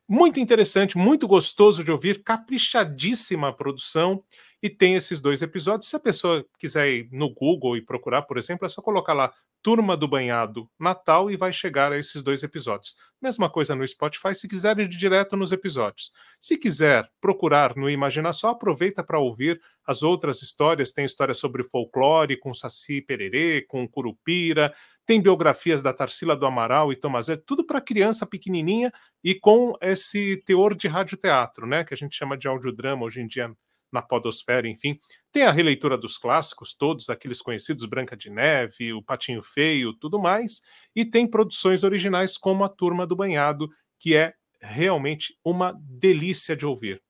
muito 0.06 0.38
interessante, 0.38 0.97
muito 0.97 1.30
gostoso 1.30 1.81
de 1.81 1.91
ouvir, 1.91 2.23
caprichadíssima 2.23 3.47
a 3.47 3.53
produção 3.53 4.22
e 4.66 4.70
tem 4.72 4.96
esses 4.96 5.22
dois 5.22 5.44
episódios. 5.44 5.88
Se 5.88 5.96
a 5.96 6.00
pessoa 6.00 6.44
quiser 6.58 6.90
ir 6.90 7.10
no 7.12 7.32
Google 7.32 7.78
e 7.78 7.86
procurar, 7.86 8.24
por 8.24 8.36
exemplo, 8.36 8.66
é 8.66 8.70
só 8.70 8.82
colocar 8.82 9.14
lá 9.14 9.32
Turma 9.62 9.96
do 9.96 10.08
Banhado 10.08 10.68
Natal 10.80 11.30
e 11.30 11.38
vai 11.38 11.54
chegar 11.54 11.92
a 11.92 12.00
esses 12.00 12.24
dois 12.24 12.42
episódios. 12.42 12.96
Mesma 13.22 13.48
coisa 13.48 13.76
no 13.76 13.88
Spotify, 13.88 14.34
se 14.34 14.48
quiser 14.48 14.80
ir 14.80 14.88
direto 14.88 15.38
nos 15.38 15.52
episódios. 15.52 16.12
Se 16.42 16.58
quiser 16.58 17.08
procurar 17.22 17.76
no 17.76 17.88
Imagina 17.88 18.34
Só, 18.34 18.50
aproveita 18.50 19.04
para 19.04 19.20
ouvir 19.20 19.62
as 19.86 20.02
outras 20.02 20.42
histórias. 20.42 20.92
Tem 20.92 21.06
história 21.06 21.36
sobre 21.36 21.62
folclore 21.62 22.36
com 22.36 22.52
Saci 22.52 23.04
Pererê, 23.04 23.62
com 23.68 23.88
Curupira, 23.88 24.74
tem 25.06 25.22
biografias 25.22 25.84
da 25.84 25.94
Tarsila 25.94 26.36
do 26.36 26.48
Amaral 26.48 26.92
e 26.92 26.96
Tomazé, 26.96 27.36
tudo 27.36 27.64
para 27.64 27.80
criança 27.80 28.26
pequenininha 28.26 28.92
e 29.24 29.36
com 29.36 29.76
esse 29.80 30.42
teor 30.44 30.74
de 30.74 30.88
radioteatro, 30.88 31.68
né, 31.68 31.84
que 31.84 31.94
a 31.94 31.98
gente 31.98 32.16
chama 32.16 32.36
de 32.36 32.48
audiodrama 32.48 33.06
hoje 33.06 33.22
em 33.22 33.28
dia 33.28 33.56
na 33.91 34.02
podosfera, 34.02 34.68
enfim. 34.68 34.99
Tem 35.32 35.44
a 35.44 35.52
releitura 35.52 35.98
dos 35.98 36.18
clássicos, 36.18 36.74
todos 36.74 37.10
aqueles 37.10 37.41
conhecidos, 37.41 37.86
Branca 37.86 38.16
de 38.16 38.30
Neve, 38.30 38.94
O 38.94 39.02
Patinho 39.02 39.41
Feio, 39.41 39.94
tudo 39.94 40.20
mais, 40.20 40.62
e 40.95 41.06
tem 41.06 41.28
produções 41.28 41.84
originais 41.84 42.38
como 42.38 42.64
A 42.64 42.70
Turma 42.70 43.06
do 43.06 43.16
Banhado, 43.16 43.68
que 43.99 44.16
é 44.16 44.34
realmente 44.62 45.38
uma 45.44 45.78
delícia 45.80 46.56
de 46.56 46.66
ouvir. 46.66 47.02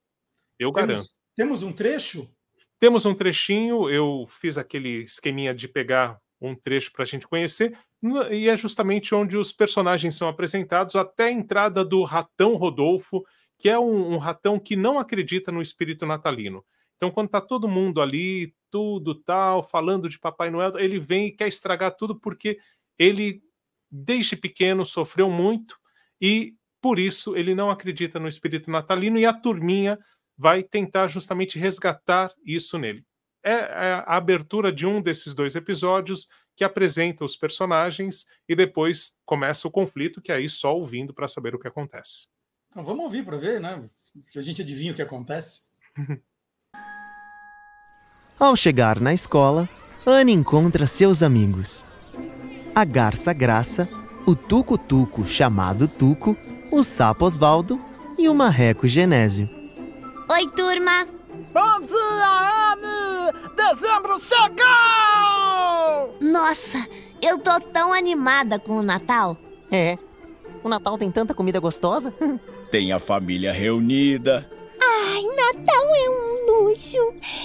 Eu 0.60 0.72
temos, 0.72 0.88
garanto. 0.88 1.10
Temos 1.36 1.64
um 1.64 1.72
trecho? 1.72 2.30
Temos 2.80 3.06
um 3.06 3.16
trechinho, 3.16 3.90
eu 3.90 4.26
fiz 4.30 4.58
aquele 4.58 5.04
esqueminha 5.04 5.54
de 5.54 5.68
pegar 5.68 6.20
um 6.42 6.54
trecho 6.54 6.92
para 6.92 7.04
a 7.04 7.08
gente 7.08 7.28
conhecer, 7.28 7.78
e 8.30 8.50
é 8.50 8.56
justamente 8.56 9.16
onde 9.16 9.38
os 9.38 9.52
personagens 9.52 10.16
são 10.16 10.28
apresentados 10.28 10.96
até 10.96 11.26
a 11.26 11.32
entrada 11.32 11.84
do 11.84 12.04
ratão 12.04 12.56
Rodolfo, 12.56 13.24
que 13.58 13.70
é 13.70 13.78
um, 13.80 14.14
um 14.14 14.18
ratão 14.18 14.60
que 14.60 14.76
não 14.76 15.00
acredita 15.00 15.52
no 15.52 15.62
espírito 15.62 16.06
natalino. 16.06 16.64
Então, 16.96 17.12
quando 17.12 17.28
está 17.28 17.42
todo 17.42 17.68
mundo 17.68 18.02
ali, 18.02 18.54
tudo 18.72 19.16
tal, 19.16 19.64
falando 19.64 20.08
de 20.08 20.20
Papai 20.20 20.50
Noel, 20.50 20.78
ele 20.78 21.00
vem 21.00 21.28
e 21.28 21.32
quer 21.32 21.48
estragar 21.48 21.96
tudo 21.96 22.20
porque 22.20 22.58
ele, 22.98 23.42
desde 23.92 24.36
pequeno, 24.36 24.86
sofreu 24.86 25.30
muito 25.30 25.78
e, 26.22 26.54
por 26.82 27.00
isso, 27.00 27.36
ele 27.36 27.54
não 27.54 27.70
acredita 27.70 28.20
no 28.20 28.28
espírito 28.28 28.72
natalino 28.72 29.18
e 29.18 29.26
a 29.26 29.34
turminha 29.34 30.00
vai 30.38 30.64
tentar 30.64 31.08
justamente 31.08 31.60
resgatar 31.60 32.34
isso 32.46 32.78
nele 32.78 33.06
é, 33.46 33.52
é 33.52 33.94
a 34.08 34.18
abertura 34.18 34.74
de 34.74 34.88
um 34.88 35.00
desses 35.00 35.36
dois 35.36 35.56
episódios 35.56 36.28
que 36.58 36.64
apresenta 36.64 37.24
os 37.24 37.38
personagens 37.38 38.26
e 38.50 38.56
depois 38.56 39.16
começa 39.24 39.68
o 39.68 39.72
conflito, 39.72 40.22
que 40.22 40.32
é 40.32 40.36
aí 40.36 40.50
só 40.50 40.76
ouvindo 40.76 41.14
para 41.14 41.28
saber 41.28 41.54
o 41.54 41.60
que 41.60 41.68
acontece. 41.68 42.28
Então 42.76 42.84
vamos 42.84 43.04
ouvir 43.06 43.24
para 43.24 43.38
ver, 43.38 43.62
né? 43.62 43.82
Que 44.30 44.38
a 44.38 44.42
gente 44.42 44.62
adivinha 44.62 44.92
o 44.92 44.96
que 44.96 45.02
acontece. 45.02 45.70
Ao 48.38 48.54
chegar 48.54 49.00
na 49.00 49.14
escola, 49.14 49.70
Anne 50.06 50.34
encontra 50.34 50.86
seus 50.86 51.24
amigos. 51.24 51.88
A 52.76 52.84
garça 52.84 53.32
Graça, 53.32 53.88
o 54.28 54.36
tuco-tuco 54.36 55.24
chamado 55.24 55.88
Tuco, 55.88 56.36
o 56.70 56.84
sapo 56.84 57.24
Osvaldo 57.24 57.80
e 58.18 58.28
o 58.28 58.36
marreco 58.36 58.90
Genésio. 58.90 59.50
Oi, 60.30 60.50
turma! 60.50 61.08
Bom 61.54 61.80
dia, 61.80 62.74
Anne! 62.74 63.32
Dezembro 63.56 64.20
chegou! 64.20 66.18
Nossa, 66.20 66.86
eu 67.22 67.40
tô 67.40 67.58
tão 67.72 67.94
animada 67.94 68.60
com 68.60 68.76
o 68.76 68.84
Natal. 68.84 69.38
É, 69.72 69.98
o 70.62 70.68
Natal 70.68 70.98
tem 70.98 71.10
tanta 71.10 71.34
comida 71.34 71.62
gostosa. 71.62 72.14
Tem 72.76 72.92
a 72.92 73.00
família 73.00 73.54
reunida. 73.54 74.52
Ai, 74.82 75.22
Natal 75.22 75.96
é 75.96 76.10
um 76.10 76.66
luxo. 76.66 76.98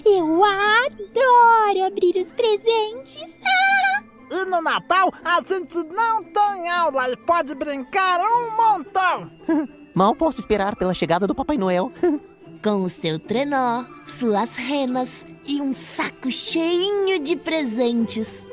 Eu 0.04 0.42
adoro 0.42 1.86
abrir 1.86 2.16
os 2.16 2.32
presentes. 2.32 3.30
Ah! 3.40 4.02
E 4.28 4.44
no 4.46 4.60
Natal 4.60 5.08
a 5.24 5.40
gente 5.40 5.76
não 5.84 6.24
tem 6.24 6.68
aula 6.68 7.10
e 7.10 7.16
pode 7.16 7.54
brincar 7.54 8.18
um 8.18 8.56
montão. 8.56 9.30
Mal 9.94 10.16
posso 10.16 10.40
esperar 10.40 10.74
pela 10.74 10.92
chegada 10.92 11.28
do 11.28 11.34
Papai 11.36 11.56
Noel. 11.56 11.92
com 12.60 12.82
o 12.82 12.88
seu 12.88 13.16
trenó, 13.16 13.84
suas 14.08 14.56
renas 14.56 15.24
e 15.46 15.60
um 15.60 15.72
saco 15.72 16.28
cheinho 16.28 17.20
de 17.20 17.36
presentes. 17.36 18.44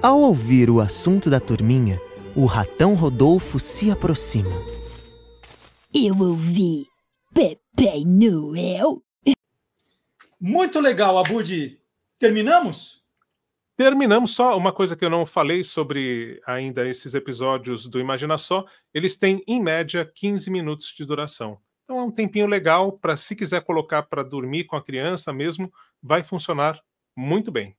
Ao 0.00 0.20
ouvir 0.20 0.70
o 0.70 0.78
assunto 0.78 1.28
da 1.28 1.40
turminha, 1.40 2.00
o 2.36 2.46
ratão 2.46 2.94
Rodolfo 2.94 3.58
se 3.58 3.90
aproxima. 3.90 4.85
Eu 5.98 6.14
ouvi 6.20 6.86
Pepe 7.32 8.04
Noel. 8.04 9.02
Muito 10.38 10.78
legal, 10.78 11.16
Abud. 11.16 11.80
Terminamos? 12.18 13.00
Terminamos 13.78 14.34
só 14.34 14.58
uma 14.58 14.74
coisa 14.74 14.94
que 14.94 15.02
eu 15.02 15.08
não 15.08 15.24
falei 15.24 15.64
sobre 15.64 16.38
ainda 16.46 16.86
esses 16.86 17.14
episódios 17.14 17.88
do 17.88 17.98
Imagina 17.98 18.36
Só. 18.36 18.66
Eles 18.92 19.16
têm, 19.16 19.42
em 19.46 19.58
média, 19.58 20.04
15 20.04 20.50
minutos 20.50 20.88
de 20.94 21.02
duração. 21.06 21.58
Então 21.84 21.98
é 21.98 22.02
um 22.02 22.10
tempinho 22.10 22.46
legal 22.46 22.92
para, 22.92 23.16
se 23.16 23.34
quiser 23.34 23.64
colocar 23.64 24.02
para 24.02 24.22
dormir 24.22 24.64
com 24.64 24.76
a 24.76 24.84
criança 24.84 25.32
mesmo, 25.32 25.72
vai 26.02 26.22
funcionar 26.22 26.78
muito 27.16 27.50
bem. 27.50 27.74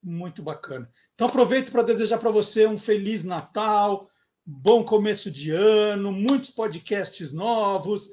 Muito 0.00 0.40
bacana. 0.40 0.88
Então 1.16 1.26
aproveito 1.26 1.72
para 1.72 1.82
desejar 1.82 2.18
para 2.18 2.30
você 2.30 2.68
um 2.68 2.78
feliz 2.78 3.24
Natal, 3.24 4.08
bom 4.44 4.84
começo 4.84 5.30
de 5.30 5.50
ano, 5.50 6.12
muitos 6.12 6.50
podcasts 6.50 7.32
novos, 7.32 8.08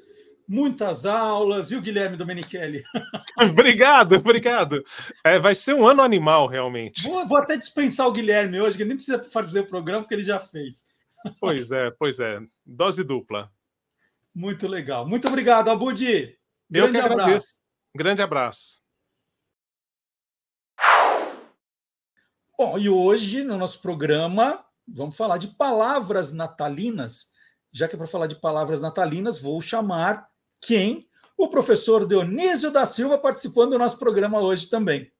muitas 0.46 1.04
aulas, 1.04 1.70
viu, 1.70 1.80
Guilherme 1.80 2.16
Domenichelli? 2.16 2.82
obrigado, 3.38 4.14
obrigado. 4.14 4.82
É, 5.24 5.38
vai 5.38 5.54
ser 5.54 5.74
um 5.74 5.86
ano 5.86 6.02
animal, 6.02 6.46
realmente. 6.46 7.02
Vou, 7.02 7.26
vou, 7.26 7.38
até 7.38 7.56
dispensar 7.56 8.06
o 8.06 8.12
Guilherme 8.12 8.60
hoje, 8.60 8.76
que 8.76 8.84
nem 8.84 8.96
precisa 8.96 9.22
fazer 9.22 9.60
o 9.60 9.66
programa, 9.66 10.02
porque 10.02 10.14
ele 10.14 10.22
já 10.22 10.40
fez. 10.40 10.84
Pois 11.40 11.70
é, 11.72 11.90
pois 11.90 12.20
é. 12.20 12.40
Dose 12.64 13.02
dupla. 13.02 13.50
Muito 14.34 14.68
legal. 14.68 15.06
Muito 15.06 15.26
obrigado, 15.28 15.68
Abudi. 15.68 16.38
Grande 16.70 17.00
abraço. 17.00 17.54
Grande 17.94 18.22
abraço. 18.22 18.80
Bom, 22.56 22.78
e 22.78 22.88
hoje, 22.88 23.44
no 23.44 23.56
nosso 23.56 23.80
programa, 23.80 24.64
vamos 24.94 25.16
falar 25.16 25.38
de 25.38 25.48
palavras 25.48 26.32
natalinas. 26.32 27.32
Já 27.72 27.86
que 27.86 27.94
é 27.94 27.98
para 27.98 28.06
falar 28.06 28.26
de 28.26 28.36
palavras 28.36 28.80
natalinas, 28.80 29.38
vou 29.38 29.60
chamar 29.60 30.28
quem? 30.60 31.06
O 31.36 31.48
professor 31.48 32.06
Dionísio 32.06 32.70
da 32.70 32.84
Silva 32.84 33.18
participando 33.18 33.70
do 33.70 33.78
nosso 33.78 33.98
programa 33.98 34.40
hoje 34.40 34.68
também. 34.68 35.12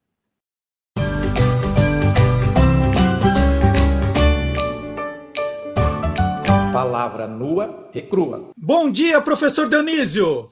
palavra 6.78 7.26
nua 7.26 7.90
e 7.92 8.00
crua. 8.00 8.50
Bom 8.56 8.88
dia, 8.88 9.20
professor 9.20 9.68
Dionísio. 9.68 10.46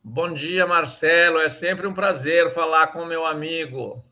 Bom 0.00 0.32
dia, 0.32 0.64
Marcelo. 0.64 1.38
É 1.38 1.48
sempre 1.48 1.88
um 1.88 1.92
prazer 1.92 2.52
falar 2.52 2.88
com 2.88 3.04
meu 3.04 3.26
amigo. 3.26 4.04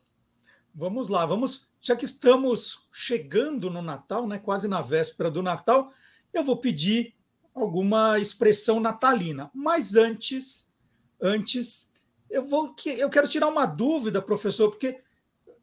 Vamos 0.75 1.09
lá, 1.09 1.25
vamos. 1.25 1.72
Já 1.83 1.97
que 1.97 2.05
estamos 2.05 2.87
chegando 2.93 3.69
no 3.69 3.83
Natal, 3.83 4.25
né, 4.29 4.39
quase 4.39 4.69
na 4.69 4.81
véspera 4.81 5.29
do 5.29 5.43
Natal, 5.43 5.91
eu 6.33 6.45
vou 6.45 6.57
pedir 6.57 7.13
alguma 7.53 8.21
expressão 8.21 8.79
natalina. 8.79 9.51
Mas 9.53 9.97
antes, 9.97 10.73
antes, 11.21 11.93
eu 12.31 12.45
vou 12.45 12.73
eu 12.87 13.11
quero 13.11 13.27
tirar 13.27 13.49
uma 13.49 13.67
dúvida, 13.67 14.23
professor, 14.23 14.71
porque 14.71 15.03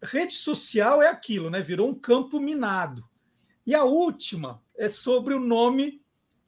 rede 0.04 0.34
social 0.34 1.02
é 1.02 1.08
aquilo, 1.08 1.50
né? 1.50 1.62
Virou 1.62 1.90
um 1.90 1.96
campo 1.96 2.38
minado. 2.38 3.08
E 3.66 3.74
a 3.74 3.86
última 3.86 4.62
é 4.78 4.90
sobre 4.90 5.34
o 5.34 5.40
nome. 5.40 6.02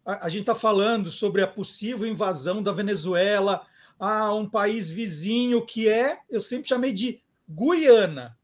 A, 0.06 0.26
a 0.26 0.30
gente 0.30 0.42
está 0.42 0.56
falando 0.56 1.10
sobre 1.10 1.42
a 1.42 1.48
possível 1.48 2.06
invasão 2.06 2.62
da 2.62 2.74
Venezuela 2.74 3.66
a 3.98 4.34
um 4.34 4.50
país 4.50 4.90
vizinho 4.90 5.66
que 5.66 5.88
é, 5.88 6.20
eu 6.30 6.42
sempre 6.42 6.68
chamei 6.68 6.92
de 6.92 7.24
Guiana. 7.48 8.38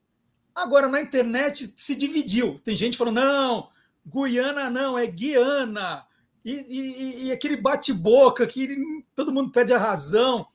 Agora, 0.57 0.87
na 0.87 0.99
internet 0.99 1.71
se 1.77 1.95
dividiu. 1.95 2.59
Tem 2.63 2.75
gente 2.75 2.97
falando, 2.97 3.17
não, 3.17 3.69
Guiana 4.03 4.71
não, 4.71 4.97
é 4.97 5.05
Guiana. 5.05 6.03
E, 6.43 6.51
e, 6.51 7.25
e 7.27 7.31
aquele 7.31 7.55
bate-boca 7.55 8.47
que 8.47 8.75
todo 9.13 9.31
mundo 9.31 9.51
pede 9.51 9.71
a 9.71 9.77
razão. 9.77 10.47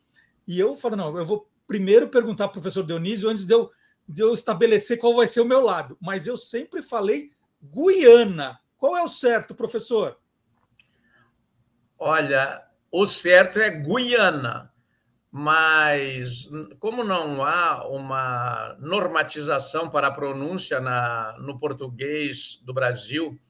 E 0.44 0.58
eu 0.58 0.74
falo, 0.74 0.96
não, 0.96 1.16
eu 1.16 1.24
vou 1.24 1.48
primeiro 1.68 2.08
perguntar 2.08 2.48
para 2.48 2.58
o 2.58 2.60
professor 2.60 2.84
Dionísio 2.84 3.30
antes 3.30 3.44
de 3.44 3.54
eu, 3.54 3.70
de 4.08 4.22
eu 4.22 4.32
estabelecer 4.32 4.98
qual 4.98 5.14
vai 5.14 5.28
ser 5.28 5.40
o 5.40 5.44
meu 5.44 5.60
lado. 5.60 5.96
Mas 6.00 6.26
eu 6.26 6.36
sempre 6.36 6.82
falei 6.82 7.30
Guiana. 7.62 8.58
Qual 8.78 8.96
é 8.96 9.04
o 9.04 9.08
certo, 9.08 9.54
professor? 9.54 10.18
Olha, 11.96 12.60
o 12.90 13.06
certo 13.06 13.60
é 13.60 13.70
Guiana, 13.70 14.71
mas 15.32 16.48
como 16.78 17.02
não 17.02 17.42
há 17.42 17.88
uma 17.88 18.76
normatização 18.78 19.88
para 19.88 20.08
a 20.08 20.12
pronúncia 20.12 20.78
na, 20.78 21.34
no 21.40 21.58
português 21.58 22.60
do 22.62 22.74
Brasil, 22.74 23.40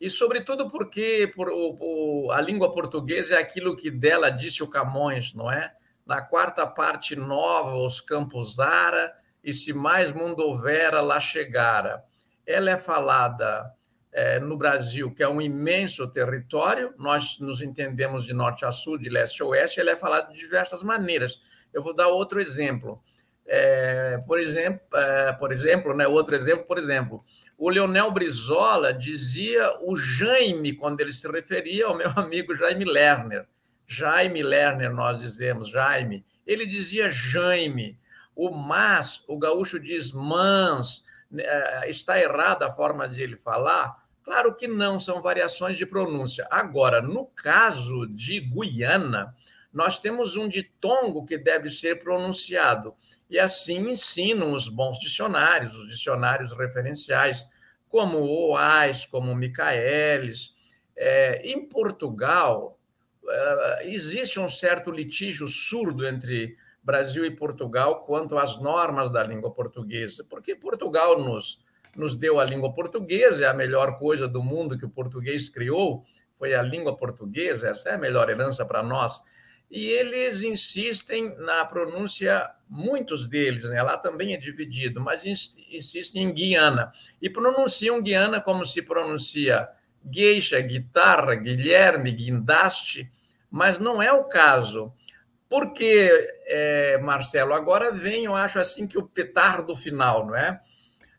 e 0.00 0.08
sobretudo 0.08 0.70
porque 0.70 1.30
por, 1.34 1.50
o, 1.50 2.30
a 2.30 2.40
língua 2.40 2.72
portuguesa 2.72 3.34
é 3.34 3.38
aquilo 3.38 3.76
que 3.76 3.90
dela 3.90 4.30
disse 4.30 4.62
o 4.62 4.68
Camões, 4.68 5.34
não 5.34 5.50
é? 5.50 5.74
na 6.06 6.20
quarta 6.20 6.66
parte 6.66 7.16
nova 7.16 7.76
os 7.76 8.00
campos 8.00 8.58
ara, 8.60 9.12
e 9.42 9.52
se 9.52 9.72
mais 9.72 10.12
mundo 10.12 10.40
houvera, 10.40 11.00
lá 11.00 11.20
chegara. 11.20 12.04
Ela 12.46 12.70
é 12.70 12.78
falada 12.78 13.72
no 14.40 14.56
Brasil, 14.56 15.12
que 15.12 15.22
é 15.22 15.28
um 15.28 15.40
imenso 15.40 16.06
território, 16.06 16.94
nós 16.96 17.38
nos 17.40 17.60
entendemos 17.60 18.24
de 18.24 18.32
norte 18.32 18.64
a 18.64 18.70
sul, 18.70 18.96
de 18.96 19.08
leste 19.08 19.42
a 19.42 19.46
oeste, 19.46 19.80
ela 19.80 19.90
é 19.90 19.96
falada 19.96 20.32
de 20.32 20.38
diversas 20.38 20.82
maneiras. 20.84 21.42
Eu 21.72 21.82
vou 21.82 21.92
dar 21.92 22.06
outro 22.08 22.40
exemplo. 22.40 23.02
É, 23.46 24.18
por 24.26 24.38
exemplo, 24.38 24.80
é, 24.94 25.32
por 25.32 25.52
exemplo, 25.52 25.94
né, 25.94 26.06
outro 26.06 26.34
exemplo, 26.34 26.64
por 26.64 26.78
exemplo, 26.78 27.24
o 27.58 27.68
Leonel 27.68 28.10
Brizola 28.10 28.92
dizia 28.92 29.68
o 29.82 29.96
Jaime 29.96 30.72
quando 30.72 31.00
ele 31.00 31.12
se 31.12 31.30
referia 31.30 31.86
ao 31.86 31.96
meu 31.96 32.10
amigo 32.16 32.54
Jaime 32.54 32.84
Lerner. 32.84 33.46
Jaime 33.86 34.42
Lerner, 34.42 34.92
nós 34.92 35.18
dizemos, 35.18 35.70
Jaime. 35.70 36.24
Ele 36.46 36.66
dizia 36.66 37.10
Jaime. 37.10 37.98
O 38.34 38.50
mas, 38.50 39.22
o 39.28 39.38
gaúcho 39.38 39.78
diz 39.78 40.12
mans. 40.12 41.04
É, 41.36 41.90
está 41.90 42.18
errada 42.20 42.66
a 42.66 42.70
forma 42.70 43.08
de 43.08 43.22
ele 43.22 43.36
falar? 43.36 44.03
Claro 44.24 44.54
que 44.54 44.66
não, 44.66 44.98
são 44.98 45.20
variações 45.20 45.76
de 45.76 45.84
pronúncia. 45.84 46.48
Agora, 46.50 47.02
no 47.02 47.26
caso 47.26 48.06
de 48.06 48.40
Guiana, 48.40 49.36
nós 49.72 49.98
temos 49.98 50.34
um 50.34 50.48
ditongo 50.48 51.26
que 51.26 51.36
deve 51.36 51.68
ser 51.68 52.02
pronunciado. 52.02 52.94
E 53.28 53.38
assim 53.38 53.90
ensinam 53.90 54.52
os 54.52 54.68
bons 54.68 54.98
dicionários, 54.98 55.74
os 55.76 55.88
dicionários 55.88 56.56
referenciais, 56.56 57.46
como 57.88 58.18
o 58.18 58.52
OAS, 58.52 59.04
como 59.04 59.30
o 59.30 59.36
Michaelis. 59.36 60.56
É, 60.96 61.42
em 61.44 61.68
Portugal, 61.68 62.78
é, 63.28 63.88
existe 63.90 64.40
um 64.40 64.48
certo 64.48 64.90
litígio 64.90 65.48
surdo 65.48 66.06
entre 66.06 66.56
Brasil 66.82 67.24
e 67.24 67.30
Portugal 67.30 68.04
quanto 68.04 68.38
às 68.38 68.60
normas 68.60 69.10
da 69.10 69.22
língua 69.22 69.50
portuguesa, 69.50 70.24
porque 70.28 70.54
Portugal 70.54 71.18
nos, 71.18 71.63
nos 71.98 72.16
deu 72.16 72.40
a 72.40 72.44
língua 72.44 72.72
portuguesa, 72.72 73.44
é 73.44 73.48
a 73.48 73.54
melhor 73.54 73.98
coisa 73.98 74.26
do 74.28 74.42
mundo 74.42 74.78
que 74.78 74.84
o 74.84 74.90
português 74.90 75.48
criou, 75.48 76.04
foi 76.38 76.54
a 76.54 76.62
língua 76.62 76.96
portuguesa, 76.96 77.68
essa 77.68 77.90
é 77.90 77.94
a 77.94 77.98
melhor 77.98 78.28
herança 78.28 78.64
para 78.64 78.82
nós 78.82 79.22
e 79.74 79.86
eles 79.88 80.42
insistem 80.42 81.34
na 81.38 81.64
pronúncia, 81.64 82.48
muitos 82.68 83.26
deles, 83.26 83.64
né? 83.64 83.82
lá 83.82 83.98
também 83.98 84.32
é 84.32 84.36
dividido, 84.36 85.00
mas 85.00 85.24
insistem 85.24 86.22
em 86.22 86.32
Guiana, 86.32 86.92
e 87.20 87.28
pronunciam 87.28 88.00
Guiana 88.00 88.40
como 88.40 88.64
se 88.64 88.80
pronuncia 88.82 89.68
gueixa, 90.04 90.60
guitarra, 90.60 91.34
Guilherme, 91.34 92.12
guindaste, 92.12 93.10
mas 93.50 93.80
não 93.80 94.00
é 94.00 94.12
o 94.12 94.24
caso. 94.24 94.92
Porque, 95.48 96.08
é, 96.46 96.98
Marcelo, 96.98 97.52
agora 97.52 97.90
vem, 97.90 98.26
eu 98.26 98.34
acho 98.34 98.58
assim, 98.58 98.86
que 98.86 98.98
o 98.98 99.06
petardo 99.08 99.74
final, 99.74 100.26
não 100.26 100.36
é? 100.36 100.60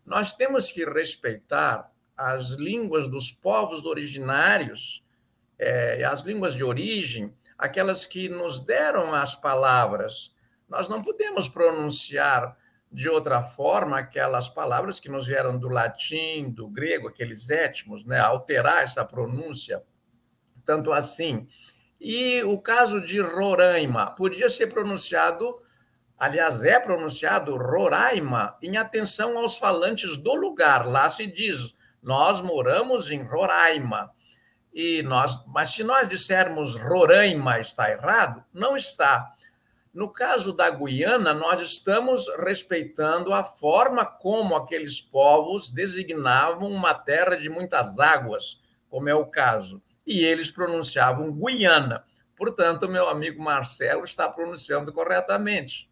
Nós 0.05 0.33
temos 0.33 0.71
que 0.71 0.85
respeitar 0.85 1.91
as 2.15 2.51
línguas 2.51 3.07
dos 3.07 3.31
povos 3.31 3.83
originários, 3.85 5.03
é, 5.57 6.03
as 6.03 6.21
línguas 6.21 6.53
de 6.53 6.63
origem, 6.63 7.33
aquelas 7.57 8.05
que 8.05 8.29
nos 8.29 8.59
deram 8.59 9.13
as 9.13 9.35
palavras. 9.35 10.33
Nós 10.69 10.87
não 10.87 11.01
podemos 11.01 11.47
pronunciar 11.47 12.57
de 12.91 13.09
outra 13.09 13.41
forma 13.41 13.99
aquelas 13.99 14.47
palavras 14.47 14.99
que 14.99 15.09
nos 15.09 15.27
vieram 15.27 15.57
do 15.57 15.67
latim, 15.67 16.49
do 16.49 16.67
grego, 16.67 17.07
aqueles 17.07 17.49
étmos, 17.49 18.05
né? 18.05 18.19
alterar 18.19 18.83
essa 18.83 19.03
pronúncia, 19.03 19.83
tanto 20.65 20.93
assim. 20.93 21.47
E 21.99 22.43
o 22.43 22.57
caso 22.57 23.01
de 23.01 23.19
Roraima 23.19 24.11
podia 24.11 24.49
ser 24.49 24.67
pronunciado, 24.67 25.61
aliás, 26.17 26.63
é 26.63 26.79
pronunciado 26.79 27.55
Roraima, 27.55 28.57
em 28.61 28.77
atenção 28.77 29.37
aos 29.37 29.57
falantes 29.57 30.17
do 30.17 30.33
lugar. 30.33 30.87
Lá 30.87 31.09
se 31.09 31.27
diz: 31.27 31.73
nós 32.01 32.41
moramos 32.41 33.09
em 33.09 33.23
Roraima. 33.23 34.11
E 34.73 35.01
nós, 35.03 35.41
mas 35.47 35.69
se 35.69 35.83
nós 35.83 36.07
dissermos 36.07 36.75
Roraima 36.75 37.59
está 37.59 37.89
errado, 37.89 38.43
não 38.53 38.75
está. 38.75 39.33
No 39.93 40.09
caso 40.09 40.51
da 40.51 40.69
Guiana, 40.69 41.33
nós 41.33 41.61
estamos 41.61 42.25
respeitando 42.39 43.33
a 43.33 43.41
forma 43.41 44.05
como 44.05 44.53
aqueles 44.53 44.99
povos 44.99 45.69
designavam 45.69 46.69
uma 46.69 46.93
terra 46.93 47.37
de 47.37 47.49
muitas 47.49 47.97
águas, 47.97 48.61
como 48.89 49.07
é 49.07 49.15
o 49.15 49.25
caso. 49.25 49.81
E 50.05 50.25
eles 50.25 50.51
pronunciavam 50.51 51.31
Guiana. 51.31 52.03
Portanto, 52.35 52.89
meu 52.89 53.07
amigo 53.07 53.41
Marcelo 53.41 54.03
está 54.03 54.27
pronunciando 54.27 54.91
corretamente. 54.91 55.89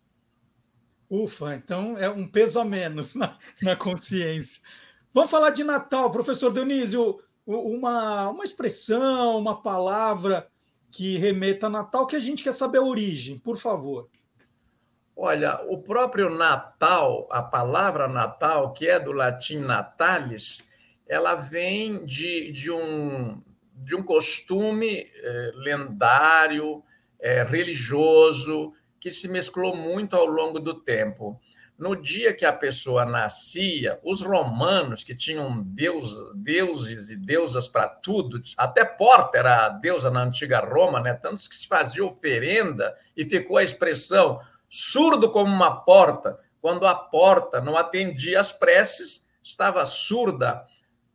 Ufa, 1.14 1.54
então 1.54 1.96
é 1.96 2.10
um 2.10 2.28
peso 2.28 2.60
a 2.60 2.66
menos 2.66 3.14
na, 3.14 3.38
na 3.62 3.76
consciência. 3.76 4.64
Vamos 5.14 5.30
falar 5.30 5.52
de 5.52 5.64
Natal, 5.64 6.10
professor 6.10 6.52
Dionísio 6.52 7.20
uma, 7.46 8.30
uma 8.30 8.44
expressão, 8.44 9.38
uma 9.38 9.62
palavra 9.62 10.48
que 10.92 11.16
remeta 11.18 11.68
a 11.68 11.70
Natal, 11.70 12.08
que 12.08 12.16
a 12.16 12.20
gente 12.20 12.42
quer 12.42 12.54
saber 12.54 12.80
a 12.80 12.84
origem, 12.84 13.38
por 13.38 13.58
favor. 13.58 14.10
Olha, 15.16 15.62
o 15.68 15.78
próprio 15.78 16.32
Natal, 16.32 17.28
a 17.30 17.44
palavra 17.44 18.08
Natal, 18.08 18.74
que 18.74 18.88
é 18.88 19.00
do 19.00 19.12
latim 19.12 19.58
natalis, 19.58 20.68
ela 21.08 21.36
vem 21.36 22.04
de, 22.06 22.52
de, 22.52 22.72
um, 22.72 23.40
de 23.76 23.96
um 23.96 24.02
costume 24.02 25.08
eh, 25.16 25.52
lendário, 25.54 26.84
eh, 27.20 27.44
religioso, 27.44 28.74
que 29.04 29.12
se 29.12 29.28
mesclou 29.28 29.76
muito 29.76 30.16
ao 30.16 30.26
longo 30.26 30.62
do 30.62 30.74
tempo 30.74 31.38
no 31.78 31.94
dia 31.94 32.34
que 32.34 32.46
a 32.46 32.54
pessoa 32.54 33.04
nascia, 33.04 34.00
os 34.02 34.22
romanos, 34.22 35.04
que 35.04 35.14
tinham 35.14 35.62
deus, 35.62 36.32
deuses 36.34 37.10
e 37.10 37.18
deusas 37.18 37.68
para 37.68 37.90
tudo, 37.90 38.42
até 38.56 38.86
porta 38.86 39.40
era 39.40 39.68
deusa 39.68 40.10
na 40.10 40.24
antiga 40.24 40.62
Roma, 40.62 41.02
né? 41.02 41.14
tantos 41.16 41.50
que 41.50 41.56
se 41.56 41.68
fazia 41.68 42.06
oferenda 42.06 42.96
e 43.18 43.26
ficou 43.26 43.58
a 43.58 43.64
expressão 43.64 44.40
surdo 44.70 45.30
como 45.30 45.54
uma 45.54 45.84
porta, 45.84 46.40
quando 46.62 46.88
a 46.88 46.96
porta 46.96 47.60
não 47.60 47.76
atendia 47.76 48.40
às 48.40 48.54
preces, 48.54 49.28
estava 49.44 49.86
surda 49.86 50.66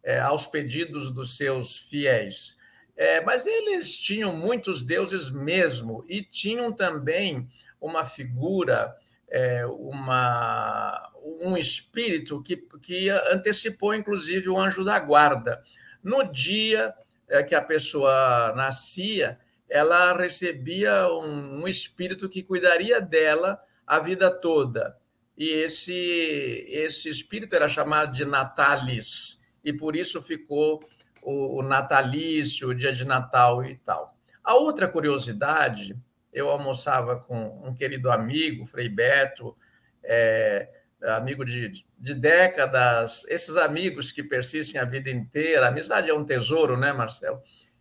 é, 0.03 0.21
aos 0.21 0.47
pedidos 0.47 1.11
dos 1.11 1.39
seus 1.39 1.79
fiéis. 1.79 2.55
É, 2.95 3.23
mas 3.23 3.47
eles 3.47 3.97
tinham 3.97 4.35
muitos 4.35 4.83
deuses 4.83 5.31
mesmo, 5.31 6.05
e 6.07 6.21
tinham 6.21 6.71
também 6.71 7.49
uma 7.81 8.05
figura 8.05 8.95
é, 9.31 9.67
uma, 9.67 11.11
um 11.43 11.57
espírito 11.57 12.43
que, 12.43 12.57
que 12.81 13.11
antecipou, 13.11 13.95
inclusive, 13.95 14.49
o 14.49 14.59
anjo 14.59 14.85
da 14.85 14.99
guarda. 14.99 15.63
No 16.03 16.25
dia 16.25 16.95
é, 17.29 17.43
que 17.43 17.55
a 17.55 17.63
pessoa 17.63 18.53
nascia, 18.57 19.39
ela 19.69 20.17
recebia 20.17 21.09
um, 21.09 21.63
um 21.63 21.69
espírito 21.69 22.29
que 22.29 22.43
cuidaria 22.43 23.01
dela 23.01 23.61
a 23.87 23.99
vida 23.99 24.31
toda. 24.31 24.97
E 25.37 25.51
esse, 25.51 26.65
esse 26.69 27.09
espírito 27.09 27.55
era 27.55 27.69
chamado 27.69 28.13
de 28.13 28.25
Natalis, 28.25 29.45
e 29.63 29.73
por 29.73 29.95
isso 29.95 30.21
ficou 30.23 30.81
o, 31.23 31.59
o 31.59 31.63
natalício, 31.63 32.69
o 32.69 32.75
dia 32.75 32.93
de 32.93 33.05
Natal 33.05 33.65
e 33.65 33.77
tal. 33.77 34.17
A 34.43 34.55
outra 34.55 34.89
curiosidade 34.89 35.95
eu 36.33 36.49
almoçava 36.49 37.17
com 37.17 37.63
um 37.67 37.75
querido 37.75 38.11
amigo, 38.11 38.67
Frei 38.67 38.89
Beto, 38.89 39.57
é, 40.03 40.69
amigo 41.03 41.45
de, 41.45 41.85
de 41.99 42.15
décadas, 42.15 43.25
esses 43.29 43.57
amigos 43.57 44.11
que 44.11 44.23
persistem 44.23 44.81
a 44.81 44.85
vida 44.85 45.11
inteira. 45.11 45.67
A 45.67 45.69
amizade 45.69 46.11
é 46.11 46.15
um 46.15 46.25
tesouro, 46.25 46.77
né, 46.77 46.93
Marcelo? 46.93 47.41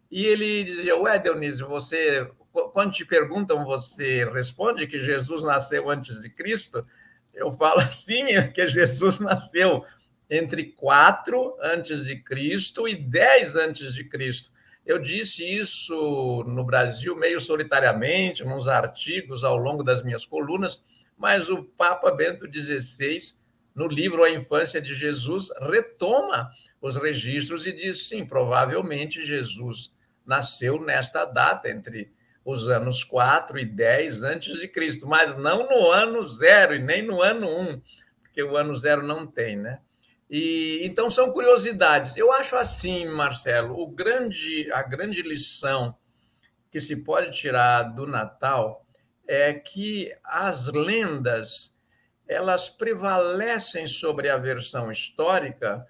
E 0.10 0.26
ele 0.26 0.64
dizia: 0.64 0.98
Ué, 0.98 1.18
Dionísio, 1.20 1.68
você, 1.68 2.30
quando 2.74 2.92
te 2.92 3.06
perguntam, 3.06 3.66
você 3.66 4.26
responde 4.26 4.88
que 4.88 4.98
Jesus 4.98 5.44
nasceu 5.44 5.90
antes 5.90 6.22
de 6.22 6.30
Cristo? 6.30 6.86
Eu 7.34 7.52
falo 7.52 7.82
assim, 7.82 8.26
que 8.54 8.66
Jesus 8.66 9.20
nasceu 9.20 9.84
entre 10.30 10.66
4 10.74 11.58
antes 11.62 12.06
de 12.06 12.18
Cristo 12.18 12.88
e 12.88 12.96
10 12.96 13.56
antes 13.56 13.94
de 13.94 14.04
Cristo. 14.04 14.52
Eu 14.88 14.98
disse 14.98 15.46
isso 15.46 16.46
no 16.48 16.64
Brasil 16.64 17.14
meio 17.14 17.42
solitariamente, 17.42 18.46
nos 18.46 18.70
artigos 18.70 19.44
ao 19.44 19.58
longo 19.58 19.84
das 19.84 20.02
minhas 20.02 20.26
colunas, 20.26 20.82
mas 21.18 21.50
o 21.50 21.62
Papa 21.62 22.10
Bento 22.10 22.46
XVI, 22.50 23.20
no 23.76 23.86
livro 23.86 24.24
A 24.24 24.30
Infância 24.30 24.80
de 24.82 24.96
Jesus, 24.96 25.50
retoma 25.60 26.50
os 26.82 26.96
registros 26.96 27.68
e 27.68 27.74
diz: 27.74 28.08
sim, 28.08 28.26
provavelmente 28.26 29.26
Jesus 29.26 29.94
nasceu 30.26 30.80
nesta 30.80 31.26
data, 31.26 31.70
entre 31.70 32.14
os 32.46 32.70
anos 32.70 33.04
4 33.04 33.60
e 33.60 33.66
10 33.66 34.24
antes 34.24 34.58
de 34.58 34.70
Cristo, 34.70 35.06
mas 35.06 35.36
não 35.36 35.68
no 35.68 35.92
ano 35.92 36.24
zero 36.24 36.74
e 36.74 36.80
nem 36.80 37.06
no 37.06 37.22
ano 37.22 37.50
1, 37.50 37.82
porque 38.22 38.42
o 38.42 38.56
ano 38.56 38.74
zero 38.74 39.06
não 39.06 39.28
tem, 39.28 39.58
né? 39.58 39.82
E 40.30 40.80
então 40.84 41.10
são 41.10 41.32
curiosidades. 41.32 42.18
Eu 42.18 42.32
acho 42.32 42.56
assim, 42.56 43.06
Marcelo, 43.06 43.80
o 43.80 43.88
grande, 43.88 44.70
a 44.74 44.84
grande 44.84 45.22
lição 45.22 45.96
que 46.70 46.80
se 46.80 46.98
pode 46.98 47.36
tirar 47.36 47.84
do 47.84 48.06
Natal 48.06 48.86
é 49.26 49.54
que 49.54 50.14
as 50.24 50.68
lendas 50.68 51.76
elas 52.28 52.70
prevalecem 52.70 53.88
sobre 53.88 54.30
a 54.30 54.38
versão 54.38 54.92
histórica 54.92 55.88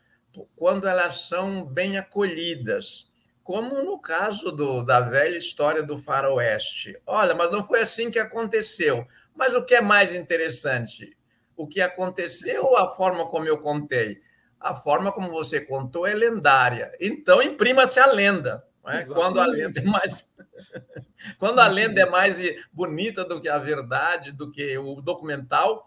quando 0.56 0.88
elas 0.88 1.28
são 1.28 1.66
bem 1.66 1.98
acolhidas, 1.98 3.10
como 3.44 3.82
no 3.82 4.00
caso 4.00 4.52
do, 4.52 4.84
da 4.84 5.00
velha 5.00 5.38
história 5.38 5.82
do 5.82 5.98
faroeste. 5.98 6.96
Olha, 7.08 7.34
mas 7.34 7.50
não 7.50 7.64
foi 7.64 7.82
assim 7.82 8.12
que 8.12 8.20
aconteceu. 8.20 9.08
Mas 9.36 9.56
o 9.56 9.64
que 9.64 9.76
é 9.76 9.82
mais 9.82 10.14
interessante? 10.14 11.18
O 11.56 11.68
que 11.68 11.82
aconteceu 11.82 12.66
ou 12.66 12.78
a 12.78 12.96
forma 12.96 13.26
como 13.28 13.48
eu 13.48 13.58
contei? 13.58 14.22
A 14.60 14.74
forma 14.74 15.12
como 15.12 15.30
você 15.30 15.62
contou 15.62 16.08
é 16.08 16.14
lendária. 16.14 16.92
Então, 17.00 17.42
imprima-se 17.42 18.00
a 18.00 18.08
lenda. 18.08 18.66
É? 18.86 19.04
Quando 19.14 19.40
a 19.40 19.46
lenda 19.46 19.80
é 19.80 19.84
mais 19.84 20.32
quando 21.38 21.60
a 21.60 21.68
lenda 21.68 22.02
é 22.02 22.06
mais 22.10 22.38
bonita 22.72 23.24
do 23.24 23.42
que 23.42 23.50
a 23.50 23.58
verdade, 23.58 24.32
do 24.32 24.52
que 24.52 24.78
o 24.78 25.02
documental, 25.02 25.86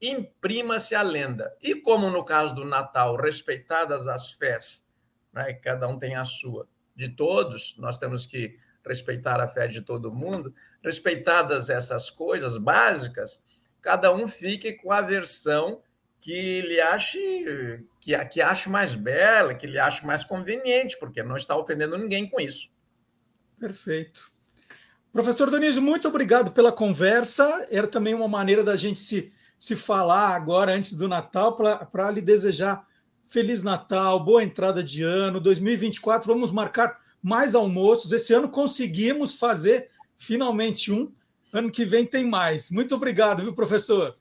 imprima-se 0.00 0.94
a 0.94 1.02
lenda. 1.02 1.54
E 1.62 1.74
como 1.74 2.10
no 2.10 2.24
caso 2.24 2.54
do 2.54 2.64
Natal, 2.64 3.16
respeitadas 3.16 4.06
as 4.06 4.32
fés, 4.32 4.84
né, 5.32 5.52
cada 5.54 5.86
um 5.88 5.98
tem 5.98 6.16
a 6.16 6.24
sua, 6.24 6.66
de 6.94 7.08
todos, 7.08 7.74
nós 7.78 7.98
temos 7.98 8.26
que 8.26 8.58
respeitar 8.84 9.40
a 9.40 9.48
fé 9.48 9.68
de 9.68 9.82
todo 9.82 10.12
mundo, 10.12 10.54
respeitadas 10.82 11.68
essas 11.68 12.08
coisas 12.10 12.56
básicas, 12.56 13.42
cada 13.80 14.12
um 14.12 14.26
fique 14.26 14.72
com 14.72 14.90
a 14.90 15.00
versão 15.00 15.82
que 16.20 16.60
lhe 16.62 16.80
ache 16.80 17.84
que, 18.00 18.16
que 18.26 18.40
ache 18.40 18.68
mais 18.68 18.94
bela, 18.94 19.54
que 19.54 19.66
lhe 19.66 19.78
ache 19.78 20.04
mais 20.06 20.24
conveniente, 20.24 20.98
porque 20.98 21.22
não 21.22 21.36
está 21.36 21.56
ofendendo 21.56 21.96
ninguém 21.96 22.28
com 22.28 22.40
isso. 22.40 22.68
Perfeito. 23.58 24.30
Professor 25.12 25.48
Dionísio, 25.50 25.82
muito 25.82 26.06
obrigado 26.08 26.52
pela 26.52 26.70
conversa. 26.70 27.68
Era 27.70 27.86
também 27.86 28.14
uma 28.14 28.28
maneira 28.28 28.62
da 28.62 28.76
gente 28.76 29.00
se 29.00 29.32
se 29.60 29.76
falar 29.76 30.34
agora, 30.34 30.72
antes 30.72 30.94
do 30.94 31.06
Natal, 31.06 31.54
para 31.54 32.10
lhe 32.10 32.22
desejar 32.22 32.88
Feliz 33.26 33.62
Natal, 33.62 34.24
boa 34.24 34.42
entrada 34.42 34.82
de 34.82 35.02
ano, 35.02 35.38
2024. 35.38 36.26
Vamos 36.32 36.50
marcar 36.50 36.98
mais 37.22 37.54
almoços. 37.54 38.10
Esse 38.10 38.32
ano 38.32 38.48
conseguimos 38.48 39.34
fazer 39.34 39.90
finalmente 40.16 40.90
um. 40.90 41.12
Ano 41.52 41.70
que 41.70 41.84
vem 41.84 42.06
tem 42.06 42.24
mais. 42.24 42.70
Muito 42.70 42.94
obrigado, 42.94 43.42
viu, 43.42 43.52
professor? 43.52 44.14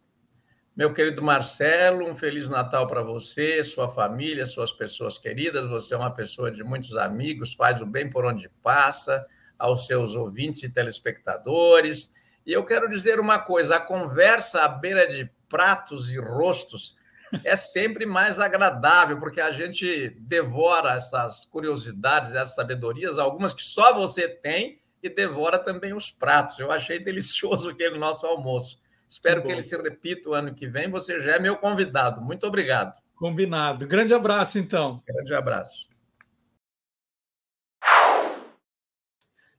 Meu 0.80 0.94
querido 0.94 1.22
Marcelo, 1.22 2.10
um 2.10 2.16
Feliz 2.16 2.48
Natal 2.48 2.88
para 2.88 3.04
você, 3.04 3.62
sua 3.66 3.90
família, 3.90 4.46
suas 4.46 4.72
pessoas 4.72 5.18
queridas. 5.18 5.66
Você 5.66 5.94
é 5.94 5.98
uma 5.98 6.10
pessoa 6.10 6.50
de 6.50 6.64
muitos 6.64 6.96
amigos, 6.96 7.54
faz 7.54 7.82
o 7.82 7.86
bem 7.86 8.10
por 8.10 8.24
onde 8.24 8.48
passa, 8.64 9.28
aos 9.58 9.86
seus 9.86 10.16
ouvintes 10.16 10.64
e 10.64 10.70
telespectadores. 10.70 12.14
E 12.46 12.54
eu 12.54 12.64
quero 12.64 12.90
dizer 12.90 13.20
uma 13.20 13.40
coisa: 13.40 13.76
a 13.76 13.80
conversa 13.82 14.62
à 14.62 14.70
beira 14.70 15.06
de 15.06 15.30
pratos 15.50 16.14
e 16.14 16.18
rostos 16.18 16.98
é 17.44 17.58
sempre 17.58 18.06
mais 18.06 18.40
agradável, 18.40 19.20
porque 19.20 19.42
a 19.42 19.52
gente 19.52 20.16
devora 20.18 20.94
essas 20.94 21.44
curiosidades, 21.44 22.36
essas 22.36 22.56
sabedorias, 22.56 23.20
algumas 23.20 23.54
que 23.54 23.66
só 23.66 23.94
você 23.94 24.30
tem, 24.30 24.80
e 25.04 25.10
devora 25.10 25.60
também 25.60 25.94
os 25.94 26.10
pratos. 26.10 26.58
Eu 26.58 26.72
achei 26.72 27.00
delicioso 27.00 27.68
aquele 27.72 27.98
nosso 27.98 28.26
almoço. 28.26 28.79
Espero 29.10 29.42
que, 29.42 29.52
ele 29.52 29.64
se 29.64 29.76
repita 29.76 30.30
o 30.30 30.34
ano 30.34 30.54
que 30.54 30.68
vem. 30.68 30.90
Você 30.92 31.20
já 31.20 31.36
é 31.36 31.40
meu 31.40 31.58
convidado. 31.58 32.22
Muito 32.22 32.46
obrigado. 32.46 32.94
Combinado. 33.16 33.88
Grande 33.88 34.14
abraço, 34.14 34.60
então. 34.60 35.02
Grande 35.06 35.34
abraço. 35.34 35.90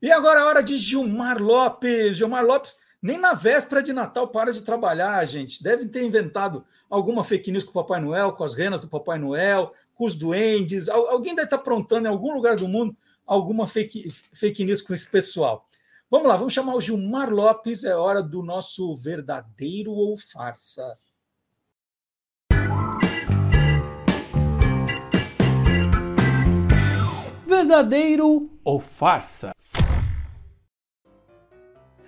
E 0.01 0.11
agora 0.13 0.41
a 0.41 0.47
hora 0.47 0.63
de 0.63 0.79
Gilmar 0.79 1.43
Lopes. 1.43 2.17
Gilmar 2.17 2.45
Lopes, 2.45 2.79
nem 3.03 3.19
na 3.19 3.35
véspera 3.35 3.83
de 3.83 3.93
Natal 3.93 4.29
para 4.29 4.53
de 4.53 4.63
trabalhar, 4.63 5.23
gente. 5.27 5.63
Devem 5.63 5.89
ter 5.89 6.05
inventado 6.05 6.65
alguma 6.89 7.25
fake 7.25 7.51
news 7.51 7.65
com 7.65 7.71
o 7.71 7.83
Papai 7.83 8.01
Noel, 8.01 8.33
com 8.33 8.45
as 8.45 8.55
renas 8.55 8.83
do 8.83 8.89
Papai 8.89 9.19
Noel, 9.19 9.73
com 9.95 10.07
os 10.07 10.15
duendes. 10.17 10.89
Alguém 10.89 11.35
deve 11.35 11.47
estar 11.47 11.57
aprontando 11.57 12.07
em 12.07 12.11
algum 12.11 12.33
lugar 12.33 12.57
do 12.57 12.69
mundo 12.69 12.97
alguma 13.27 13.67
fake, 13.67 14.11
fake 14.33 14.65
news 14.65 14.81
com 14.81 14.95
esse 14.95 15.11
pessoal. 15.11 15.69
Vamos 16.13 16.27
lá, 16.27 16.37
vamos 16.37 16.53
chamar 16.53 16.75
o 16.75 16.81
Gilmar 16.81 17.31
Lopes. 17.31 17.85
É 17.85 17.95
hora 17.95 18.21
do 18.21 18.43
nosso 18.43 18.97
verdadeiro 18.97 19.93
ou 19.93 20.17
farsa. 20.17 20.83
Verdadeiro 27.47 28.51
ou 28.65 28.81
farsa? 28.81 29.55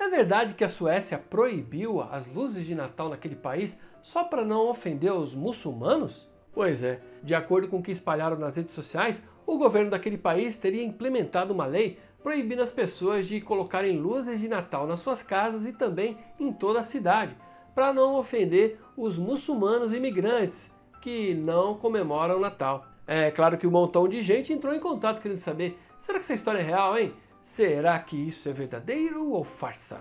É 0.00 0.08
verdade 0.08 0.54
que 0.54 0.64
a 0.64 0.68
Suécia 0.68 1.16
proibiu 1.16 2.00
as 2.00 2.26
luzes 2.26 2.66
de 2.66 2.74
Natal 2.74 3.08
naquele 3.08 3.36
país 3.36 3.78
só 4.02 4.24
para 4.24 4.44
não 4.44 4.68
ofender 4.68 5.12
os 5.12 5.32
muçulmanos? 5.32 6.28
Pois 6.52 6.82
é, 6.82 7.00
de 7.22 7.36
acordo 7.36 7.68
com 7.68 7.78
o 7.78 7.82
que 7.82 7.92
espalharam 7.92 8.36
nas 8.36 8.56
redes 8.56 8.74
sociais, 8.74 9.22
o 9.46 9.56
governo 9.56 9.90
daquele 9.90 10.18
país 10.18 10.56
teria 10.56 10.82
implementado 10.82 11.54
uma 11.54 11.66
lei 11.66 11.98
proibindo 12.22 12.62
as 12.62 12.72
pessoas 12.72 13.26
de 13.26 13.40
colocarem 13.40 13.98
luzes 13.98 14.40
de 14.40 14.48
Natal 14.48 14.86
nas 14.86 15.00
suas 15.00 15.22
casas 15.22 15.66
e 15.66 15.72
também 15.72 16.16
em 16.38 16.52
toda 16.52 16.80
a 16.80 16.84
cidade, 16.84 17.36
para 17.74 17.92
não 17.92 18.16
ofender 18.16 18.78
os 18.96 19.18
muçulmanos 19.18 19.92
imigrantes 19.92 20.70
que 21.00 21.34
não 21.34 21.74
comemoram 21.74 22.36
o 22.36 22.40
Natal. 22.40 22.86
É 23.06 23.30
claro 23.30 23.58
que 23.58 23.66
um 23.66 23.70
montão 23.70 24.06
de 24.06 24.22
gente 24.22 24.52
entrou 24.52 24.72
em 24.72 24.80
contato 24.80 25.20
querendo 25.20 25.38
saber: 25.38 25.78
será 25.98 26.18
que 26.18 26.24
essa 26.24 26.34
história 26.34 26.60
é 26.60 26.62
real, 26.62 26.96
hein? 26.96 27.12
Será 27.42 27.98
que 27.98 28.16
isso 28.16 28.48
é 28.48 28.52
verdadeiro 28.52 29.30
ou 29.30 29.42
farsa? 29.42 30.00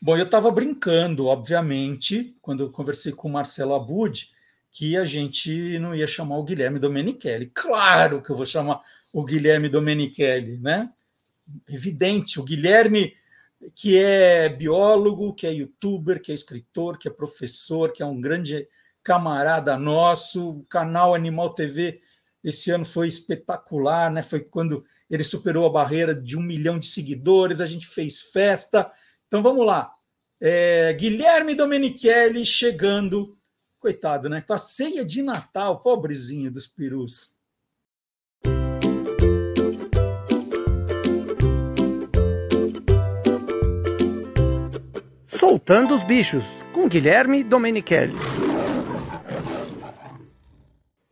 Bom, 0.00 0.16
eu 0.16 0.24
estava 0.24 0.50
brincando, 0.50 1.26
obviamente, 1.26 2.36
quando 2.42 2.62
eu 2.62 2.70
conversei 2.70 3.12
com 3.12 3.28
o 3.28 3.32
Marcelo 3.32 3.74
Abud, 3.74 4.30
que 4.70 4.96
a 4.96 5.04
gente 5.06 5.78
não 5.78 5.94
ia 5.94 6.06
chamar 6.06 6.36
o 6.38 6.44
Guilherme 6.44 6.78
Domenichelli. 6.78 7.50
Claro 7.54 8.22
que 8.22 8.30
eu 8.30 8.36
vou 8.36 8.44
chamar 8.44 8.80
o 9.12 9.24
Guilherme 9.24 9.68
Domenichelli, 9.68 10.58
né? 10.58 10.92
Evidente, 11.68 12.38
o 12.38 12.44
Guilherme 12.44 13.14
que 13.74 13.96
é 13.96 14.48
biólogo, 14.48 15.34
que 15.34 15.46
é 15.46 15.52
youtuber, 15.52 16.20
que 16.20 16.30
é 16.30 16.34
escritor, 16.34 16.98
que 16.98 17.08
é 17.08 17.10
professor, 17.10 17.92
que 17.92 18.02
é 18.02 18.06
um 18.06 18.20
grande 18.20 18.68
camarada 19.02 19.78
nosso, 19.78 20.58
o 20.58 20.66
canal 20.66 21.14
Animal 21.14 21.50
TV 21.50 22.00
esse 22.44 22.70
ano 22.70 22.84
foi 22.84 23.08
espetacular, 23.08 24.10
né? 24.10 24.22
Foi 24.22 24.40
quando 24.40 24.84
ele 25.10 25.24
superou 25.24 25.66
a 25.66 25.70
barreira 25.70 26.14
de 26.14 26.36
um 26.36 26.42
milhão 26.42 26.78
de 26.78 26.86
seguidores, 26.86 27.60
a 27.60 27.66
gente 27.66 27.88
fez 27.88 28.20
festa. 28.20 28.88
Então 29.26 29.42
vamos 29.42 29.66
lá. 29.66 29.92
É, 30.40 30.92
Guilherme 30.92 31.54
Domenichelli 31.54 32.44
chegando, 32.44 33.32
coitado, 33.78 34.28
né? 34.28 34.40
Com 34.40 34.52
a 34.52 34.58
ceia 34.58 35.04
de 35.04 35.22
Natal, 35.22 35.80
pobrezinho 35.80 36.50
dos 36.50 36.66
perus. 36.66 37.36
Soltando 45.26 45.94
os 45.94 46.02
bichos, 46.04 46.44
com 46.72 46.88
Guilherme 46.88 47.42
Domenichelli. 47.42 48.14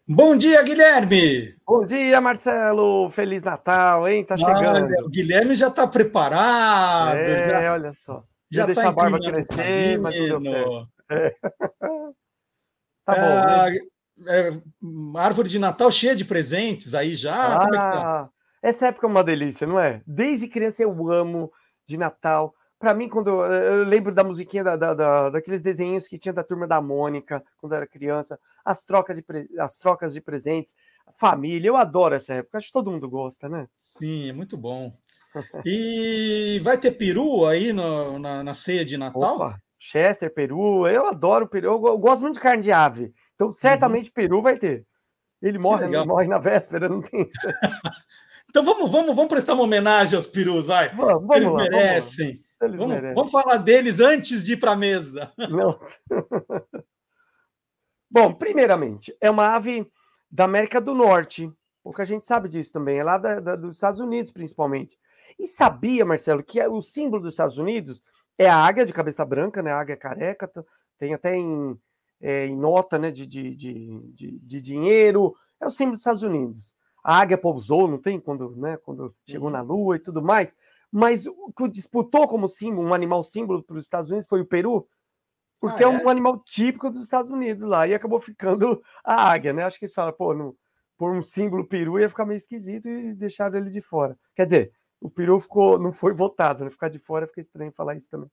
Bom 0.07 0.37
dia, 0.37 0.63
Guilherme! 0.63 1.55
Bom 1.67 1.87
dia, 1.87 2.21
Marcelo! 2.21 3.09
Feliz 3.09 3.43
Natal, 3.43 4.07
hein? 4.07 4.23
Tá 4.23 4.37
chegando. 4.37 4.85
Olha, 4.85 5.03
o 5.03 5.09
Guilherme 5.09 5.55
já 5.55 5.69
está 5.69 5.87
preparado. 5.87 7.17
É, 7.17 7.49
já, 7.49 7.73
olha 7.73 7.91
só. 7.95 8.23
Já 8.51 8.67
deixa 8.67 8.83
tá 8.83 8.89
a 8.91 8.93
barba 8.93 9.19
crescer, 9.19 9.99
mas 9.99 10.15
não 10.29 10.39
deu. 10.41 10.87
É. 11.11 11.35
Tá 13.07 13.15
bom. 13.15 13.21
Ah, 13.21 13.71
né? 13.71 13.79
é, 14.29 15.21
árvore 15.21 15.47
de 15.47 15.59
Natal 15.59 15.91
cheia 15.91 16.17
de 16.17 16.25
presentes 16.25 16.95
aí 16.95 17.15
já? 17.15 17.67
É 17.67 17.69
tá? 17.69 17.69
Ah, 17.83 18.29
essa 18.63 18.87
época 18.87 19.07
é 19.07 19.11
uma 19.11 19.23
delícia, 19.23 19.67
não 19.67 19.79
é? 19.79 20.01
Desde 20.07 20.49
criança 20.49 20.83
eu 20.83 21.13
amo 21.13 21.53
de 21.87 21.99
Natal. 21.99 22.55
Para 22.85 22.93
mim, 22.93 23.09
quando 23.09 23.29
eu, 23.31 23.41
eu 23.51 23.85
lembro 23.85 24.13
da 24.13 24.23
musiquinha 24.23 24.63
da, 24.63 24.77
da- 24.77 24.93
da- 24.93 25.31
daqueles 25.31 25.63
desenhos 25.63 26.07
que 26.07 26.19
tinha 26.19 26.35
da 26.35 26.45
turma 26.45 26.67
da 26.67 26.83
Mônica 26.83 27.43
quando 27.57 27.73
eu 27.73 27.77
era 27.79 27.87
criança, 27.87 28.39
as 28.63 28.85
trocas 28.85 29.17
de, 29.17 29.25
as 29.59 29.79
trocas 29.79 30.13
de 30.13 30.21
presentes, 30.21 30.75
família, 31.19 31.69
eu 31.69 31.79
adoro 31.79 32.15
essa 32.15 32.35
época. 32.35 32.59
Acho 32.59 32.67
que 32.67 32.73
todo 32.75 32.91
mundo 32.91 33.09
gosta, 33.09 33.49
né? 33.49 33.67
Sim, 33.75 34.29
é 34.29 34.33
muito 34.35 34.55
bom. 34.59 34.93
E 35.65 36.61
vai 36.63 36.77
ter 36.77 36.91
peru 36.91 37.47
aí 37.47 37.73
no- 37.73 38.19
na, 38.19 38.45
na 38.45 38.53
ceia 38.53 38.85
de 38.85 38.99
Natal? 38.99 39.37
Opa, 39.37 39.59
Chester, 39.79 40.31
peru, 40.35 40.87
eu 40.87 41.07
adoro 41.07 41.49
peru. 41.49 41.69
Eu, 41.69 41.87
eu 41.87 41.97
gosto 41.97 42.21
muito 42.21 42.35
de 42.35 42.41
carne 42.41 42.63
de 42.63 42.71
ave. 42.71 43.15
Então, 43.35 43.51
certamente 43.51 44.11
peru 44.13 44.43
vai 44.43 44.59
ter. 44.59 44.85
Ele 45.41 45.59
morre, 45.59 45.85
Uhum. 45.85 45.87
legal. 45.91 46.07
morre 46.07 46.29
na 46.29 46.37
véspera, 46.39 46.87
não 46.87 47.01
tem 47.01 47.23
isso. 47.23 47.31
Então 48.51 48.63
vamos, 48.63 48.89
vamos, 48.93 49.17
vamos 49.17 49.29
prestar 49.29 49.55
uma 49.55 49.65
homenagem 49.65 50.15
aos 50.17 50.29
perus, 50.29 50.67
vai. 50.69 50.89
Vamos, 50.95 51.23
vamos 51.27 51.37
Eles 51.37 51.51
lá. 51.51 51.57
merecem. 51.63 52.39
Eles 52.65 52.79
vamos, 52.81 52.95
merecem. 52.95 53.15
vamos 53.15 53.31
falar 53.31 53.57
deles 53.59 54.01
antes 54.01 54.45
de 54.45 54.53
ir 54.55 54.57
para 54.59 54.73
a 54.73 54.77
mesa. 54.77 55.31
Bom, 58.11 58.33
primeiramente, 58.33 59.17
é 59.21 59.31
uma 59.31 59.49
ave 59.55 59.87
da 60.31 60.45
América 60.45 60.81
do 60.81 60.95
Norte. 60.95 61.51
Pouca 61.83 62.05
gente 62.05 62.27
sabe 62.27 62.49
disso 62.49 62.73
também. 62.73 62.99
É 62.99 63.05
lá 63.05 63.19
da- 63.19 63.41
da- 63.41 63.57
dos 63.57 63.77
Estados 63.77 64.01
Unidos, 64.01 64.31
principalmente. 64.31 64.99
E 65.39 65.47
sabia, 65.47 66.05
Marcelo, 66.05 66.43
que 66.43 66.65
o 66.67 66.81
símbolo 66.81 67.23
dos 67.23 67.35
Estados 67.35 67.59
Unidos 67.59 68.03
é 68.39 68.49
a 68.49 68.57
águia 68.57 68.85
de 68.87 68.93
cabeça 68.93 69.25
branca, 69.25 69.63
né? 69.63 69.73
A 69.73 69.81
águia 69.81 69.97
careca. 69.97 70.51
Tem 70.99 71.13
até 71.13 71.35
em, 71.37 71.77
é, 72.21 72.47
em 72.47 72.57
nota 72.57 72.99
né, 72.99 73.11
de, 73.11 73.27
de, 73.27 73.55
de, 73.57 74.01
de- 74.13 74.39
de 74.39 74.61
dinheiro. 74.61 75.35
É 75.61 75.67
o 75.67 75.71
símbolo 75.71 75.95
dos 75.95 76.01
Estados 76.03 76.23
Unidos. 76.23 76.75
A 77.03 77.19
águia 77.19 77.37
pousou, 77.37 77.89
não 77.89 77.99
tem? 77.99 78.19
Quando, 78.21 78.55
né, 78.57 78.77
quando 78.79 79.15
chegou 79.29 79.51
na 79.51 79.61
Lua 79.61 79.97
e 79.97 79.99
tudo 79.99 80.23
mais. 80.23 80.55
Mas 80.97 81.27
o 81.27 81.53
que 81.53 81.67
disputou 81.67 82.29
como 82.29 82.49
símbolo, 82.49 82.87
um 82.87 82.95
animal 82.95 83.25
símbolo 83.25 83.65
para 83.65 83.77
os 83.77 83.83
Estados 83.83 84.11
Unidos 84.11 84.29
foi 84.29 84.41
o 84.43 84.47
Peru. 84.47 84.89
Porque 85.61 85.83
Ah, 85.83 85.91
é 85.91 85.93
é? 85.93 86.05
um 86.05 86.09
animal 86.09 86.39
típico 86.45 86.89
dos 86.89 87.03
Estados 87.03 87.33
Unidos 87.33 87.65
lá, 87.65 87.89
e 87.89 87.93
acabou 87.93 88.21
ficando 88.21 88.81
a 89.03 89.33
águia, 89.33 89.53
né? 89.53 89.65
Acho 89.65 89.77
que 89.77 89.87
eles 89.87 89.95
falaram, 89.95 90.17
pô, 90.17 90.33
não, 90.33 90.55
por 90.97 91.11
um 91.11 91.21
símbolo 91.21 91.67
peru 91.67 91.99
ia 91.99 92.09
ficar 92.09 92.25
meio 92.25 92.37
esquisito 92.37 92.89
e 92.89 93.13
deixaram 93.13 93.59
ele 93.59 93.71
de 93.71 93.81
fora. 93.81 94.17
Quer 94.37 94.45
dizer, 94.45 94.73
o 95.01 95.11
peru 95.11 95.41
ficou, 95.41 95.81
não 95.81 95.91
foi 95.91 96.13
votado, 96.15 96.65
né? 96.65 96.71
Ficar 96.71 96.91
de 96.91 97.01
fora 97.01 97.27
fica 97.27 97.41
estranho 97.41 97.73
falar 97.73 97.97
isso 97.97 98.09
também. 98.09 98.31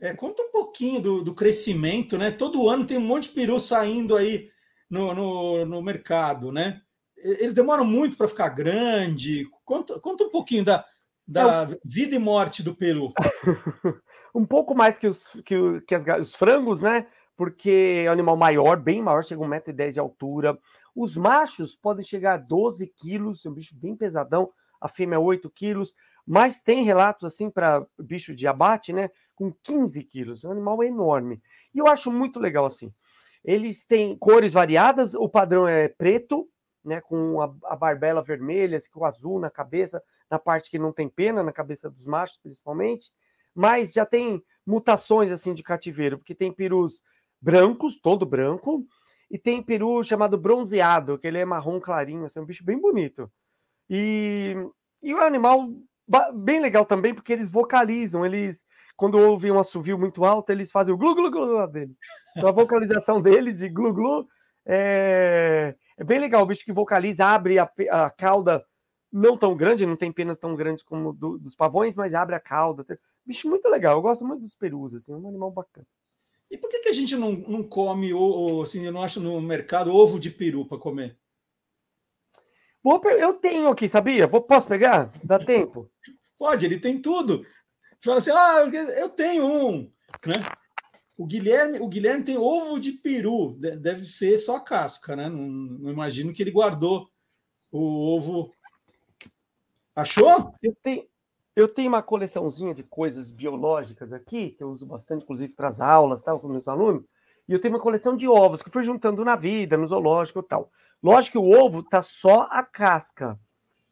É, 0.00 0.14
conta 0.14 0.42
um 0.42 0.50
pouquinho 0.50 1.02
do, 1.02 1.22
do 1.22 1.34
crescimento, 1.34 2.16
né? 2.16 2.30
Todo 2.30 2.66
ano 2.70 2.86
tem 2.86 2.96
um 2.96 3.06
monte 3.06 3.28
de 3.28 3.34
peru 3.34 3.60
saindo 3.60 4.16
aí 4.16 4.48
no, 4.88 5.14
no, 5.14 5.66
no 5.66 5.82
mercado, 5.82 6.50
né? 6.50 6.80
Eles 7.16 7.52
demoram 7.52 7.84
muito 7.84 8.16
para 8.16 8.28
ficar 8.28 8.48
grande. 8.48 9.46
Conta, 9.66 10.00
conta 10.00 10.24
um 10.24 10.30
pouquinho 10.30 10.64
da, 10.64 10.84
da 11.26 11.66
vida 11.84 12.16
e 12.16 12.18
morte 12.18 12.62
do 12.62 12.74
peru. 12.74 13.12
um 14.34 14.44
pouco 14.44 14.74
mais 14.74 14.98
que 14.98 15.06
os, 15.06 15.40
que, 15.44 15.80
que 15.86 15.94
as 15.94 16.04
os 16.20 16.34
frangos, 16.34 16.80
né? 16.80 17.06
Porque 17.36 18.04
é 18.06 18.10
um 18.10 18.12
animal 18.12 18.36
maior, 18.36 18.78
bem 18.78 19.02
maior, 19.02 19.24
chega 19.24 19.42
a 19.42 19.48
1,10m 19.48 19.92
de 19.92 20.00
altura. 20.00 20.58
Os 20.94 21.16
machos 21.16 21.74
podem 21.74 22.04
chegar 22.04 22.34
a 22.34 22.38
12 22.38 22.86
quilos, 22.96 23.44
é 23.44 23.48
um 23.48 23.54
bicho 23.54 23.74
bem 23.76 23.96
pesadão. 23.96 24.50
A 24.80 24.88
fêmea 24.88 25.18
8 25.18 25.50
quilos. 25.50 25.94
Mas 26.26 26.62
tem 26.62 26.84
relatos, 26.84 27.24
assim, 27.24 27.50
para 27.50 27.84
bicho 27.98 28.34
de 28.34 28.46
abate, 28.46 28.92
né? 28.92 29.10
Com 29.34 29.52
15 29.62 30.02
quilos. 30.04 30.44
É 30.44 30.48
um 30.48 30.52
animal 30.52 30.82
enorme. 30.82 31.42
E 31.74 31.78
eu 31.78 31.86
acho 31.86 32.12
muito 32.12 32.38
legal, 32.38 32.64
assim. 32.64 32.92
Eles 33.44 33.84
têm 33.84 34.16
cores 34.16 34.52
variadas, 34.52 35.14
o 35.14 35.28
padrão 35.28 35.68
é 35.68 35.88
preto, 35.88 36.48
né? 36.84 37.00
Com 37.00 37.40
a, 37.40 37.54
a 37.64 37.76
barbela 37.76 38.22
vermelha, 38.22 38.76
assim, 38.76 38.90
com 38.90 39.04
azul 39.04 39.38
na 39.40 39.50
cabeça, 39.50 40.02
na 40.30 40.38
parte 40.38 40.70
que 40.70 40.78
não 40.78 40.92
tem 40.92 41.08
pena, 41.08 41.42
na 41.42 41.52
cabeça 41.52 41.90
dos 41.90 42.06
machos, 42.06 42.38
principalmente 42.38 43.12
mas 43.54 43.92
já 43.92 44.04
tem 44.04 44.42
mutações 44.66 45.30
assim 45.30 45.54
de 45.54 45.62
cativeiro, 45.62 46.18
porque 46.18 46.34
tem 46.34 46.52
perus 46.52 47.02
brancos, 47.40 48.00
todo 48.00 48.26
branco, 48.26 48.84
e 49.30 49.38
tem 49.38 49.62
peru 49.62 50.02
chamado 50.02 50.36
bronzeado, 50.36 51.18
que 51.18 51.26
ele 51.26 51.38
é 51.38 51.44
marrom 51.44 51.80
clarinho, 51.80 52.24
assim, 52.24 52.38
é 52.38 52.42
um 52.42 52.46
bicho 52.46 52.64
bem 52.64 52.78
bonito. 52.78 53.30
E, 53.88 54.54
e 55.02 55.14
o 55.14 55.20
animal 55.20 55.70
bem 56.34 56.60
legal 56.60 56.84
também, 56.84 57.14
porque 57.14 57.32
eles 57.32 57.48
vocalizam, 57.48 58.26
eles 58.26 58.66
quando 58.96 59.18
ouvem 59.18 59.50
um 59.50 59.58
assovio 59.58 59.98
muito 59.98 60.24
alto, 60.24 60.50
eles 60.50 60.70
fazem 60.70 60.94
o 60.94 60.96
glu 60.96 61.14
glu 61.14 61.30
glu 61.30 61.66
dele. 61.66 61.96
Então 62.36 62.48
a 62.48 62.52
vocalização 62.52 63.20
dele 63.22 63.52
de 63.52 63.68
glu 63.68 63.92
glu 63.92 64.28
é, 64.64 65.74
é 65.96 66.04
bem 66.04 66.18
legal, 66.18 66.42
o 66.42 66.46
bicho 66.46 66.64
que 66.64 66.72
vocaliza, 66.72 67.24
abre 67.24 67.58
a, 67.58 67.70
a 67.90 68.10
cauda 68.10 68.64
não 69.12 69.36
tão 69.36 69.56
grande, 69.56 69.86
não 69.86 69.96
tem 69.96 70.10
penas 70.10 70.38
tão 70.38 70.56
grandes 70.56 70.82
como 70.82 71.12
do- 71.12 71.38
dos 71.38 71.54
pavões, 71.54 71.94
mas 71.94 72.14
abre 72.14 72.34
a 72.34 72.40
cauda. 72.40 72.84
Bicho 73.24 73.48
muito 73.48 73.68
legal, 73.68 73.96
eu 73.96 74.02
gosto 74.02 74.26
muito 74.26 74.40
dos 74.40 74.54
perus, 74.54 74.94
assim, 74.94 75.12
é 75.12 75.16
um 75.16 75.28
animal 75.28 75.50
bacana. 75.50 75.86
E 76.50 76.58
por 76.58 76.68
que, 76.68 76.80
que 76.80 76.88
a 76.88 76.92
gente 76.92 77.16
não, 77.16 77.32
não 77.32 77.62
come, 77.62 78.12
ou, 78.12 78.22
ou, 78.22 78.62
assim, 78.62 78.84
eu 78.84 78.92
não 78.92 79.02
acho 79.02 79.20
no 79.20 79.40
mercado 79.40 79.94
ovo 79.94 80.18
de 80.18 80.30
peru 80.30 80.66
para 80.66 80.78
comer? 80.78 81.16
Boa 82.82 83.00
Eu 83.12 83.34
tenho 83.34 83.68
aqui, 83.68 83.88
sabia? 83.88 84.28
Posso 84.28 84.66
pegar? 84.66 85.10
Dá 85.22 85.38
tempo? 85.38 85.90
Pode, 86.38 86.66
ele 86.66 86.78
tem 86.78 87.00
tudo. 87.00 87.46
Fala 88.02 88.18
assim, 88.18 88.30
ah, 88.30 88.70
eu 88.98 89.08
tenho 89.08 89.46
um, 89.46 89.90
né? 90.26 90.34
O 91.16 91.24
Guilherme, 91.26 91.78
o 91.80 91.88
Guilherme 91.88 92.24
tem 92.24 92.36
ovo 92.36 92.80
de 92.80 92.92
peru, 92.92 93.56
de- 93.58 93.76
deve 93.76 94.04
ser 94.04 94.36
só 94.36 94.56
a 94.56 94.60
casca, 94.64 95.14
né? 95.14 95.28
Não, 95.28 95.42
não 95.42 95.90
imagino 95.90 96.32
que 96.32 96.42
ele 96.42 96.50
guardou 96.50 97.08
o 97.70 98.16
ovo. 98.16 98.52
Achou? 99.94 100.52
Eu 100.60 100.74
tenho, 100.82 101.04
eu 101.54 101.68
tenho 101.68 101.88
uma 101.88 102.02
coleçãozinha 102.02 102.74
de 102.74 102.82
coisas 102.82 103.30
biológicas 103.30 104.12
aqui, 104.12 104.50
que 104.50 104.62
eu 104.62 104.70
uso 104.70 104.84
bastante, 104.86 105.22
inclusive, 105.22 105.52
para 105.54 105.68
as 105.68 105.80
aulas, 105.80 106.22
tal, 106.22 106.40
com 106.40 106.48
meus 106.48 106.66
alunos. 106.66 107.04
E 107.48 107.52
eu 107.52 107.60
tenho 107.60 107.74
uma 107.74 107.80
coleção 107.80 108.16
de 108.16 108.26
ovos 108.26 108.60
que 108.62 108.68
eu 108.68 108.72
fui 108.72 108.82
juntando 108.82 109.24
na 109.24 109.36
vida, 109.36 109.76
no 109.76 109.86
zoológico 109.86 110.40
e 110.40 110.42
tal. 110.42 110.70
Lógico 111.02 111.32
que 111.32 111.38
o 111.38 111.50
ovo 111.50 111.82
tá 111.82 112.02
só 112.02 112.48
a 112.50 112.62
casca, 112.64 113.38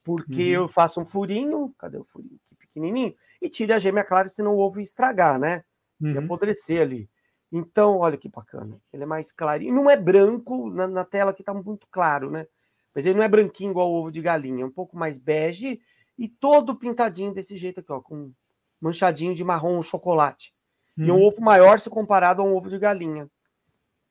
porque 0.04 0.42
Uhum. 0.42 0.62
eu 0.62 0.68
faço 0.68 1.00
um 1.00 1.06
furinho, 1.06 1.72
cadê 1.78 1.98
o 1.98 2.04
furinho 2.04 2.34
aqui 2.46 2.56
pequenininho, 2.56 3.14
e 3.40 3.48
tiro 3.48 3.74
a 3.74 3.78
gêmea 3.78 4.02
clara, 4.02 4.28
senão 4.28 4.54
o 4.56 4.58
ovo 4.58 4.80
estragar, 4.80 5.38
né? 5.38 5.62
Uhum. 6.00 6.18
apodrecer 6.24 6.82
ali. 6.82 7.08
Então, 7.52 7.98
olha 7.98 8.16
que 8.16 8.30
bacana. 8.30 8.80
Ele 8.90 9.02
é 9.02 9.06
mais 9.06 9.30
clarinho. 9.30 9.74
Não 9.74 9.90
é 9.90 9.96
branco, 9.96 10.70
na, 10.70 10.88
na 10.88 11.04
tela 11.04 11.32
aqui 11.32 11.42
tá 11.44 11.52
muito 11.52 11.86
claro, 11.90 12.30
né? 12.30 12.46
Mas 12.94 13.04
ele 13.04 13.16
não 13.18 13.24
é 13.24 13.28
branquinho 13.28 13.70
igual 13.70 13.90
o 13.90 13.94
ovo 13.94 14.10
de 14.10 14.20
galinha, 14.22 14.62
é 14.64 14.66
um 14.66 14.70
pouco 14.70 14.96
mais 14.96 15.18
bege 15.18 15.80
e 16.18 16.28
todo 16.28 16.74
pintadinho 16.76 17.32
desse 17.32 17.56
jeito 17.56 17.80
aqui, 17.80 17.92
ó, 17.92 18.00
com 18.00 18.32
manchadinho 18.80 19.34
de 19.34 19.44
marrom 19.44 19.82
chocolate. 19.82 20.52
E 20.96 21.10
um 21.10 21.14
Uhum. 21.16 21.22
ovo 21.22 21.40
maior 21.40 21.78
se 21.78 21.88
comparado 21.88 22.42
a 22.42 22.44
um 22.44 22.54
ovo 22.54 22.68
de 22.68 22.78
galinha. 22.78 23.30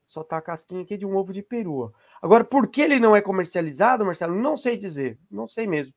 Só 0.06 0.24
tá 0.24 0.38
a 0.38 0.42
casquinha 0.42 0.82
aqui 0.82 0.98
de 0.98 1.06
um 1.06 1.16
ovo 1.16 1.32
de 1.32 1.42
peru. 1.42 1.80
ó. 1.80 1.92
Agora, 2.22 2.44
por 2.44 2.68
que 2.68 2.82
ele 2.82 3.00
não 3.00 3.16
é 3.16 3.22
comercializado, 3.22 4.06
Marcelo? 4.06 4.36
Não 4.36 4.58
sei 4.58 4.78
dizer. 4.78 5.18
Não 5.30 5.48
sei 5.48 5.66
mesmo. 5.68 5.94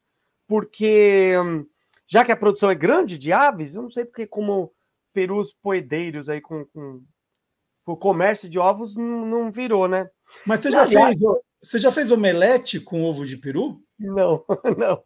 Porque, 0.47 1.35
hum, 1.43 1.67
já 2.07 2.25
que 2.25 2.31
a 2.31 2.37
produção 2.37 2.71
é 2.71 2.75
grande 2.75 3.19
de 3.19 3.33
aves, 3.33 3.75
eu 3.75 3.83
não 3.83 3.91
sei 3.91 4.05
porque 4.05 4.27
como 4.27 4.73
perus 5.13 5.53
poedeiros 5.53 6.29
aí 6.29 6.41
com, 6.41 6.65
com 6.67 7.03
o 7.87 7.97
comércio 7.97 8.49
de 8.49 8.59
ovos 8.59 8.97
não, 8.97 9.27
não 9.27 9.53
virou, 9.53 9.87
né? 9.89 10.09
Mas 10.47 10.61
você 10.61 10.71
já, 10.71 10.87
fez, 10.87 11.17
você 11.63 11.79
já 11.79 11.93
fez 11.93 12.11
omelete 12.11 12.81
com 12.81 13.03
ovo 13.05 13.25
de 13.27 13.37
peru? 13.37 13.81
Não, 13.99 14.45
não. 14.79 15.03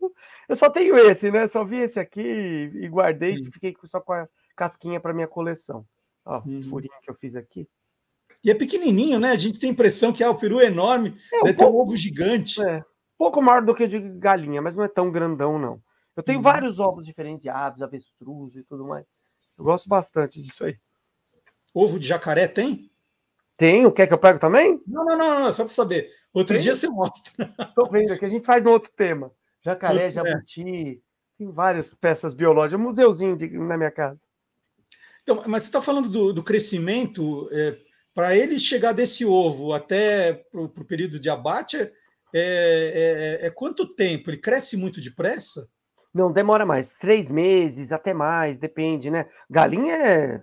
Eu 0.48 0.56
só 0.56 0.70
tenho 0.70 0.96
esse, 0.96 1.30
né? 1.30 1.46
Só 1.48 1.64
vi 1.64 1.78
esse 1.78 2.00
aqui 2.00 2.20
e 2.20 2.88
guardei 2.88 3.34
e 3.34 3.44
fiquei 3.52 3.74
só 3.84 4.00
com 4.00 4.12
a 4.12 4.26
casquinha 4.56 5.00
para 5.00 5.12
minha 5.12 5.28
coleção. 5.28 5.84
Ó, 6.24 6.38
o 6.38 6.62
furinho 6.62 6.92
que 7.02 7.10
eu 7.10 7.14
fiz 7.14 7.36
aqui. 7.36 7.68
E 8.44 8.50
é 8.50 8.54
pequenininho, 8.54 9.18
né? 9.18 9.30
A 9.32 9.36
gente 9.36 9.58
tem 9.58 9.70
a 9.70 9.72
impressão 9.72 10.12
que 10.12 10.22
ah, 10.22 10.30
o 10.30 10.38
peru 10.38 10.60
é 10.60 10.66
enorme, 10.66 11.14
É, 11.32 11.38
um 11.40 11.44
deve 11.44 11.56
ter 11.56 11.64
um 11.64 11.66
pouco- 11.68 11.82
ovo 11.88 11.96
gigante. 11.96 12.62
É, 12.62 12.82
pouco 13.18 13.42
maior 13.42 13.64
do 13.64 13.74
que 13.74 13.84
o 13.84 13.88
de 13.88 13.98
galinha, 13.98 14.62
mas 14.62 14.76
não 14.76 14.84
é 14.84 14.88
tão 14.88 15.10
grandão, 15.10 15.58
não. 15.58 15.80
Eu 16.16 16.22
tenho 16.22 16.38
Uhum. 16.38 16.42
vários 16.44 16.78
ovos 16.78 17.04
diferentes 17.04 17.42
de 17.42 17.48
aves, 17.48 17.82
avestruz 17.82 18.54
e 18.56 18.62
tudo 18.64 18.86
mais. 18.86 19.04
Eu 19.58 19.64
gosto 19.64 19.88
bastante 19.88 20.40
disso 20.40 20.64
aí. 20.64 20.76
Ovo 21.78 21.98
de 21.98 22.06
jacaré 22.06 22.48
tem? 22.48 22.90
Tenho, 23.56 23.90
quer 23.92 24.06
que 24.06 24.14
eu 24.14 24.18
pego 24.18 24.38
também? 24.38 24.80
Não, 24.86 25.04
não, 25.04 25.16
não, 25.18 25.40
não 25.44 25.52
só 25.52 25.64
para 25.64 25.72
saber. 25.72 26.10
Outro 26.32 26.54
Tem? 26.54 26.62
dia 26.62 26.74
você 26.74 26.88
mostra. 26.88 27.32
Tô 27.74 27.86
vendo, 27.86 28.16
que 28.18 28.24
a 28.24 28.28
gente 28.28 28.46
faz 28.46 28.62
no 28.62 28.70
outro 28.70 28.90
tema. 28.96 29.32
Jacaré, 29.64 30.06
Outro- 30.06 30.20
é. 30.26 30.30
jabuti, 30.32 31.02
tem 31.36 31.50
várias 31.50 31.92
peças 31.94 32.32
biológicas, 32.34 32.80
um 32.80 32.84
museuzinho 32.84 33.36
de- 33.36 33.48
na 33.58 33.76
minha 33.76 33.90
casa. 33.90 34.20
Então, 35.22 35.42
mas 35.46 35.62
você 35.64 35.68
está 35.68 35.80
falando 35.82 36.08
do, 36.08 36.32
do 36.32 36.42
crescimento 36.42 37.48
para 38.14 38.36
ele 38.36 38.58
chegar 38.58 38.92
desse 38.92 39.24
ovo 39.26 39.72
até 39.72 40.32
para 40.50 40.60
o 40.62 40.84
período 40.84 41.18
de 41.20 41.28
abate, 41.28 41.76
é, 41.76 41.88
é, 42.34 43.38
é, 43.42 43.46
é, 43.46 43.50
quanto 43.50 43.94
tempo? 43.94 44.30
Ele 44.30 44.38
cresce 44.38 44.76
muito 44.76 45.00
depressa? 45.00 45.68
Não, 46.14 46.32
demora 46.32 46.64
mais. 46.64 46.90
Três 46.94 47.30
meses, 47.30 47.92
até 47.92 48.14
mais, 48.14 48.58
depende, 48.58 49.10
né? 49.10 49.26
Galinha 49.50 49.94
é 49.94 50.42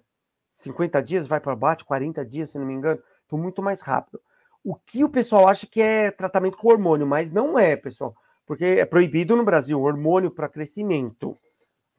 50 0.66 1.02
dias, 1.02 1.28
vai 1.28 1.40
para 1.40 1.54
abate, 1.54 1.86
40 1.86 2.26
dias, 2.26 2.52
se 2.52 2.60
não 2.60 2.66
me 2.66 2.74
engano. 2.74 3.02
Então, 3.26 3.40
muito 3.40 3.62
mais 3.62 3.82
rápido. 3.82 4.20
O 4.64 4.76
que 4.76 5.04
o 5.04 5.10
pessoal 5.10 5.48
acha 5.48 5.66
que 5.66 5.82
é 5.82 6.12
tratamento 6.12 6.58
com 6.58 6.68
hormônio, 6.68 7.08
mas 7.08 7.32
não 7.32 7.58
é, 7.58 7.76
pessoal. 7.76 8.16
Porque 8.46 8.66
é 8.66 8.86
proibido 8.86 9.36
no 9.36 9.44
Brasil 9.44 9.82
hormônio 9.82 10.30
para 10.30 10.50
crescimento. 10.50 11.38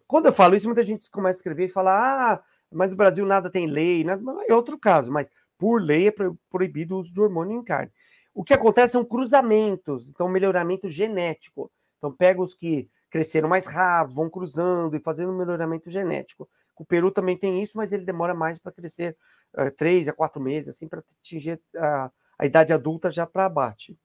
Quando 0.07 0.27
eu 0.27 0.33
falo 0.33 0.55
isso, 0.55 0.67
muita 0.67 0.83
gente 0.83 1.11
começa 1.11 1.39
a 1.39 1.41
escrever 1.41 1.65
e 1.65 1.69
fala: 1.69 1.93
ah, 1.93 2.43
mas 2.71 2.91
no 2.91 2.97
Brasil 2.97 3.25
nada 3.25 3.51
tem 3.51 3.67
lei, 3.67 4.05
nada... 4.05 4.23
é 4.47 4.55
outro 4.55 4.79
caso, 4.79 5.11
mas 5.11 5.31
por 5.59 5.81
lei 5.81 6.09
é 6.09 6.15
proibido 6.51 6.95
o 6.95 6.99
uso 6.99 7.13
de 7.13 7.21
hormônio 7.21 7.59
em 7.59 7.63
carne. 7.63 7.91
O 8.35 8.45
que 8.45 8.53
acontece 8.53 8.93
são 8.93 9.05
cruzamentos, 9.05 10.11
então 10.11 10.29
melhoramento 10.29 10.89
genético. 10.89 11.71
Então 11.99 12.13
pega 12.13 12.43
os 12.43 12.55
que 12.55 12.89
cresceram 13.11 13.49
mais 13.49 13.65
rápido, 13.65 14.15
vão 14.15 14.29
cruzando 14.29 14.95
e 14.95 15.01
fazendo 15.01 15.33
melhoramento 15.33 15.89
genético. 15.89 16.49
O 16.77 16.85
Peru 16.85 17.11
também 17.11 17.37
tem 17.37 17.63
isso, 17.63 17.77
mas 17.77 17.93
ele 17.93 18.05
demora 18.05 18.35
mais 18.35 18.59
para 18.59 18.73
crescer 18.73 19.17
uh, 19.57 19.71
três 19.71 20.09
a 20.09 20.13
quatro 20.13 20.41
meses, 20.41 20.69
assim, 20.69 20.87
para 20.87 21.01
atingir 21.21 21.61
a, 21.77 22.11
a, 22.39 22.47
idade 22.47 22.73
adulta 22.73 23.11
já 23.11 23.27
para 23.27 23.47
abate. 23.47 23.99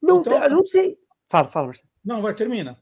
Não, 0.00 0.20
então, 0.20 0.42
eu 0.42 0.50
não 0.50 0.64
sei. 0.64 0.98
Fala, 1.28 1.48
fala, 1.48 1.66
Marcelo. 1.66 1.88
Não, 2.04 2.22
vai, 2.22 2.32
termina. 2.32 2.78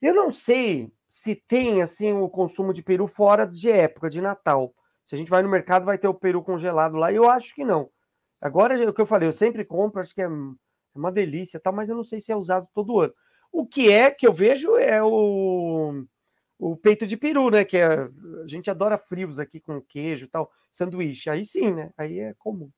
Eu 0.00 0.14
não 0.14 0.30
sei 0.30 0.92
se 1.08 1.34
tem 1.34 1.82
assim 1.82 2.12
o 2.12 2.28
consumo 2.28 2.72
de 2.72 2.82
peru 2.82 3.06
fora 3.06 3.46
de 3.46 3.70
época 3.70 4.08
de 4.08 4.20
Natal. 4.20 4.74
Se 5.06 5.14
a 5.14 5.18
gente 5.18 5.30
vai 5.30 5.42
no 5.42 5.48
mercado, 5.48 5.84
vai 5.84 5.98
ter 5.98 6.06
o 6.06 6.14
peru 6.14 6.42
congelado 6.42 6.96
lá. 6.96 7.12
Eu 7.12 7.28
acho 7.28 7.54
que 7.54 7.64
não. 7.64 7.90
Agora, 8.40 8.88
o 8.88 8.94
que 8.94 9.00
eu 9.00 9.06
falei, 9.06 9.28
eu 9.28 9.32
sempre 9.32 9.64
compro, 9.64 10.00
acho 10.00 10.14
que 10.14 10.22
é, 10.22 10.26
é 10.26 10.28
uma 10.94 11.10
delícia, 11.10 11.60
tal, 11.60 11.72
mas 11.72 11.88
eu 11.88 11.96
não 11.96 12.04
sei 12.04 12.20
se 12.20 12.30
é 12.32 12.36
usado 12.36 12.68
todo 12.72 13.00
ano. 13.00 13.12
O 13.52 13.66
que 13.66 13.90
é 13.90 14.10
que 14.10 14.26
eu 14.26 14.32
vejo 14.32 14.76
é 14.76 15.02
o, 15.02 16.04
o 16.60 16.76
peito 16.76 17.06
de 17.06 17.16
peru, 17.16 17.50
né? 17.50 17.64
Que 17.64 17.78
é, 17.78 17.86
a 17.86 18.46
gente 18.46 18.70
adora 18.70 18.98
frios 18.98 19.38
aqui 19.38 19.58
com 19.58 19.80
queijo 19.80 20.26
e 20.26 20.28
tal, 20.28 20.52
sanduíche. 20.70 21.30
Aí 21.30 21.44
sim, 21.44 21.74
né? 21.74 21.90
Aí 21.96 22.20
é 22.20 22.34
comum. 22.38 22.70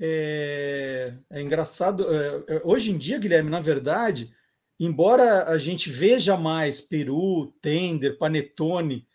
É, 0.00 1.14
é 1.30 1.40
engraçado. 1.40 2.04
É, 2.12 2.56
é 2.56 2.60
hoje 2.64 2.90
em 2.90 2.98
dia, 2.98 3.18
Guilherme, 3.18 3.48
na 3.48 3.60
verdade, 3.60 4.34
embora 4.78 5.44
a 5.44 5.56
gente 5.56 5.88
veja 5.88 6.36
mais 6.36 6.80
peru, 6.80 7.54
tender, 7.62 8.18
panetone 8.18 9.06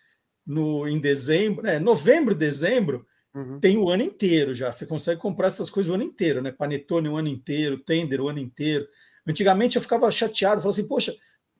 no, 0.48 0.88
em 0.88 0.98
dezembro, 0.98 1.64
né, 1.64 1.78
novembro, 1.80 2.34
dezembro, 2.34 3.06
uhum. 3.36 3.60
tem 3.60 3.78
o 3.78 3.90
ano 3.90 4.04
inteiro 4.04 4.56
já. 4.56 4.72
Você 4.72 4.86
consegue 4.86 5.20
comprar 5.20 5.48
essas 5.48 5.70
coisas 5.70 5.92
o 5.92 5.96
ano 5.96 6.04
inteiro, 6.04 6.42
né? 6.42 6.54
Panetone 6.54 7.10
o 7.10 7.18
ano 7.18 7.28
inteiro, 7.28 7.78
tender 7.78 8.22
o 8.22 8.30
ano 8.30 8.40
inteiro. 8.40 8.88
Antigamente 9.28 9.76
eu 9.76 9.82
ficava 9.82 10.10
chateado, 10.10 10.62
falava 10.62 10.70
assim, 10.70 10.88
poxa, 10.88 11.14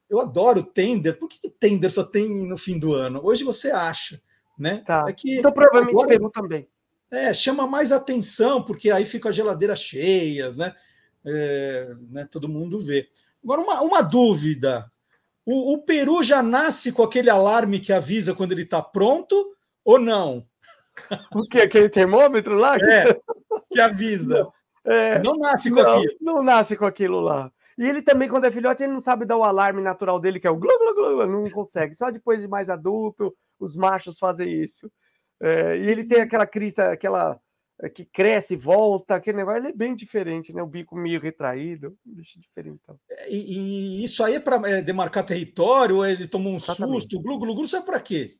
eu 0.10 0.20
adoro 0.20 0.64
tender, 0.64 1.18
por 1.18 1.30
que, 1.30 1.40
que 1.40 1.50
tender 1.50 1.92
só 1.92 2.04
tem 2.04 2.48
no 2.48 2.58
fim 2.58 2.80
do 2.80 2.94
ano? 2.94 3.22
Hoje 3.24 3.44
você 3.44 3.70
acha, 3.70 4.20
né? 4.58 4.84
Tá. 4.86 5.06
É 5.08 5.14
que 5.14 5.38
então 5.38 5.52
provavelmente 5.52 5.94
agora, 5.94 6.08
Peru 6.08 6.30
também. 6.30 6.68
É, 7.12 7.34
chama 7.34 7.68
mais 7.68 7.92
atenção, 7.92 8.62
porque 8.64 8.90
aí 8.90 9.06
fica 9.06 9.30
a 9.30 9.32
geladeira 9.32 9.76
cheias, 9.76 10.58
né? 10.58 10.76
É, 11.26 11.96
né? 12.10 12.28
Todo 12.32 12.50
mundo 12.50 12.80
vê. 12.80 13.08
Agora, 13.44 13.62
uma, 13.62 13.82
uma 13.82 14.02
dúvida: 14.02 14.92
o, 15.46 15.74
o, 15.74 15.84
Peru 15.84 16.24
já 16.24 16.42
nasce 16.42 16.92
com 16.92 17.04
aquele 17.04 17.30
alarme 17.30 17.80
que 17.80 17.94
avisa 17.94 18.34
quando 18.34 18.52
ele 18.52 18.64
está 18.64 18.82
pronto 18.82 19.36
ou 19.84 20.00
não? 20.00 20.44
O 21.34 21.48
que? 21.48 21.60
Aquele 21.60 21.90
termômetro 21.90 22.56
lá? 22.56 22.76
É, 22.76 23.18
que 23.72 23.80
avisa. 23.80 24.48
Não, 24.86 24.94
é, 24.96 25.22
não 25.22 25.34
nasce 25.34 25.70
com 25.70 25.76
não, 25.76 25.90
aquilo. 25.90 26.16
Não 26.22 26.44
nasce 26.44 26.76
com 26.76 26.86
aquilo 26.86 27.20
lá. 27.20 27.52
E 27.80 27.88
ele 27.88 28.02
também, 28.02 28.28
quando 28.28 28.44
é 28.44 28.52
filhote, 28.52 28.84
ele 28.84 28.92
não 28.92 29.00
sabe 29.00 29.24
dar 29.24 29.38
o 29.38 29.44
alarme 29.44 29.82
natural 29.82 30.20
dele, 30.20 30.38
que 30.38 30.46
é 30.46 30.50
o 30.50 30.58
glu, 30.58 30.78
glu, 30.78 30.94
glu, 30.94 31.26
não 31.26 31.50
consegue. 31.50 31.96
Só 31.96 32.12
depois 32.12 32.42
de 32.42 32.48
mais 32.48 32.70
adulto, 32.70 33.34
os 33.58 33.74
machos 33.74 34.20
fazem 34.20 34.62
isso. 34.62 34.92
É, 35.42 35.78
e 35.78 35.90
ele 35.90 36.06
tem 36.06 36.20
aquela 36.20 36.46
crista, 36.46 36.92
aquela 36.92 37.40
é, 37.82 37.88
que 37.88 38.04
cresce, 38.04 38.58
volta, 38.58 39.16
aquele 39.16 39.38
negócio, 39.38 39.62
ele 39.62 39.70
é 39.70 39.74
bem 39.74 39.96
diferente, 39.96 40.52
né? 40.52 40.62
O 40.62 40.68
bico 40.68 40.94
meio 40.94 41.22
retraído, 41.22 41.98
um 42.06 42.16
bicho 42.16 42.38
diferente. 42.38 42.82
Então. 42.84 43.00
E, 43.30 44.02
e, 44.02 44.04
isso 44.04 44.26
aí 44.26 44.36
é 44.36 44.40
para 44.42 44.58
é, 44.70 44.82
demarcar 44.82 45.26
território, 45.26 46.04
ele 46.04 46.28
tomou 46.28 46.52
um 46.52 46.58
Exatamente. 46.58 46.96
susto, 46.96 47.22
glu, 47.22 47.40
glu, 47.40 47.56
glu, 47.56 47.64
isso 47.64 47.78
é 47.78 47.82
para 47.82 48.02
quê? 48.02 48.32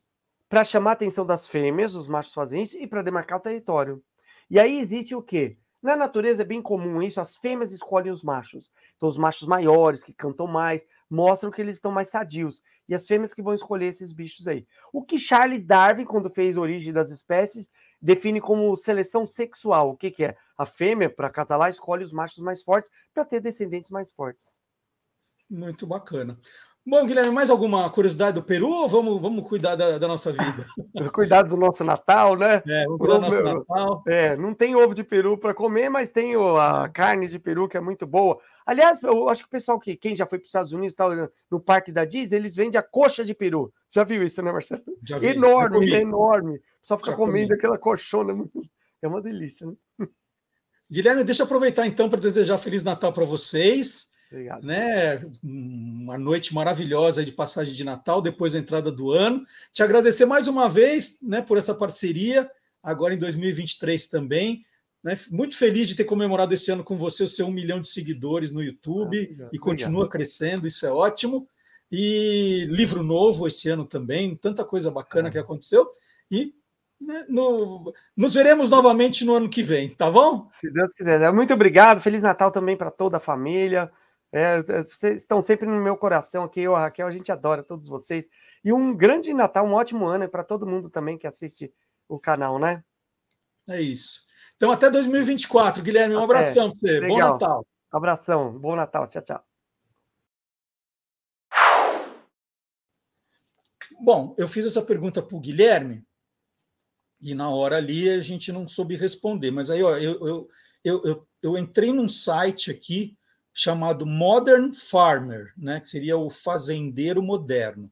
Para 0.50 0.64
chamar 0.64 0.90
a 0.90 0.92
atenção 0.92 1.24
das 1.24 1.48
fêmeas, 1.48 1.94
os 1.94 2.06
machos 2.06 2.34
fazem 2.34 2.62
isso, 2.62 2.76
e 2.76 2.86
para 2.86 3.00
demarcar 3.00 3.38
o 3.38 3.42
território. 3.42 4.02
E 4.50 4.60
aí 4.60 4.78
existe 4.78 5.14
o 5.14 5.22
quê? 5.22 5.56
Na 5.82 5.96
natureza 5.96 6.42
é 6.42 6.44
bem 6.44 6.60
comum 6.60 7.02
isso, 7.02 7.20
as 7.20 7.36
fêmeas 7.36 7.72
escolhem 7.72 8.12
os 8.12 8.22
machos. 8.22 8.70
Então, 8.96 9.08
os 9.08 9.16
machos 9.16 9.48
maiores, 9.48 10.04
que 10.04 10.12
cantam 10.12 10.46
mais, 10.46 10.86
mostram 11.08 11.50
que 11.50 11.60
eles 11.60 11.76
estão 11.76 11.90
mais 11.90 12.08
sadios. 12.08 12.62
E 12.86 12.94
as 12.94 13.06
fêmeas 13.06 13.32
que 13.32 13.40
vão 13.40 13.54
escolher 13.54 13.86
esses 13.86 14.12
bichos 14.12 14.46
aí. 14.46 14.66
O 14.92 15.02
que 15.02 15.18
Charles 15.18 15.64
Darwin, 15.64 16.04
quando 16.04 16.28
fez 16.28 16.58
Origem 16.58 16.92
das 16.92 17.10
Espécies, 17.10 17.70
define 18.00 18.40
como 18.42 18.76
seleção 18.76 19.26
sexual. 19.26 19.90
O 19.90 19.96
que, 19.96 20.10
que 20.10 20.24
é? 20.24 20.36
A 20.58 20.66
fêmea, 20.66 21.08
para 21.08 21.28
acasalar, 21.28 21.70
escolhe 21.70 22.04
os 22.04 22.12
machos 22.12 22.38
mais 22.40 22.62
fortes 22.62 22.90
para 23.14 23.24
ter 23.24 23.40
descendentes 23.40 23.90
mais 23.90 24.10
fortes. 24.10 24.52
Muito 25.50 25.86
bacana. 25.86 26.38
Bom, 26.86 27.04
Guilherme, 27.04 27.30
mais 27.30 27.50
alguma 27.50 27.90
curiosidade 27.90 28.34
do 28.34 28.42
Peru 28.42 28.68
ou 28.68 28.88
vamos, 28.88 29.20
vamos 29.20 29.46
cuidar 29.46 29.76
da, 29.76 29.98
da 29.98 30.08
nossa 30.08 30.32
vida? 30.32 30.64
cuidar 31.12 31.42
do 31.42 31.56
nosso 31.56 31.84
Natal, 31.84 32.36
né? 32.36 32.62
É, 32.66 32.84
vamos 32.84 32.98
cuidar 32.98 33.14
do 33.16 33.20
nosso 33.20 33.42
Natal. 33.42 34.02
É, 34.08 34.34
não 34.36 34.54
tem 34.54 34.74
ovo 34.74 34.94
de 34.94 35.04
peru 35.04 35.36
para 35.36 35.52
comer, 35.52 35.90
mas 35.90 36.10
tem 36.10 36.34
a 36.34 36.88
carne 36.88 37.28
de 37.28 37.38
peru 37.38 37.68
que 37.68 37.76
é 37.76 37.80
muito 37.80 38.06
boa. 38.06 38.38
Aliás, 38.64 39.02
eu 39.02 39.28
acho 39.28 39.42
que 39.42 39.48
o 39.48 39.50
pessoal 39.50 39.78
que 39.78 39.94
quem 39.94 40.16
já 40.16 40.24
foi 40.24 40.38
para 40.38 40.44
os 40.44 40.48
Estados 40.48 40.72
Unidos, 40.72 40.96
no 41.50 41.60
parque 41.60 41.92
da 41.92 42.06
Disney, 42.06 42.38
eles 42.38 42.56
vendem 42.56 42.78
a 42.78 42.82
coxa 42.82 43.24
de 43.24 43.34
peru. 43.34 43.72
Já 43.88 44.02
viu 44.02 44.22
isso, 44.22 44.40
né, 44.42 44.50
Marcelo? 44.50 44.82
Já 45.06 45.18
vi, 45.18 45.28
enorme, 45.28 45.92
enorme. 45.92 46.60
Só 46.82 46.96
fica 46.96 47.10
já 47.10 47.16
comendo 47.16 47.48
comi. 47.48 47.58
aquela 47.58 47.78
coxona. 47.78 48.34
É 49.02 49.08
uma 49.08 49.22
delícia, 49.22 49.66
né? 49.66 49.72
Guilherme, 50.90 51.24
deixa 51.24 51.40
eu 51.40 51.46
aproveitar 51.46 51.86
então 51.86 52.10
para 52.10 52.20
desejar 52.20 52.58
Feliz 52.58 52.84
Natal 52.84 53.14
para 53.14 53.24
vocês. 53.24 54.09
Obrigado. 54.30 54.64
Né? 54.64 55.20
Uma 55.42 56.16
noite 56.16 56.54
maravilhosa 56.54 57.24
de 57.24 57.32
passagem 57.32 57.74
de 57.74 57.82
Natal, 57.82 58.22
depois 58.22 58.52
da 58.52 58.60
entrada 58.60 58.92
do 58.92 59.10
ano. 59.10 59.44
Te 59.72 59.82
agradecer 59.82 60.24
mais 60.24 60.46
uma 60.46 60.68
vez 60.68 61.18
né, 61.20 61.42
por 61.42 61.58
essa 61.58 61.74
parceria, 61.74 62.48
agora 62.80 63.12
em 63.12 63.18
2023 63.18 64.06
também. 64.06 64.64
Né? 65.02 65.14
Muito 65.32 65.56
feliz 65.56 65.88
de 65.88 65.96
ter 65.96 66.04
comemorado 66.04 66.54
esse 66.54 66.70
ano 66.70 66.84
com 66.84 66.96
você 66.96 67.24
o 67.24 67.26
seu 67.26 67.46
um 67.46 67.52
milhão 67.52 67.80
de 67.80 67.88
seguidores 67.88 68.52
no 68.52 68.62
YouTube 68.62 69.36
ah, 69.40 69.48
e 69.52 69.58
continua 69.58 70.04
obrigado. 70.04 70.10
crescendo, 70.12 70.68
isso 70.68 70.86
é 70.86 70.92
ótimo. 70.92 71.48
E 71.90 72.66
livro 72.70 73.02
novo 73.02 73.48
esse 73.48 73.68
ano 73.68 73.84
também, 73.84 74.36
tanta 74.36 74.64
coisa 74.64 74.92
bacana 74.92 75.26
é. 75.26 75.32
que 75.32 75.38
aconteceu. 75.38 75.90
E 76.30 76.54
né, 77.00 77.24
no, 77.28 77.92
nos 78.16 78.34
veremos 78.34 78.70
novamente 78.70 79.24
no 79.24 79.34
ano 79.34 79.48
que 79.48 79.62
vem, 79.62 79.88
tá 79.88 80.08
bom? 80.08 80.48
Se 80.52 80.70
Deus 80.70 80.94
quiser. 80.94 81.32
Muito 81.32 81.52
obrigado, 81.52 82.00
Feliz 82.00 82.22
Natal 82.22 82.52
também 82.52 82.76
para 82.76 82.92
toda 82.92 83.16
a 83.16 83.20
família. 83.20 83.90
É, 84.32 84.58
é, 84.58 84.82
vocês 84.84 85.22
estão 85.22 85.42
sempre 85.42 85.66
no 85.66 85.80
meu 85.80 85.96
coração 85.96 86.44
aqui, 86.44 86.60
eu, 86.60 86.76
a 86.76 86.80
Raquel, 86.80 87.06
a 87.06 87.10
gente 87.10 87.32
adora 87.32 87.62
todos 87.62 87.88
vocês. 87.88 88.28
E 88.64 88.72
um 88.72 88.96
grande 88.96 89.34
Natal, 89.34 89.66
um 89.66 89.74
ótimo 89.74 90.06
ano 90.06 90.28
para 90.28 90.44
todo 90.44 90.66
mundo 90.66 90.88
também 90.88 91.18
que 91.18 91.26
assiste 91.26 91.72
o 92.08 92.18
canal, 92.18 92.58
né? 92.58 92.84
É 93.68 93.80
isso. 93.80 94.20
Então, 94.56 94.70
até 94.70 94.90
2024, 94.90 95.82
Guilherme. 95.82 96.14
Um 96.14 96.22
abração 96.22 96.70
para 96.70 96.78
você. 96.78 97.00
Legal. 97.00 97.08
Bom 97.08 97.18
Natal. 97.18 97.66
Abração. 97.90 98.58
Bom 98.58 98.76
Natal. 98.76 99.08
Tchau, 99.08 99.22
tchau. 99.22 99.44
Bom, 104.02 104.34
eu 104.38 104.48
fiz 104.48 104.64
essa 104.64 104.82
pergunta 104.82 105.22
para 105.22 105.36
o 105.36 105.40
Guilherme 105.40 106.06
e 107.20 107.34
na 107.34 107.50
hora 107.50 107.76
ali 107.76 108.08
a 108.08 108.20
gente 108.20 108.50
não 108.50 108.66
soube 108.66 108.96
responder. 108.96 109.50
Mas 109.50 109.70
aí 109.70 109.82
ó, 109.82 109.96
eu, 109.98 110.26
eu, 110.26 110.48
eu, 110.84 111.02
eu, 111.04 111.28
eu 111.42 111.58
entrei 111.58 111.92
num 111.92 112.08
site 112.08 112.70
aqui 112.70 113.18
chamado 113.52 114.06
Modern 114.06 114.72
Farmer, 114.72 115.52
né, 115.56 115.80
que 115.80 115.88
seria 115.88 116.16
o 116.16 116.30
fazendeiro 116.30 117.22
moderno. 117.22 117.90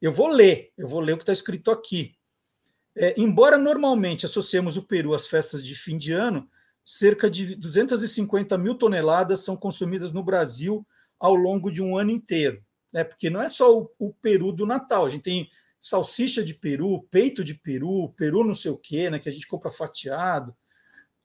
Eu 0.00 0.12
vou 0.12 0.28
ler, 0.28 0.72
eu 0.76 0.86
vou 0.86 1.00
ler 1.00 1.12
o 1.12 1.16
que 1.16 1.22
está 1.22 1.32
escrito 1.32 1.70
aqui. 1.70 2.14
É, 2.94 3.14
embora 3.18 3.56
normalmente 3.56 4.26
associemos 4.26 4.76
o 4.76 4.82
Peru 4.82 5.14
às 5.14 5.26
festas 5.26 5.62
de 5.62 5.74
fim 5.74 5.96
de 5.96 6.12
ano, 6.12 6.48
cerca 6.84 7.30
de 7.30 7.54
250 7.56 8.58
mil 8.58 8.74
toneladas 8.74 9.40
são 9.40 9.56
consumidas 9.56 10.12
no 10.12 10.22
Brasil 10.22 10.86
ao 11.18 11.34
longo 11.34 11.70
de 11.70 11.80
um 11.80 11.96
ano 11.96 12.10
inteiro. 12.10 12.62
Né? 12.92 13.04
Porque 13.04 13.30
não 13.30 13.40
é 13.40 13.48
só 13.48 13.78
o, 13.78 13.90
o 13.98 14.12
peru 14.12 14.52
do 14.52 14.66
Natal, 14.66 15.06
a 15.06 15.10
gente 15.10 15.22
tem 15.22 15.48
salsicha 15.80 16.44
de 16.44 16.54
peru, 16.54 17.02
peito 17.10 17.42
de 17.42 17.54
peru, 17.54 18.12
peru 18.16 18.44
não 18.44 18.54
sei 18.54 18.70
o 18.70 18.78
quê, 18.78 19.10
né, 19.10 19.18
que 19.18 19.28
a 19.28 19.32
gente 19.32 19.48
compra 19.48 19.70
fatiado. 19.70 20.54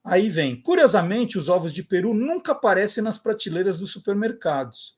Aí 0.10 0.30
vem, 0.30 0.62
curiosamente, 0.62 1.38
os 1.38 1.50
ovos 1.50 1.74
de 1.74 1.84
peru 1.84 2.14
nunca 2.14 2.54
aparecem 2.54 3.04
nas 3.04 3.18
prateleiras 3.18 3.82
dos 3.82 3.92
supermercados. 3.92 4.98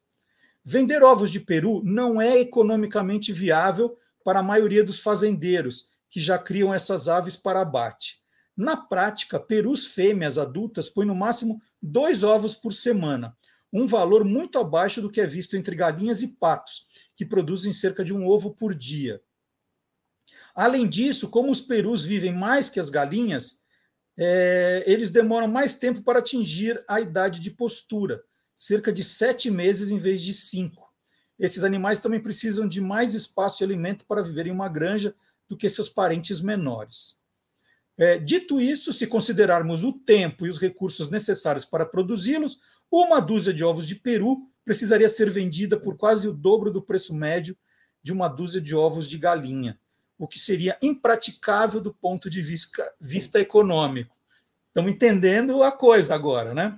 Vender 0.64 1.02
ovos 1.02 1.31
de 1.31 1.40
peru 1.40 1.81
não 1.84 2.22
é 2.22 2.38
economicamente 2.38 3.34
viável 3.34 3.98
para 4.23 4.38
a 4.38 4.44
maioria 4.44 4.84
dos 4.84 4.99
fazendeiros 4.99 5.90
que 6.11 6.19
já 6.19 6.38
criam 6.38 6.72
essas 6.72 7.07
aves 7.07 7.36
para 7.36 7.61
abate. 7.61 8.19
Na 8.56 8.77
prática, 8.77 9.40
perus 9.40 9.88
fêmeas 9.88 10.38
adultas 10.38 10.90
põem 10.90 11.07
no 11.07 11.15
máximo 11.15 11.60
dois 11.81 12.22
ovos 12.22 12.53
por 12.53 12.72
semana, 12.72 13.36
um 13.73 13.88
valor 13.88 14.23
muito 14.23 14.60
abaixo 14.60 15.02
do 15.02 15.10
que 15.10 15.22
é 15.22 15.26
visto 15.26 15.57
entre 15.57 15.76
galinhas 15.76 16.22
e 16.22 16.38
patos, 16.38 16.86
que 17.15 17.26
produzem 17.26 17.73
cerca 17.73 18.03
de 18.03 18.14
um 18.14 18.27
ovo 18.27 18.53
por 18.53 18.76
dia. 18.76 19.19
Além 20.53 20.88
disso, 20.88 21.30
como 21.30 21.49
os 21.49 21.61
perus 21.61 22.03
vivem 22.03 22.31
mais 22.31 22.69
que 22.69 22.80
as 22.80 22.90
galinhas, 22.90 23.68
é, 24.22 24.84
eles 24.86 25.12
demoram 25.12 25.48
mais 25.48 25.76
tempo 25.76 26.02
para 26.02 26.20
atingir 26.20 26.84
a 26.90 27.00
idade 27.00 27.40
de 27.40 27.52
postura, 27.52 28.22
cerca 28.54 28.91
de 28.91 29.02
sete 29.02 29.50
meses 29.50 29.91
em 29.91 29.98
vez 29.98 30.22
de 30.22 30.34
cinco. 30.34 30.94
Esses 31.40 31.64
animais 31.64 32.00
também 32.00 32.22
precisam 32.22 32.68
de 32.68 32.82
mais 32.82 33.14
espaço 33.14 33.64
e 33.64 33.66
alimento 33.66 34.06
para 34.06 34.22
viver 34.22 34.48
em 34.48 34.52
uma 34.52 34.68
granja 34.68 35.16
do 35.48 35.56
que 35.56 35.70
seus 35.70 35.88
parentes 35.88 36.41
menores. 36.41 37.18
É, 37.98 38.18
dito 38.18 38.60
isso, 38.60 38.91
se 38.91 39.08
considerarmos 39.08 39.86
o 39.86 39.94
tempo 39.94 40.46
e 40.46 40.50
os 40.50 40.60
recursos 40.60 41.10
necessários 41.10 41.66
para 41.66 41.86
produzi-los, 41.86 42.60
uma 42.91 43.22
dúzia 43.22 43.54
de 43.54 43.64
ovos 43.64 43.88
de 43.88 43.96
peru 43.96 44.50
precisaria 44.66 45.08
ser 45.08 45.30
vendida 45.30 45.80
por 45.80 45.96
quase 45.96 46.28
o 46.28 46.34
dobro 46.34 46.72
do 46.72 46.82
preço 46.82 47.16
médio 47.16 47.58
de 48.04 48.12
uma 48.12 48.28
dúzia 48.28 48.60
de 48.60 48.76
ovos 48.76 49.08
de 49.08 49.18
galinha 49.18 49.80
o 50.20 50.28
que 50.28 50.38
seria 50.38 50.78
impraticável 50.82 51.80
do 51.80 51.94
ponto 51.94 52.30
de 52.30 52.41
vista, 52.41 52.94
vista 53.00 53.40
econômico. 53.40 54.14
Estamos 54.68 54.91
entendendo 54.91 55.64
a 55.64 55.72
coisa 55.72 56.14
agora, 56.14 56.54
né? 56.54 56.78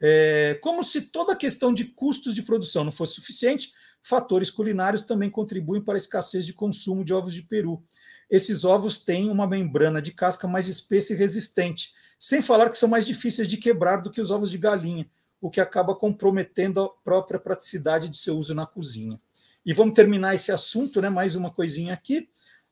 É, 0.00 0.58
como 0.60 0.82
se 0.82 1.12
toda 1.12 1.32
a 1.32 1.36
questão 1.36 1.72
de 1.72 1.86
custos 1.86 2.34
de 2.34 2.42
produção 2.42 2.84
não 2.84 2.92
fosse 2.92 3.14
suficiente, 3.14 3.72
fatores 4.02 4.50
culinários 4.50 5.02
também 5.02 5.30
contribuem 5.30 5.82
para 5.82 5.94
a 5.94 5.98
escassez 5.98 6.44
de 6.44 6.52
consumo 6.52 7.04
de 7.04 7.14
ovos 7.14 7.32
de 7.32 7.42
peru. 7.42 7.82
Esses 8.28 8.64
ovos 8.64 8.98
têm 8.98 9.30
uma 9.30 9.46
membrana 9.46 10.02
de 10.02 10.12
casca 10.12 10.46
mais 10.48 10.68
espessa 10.68 11.12
e 11.12 11.16
resistente, 11.16 11.92
sem 12.18 12.42
falar 12.42 12.70
que 12.70 12.78
são 12.78 12.88
mais 12.88 13.06
difíceis 13.06 13.46
de 13.46 13.56
quebrar 13.56 14.02
do 14.02 14.10
que 14.10 14.20
os 14.20 14.32
ovos 14.32 14.50
de 14.50 14.58
galinha, 14.58 15.08
o 15.40 15.48
que 15.48 15.60
acaba 15.60 15.94
comprometendo 15.94 16.80
a 16.80 16.88
própria 16.88 17.38
praticidade 17.38 18.08
de 18.08 18.16
seu 18.16 18.36
uso 18.36 18.54
na 18.54 18.66
cozinha. 18.66 19.18
E 19.64 19.72
vamos 19.72 19.94
terminar 19.94 20.34
esse 20.34 20.50
assunto, 20.50 21.00
né? 21.00 21.08
Mais 21.08 21.34
uma 21.34 21.50
coisinha 21.50 21.94
aqui. 21.94 22.28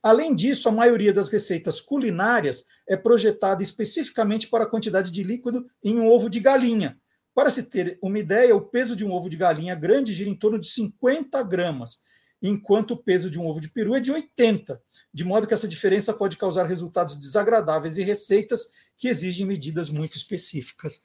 Além 0.07 0.37
disso, 0.37 0.69
a 0.69 0.73
maioria 0.73 1.12
das 1.12 1.28
receitas 1.28 1.81
culinárias 1.81 2.66
é 2.89 2.97
projetada 2.97 3.61
especificamente 3.61 4.47
para 4.47 4.62
a 4.62 4.66
quantidade 4.69 5.11
de 5.11 5.24
líquido 5.24 5.69
em 5.83 5.99
um 5.99 6.07
ovo 6.07 6.31
de 6.31 6.39
galinha. 6.39 6.97
Para 7.35 7.51
se 7.51 7.65
ter 7.65 7.99
uma 8.01 8.16
ideia, 8.16 8.55
o 8.55 8.61
peso 8.61 8.95
de 8.95 9.05
um 9.05 9.11
ovo 9.11 9.28
de 9.28 9.37
galinha 9.37 9.74
grande 9.74 10.15
gira 10.15 10.31
em 10.31 10.35
torno 10.37 10.61
de 10.61 10.69
50 10.69 11.43
gramas, 11.43 12.03
enquanto 12.41 12.93
o 12.93 12.97
peso 12.97 13.28
de 13.28 13.37
um 13.37 13.49
ovo 13.49 13.61
de 13.61 13.69
peru 13.69 13.97
é 13.97 14.01
de 14.01 14.12
80, 14.12 14.81
de 15.12 15.24
modo 15.24 15.45
que 15.45 15.55
essa 15.55 15.66
diferença 15.66 16.15
pode 16.15 16.37
causar 16.37 16.66
resultados 16.66 17.16
desagradáveis 17.16 17.99
e 17.99 18.05
receitas 18.05 18.65
que 18.97 19.09
exigem 19.09 19.45
medidas 19.45 19.91
muito 19.91 20.16
específicas. 20.16 21.01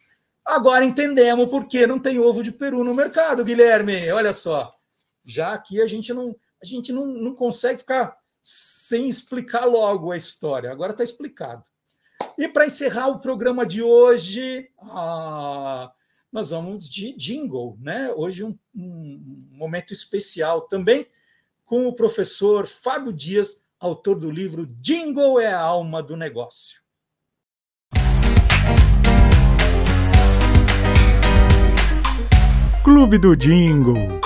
Agora 0.45 0.85
entendemos 0.85 1.49
por 1.49 1.67
que 1.67 1.87
não 1.87 1.97
tem 1.97 2.19
ovo 2.19 2.43
de 2.43 2.51
peru 2.51 2.83
no 2.83 2.93
mercado, 2.93 3.43
Guilherme. 3.43 4.11
Olha 4.11 4.31
só. 4.31 4.71
Já 5.25 5.53
aqui 5.53 5.81
a 5.81 5.87
gente 5.87 6.13
não, 6.13 6.35
a 6.61 6.65
gente 6.67 6.93
não, 6.93 7.07
não 7.07 7.33
consegue 7.33 7.79
ficar 7.79 8.20
sem 8.41 9.07
explicar 9.07 9.65
logo 9.65 10.11
a 10.11 10.17
história. 10.17 10.71
Agora 10.71 10.91
está 10.91 11.03
explicado. 11.03 11.63
E 12.37 12.47
para 12.47 12.65
encerrar 12.65 13.07
o 13.09 13.19
programa 13.19 13.65
de 13.65 13.83
hoje, 13.83 14.69
ah, 14.79 15.91
nós 16.31 16.49
vamos 16.49 16.89
de 16.89 17.13
jingle, 17.13 17.77
né? 17.79 18.11
Hoje 18.15 18.43
um, 18.43 18.57
um 18.73 19.47
momento 19.51 19.93
especial 19.93 20.61
também 20.61 21.05
com 21.65 21.87
o 21.87 21.93
professor 21.93 22.65
Fábio 22.65 23.13
Dias, 23.13 23.63
autor 23.79 24.17
do 24.17 24.29
livro 24.29 24.65
Jingle 24.81 25.39
é 25.39 25.53
a 25.53 25.59
alma 25.59 26.01
do 26.01 26.17
negócio. 26.17 26.81
Clube 32.83 33.19
do 33.19 33.35
Jingle. 33.35 34.19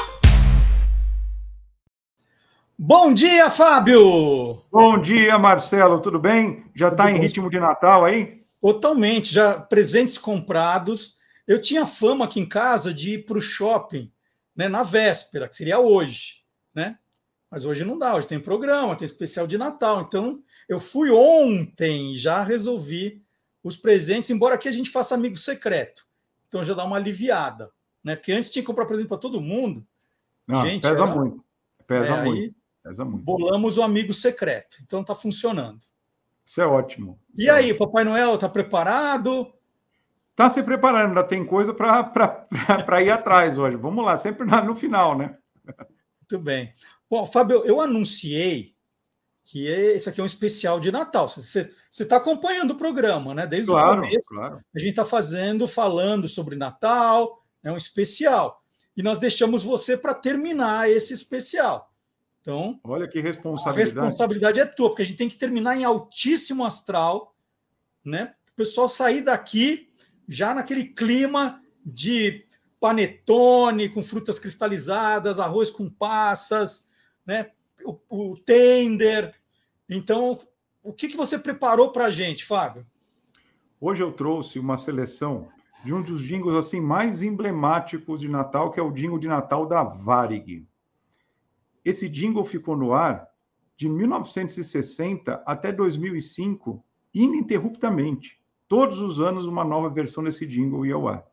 Bom 2.77 3.13
dia, 3.13 3.49
Fábio! 3.49 4.61
Bom 4.69 5.01
dia, 5.01 5.39
Marcelo, 5.39 6.01
tudo 6.01 6.19
bem? 6.19 6.65
Já 6.75 6.89
está 6.89 7.09
em 7.09 7.17
ritmo 7.17 7.49
de 7.49 7.57
Natal 7.57 8.03
aí? 8.03 8.43
Totalmente, 8.61 9.33
já 9.33 9.61
presentes 9.61 10.17
comprados. 10.17 11.17
Eu 11.47 11.61
tinha 11.61 11.85
fama 11.85 12.25
aqui 12.25 12.41
em 12.41 12.45
casa 12.45 12.93
de 12.93 13.13
ir 13.13 13.25
para 13.25 13.37
o 13.37 13.41
shopping 13.41 14.11
né, 14.53 14.67
na 14.67 14.83
véspera, 14.83 15.47
que 15.47 15.55
seria 15.55 15.79
hoje, 15.79 16.43
né? 16.73 16.99
Mas 17.49 17.63
hoje 17.63 17.85
não 17.85 17.97
dá, 17.97 18.13
hoje 18.13 18.27
tem 18.27 18.41
programa, 18.41 18.93
tem 18.93 19.05
especial 19.05 19.47
de 19.47 19.57
Natal. 19.57 20.01
Então, 20.01 20.43
eu 20.67 20.77
fui 20.77 21.09
ontem 21.09 22.11
e 22.11 22.17
já 22.17 22.43
resolvi 22.43 23.23
os 23.63 23.77
presentes, 23.77 24.29
embora 24.29 24.55
aqui 24.55 24.67
a 24.67 24.73
gente 24.73 24.89
faça 24.89 25.15
amigo 25.15 25.37
secreto. 25.37 26.05
Então 26.49 26.61
já 26.61 26.73
dá 26.73 26.83
uma 26.83 26.97
aliviada, 26.97 27.71
né? 28.03 28.17
Porque 28.17 28.33
antes 28.33 28.49
tinha 28.49 28.61
que 28.61 28.67
comprar 28.67 28.85
presente 28.85 29.07
para 29.07 29.17
todo 29.17 29.39
mundo. 29.39 29.87
Não, 30.45 30.61
gente, 30.61 30.81
pesa 30.81 31.03
era... 31.03 31.07
muito. 31.07 31.45
Pesa 31.87 32.13
é, 32.15 32.23
muito. 32.23 32.43
Aí, 32.43 32.64
Pesa 32.85 33.03
muito. 33.03 33.25
Bolamos 33.25 33.79
o 33.79 33.81
amigo 33.81 34.13
secreto. 34.13 34.77
Então 34.83 35.01
está 35.01 35.15
funcionando. 35.15 35.79
Isso 36.45 36.61
é 36.61 36.67
ótimo. 36.67 37.19
E 37.35 37.49
aí, 37.49 37.73
Papai 37.73 38.03
Noel 38.03 38.35
está 38.35 38.47
preparado? 38.47 39.51
Está 40.29 40.51
se 40.51 40.61
preparando, 40.61 41.07
ainda 41.07 41.23
tem 41.23 41.43
coisa 41.43 41.73
para 41.73 43.01
ir 43.01 43.09
atrás 43.09 43.57
hoje. 43.57 43.75
Vamos 43.75 44.05
lá, 44.05 44.19
sempre 44.19 44.45
no 44.45 44.75
final, 44.75 45.17
né? 45.17 45.35
Muito 45.65 46.43
bem. 46.43 46.71
Bom, 47.09 47.25
Fábio, 47.25 47.63
eu 47.65 47.81
anunciei 47.81 48.75
que 49.43 49.65
esse 49.65 50.07
aqui 50.07 50.19
é 50.19 50.23
um 50.23 50.27
especial 50.27 50.79
de 50.79 50.91
Natal. 50.91 51.27
Você 51.27 51.71
está 51.89 52.17
acompanhando 52.17 52.71
o 52.71 52.77
programa, 52.77 53.33
né? 53.33 53.47
Desde 53.47 53.71
claro, 53.71 54.01
o 54.01 54.03
começo. 54.03 54.29
Claro. 54.29 54.59
A 54.75 54.79
gente 54.79 54.89
está 54.89 55.05
fazendo, 55.05 55.65
falando 55.65 56.27
sobre 56.27 56.55
Natal, 56.55 57.43
é 57.63 57.71
um 57.71 57.77
especial. 57.77 58.61
E 58.95 59.01
nós 59.01 59.17
deixamos 59.17 59.63
você 59.63 59.97
para 59.97 60.13
terminar 60.13 60.87
esse 60.87 61.15
especial. 61.15 61.91
Então, 62.45 62.79
olha 62.83 63.07
que 63.07 63.19
responsabilidade. 63.19 63.97
A 63.97 64.03
responsabilidade 64.03 64.59
é 64.59 64.65
tua, 64.67 64.89
porque 64.89 65.01
a 65.01 65.05
gente 65.05 65.17
tem 65.17 65.27
que 65.27 65.35
terminar 65.35 65.75
em 65.75 65.83
altíssimo 65.83 66.63
astral, 66.63 67.35
né? 68.05 68.35
O 68.51 68.55
pessoal 68.55 68.87
sair 68.87 69.21
daqui 69.21 69.89
já 70.27 70.53
naquele 70.53 70.83
clima 70.83 71.59
de 71.83 72.45
panetone 72.79 73.89
com 73.89 74.03
frutas 74.03 74.37
cristalizadas, 74.37 75.39
arroz 75.39 75.71
com 75.71 75.89
passas, 75.89 76.87
né? 77.25 77.49
O, 77.83 77.97
o 78.09 78.37
tender. 78.37 79.33
Então, 79.89 80.37
o 80.83 80.93
que, 80.93 81.07
que 81.07 81.17
você 81.17 81.39
preparou 81.39 81.91
para 81.91 82.05
a 82.05 82.11
gente, 82.11 82.45
Fábio? 82.45 82.85
Hoje 83.81 84.03
eu 84.03 84.11
trouxe 84.11 84.59
uma 84.59 84.77
seleção 84.77 85.47
de 85.83 85.91
um 85.91 86.01
dos 86.01 86.21
jingles 86.21 86.55
assim 86.57 86.79
mais 86.79 87.23
emblemáticos 87.23 88.19
de 88.19 88.27
Natal, 88.27 88.69
que 88.69 88.79
é 88.79 88.83
o 88.83 88.91
jingle 88.91 89.17
de 89.17 89.27
Natal 89.27 89.65
da 89.65 89.83
Varig. 89.83 90.63
Esse 91.85 92.09
jingle 92.09 92.43
ficou 92.43 92.75
no 92.75 92.93
ar 92.93 93.27
de 93.77 93.87
1960 93.87 95.43
até 95.45 95.71
2005, 95.71 96.83
ininterruptamente. 97.13 98.39
Todos 98.67 98.99
os 98.99 99.19
anos, 99.19 99.45
uma 99.45 99.63
nova 99.63 99.87
versão 99.87 100.23
desse 100.23 100.47
jingle 100.47 100.83
ia 100.83 100.95
ao 100.95 101.07
ar. 101.07 101.23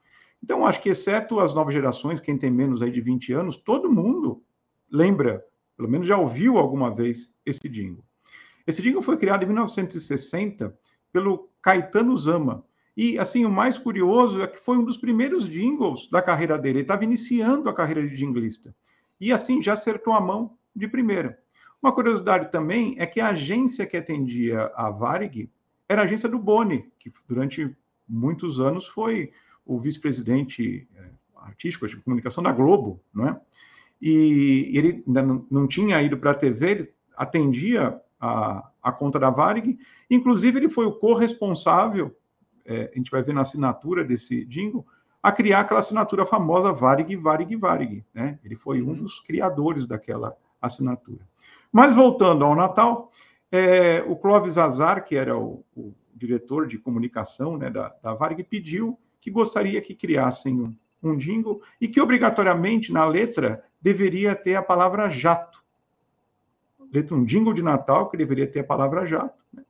Então, 0.45 0.67
acho 0.67 0.83
que, 0.83 0.91
exceto 0.91 1.41
as 1.41 1.55
novas 1.55 1.73
gerações, 1.73 2.21
quem 2.21 2.37
tem 2.37 2.51
menos 2.51 2.83
aí 2.83 2.91
de 2.91 3.01
20 3.01 3.33
anos, 3.33 3.57
todo 3.57 3.91
mundo 3.91 4.43
lembra, 4.91 5.43
pelo 5.75 5.89
menos 5.89 6.07
já 6.07 6.19
ouviu 6.19 6.59
alguma 6.59 6.95
vez 6.95 7.33
esse 7.47 7.67
jingle. 7.67 8.05
Esse 8.67 8.83
jingle 8.83 9.01
foi 9.01 9.17
criado 9.17 9.45
em 9.45 9.47
1960 9.47 10.77
pelo 11.11 11.49
Caetano 11.63 12.15
Zama. 12.19 12.63
E, 12.95 13.19
assim, 13.19 13.47
o 13.47 13.51
mais 13.51 13.79
curioso 13.79 14.43
é 14.43 14.47
que 14.47 14.59
foi 14.59 14.77
um 14.77 14.85
dos 14.85 14.99
primeiros 14.99 15.49
jingles 15.49 16.11
da 16.11 16.21
carreira 16.21 16.59
dele. 16.59 16.81
Ele 16.81 16.85
estava 16.85 17.05
iniciando 17.05 17.71
a 17.71 17.75
carreira 17.75 18.07
de 18.07 18.15
jinglista 18.15 18.75
e 19.23 19.31
assim 19.31 19.63
já 19.63 19.75
acertou 19.75 20.13
a 20.13 20.21
mão 20.21 20.59
de 20.75 20.89
primeira. 20.89 21.39
Uma 21.81 21.93
curiosidade 21.93 22.51
também 22.51 22.97
é 22.99 23.07
que 23.07 23.21
a 23.21 23.29
agência 23.29 23.87
que 23.87 23.97
atendia 23.97 24.73
a 24.75 24.91
Varig 24.91 25.49
era 25.89 26.03
a 26.03 26.05
agência 26.05 26.29
do 26.29 26.41
Boni, 26.41 26.91
que 26.99 27.13
durante 27.29 27.73
muitos 28.09 28.59
anos 28.59 28.85
foi 28.89 29.33
o 29.65 29.79
vice-presidente 29.79 30.89
é, 30.97 31.11
artístico 31.37 31.87
de 31.87 31.97
comunicação 31.99 32.43
da 32.43 32.51
Globo, 32.51 33.01
não 33.15 33.29
é? 33.29 33.41
E 34.01 34.73
ele 34.75 35.05
ainda 35.07 35.23
não, 35.23 35.47
não 35.49 35.69
tinha 35.69 36.03
ido 36.03 36.19
para 36.19 36.33
a 36.33 36.35
TV, 36.35 36.71
ele 36.71 36.95
atendia 37.17 38.01
a, 38.21 38.69
a 38.83 38.91
conta 38.91 39.21
da 39.21 39.31
Varig, 39.31 39.79
inclusive 40.11 40.59
ele 40.59 40.69
foi 40.69 40.87
o 40.87 40.93
corresponsável, 40.93 42.13
é, 42.65 42.91
a 42.93 42.99
gente 42.99 43.11
vai 43.11 43.23
ver 43.23 43.35
na 43.35 43.43
assinatura 43.43 44.03
desse 44.03 44.45
jingle, 44.47 44.85
a 45.23 45.31
criar 45.31 45.61
aquela 45.61 45.81
assinatura 45.81 46.27
famosa 46.27 46.73
Varig, 46.73 47.15
Varig, 47.15 47.55
Varig. 47.55 48.05
Né? 48.13 48.39
Ele 48.45 48.57
foi 48.57 48.83
um 48.83 48.89
uhum. 48.89 48.95
dos 48.97 49.21
criadores 49.21 49.87
daquela 49.87 50.37
assinatura. 50.61 51.21
Mas 51.71 51.95
voltando 51.95 52.45
ao 52.45 52.57
Natal, 52.57 53.11
é, 53.51 54.03
o 54.07 54.17
Clóvis 54.17 54.59
Azar, 54.59 55.05
que 55.05 55.15
era 55.15 55.39
o, 55.39 55.65
o 55.77 55.95
diretor 56.15 56.67
de 56.67 56.77
comunicação 56.77 57.57
né, 57.57 57.71
da, 57.71 57.95
da 58.03 58.15
Varig, 58.15 58.43
pediu 58.43 58.99
que 59.21 59.31
gostaria 59.31 59.81
que 59.81 59.95
criassem 59.95 60.61
um, 60.61 60.75
um 61.03 61.17
jingle 61.17 61.63
e 61.81 61.87
que 61.87 62.01
obrigatoriamente 62.01 62.93
na 62.93 63.05
letra 63.05 63.65
deveria 63.81 64.35
ter 64.35 64.57
a 64.57 64.63
palavra 64.63 65.09
jato. 65.09 65.63
Letra 66.93 67.17
um 67.17 67.25
jingle 67.25 67.55
de 67.55 67.63
Natal 67.63 68.11
que 68.11 68.17
deveria 68.17 68.47
ter 68.47 68.61
a 68.61 68.65
palavra 68.65 69.07
jato. 69.07 69.41
Né? 69.53 69.63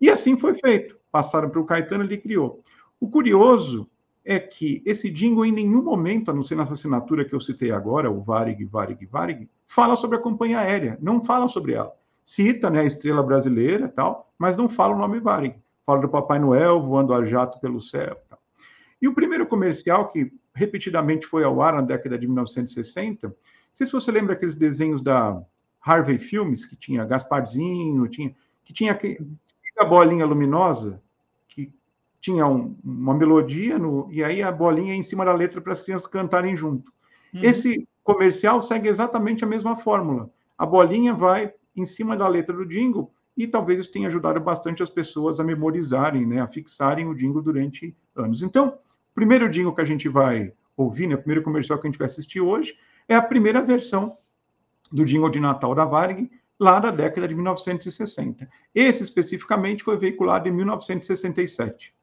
E 0.00 0.08
assim 0.08 0.36
foi 0.36 0.54
feito. 0.54 0.98
Passaram 1.12 1.50
para 1.50 1.60
o 1.60 1.66
Caetano, 1.66 2.04
ele 2.04 2.18
criou. 2.18 2.62
O 2.98 3.08
curioso 3.08 3.88
é 4.28 4.38
que 4.38 4.82
esse 4.84 5.08
jingle, 5.08 5.46
em 5.46 5.50
nenhum 5.50 5.82
momento, 5.82 6.30
a 6.30 6.34
não 6.34 6.42
ser 6.42 6.54
nessa 6.54 6.74
assinatura 6.74 7.24
que 7.24 7.34
eu 7.34 7.40
citei 7.40 7.72
agora, 7.72 8.10
o 8.10 8.20
Varig, 8.20 8.62
Varig, 8.66 9.06
Varig, 9.06 9.48
fala 9.66 9.96
sobre 9.96 10.18
a 10.18 10.20
companhia 10.20 10.58
aérea, 10.58 10.98
não 11.00 11.24
fala 11.24 11.48
sobre 11.48 11.72
ela. 11.72 11.90
Cita 12.22 12.68
né, 12.68 12.80
a 12.80 12.84
estrela 12.84 13.22
brasileira 13.22 13.88
tal, 13.88 14.30
mas 14.38 14.54
não 14.54 14.68
fala 14.68 14.94
o 14.94 14.98
nome 14.98 15.18
Varig. 15.18 15.54
Fala 15.86 16.02
do 16.02 16.10
Papai 16.10 16.38
Noel 16.38 16.82
voando 16.82 17.14
a 17.14 17.24
jato 17.24 17.58
pelo 17.58 17.80
céu. 17.80 18.18
Tal. 18.28 18.38
E 19.00 19.08
o 19.08 19.14
primeiro 19.14 19.46
comercial, 19.46 20.08
que 20.08 20.30
repetidamente 20.54 21.26
foi 21.26 21.42
ao 21.42 21.62
ar 21.62 21.76
na 21.76 21.80
década 21.80 22.18
de 22.18 22.26
1960, 22.26 23.28
não 23.28 23.34
sei 23.72 23.86
se 23.86 23.92
você 23.92 24.12
lembra 24.12 24.34
aqueles 24.34 24.56
desenhos 24.56 25.00
da 25.00 25.42
Harvey 25.80 26.18
Filmes, 26.18 26.66
que 26.66 26.76
tinha 26.76 27.06
Gasparzinho, 27.06 28.06
tinha, 28.08 28.34
que 28.62 28.74
tinha 28.74 28.98
a 29.78 29.84
bolinha 29.86 30.26
luminosa, 30.26 31.00
tinha 32.20 32.46
um, 32.46 32.76
uma 32.84 33.14
melodia 33.14 33.78
no, 33.78 34.08
e 34.10 34.22
aí 34.22 34.42
a 34.42 34.50
bolinha 34.50 34.94
em 34.94 35.02
cima 35.02 35.24
da 35.24 35.32
letra 35.32 35.60
para 35.60 35.72
as 35.72 35.80
crianças 35.80 36.10
cantarem 36.10 36.56
junto. 36.56 36.92
Uhum. 37.32 37.40
Esse 37.42 37.86
comercial 38.02 38.60
segue 38.60 38.88
exatamente 38.88 39.44
a 39.44 39.46
mesma 39.46 39.76
fórmula. 39.76 40.30
A 40.56 40.66
bolinha 40.66 41.14
vai 41.14 41.52
em 41.76 41.84
cima 41.84 42.16
da 42.16 42.26
letra 42.26 42.56
do 42.56 42.66
jingle 42.66 43.12
e 43.36 43.46
talvez 43.46 43.80
isso 43.80 43.92
tenha 43.92 44.08
ajudado 44.08 44.40
bastante 44.40 44.82
as 44.82 44.90
pessoas 44.90 45.38
a 45.38 45.44
memorizarem, 45.44 46.26
né, 46.26 46.40
a 46.40 46.48
fixarem 46.48 47.06
o 47.06 47.14
jingle 47.14 47.40
durante 47.40 47.96
anos. 48.16 48.42
Então, 48.42 48.68
o 48.68 49.14
primeiro 49.14 49.48
jingle 49.48 49.74
que 49.74 49.80
a 49.80 49.84
gente 49.84 50.08
vai 50.08 50.52
ouvir, 50.76 51.06
né, 51.06 51.14
o 51.14 51.18
primeiro 51.18 51.42
comercial 51.42 51.78
que 51.78 51.86
a 51.86 51.90
gente 51.90 51.98
vai 51.98 52.06
assistir 52.06 52.40
hoje, 52.40 52.76
é 53.06 53.14
a 53.14 53.22
primeira 53.22 53.62
versão 53.62 54.16
do 54.90 55.04
jingle 55.04 55.30
de 55.30 55.38
Natal 55.38 55.74
da 55.74 55.84
Varig, 55.84 56.30
lá 56.58 56.80
da 56.80 56.90
década 56.90 57.28
de 57.28 57.34
1960. 57.34 58.48
Esse 58.74 59.02
especificamente 59.04 59.84
foi 59.84 59.96
veiculado 59.96 60.48
em 60.48 60.52
1967. 60.52 61.94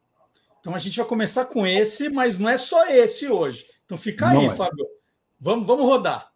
Então 0.66 0.74
a 0.74 0.80
gente 0.80 0.98
vai 0.98 1.06
começar 1.06 1.46
com 1.46 1.64
esse, 1.68 2.10
mas 2.10 2.40
não 2.40 2.50
é 2.50 2.58
só 2.58 2.88
esse 2.88 3.30
hoje. 3.30 3.64
Então 3.86 3.96
fica 3.96 4.30
aí, 4.30 4.48
é. 4.48 4.50
Fábio. 4.50 4.84
Vamos, 5.40 5.68
vamos 5.68 5.86
rodar. 5.86 6.32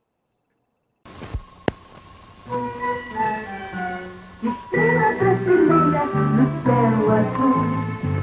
Estrela 4.44 5.16
brasileira 5.16 6.06
no 6.06 6.46
céu 6.62 7.12
azul, 7.12 7.66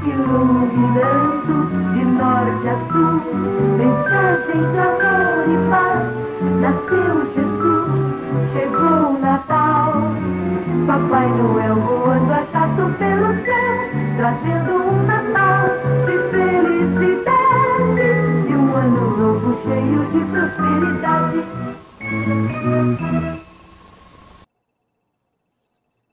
iluminando 0.06 1.56
de 1.92 2.04
norte 2.04 2.68
a 2.68 2.76
sul. 2.86 3.18
De 3.76 3.82
amor 4.78 5.42
e 5.50 5.58
paz, 5.68 6.06
nasceu 6.60 7.14
Jesus, 7.34 7.90
chegou 8.52 9.10
o 9.10 9.18
Natal. 9.18 9.92
Papai 10.86 11.28
Noel 11.30 11.74
voando 11.74 12.32
a 12.32 12.46
chato 12.52 12.94
pelo 12.96 13.34
céu, 13.44 13.90
trazendo 14.16 14.72
um 14.84 15.05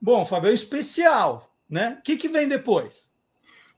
Bom, 0.00 0.24
Fábio, 0.24 0.50
é 0.50 0.52
especial, 0.52 1.50
né? 1.68 1.96
O 1.98 2.02
que, 2.02 2.16
que 2.16 2.28
vem 2.28 2.46
depois? 2.46 3.18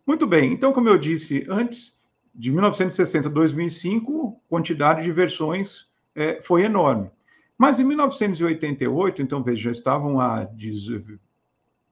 Muito 0.07 0.27
bem. 0.27 0.53
Então, 0.53 0.73
como 0.73 0.89
eu 0.89 0.99
disse 0.99 1.47
antes, 1.49 1.97
de 2.35 2.51
1960 2.51 3.29
a 3.29 3.31
2005, 3.31 4.41
quantidade 4.49 5.03
de 5.03 5.13
versões 5.13 5.87
é, 6.15 6.43
foi 6.43 6.65
enorme. 6.65 7.11
Mas 7.57 7.81
em 7.81 7.85
1988, 7.85 9.23
então 9.23 9.43
veja, 9.43 9.65
já 9.65 9.71
estavam 9.71 10.21
há 10.21 10.49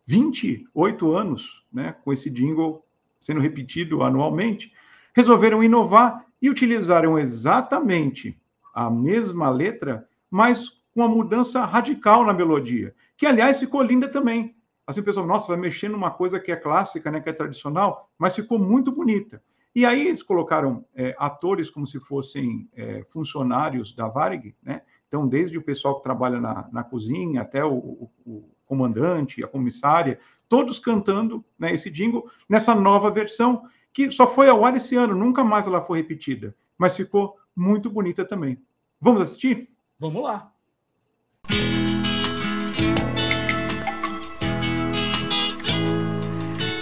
28 0.06 1.14
anos 1.14 1.64
né, 1.72 1.94
com 2.04 2.12
esse 2.12 2.28
jingle 2.28 2.84
sendo 3.20 3.40
repetido 3.40 4.02
anualmente, 4.02 4.70
resolveram 5.14 5.64
inovar 5.64 6.26
e 6.42 6.50
utilizaram 6.50 7.18
exatamente 7.18 8.38
a 8.74 8.90
mesma 8.90 9.48
letra, 9.48 10.06
mas 10.30 10.73
com 10.94 11.00
uma 11.00 11.08
mudança 11.08 11.64
radical 11.64 12.24
na 12.24 12.32
melodia, 12.32 12.94
que 13.16 13.26
aliás 13.26 13.58
ficou 13.58 13.82
linda 13.82 14.08
também. 14.08 14.54
Assim 14.86 15.00
o 15.00 15.04
pessoal, 15.04 15.26
nossa, 15.26 15.48
vai 15.48 15.56
mexer 15.56 15.88
numa 15.88 16.10
coisa 16.10 16.38
que 16.38 16.52
é 16.52 16.56
clássica, 16.56 17.10
né, 17.10 17.20
que 17.20 17.28
é 17.28 17.32
tradicional, 17.32 18.10
mas 18.18 18.36
ficou 18.36 18.58
muito 18.58 18.92
bonita. 18.92 19.42
E 19.74 19.84
aí 19.84 20.06
eles 20.06 20.22
colocaram 20.22 20.84
é, 20.94 21.16
atores 21.18 21.68
como 21.68 21.86
se 21.86 21.98
fossem 21.98 22.68
é, 22.76 23.02
funcionários 23.08 23.92
da 23.92 24.06
Varig, 24.06 24.54
né? 24.62 24.82
Então, 25.08 25.26
desde 25.26 25.58
o 25.58 25.62
pessoal 25.62 25.96
que 25.96 26.02
trabalha 26.02 26.40
na, 26.40 26.68
na 26.72 26.82
cozinha 26.84 27.42
até 27.42 27.64
o, 27.64 27.74
o, 27.74 28.10
o, 28.24 28.50
comandante, 28.66 29.44
a 29.44 29.48
comissária, 29.48 30.18
todos 30.48 30.78
cantando 30.78 31.44
né, 31.58 31.72
esse 31.72 31.90
jingle 31.90 32.28
nessa 32.48 32.74
nova 32.74 33.10
versão, 33.10 33.64
que 33.92 34.10
só 34.10 34.26
foi 34.26 34.48
ao 34.48 34.64
ar 34.64 34.76
esse 34.76 34.96
ano, 34.96 35.14
nunca 35.14 35.44
mais 35.44 35.66
ela 35.66 35.82
foi 35.82 35.98
repetida, 35.98 36.56
mas 36.78 36.96
ficou 36.96 37.36
muito 37.54 37.90
bonita 37.90 38.24
também. 38.24 38.60
Vamos 39.00 39.22
assistir? 39.22 39.70
Vamos 39.98 40.22
lá. 40.22 40.53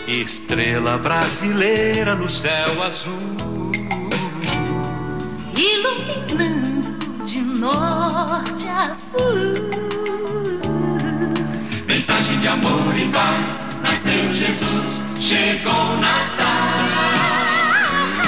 Estrela 0.06 0.98
brasileira 0.98 2.14
no 2.14 2.28
céu 2.28 2.82
azul, 2.82 3.72
iluminando 5.56 7.24
de 7.24 7.40
norte 7.40 8.68
a 8.68 8.94
sul. 9.10 9.72
Mensagem 11.86 12.38
de 12.40 12.48
amor 12.48 12.96
e 12.96 13.08
paz, 13.08 13.46
nasceu 13.82 14.32
Jesus, 14.34 15.02
chegou 15.18 15.96
Natal. 15.98 16.72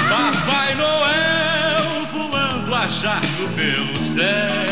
Papai 0.09 0.75
Noel 0.75 2.07
voando 2.11 2.73
a 2.73 2.87
jato 2.87 3.47
pelo 3.55 3.97
céu. 4.15 4.64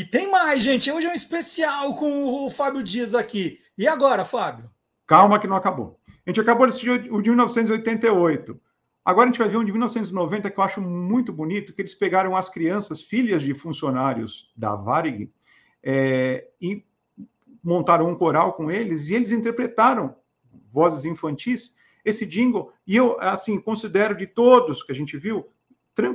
E 0.00 0.04
tem 0.06 0.30
mais, 0.30 0.62
gente. 0.62 0.90
Hoje 0.90 1.06
é 1.06 1.10
um 1.10 1.14
especial 1.14 1.94
com 1.94 2.46
o 2.46 2.50
Fábio 2.50 2.82
Dias 2.82 3.14
aqui. 3.14 3.58
E 3.76 3.86
agora, 3.86 4.24
Fábio? 4.24 4.70
Calma 5.06 5.38
que 5.38 5.46
não 5.46 5.56
acabou. 5.56 6.00
A 6.08 6.30
gente 6.30 6.40
acabou 6.40 6.66
de 6.66 6.70
assistir 6.70 7.12
o 7.12 7.20
de 7.20 7.28
1988. 7.28 8.58
Agora 9.04 9.28
a 9.28 9.30
gente 9.30 9.38
vai 9.38 9.50
ver 9.50 9.58
um 9.58 9.64
de 9.64 9.70
1990 9.70 10.50
que 10.50 10.58
eu 10.58 10.64
acho 10.64 10.80
muito 10.80 11.34
bonito, 11.34 11.74
que 11.74 11.82
eles 11.82 11.94
pegaram 11.94 12.34
as 12.34 12.48
crianças, 12.48 13.02
filhas 13.02 13.42
de 13.42 13.52
funcionários 13.52 14.50
da 14.56 14.74
Varig, 14.74 15.30
é, 15.82 16.48
e 16.58 16.82
montaram 17.62 18.08
um 18.08 18.14
coral 18.14 18.54
com 18.54 18.70
eles, 18.70 19.10
e 19.10 19.14
eles 19.14 19.30
interpretaram 19.30 20.16
vozes 20.72 21.04
infantis 21.04 21.74
esse 22.02 22.24
jingle, 22.24 22.72
e 22.86 22.96
eu, 22.96 23.20
assim, 23.20 23.60
considero 23.60 24.16
de 24.16 24.26
todos 24.26 24.82
que 24.82 24.92
a 24.92 24.94
gente 24.94 25.18
viu, 25.18 25.46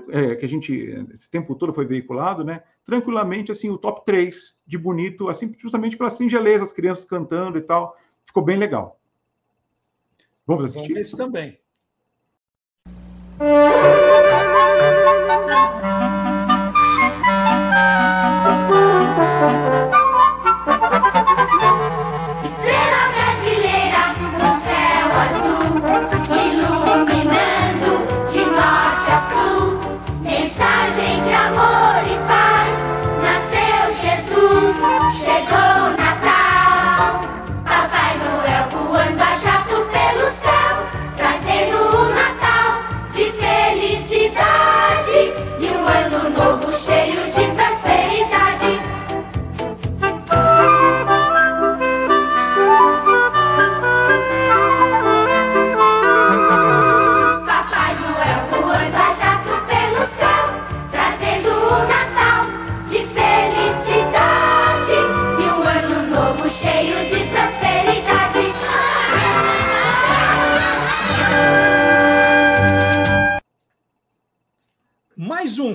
é, 0.10 0.36
que 0.36 0.46
a 0.46 0.50
gente, 0.50 0.74
esse 1.14 1.30
tempo 1.30 1.56
todo 1.56 1.74
foi 1.74 1.86
veiculado, 1.86 2.44
né? 2.44 2.64
Tranquilamente, 2.86 3.52
assim, 3.52 3.70
o 3.70 3.78
top 3.78 4.06
3 4.06 4.56
de 4.66 4.78
bonito, 4.78 5.30
assim, 5.30 5.54
justamente 5.58 5.98
pela 5.98 6.10
singeleza, 6.10 6.64
as 6.64 6.72
crianças 6.72 7.06
cantando 7.06 7.58
e 7.58 7.62
tal. 7.62 7.98
Ficou 8.26 8.44
bem 8.44 8.58
legal. 8.58 9.00
Vamos 10.46 10.66
assistir? 10.66 10.94
Vamos 10.94 11.02
esse 11.02 11.18
também. 11.18 11.60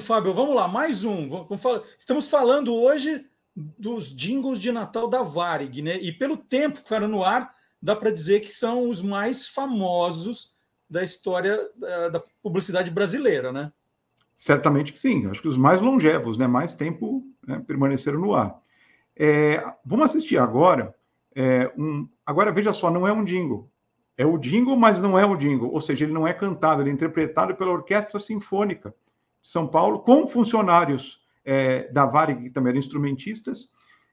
Fábio. 0.01 0.33
Vamos 0.33 0.55
lá, 0.55 0.67
mais 0.67 1.05
um. 1.05 1.29
Estamos 1.99 2.29
falando 2.29 2.75
hoje 2.75 3.27
dos 3.55 4.15
jingles 4.15 4.59
de 4.59 4.73
Natal 4.73 5.09
da 5.09 5.23
Varig, 5.23 5.83
né? 5.83 5.99
E 6.01 6.13
pelo 6.13 6.37
tempo 6.37 6.79
que 6.79 6.85
ficaram 6.85 7.09
no 7.09 7.23
ar, 7.23 7.51
dá 7.81 7.95
para 7.95 8.11
dizer 8.11 8.41
que 8.41 8.51
são 8.51 8.89
os 8.89 9.03
mais 9.03 9.49
famosos 9.49 10.55
da 10.89 11.03
história 11.03 11.59
da, 11.77 12.09
da, 12.09 12.23
publicidade 12.43 12.91
brasileira, 12.91 13.53
né? 13.53 13.73
Certamente 14.37 14.93
que 14.93 14.99
sim. 14.99 15.29
Acho 15.29 15.43
que 15.43 15.49
os 15.49 15.57
mais 15.57 15.81
longevos, 15.81 16.37
né? 16.37 16.47
Mais 16.47 16.73
tempo 16.73 17.25
né? 17.47 17.63
permaneceram 17.67 18.19
no 18.19 18.35
ar. 18.35 18.59
É, 19.17 19.63
vamos 19.85 20.07
assistir 20.07 20.39
agora. 20.39 20.95
É, 21.35 21.71
um, 21.77 22.09
agora 22.25 22.51
veja 22.51 22.73
só, 22.73 22.91
não 22.91 23.07
é 23.07 23.13
um 23.13 23.25
jingle. 23.25 23.71
É 24.17 24.25
o 24.27 24.39
jingle, 24.39 24.77
mas 24.77 25.01
não 25.01 25.19
é 25.19 25.25
o 25.25 25.37
jingle. 25.37 25.73
Ou 25.73 25.81
seja, 25.81 26.05
ele 26.05 26.13
não 26.13 26.27
é 26.27 26.33
cantado, 26.33 26.83
ele 26.83 26.91
é 26.91 26.93
interpretado 26.93 27.55
pela 27.55 27.73
Orquestra 27.73 28.19
Sinfônica 28.19 28.95
São 29.43 29.67
Paulo, 29.67 30.01
com 30.01 30.27
funcionários 30.27 31.21
é, 31.45 31.91
da 31.93 32.07
Varig, 32.07 32.43
que 32.43 32.51
também 32.51 32.71
eram 32.71 32.79
instrumentistas, 32.79 33.69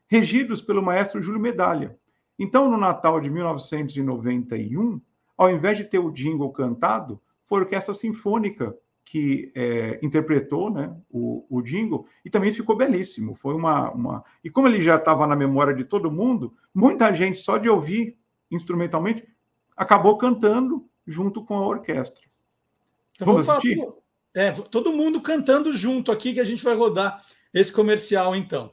regidos 0.08 0.62
pelo 0.62 0.82
maestro 0.82 1.22
Júlio 1.22 1.40
Medalha. 1.40 1.98
Então, 2.40 2.70
no 2.70 2.78
Natal 2.78 3.20
de 3.20 3.30
1991, 3.30 5.02
ao 5.38 5.50
invés 5.52 5.78
de 5.78 5.84
ter 5.84 6.00
o 6.00 6.12
jingle 6.12 6.52
cantado, 6.52 7.22
foi 7.46 7.60
a 7.60 7.64
Orquestra 7.64 7.94
Sinfônica 7.94 8.76
que 9.06 9.54
é, 9.56 10.00
interpretou 10.04 10.70
né, 10.70 10.94
o, 11.10 11.46
o 11.50 11.62
jingle 11.62 12.06
e 12.26 12.30
também 12.30 12.52
ficou 12.52 12.76
belíssimo. 12.76 13.36
Foi 13.36 13.56
uma, 13.56 13.90
uma... 13.92 14.24
E 14.44 14.50
como 14.50 14.68
ele 14.68 14.82
já 14.82 14.98
estava 14.98 15.26
na 15.26 15.36
memória 15.36 15.74
de 15.74 15.86
todo 15.86 16.12
mundo, 16.12 16.54
muita 16.74 17.14
gente, 17.14 17.40
só 17.40 17.58
de 17.58 17.70
ouvir 17.70 18.18
instrumentalmente, 18.52 19.26
acabou 19.78 20.18
cantando 20.18 20.86
junto 21.06 21.44
com 21.44 21.56
a 21.56 21.66
orquestra. 21.66 22.22
Então, 23.16 23.28
vamos, 23.28 23.46
vamos 23.46 23.60
assistir? 23.60 23.78
Falar, 23.78 23.94
é, 24.38 24.52
todo 24.52 24.94
mundo 24.94 25.20
cantando 25.20 25.74
junto 25.74 26.12
aqui 26.12 26.34
que 26.34 26.40
a 26.40 26.44
gente 26.44 26.64
vai 26.64 26.76
rodar 26.76 27.20
esse 27.54 27.72
comercial 27.74 28.36
então. 28.36 28.72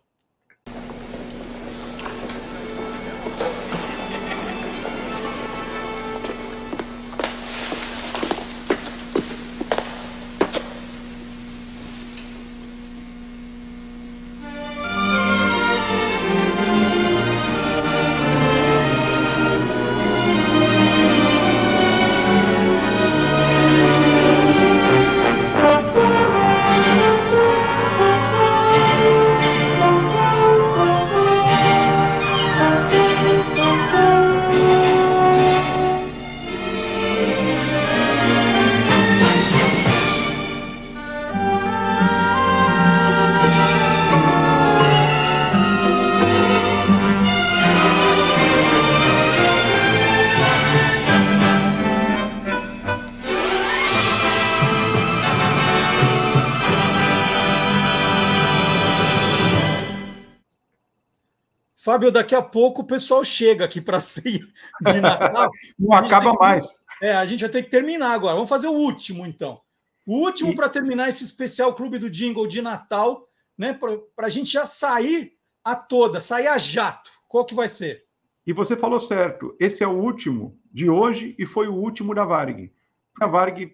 Fábio, 61.95 62.11
daqui 62.11 62.35
a 62.35 62.43
pouco 62.43 62.83
o 62.83 62.87
pessoal 62.87 63.23
chega 63.23 63.65
aqui 63.65 63.81
para 63.81 64.01
ceia 64.01 64.41
de 64.81 65.01
Natal. 65.01 65.49
Não 65.79 65.93
acaba 65.93 66.33
que, 66.33 66.39
mais. 66.39 66.67
É, 67.01 67.15
a 67.15 67.25
gente 67.25 67.43
vai 67.43 67.51
ter 67.51 67.63
que 67.63 67.71
terminar 67.71 68.13
agora. 68.13 68.35
Vamos 68.35 68.49
fazer 68.49 68.67
o 68.67 68.73
último, 68.73 69.25
então. 69.25 69.61
O 70.05 70.25
último 70.25 70.51
e... 70.51 70.57
para 70.57 70.69
terminar 70.69 71.09
esse 71.09 71.23
especial 71.23 71.75
Clube 71.75 71.99
do 71.99 72.11
Jingle 72.11 72.49
de 72.49 72.61
Natal, 72.61 73.29
né? 73.57 73.73
Para 73.73 74.27
a 74.27 74.31
gente 74.31 74.53
já 74.53 74.67
sair 74.67 75.35
a 75.63 75.77
toda, 75.77 76.19
sair 76.19 76.49
a 76.49 76.59
jato. 76.59 77.11
Qual 77.29 77.45
que 77.45 77.55
vai 77.55 77.69
ser? 77.69 78.05
E 78.45 78.53
você 78.53 78.77
falou 78.77 78.99
certo. 78.99 79.57
Esse 79.61 79.85
é 79.85 79.87
o 79.87 79.97
último 79.97 80.59
de 80.73 80.91
hoje 80.91 81.37
e 81.39 81.47
foi 81.47 81.69
o 81.69 81.75
último 81.75 82.13
da 82.13 82.25
Varg. 82.25 82.73
A 83.21 83.27
Varg, 83.29 83.73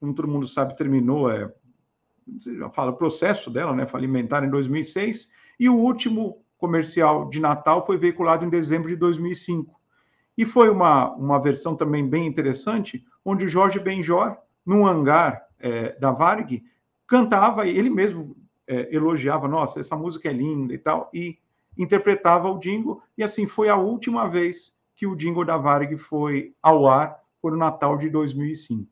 como 0.00 0.12
todo 0.12 0.26
mundo 0.26 0.48
sabe, 0.48 0.76
terminou, 0.76 1.30
é, 1.30 1.48
fala, 2.74 2.90
o 2.90 2.96
processo 2.96 3.48
dela, 3.48 3.74
né? 3.74 3.86
Falimentar 3.86 4.42
em 4.42 4.50
2006. 4.50 5.28
E 5.60 5.68
o 5.68 5.76
último 5.76 6.41
comercial 6.62 7.28
de 7.28 7.40
Natal 7.40 7.84
foi 7.84 7.98
veiculado 7.98 8.44
em 8.44 8.48
dezembro 8.48 8.88
de 8.88 8.94
2005. 8.94 9.74
E 10.38 10.46
foi 10.46 10.70
uma, 10.70 11.12
uma 11.14 11.40
versão 11.40 11.74
também 11.74 12.08
bem 12.08 12.24
interessante, 12.24 13.04
onde 13.24 13.44
o 13.44 13.48
Jorge 13.48 13.80
Benjor, 13.80 14.36
num 14.64 14.86
hangar 14.86 15.44
é, 15.58 15.98
da 15.98 16.12
Varg, 16.12 16.62
cantava, 17.04 17.66
ele 17.66 17.90
mesmo 17.90 18.36
é, 18.64 18.94
elogiava, 18.94 19.48
nossa, 19.48 19.80
essa 19.80 19.96
música 19.96 20.30
é 20.30 20.32
linda 20.32 20.72
e 20.72 20.78
tal, 20.78 21.10
e 21.12 21.36
interpretava 21.76 22.48
o 22.48 22.60
jingle, 22.60 23.02
e 23.18 23.24
assim 23.24 23.44
foi 23.48 23.68
a 23.68 23.76
última 23.76 24.28
vez 24.28 24.72
que 24.94 25.04
o 25.04 25.16
jingle 25.16 25.44
da 25.44 25.56
Varg 25.56 25.98
foi 25.98 26.54
ao 26.62 26.86
ar, 26.86 27.20
no 27.42 27.56
Natal 27.56 27.98
de 27.98 28.08
2005. 28.08 28.88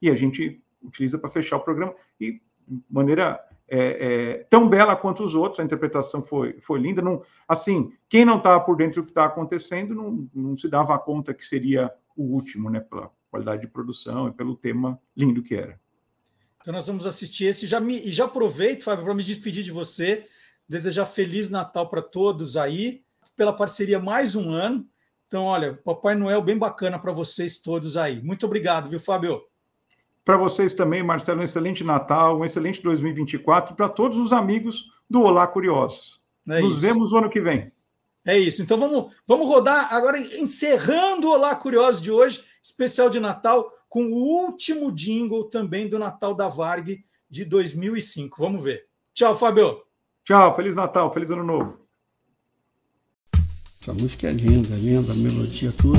E 0.00 0.08
a 0.08 0.14
gente 0.14 0.58
utiliza 0.82 1.18
para 1.18 1.28
fechar 1.28 1.58
o 1.58 1.60
programa, 1.60 1.94
e 2.18 2.40
de 2.66 2.82
maneira 2.88 3.38
é, 3.70 3.78
é, 3.78 4.46
tão 4.50 4.68
bela 4.68 4.96
quanto 4.96 5.22
os 5.22 5.34
outros, 5.34 5.60
a 5.60 5.64
interpretação 5.64 6.22
foi, 6.22 6.58
foi 6.60 6.80
linda. 6.80 7.00
Não, 7.00 7.22
assim, 7.46 7.92
quem 8.08 8.24
não 8.24 8.38
estava 8.38 8.58
por 8.60 8.76
dentro 8.76 9.00
do 9.00 9.06
que 9.06 9.12
está 9.12 9.24
acontecendo 9.24 9.94
não, 9.94 10.28
não 10.34 10.56
se 10.56 10.68
dava 10.68 10.98
conta 10.98 11.32
que 11.32 11.46
seria 11.46 11.92
o 12.16 12.24
último, 12.24 12.68
né, 12.68 12.80
pela 12.80 13.10
qualidade 13.30 13.62
de 13.62 13.68
produção 13.68 14.28
e 14.28 14.32
pelo 14.32 14.56
tema 14.56 15.00
lindo 15.16 15.42
que 15.42 15.54
era. 15.54 15.78
Então 16.60 16.74
nós 16.74 16.88
vamos 16.88 17.06
assistir 17.06 17.44
esse. 17.44 17.66
Já 17.66 17.78
me, 17.78 18.10
já 18.10 18.24
aproveito, 18.24 18.82
Fábio, 18.82 19.04
para 19.04 19.14
me 19.14 19.22
despedir 19.22 19.62
de 19.62 19.70
você, 19.70 20.26
desejar 20.68 21.06
Feliz 21.06 21.48
Natal 21.48 21.88
para 21.88 22.02
todos 22.02 22.56
aí, 22.56 23.02
pela 23.36 23.52
parceria 23.52 24.00
mais 24.00 24.34
um 24.34 24.50
ano. 24.50 24.86
Então, 25.26 25.44
olha, 25.44 25.74
Papai 25.84 26.16
Noel 26.16 26.42
bem 26.42 26.58
bacana 26.58 26.98
para 26.98 27.12
vocês 27.12 27.58
todos 27.58 27.96
aí. 27.96 28.20
Muito 28.20 28.44
obrigado, 28.44 28.90
viu, 28.90 28.98
Fábio? 28.98 29.40
Para 30.24 30.36
vocês 30.36 30.74
também, 30.74 31.02
Marcelo, 31.02 31.40
um 31.40 31.44
excelente 31.44 31.82
Natal, 31.82 32.38
um 32.38 32.44
excelente 32.44 32.82
2024 32.82 33.74
para 33.74 33.88
todos 33.88 34.18
os 34.18 34.32
amigos 34.32 34.84
do 35.08 35.22
Olá 35.22 35.46
Curiosos. 35.46 36.20
É 36.48 36.60
Nos 36.60 36.76
isso. 36.76 36.86
vemos 36.86 37.12
no 37.12 37.18
ano 37.18 37.30
que 37.30 37.40
vem. 37.40 37.72
É 38.24 38.38
isso. 38.38 38.62
Então 38.62 38.78
vamos, 38.78 39.14
vamos 39.26 39.48
rodar 39.48 39.92
agora, 39.92 40.18
encerrando 40.18 41.28
o 41.28 41.32
Olá 41.32 41.54
Curiosos 41.54 42.00
de 42.00 42.10
hoje, 42.10 42.42
especial 42.62 43.08
de 43.08 43.18
Natal, 43.18 43.70
com 43.88 44.04
o 44.04 44.44
último 44.44 44.92
jingle 44.92 45.44
também 45.44 45.88
do 45.88 45.98
Natal 45.98 46.34
da 46.34 46.48
Varg 46.48 47.02
de 47.28 47.44
2005. 47.44 48.36
Vamos 48.38 48.62
ver. 48.62 48.86
Tchau, 49.12 49.34
Fábio. 49.34 49.82
Tchau, 50.24 50.54
Feliz 50.54 50.74
Natal, 50.74 51.12
Feliz 51.12 51.30
Ano 51.30 51.44
Novo. 51.44 51.80
Essa 53.80 53.94
música 53.94 54.28
é 54.28 54.32
linda, 54.32 54.74
linda, 54.76 55.10
a 55.12 55.16
melodia, 55.16 55.72
tudo. 55.72 55.98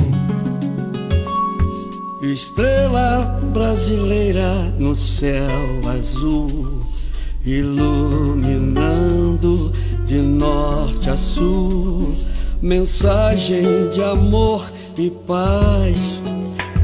Estrela 2.22 3.40
brasileira 3.52 4.54
no 4.78 4.94
céu 4.94 5.90
azul, 5.98 6.80
iluminando 7.44 8.92
de 10.06 10.18
norte 10.18 11.10
a 11.10 11.16
sul. 11.16 12.14
Mensagem 12.62 13.88
de 13.88 14.00
amor 14.04 14.64
e 14.96 15.10
paz. 15.26 16.22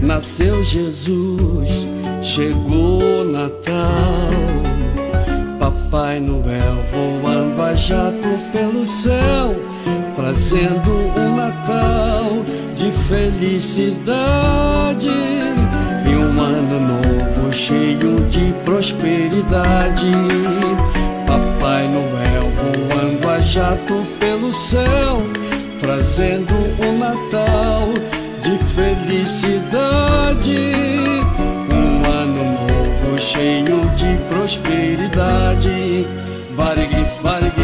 Nasceu 0.02 0.64
Jesus, 0.64 1.86
chegou 2.20 3.24
Natal. 3.26 4.32
Papai 5.60 6.18
Noel 6.18 6.84
voando 6.90 7.62
a 7.62 7.74
jato 7.74 8.28
pelo 8.50 8.84
céu, 8.84 9.54
trazendo 10.16 10.90
um 11.16 11.36
Natal 11.36 12.57
de 12.78 12.90
felicidade 13.08 15.08
e 15.08 16.14
um 16.14 16.40
ano 16.40 16.80
novo 16.80 17.52
cheio 17.52 18.20
de 18.30 18.54
prosperidade. 18.64 20.12
Papai 21.26 21.88
Noel 21.88 22.48
voando 22.54 23.28
a 23.28 23.40
jato 23.40 24.00
pelo 24.20 24.52
céu, 24.52 25.20
trazendo 25.80 26.54
um 26.86 26.98
Natal 26.98 27.88
de 28.42 28.56
felicidade. 28.74 30.56
Um 31.68 32.04
ano 32.08 32.44
novo 32.44 33.18
cheio 33.18 33.90
de 33.96 34.16
prosperidade. 34.28 36.06
Vargue, 36.54 37.04
vargue. 37.22 37.57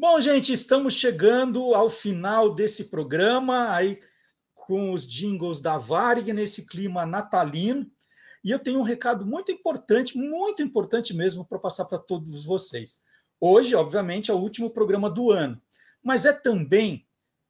Bom, 0.00 0.20
gente, 0.20 0.52
estamos 0.52 0.94
chegando 0.94 1.74
ao 1.74 1.90
final 1.90 2.54
desse 2.54 2.84
programa. 2.84 3.74
Aí 3.74 3.98
com 4.54 4.92
os 4.92 5.04
jingles 5.04 5.60
da 5.60 5.76
Varig 5.76 6.32
nesse 6.32 6.68
clima 6.68 7.04
natalino. 7.04 7.84
E 8.44 8.52
eu 8.52 8.60
tenho 8.60 8.78
um 8.78 8.84
recado 8.84 9.26
muito 9.26 9.50
importante, 9.50 10.16
muito 10.16 10.62
importante 10.62 11.12
mesmo, 11.12 11.44
para 11.44 11.58
passar 11.58 11.84
para 11.86 11.98
todos 11.98 12.44
vocês. 12.44 12.98
Hoje, 13.40 13.74
obviamente, 13.74 14.30
é 14.30 14.34
o 14.34 14.38
último 14.38 14.70
programa 14.70 15.10
do 15.10 15.32
ano, 15.32 15.60
mas 16.00 16.26
é 16.26 16.32
também, 16.32 17.04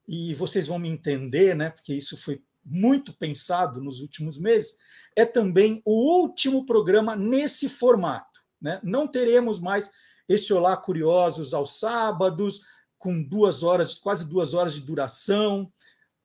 e 0.09 0.33
vocês 0.33 0.69
vão 0.69 0.79
me 0.79 0.89
entender, 0.89 1.55
né, 1.55 1.69
porque 1.69 1.93
isso 1.93 2.17
foi 2.17 2.43
muito 2.65 3.13
pensado 3.13 3.79
nos 3.79 4.01
últimos 4.01 4.39
meses, 4.39 4.79
é 5.15 5.27
também 5.27 5.83
o 5.85 6.23
último 6.23 6.65
programa 6.65 7.15
nesse 7.15 7.69
formato. 7.69 8.41
Né? 8.59 8.81
Não 8.83 9.07
teremos 9.07 9.61
mais 9.61 9.91
esse 10.29 10.53
Olá 10.53 10.77
Curiosos 10.77 11.55
aos 11.55 11.81
sábados, 11.81 12.61
com 12.99 13.23
duas 13.23 13.63
horas, 13.63 13.95
quase 13.95 14.29
duas 14.29 14.55
horas 14.55 14.75
de 14.75 14.83
duração, 14.83 15.73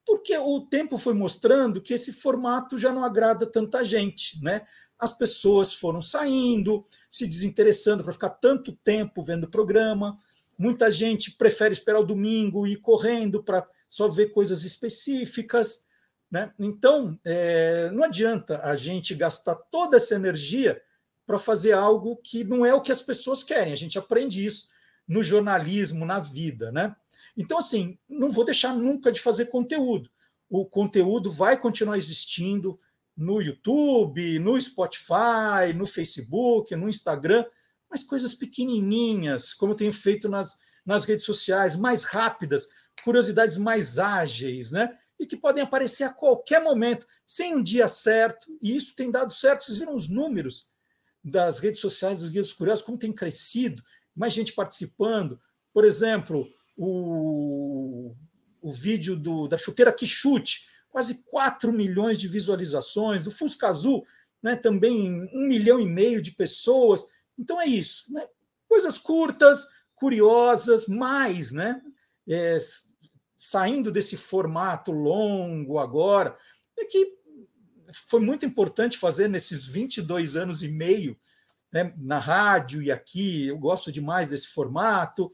porque 0.05 0.37
o 0.37 0.61
tempo 0.61 0.97
foi 0.97 1.13
mostrando 1.13 1.81
que 1.81 1.93
esse 1.93 2.11
formato 2.11 2.77
já 2.77 2.91
não 2.91 3.03
agrada 3.03 3.45
tanta 3.45 3.85
gente, 3.85 4.43
né? 4.43 4.61
As 4.99 5.17
pessoas 5.17 5.73
foram 5.73 6.01
saindo, 6.01 6.83
se 7.09 7.27
desinteressando 7.27 8.03
para 8.03 8.13
ficar 8.13 8.29
tanto 8.29 8.73
tempo 8.83 9.23
vendo 9.23 9.45
o 9.45 9.49
programa. 9.49 10.15
Muita 10.57 10.91
gente 10.91 11.31
prefere 11.31 11.73
esperar 11.73 11.99
o 11.99 12.05
domingo 12.05 12.67
e 12.67 12.73
ir 12.73 12.77
correndo 12.77 13.43
para 13.43 13.65
só 13.87 14.07
ver 14.07 14.27
coisas 14.27 14.63
específicas. 14.63 15.87
Né? 16.31 16.51
Então, 16.59 17.19
é, 17.25 17.89
não 17.91 18.03
adianta 18.03 18.59
a 18.63 18.75
gente 18.75 19.13
gastar 19.15 19.55
toda 19.55 19.97
essa 19.97 20.15
energia 20.15 20.81
para 21.25 21.39
fazer 21.39 21.73
algo 21.73 22.17
que 22.17 22.43
não 22.43 22.65
é 22.65 22.73
o 22.73 22.81
que 22.81 22.91
as 22.91 23.01
pessoas 23.01 23.43
querem. 23.43 23.73
A 23.73 23.77
gente 23.77 23.97
aprende 23.97 24.45
isso 24.45 24.67
no 25.07 25.23
jornalismo, 25.23 26.05
na 26.05 26.19
vida. 26.19 26.71
Né? 26.71 26.95
Então, 27.37 27.57
assim, 27.57 27.97
não 28.07 28.29
vou 28.29 28.45
deixar 28.45 28.73
nunca 28.75 29.11
de 29.11 29.19
fazer 29.19 29.45
conteúdo. 29.45 30.09
O 30.49 30.65
conteúdo 30.65 31.31
vai 31.31 31.57
continuar 31.57 31.97
existindo 31.97 32.77
no 33.15 33.41
YouTube, 33.41 34.39
no 34.39 34.59
Spotify, 34.59 35.73
no 35.75 35.85
Facebook, 35.85 36.75
no 36.75 36.89
Instagram, 36.89 37.45
mas 37.89 38.03
coisas 38.03 38.33
pequenininhas, 38.33 39.53
como 39.53 39.73
eu 39.73 39.77
tenho 39.77 39.93
feito 39.93 40.27
nas, 40.27 40.57
nas 40.85 41.05
redes 41.05 41.25
sociais, 41.25 41.75
mais 41.75 42.05
rápidas, 42.05 42.67
curiosidades 43.03 43.57
mais 43.57 43.99
ágeis, 43.99 44.71
né? 44.71 44.97
E 45.19 45.27
que 45.27 45.37
podem 45.37 45.63
aparecer 45.63 46.05
a 46.05 46.13
qualquer 46.13 46.63
momento, 46.63 47.05
sem 47.25 47.55
um 47.55 47.61
dia 47.61 47.87
certo, 47.87 48.47
e 48.61 48.75
isso 48.75 48.95
tem 48.95 49.11
dado 49.11 49.31
certo. 49.31 49.63
Vocês 49.63 49.77
viram 49.77 49.95
os 49.95 50.09
números 50.09 50.72
das 51.23 51.59
redes 51.59 51.79
sociais 51.79 52.21
dos 52.21 52.31
Guias 52.31 52.53
Curiosos, 52.53 52.83
como 52.83 52.97
tem 52.97 53.13
crescido, 53.13 53.81
mais 54.15 54.33
gente 54.33 54.53
participando. 54.53 55.39
Por 55.73 55.85
exemplo, 55.85 56.47
o, 56.77 58.13
o 58.61 58.71
vídeo 58.71 59.15
do, 59.15 59.47
da 59.47 59.57
chuteira 59.57 59.93
que 59.93 60.05
chute, 60.05 60.67
quase 60.89 61.23
4 61.25 61.71
milhões 61.71 62.19
de 62.19 62.27
visualizações, 62.27 63.23
do 63.23 63.31
Fusca 63.31 63.67
Azul, 63.67 64.05
né, 64.41 64.55
também 64.55 65.27
um 65.33 65.47
milhão 65.47 65.79
e 65.79 65.87
meio 65.87 66.21
de 66.21 66.31
pessoas. 66.31 67.05
Então 67.37 67.59
é 67.59 67.65
isso, 67.65 68.11
né? 68.11 68.27
coisas 68.67 68.97
curtas, 68.97 69.67
curiosas, 69.95 70.87
mais, 70.87 71.51
né? 71.51 71.79
É, 72.27 72.57
saindo 73.37 73.91
desse 73.91 74.17
formato 74.17 74.91
longo 74.91 75.77
agora, 75.77 76.35
é 76.79 76.85
que 76.85 77.13
foi 78.09 78.19
muito 78.19 78.45
importante 78.45 78.97
fazer 78.97 79.27
nesses 79.27 79.65
22 79.65 80.35
anos 80.35 80.63
e 80.63 80.69
meio 80.69 81.17
né, 81.71 81.93
na 81.97 82.19
rádio 82.19 82.81
e 82.81 82.91
aqui. 82.91 83.47
Eu 83.47 83.57
gosto 83.57 83.91
demais 83.91 84.29
desse 84.29 84.47
formato 84.47 85.31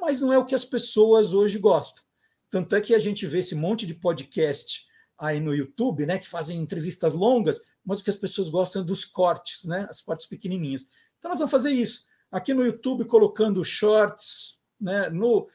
mas 0.00 0.20
não 0.20 0.32
é 0.32 0.38
o 0.38 0.44
que 0.44 0.54
as 0.54 0.64
pessoas 0.64 1.32
hoje 1.32 1.58
gostam. 1.58 2.04
Tanto 2.50 2.76
é 2.76 2.80
que 2.80 2.94
a 2.94 2.98
gente 2.98 3.26
vê 3.26 3.38
esse 3.38 3.54
monte 3.54 3.86
de 3.86 3.94
podcast 3.94 4.86
aí 5.18 5.40
no 5.40 5.54
YouTube, 5.54 6.06
né, 6.06 6.18
que 6.18 6.28
fazem 6.28 6.60
entrevistas 6.60 7.14
longas, 7.14 7.60
mas 7.84 8.00
o 8.00 8.04
que 8.04 8.10
as 8.10 8.16
pessoas 8.16 8.48
gostam 8.48 8.82
é 8.82 8.84
dos 8.84 9.04
cortes, 9.04 9.64
né, 9.64 9.86
as 9.88 10.00
partes 10.00 10.26
pequenininhas. 10.26 10.86
Então 11.18 11.30
nós 11.30 11.38
vamos 11.38 11.50
fazer 11.50 11.70
isso 11.70 12.04
aqui 12.30 12.52
no 12.52 12.64
YouTube, 12.64 13.06
colocando 13.06 13.64
shorts, 13.64 14.60
né, 14.80 15.08
no 15.08 15.48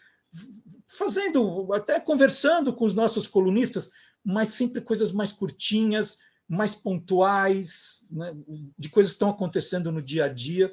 fazendo 0.88 1.72
até 1.73 1.99
conversando 1.99 2.73
com 2.73 2.86
os 2.86 2.94
nossos 2.94 3.28
colunistas, 3.28 3.91
mas 4.23 4.49
sempre 4.49 4.82
coisas 4.82 5.11
mais 5.11 5.32
curtinhas, 5.32 6.19
mais 6.52 6.76
pontuais, 6.76 8.06
né, 8.11 8.36
de 8.78 8.90
coisas 8.90 9.14
que 9.14 9.15
estão 9.15 9.30
acontecendo 9.30 9.90
no 9.90 10.02
dia 10.02 10.26
a 10.26 10.28
dia. 10.28 10.69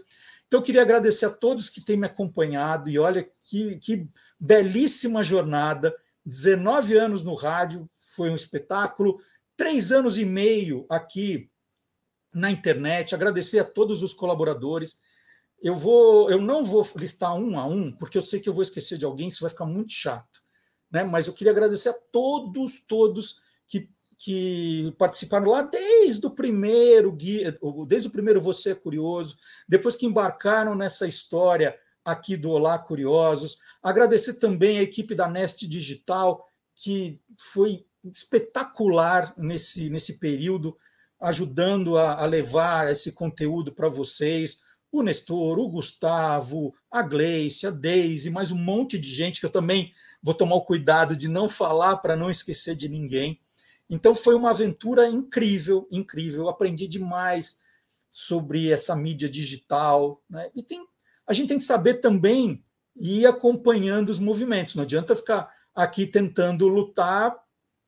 Então, 0.48 0.59
eu 0.59 0.64
queria 0.64 0.82
agradecer 0.82 1.26
a 1.26 1.30
todos 1.30 1.70
que 1.70 1.80
têm 1.80 1.96
me 1.96 2.06
acompanhado 2.06 2.90
e 2.90 2.98
olha 2.98 3.22
que, 3.22 3.78
que 3.78 4.10
belíssima 4.40 5.22
jornada. 5.22 5.94
19 6.26 6.98
anos 6.98 7.22
no 7.22 7.34
rádio, 7.34 7.88
foi 7.96 8.28
um 8.28 8.34
espetáculo. 8.34 9.20
Três 9.56 9.92
anos 9.92 10.18
e 10.18 10.24
meio 10.24 10.84
aqui 10.90 11.48
na 12.34 12.50
internet. 12.50 13.14
Agradecer 13.14 13.60
a 13.60 13.64
todos 13.64 14.02
os 14.02 14.12
colaboradores. 14.12 15.00
Eu 15.62 15.76
vou, 15.76 16.28
eu 16.28 16.40
não 16.40 16.64
vou 16.64 16.84
listar 16.96 17.36
um 17.36 17.56
a 17.56 17.64
um, 17.64 17.92
porque 17.92 18.18
eu 18.18 18.22
sei 18.22 18.40
que 18.40 18.48
eu 18.48 18.52
vou 18.52 18.62
esquecer 18.64 18.98
de 18.98 19.05
alguém, 19.05 19.28
isso 19.28 19.42
vai 19.42 19.50
ficar 19.50 19.66
muito 19.66 19.92
chato. 19.92 20.40
Né? 20.90 21.05
Mas 21.05 21.28
eu 21.28 21.32
queria 21.32 21.52
agradecer 21.52 21.90
a 21.90 21.94
todos, 22.10 22.80
todos 22.80 23.42
que 23.68 23.88
que 24.18 24.92
participaram 24.98 25.46
lá 25.46 25.62
desde 25.62 26.26
o 26.26 26.30
primeiro 26.30 27.12
guia, 27.12 27.56
desde 27.86 28.08
o 28.08 28.10
primeiro 28.10 28.40
Você 28.40 28.72
é 28.72 28.74
Curioso, 28.74 29.36
depois 29.68 29.94
que 29.94 30.06
embarcaram 30.06 30.74
nessa 30.74 31.06
história 31.06 31.78
aqui 32.04 32.36
do 32.36 32.50
Olá 32.50 32.78
Curiosos. 32.78 33.58
Agradecer 33.80 34.34
também 34.34 34.78
a 34.78 34.82
equipe 34.82 35.14
da 35.14 35.28
Nest 35.28 35.66
Digital, 35.68 36.44
que 36.74 37.20
foi 37.38 37.84
espetacular 38.12 39.32
nesse, 39.36 39.88
nesse 39.88 40.18
período, 40.18 40.76
ajudando 41.20 41.96
a, 41.96 42.22
a 42.22 42.26
levar 42.26 42.90
esse 42.90 43.12
conteúdo 43.12 43.72
para 43.72 43.88
vocês. 43.88 44.60
O 44.90 45.02
Nestor, 45.02 45.58
o 45.58 45.68
Gustavo, 45.68 46.74
a 46.90 47.02
Gleice, 47.02 47.66
a 47.66 47.70
Deise, 47.70 48.30
mais 48.30 48.50
um 48.50 48.58
monte 48.58 48.98
de 48.98 49.12
gente 49.12 49.38
que 49.38 49.46
eu 49.46 49.50
também 49.50 49.92
vou 50.22 50.34
tomar 50.34 50.56
o 50.56 50.64
cuidado 50.64 51.16
de 51.16 51.28
não 51.28 51.48
falar 51.48 51.98
para 51.98 52.16
não 52.16 52.30
esquecer 52.30 52.74
de 52.74 52.88
ninguém. 52.88 53.40
Então 53.89 54.15
foi 54.15 54.35
uma 54.35 54.51
aventura 54.51 55.09
incrível, 55.09 55.89
incrível. 55.90 56.48
aprendi 56.48 56.86
demais 56.86 57.62
sobre 58.10 58.70
essa 58.70 58.94
mídia 58.94 59.28
digital. 59.28 60.23
Né? 60.28 60.51
E 60.55 60.62
tem, 60.62 60.86
a 61.27 61.32
gente 61.32 61.48
tem 61.48 61.59
que 61.59 61.65
saber 61.65 61.94
também 61.94 62.65
ir 62.97 63.27
acompanhando 63.27 64.10
os 64.10 64.19
movimentos. 64.19 64.74
Não 64.74 64.85
adianta 64.85 65.16
ficar 65.16 65.48
aqui 65.74 66.06
tentando 66.06 66.69
lutar 66.69 67.35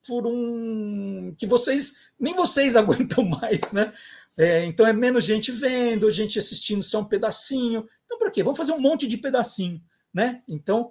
por 0.07 0.27
um 0.27 1.35
que 1.37 1.47
vocês 1.47 2.13
nem 2.19 2.35
vocês 2.35 2.75
aguentam 2.77 3.25
mais, 3.25 3.73
né? 3.73 3.93
É, 4.39 4.65
então 4.65 4.87
é 4.87 4.93
menos 4.93 5.25
gente 5.25 5.51
vendo, 5.53 6.11
gente 6.11 6.39
assistindo 6.39 6.83
só 6.83 7.01
um 7.01 7.05
pedacinho. 7.05 7.85
Então 8.05 8.19
para 8.19 8.31
quê? 8.31 8.43
Vamos 8.43 8.57
fazer 8.57 8.73
um 8.73 8.81
monte 8.81 9.07
de 9.07 9.19
pedacinho, 9.19 9.83
né? 10.15 10.43
Então 10.49 10.91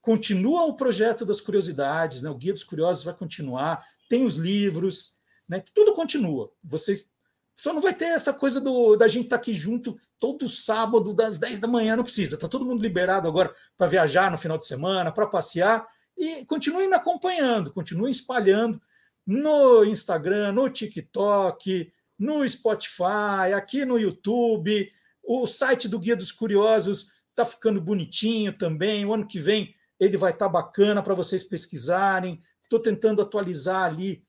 continua 0.00 0.66
o 0.66 0.76
projeto 0.76 1.26
das 1.26 1.40
curiosidades, 1.40 2.22
né? 2.22 2.30
O 2.30 2.36
Guia 2.36 2.52
dos 2.52 2.62
Curiosos 2.62 3.04
vai 3.04 3.14
continuar 3.14 3.84
tem 4.08 4.24
os 4.24 4.34
livros, 4.34 5.20
né? 5.48 5.62
Tudo 5.74 5.94
continua. 5.94 6.50
Vocês 6.62 7.08
só 7.54 7.72
não 7.72 7.80
vai 7.80 7.94
ter 7.94 8.04
essa 8.04 8.34
coisa 8.34 8.60
do, 8.60 8.96
da 8.96 9.08
gente 9.08 9.24
estar 9.24 9.36
tá 9.36 9.40
aqui 9.40 9.54
junto 9.54 9.96
todo 10.18 10.46
sábado 10.46 11.14
das 11.14 11.38
10 11.38 11.58
da 11.58 11.66
manhã, 11.66 11.96
não 11.96 12.02
precisa. 12.02 12.38
Tá 12.38 12.46
todo 12.46 12.66
mundo 12.66 12.82
liberado 12.82 13.26
agora 13.26 13.52
para 13.78 13.86
viajar 13.86 14.30
no 14.30 14.36
final 14.36 14.58
de 14.58 14.66
semana, 14.66 15.10
para 15.10 15.26
passear 15.26 15.86
e 16.18 16.44
continuem 16.44 16.92
acompanhando, 16.92 17.72
continuem 17.72 18.10
espalhando 18.10 18.80
no 19.26 19.84
Instagram, 19.84 20.52
no 20.52 20.68
TikTok, 20.68 21.92
no 22.18 22.46
Spotify, 22.46 23.52
aqui 23.54 23.84
no 23.84 23.98
YouTube. 23.98 24.90
O 25.22 25.46
site 25.46 25.88
do 25.88 25.98
Guia 25.98 26.14
dos 26.14 26.32
Curiosos 26.32 27.08
está 27.30 27.44
ficando 27.44 27.80
bonitinho 27.80 28.56
também. 28.56 29.04
O 29.04 29.14
ano 29.14 29.26
que 29.26 29.38
vem 29.38 29.74
ele 29.98 30.16
vai 30.16 30.32
estar 30.32 30.46
tá 30.46 30.52
bacana 30.52 31.02
para 31.02 31.14
vocês 31.14 31.42
pesquisarem. 31.42 32.38
Estou 32.66 32.80
tentando 32.80 33.22
atualizar 33.22 33.84
ali 33.84 34.24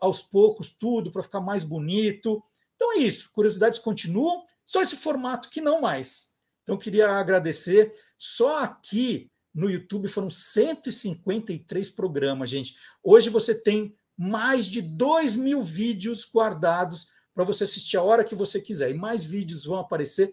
aos 0.00 0.22
poucos 0.22 0.70
tudo 0.70 1.10
para 1.10 1.22
ficar 1.24 1.40
mais 1.40 1.64
bonito. 1.64 2.42
Então 2.76 2.92
é 2.92 2.98
isso, 2.98 3.30
curiosidades 3.32 3.78
continuam, 3.78 4.44
só 4.64 4.80
esse 4.80 4.96
formato 4.96 5.50
que 5.50 5.60
não 5.60 5.80
mais. 5.80 6.34
Então 6.62 6.78
queria 6.78 7.10
agradecer. 7.10 7.92
Só 8.16 8.62
aqui 8.62 9.28
no 9.52 9.68
YouTube 9.68 10.08
foram 10.08 10.30
153 10.30 11.90
programas, 11.90 12.48
gente. 12.48 12.76
Hoje 13.02 13.28
você 13.28 13.54
tem 13.54 13.96
mais 14.16 14.66
de 14.66 14.80
2 14.80 15.36
mil 15.36 15.62
vídeos 15.62 16.28
guardados 16.32 17.08
para 17.34 17.44
você 17.44 17.64
assistir 17.64 17.96
a 17.96 18.02
hora 18.02 18.24
que 18.24 18.36
você 18.36 18.60
quiser. 18.60 18.90
E 18.90 18.94
mais 18.94 19.24
vídeos 19.24 19.64
vão 19.64 19.78
aparecer, 19.78 20.32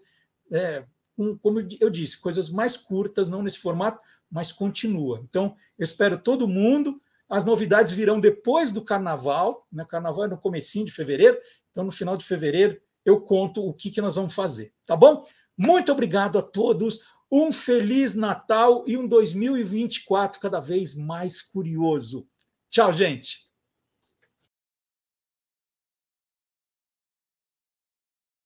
é, 0.52 0.84
com, 1.16 1.36
como 1.38 1.60
eu 1.80 1.90
disse, 1.90 2.20
coisas 2.20 2.48
mais 2.48 2.76
curtas, 2.76 3.28
não 3.28 3.42
nesse 3.42 3.58
formato, 3.58 4.00
mas 4.30 4.52
continua. 4.52 5.20
Então, 5.28 5.56
eu 5.76 5.84
espero 5.84 6.16
todo 6.16 6.48
mundo. 6.48 7.00
As 7.32 7.46
novidades 7.46 7.94
virão 7.94 8.20
depois 8.20 8.72
do 8.72 8.84
carnaval, 8.84 9.66
né? 9.72 9.84
O 9.84 9.86
carnaval 9.86 10.26
é 10.26 10.28
no 10.28 10.36
comecinho 10.36 10.84
de 10.84 10.92
fevereiro, 10.92 11.38
então 11.70 11.82
no 11.82 11.90
final 11.90 12.14
de 12.14 12.26
fevereiro 12.26 12.78
eu 13.06 13.22
conto 13.22 13.66
o 13.66 13.72
que, 13.72 13.90
que 13.90 14.02
nós 14.02 14.16
vamos 14.16 14.34
fazer, 14.34 14.70
tá 14.86 14.94
bom? 14.94 15.22
Muito 15.56 15.90
obrigado 15.90 16.38
a 16.38 16.42
todos, 16.42 17.00
um 17.30 17.50
feliz 17.50 18.14
Natal 18.14 18.84
e 18.86 18.98
um 18.98 19.08
2024 19.08 20.38
cada 20.38 20.60
vez 20.60 20.94
mais 20.94 21.40
curioso. 21.40 22.28
Tchau, 22.68 22.92
gente! 22.92 23.50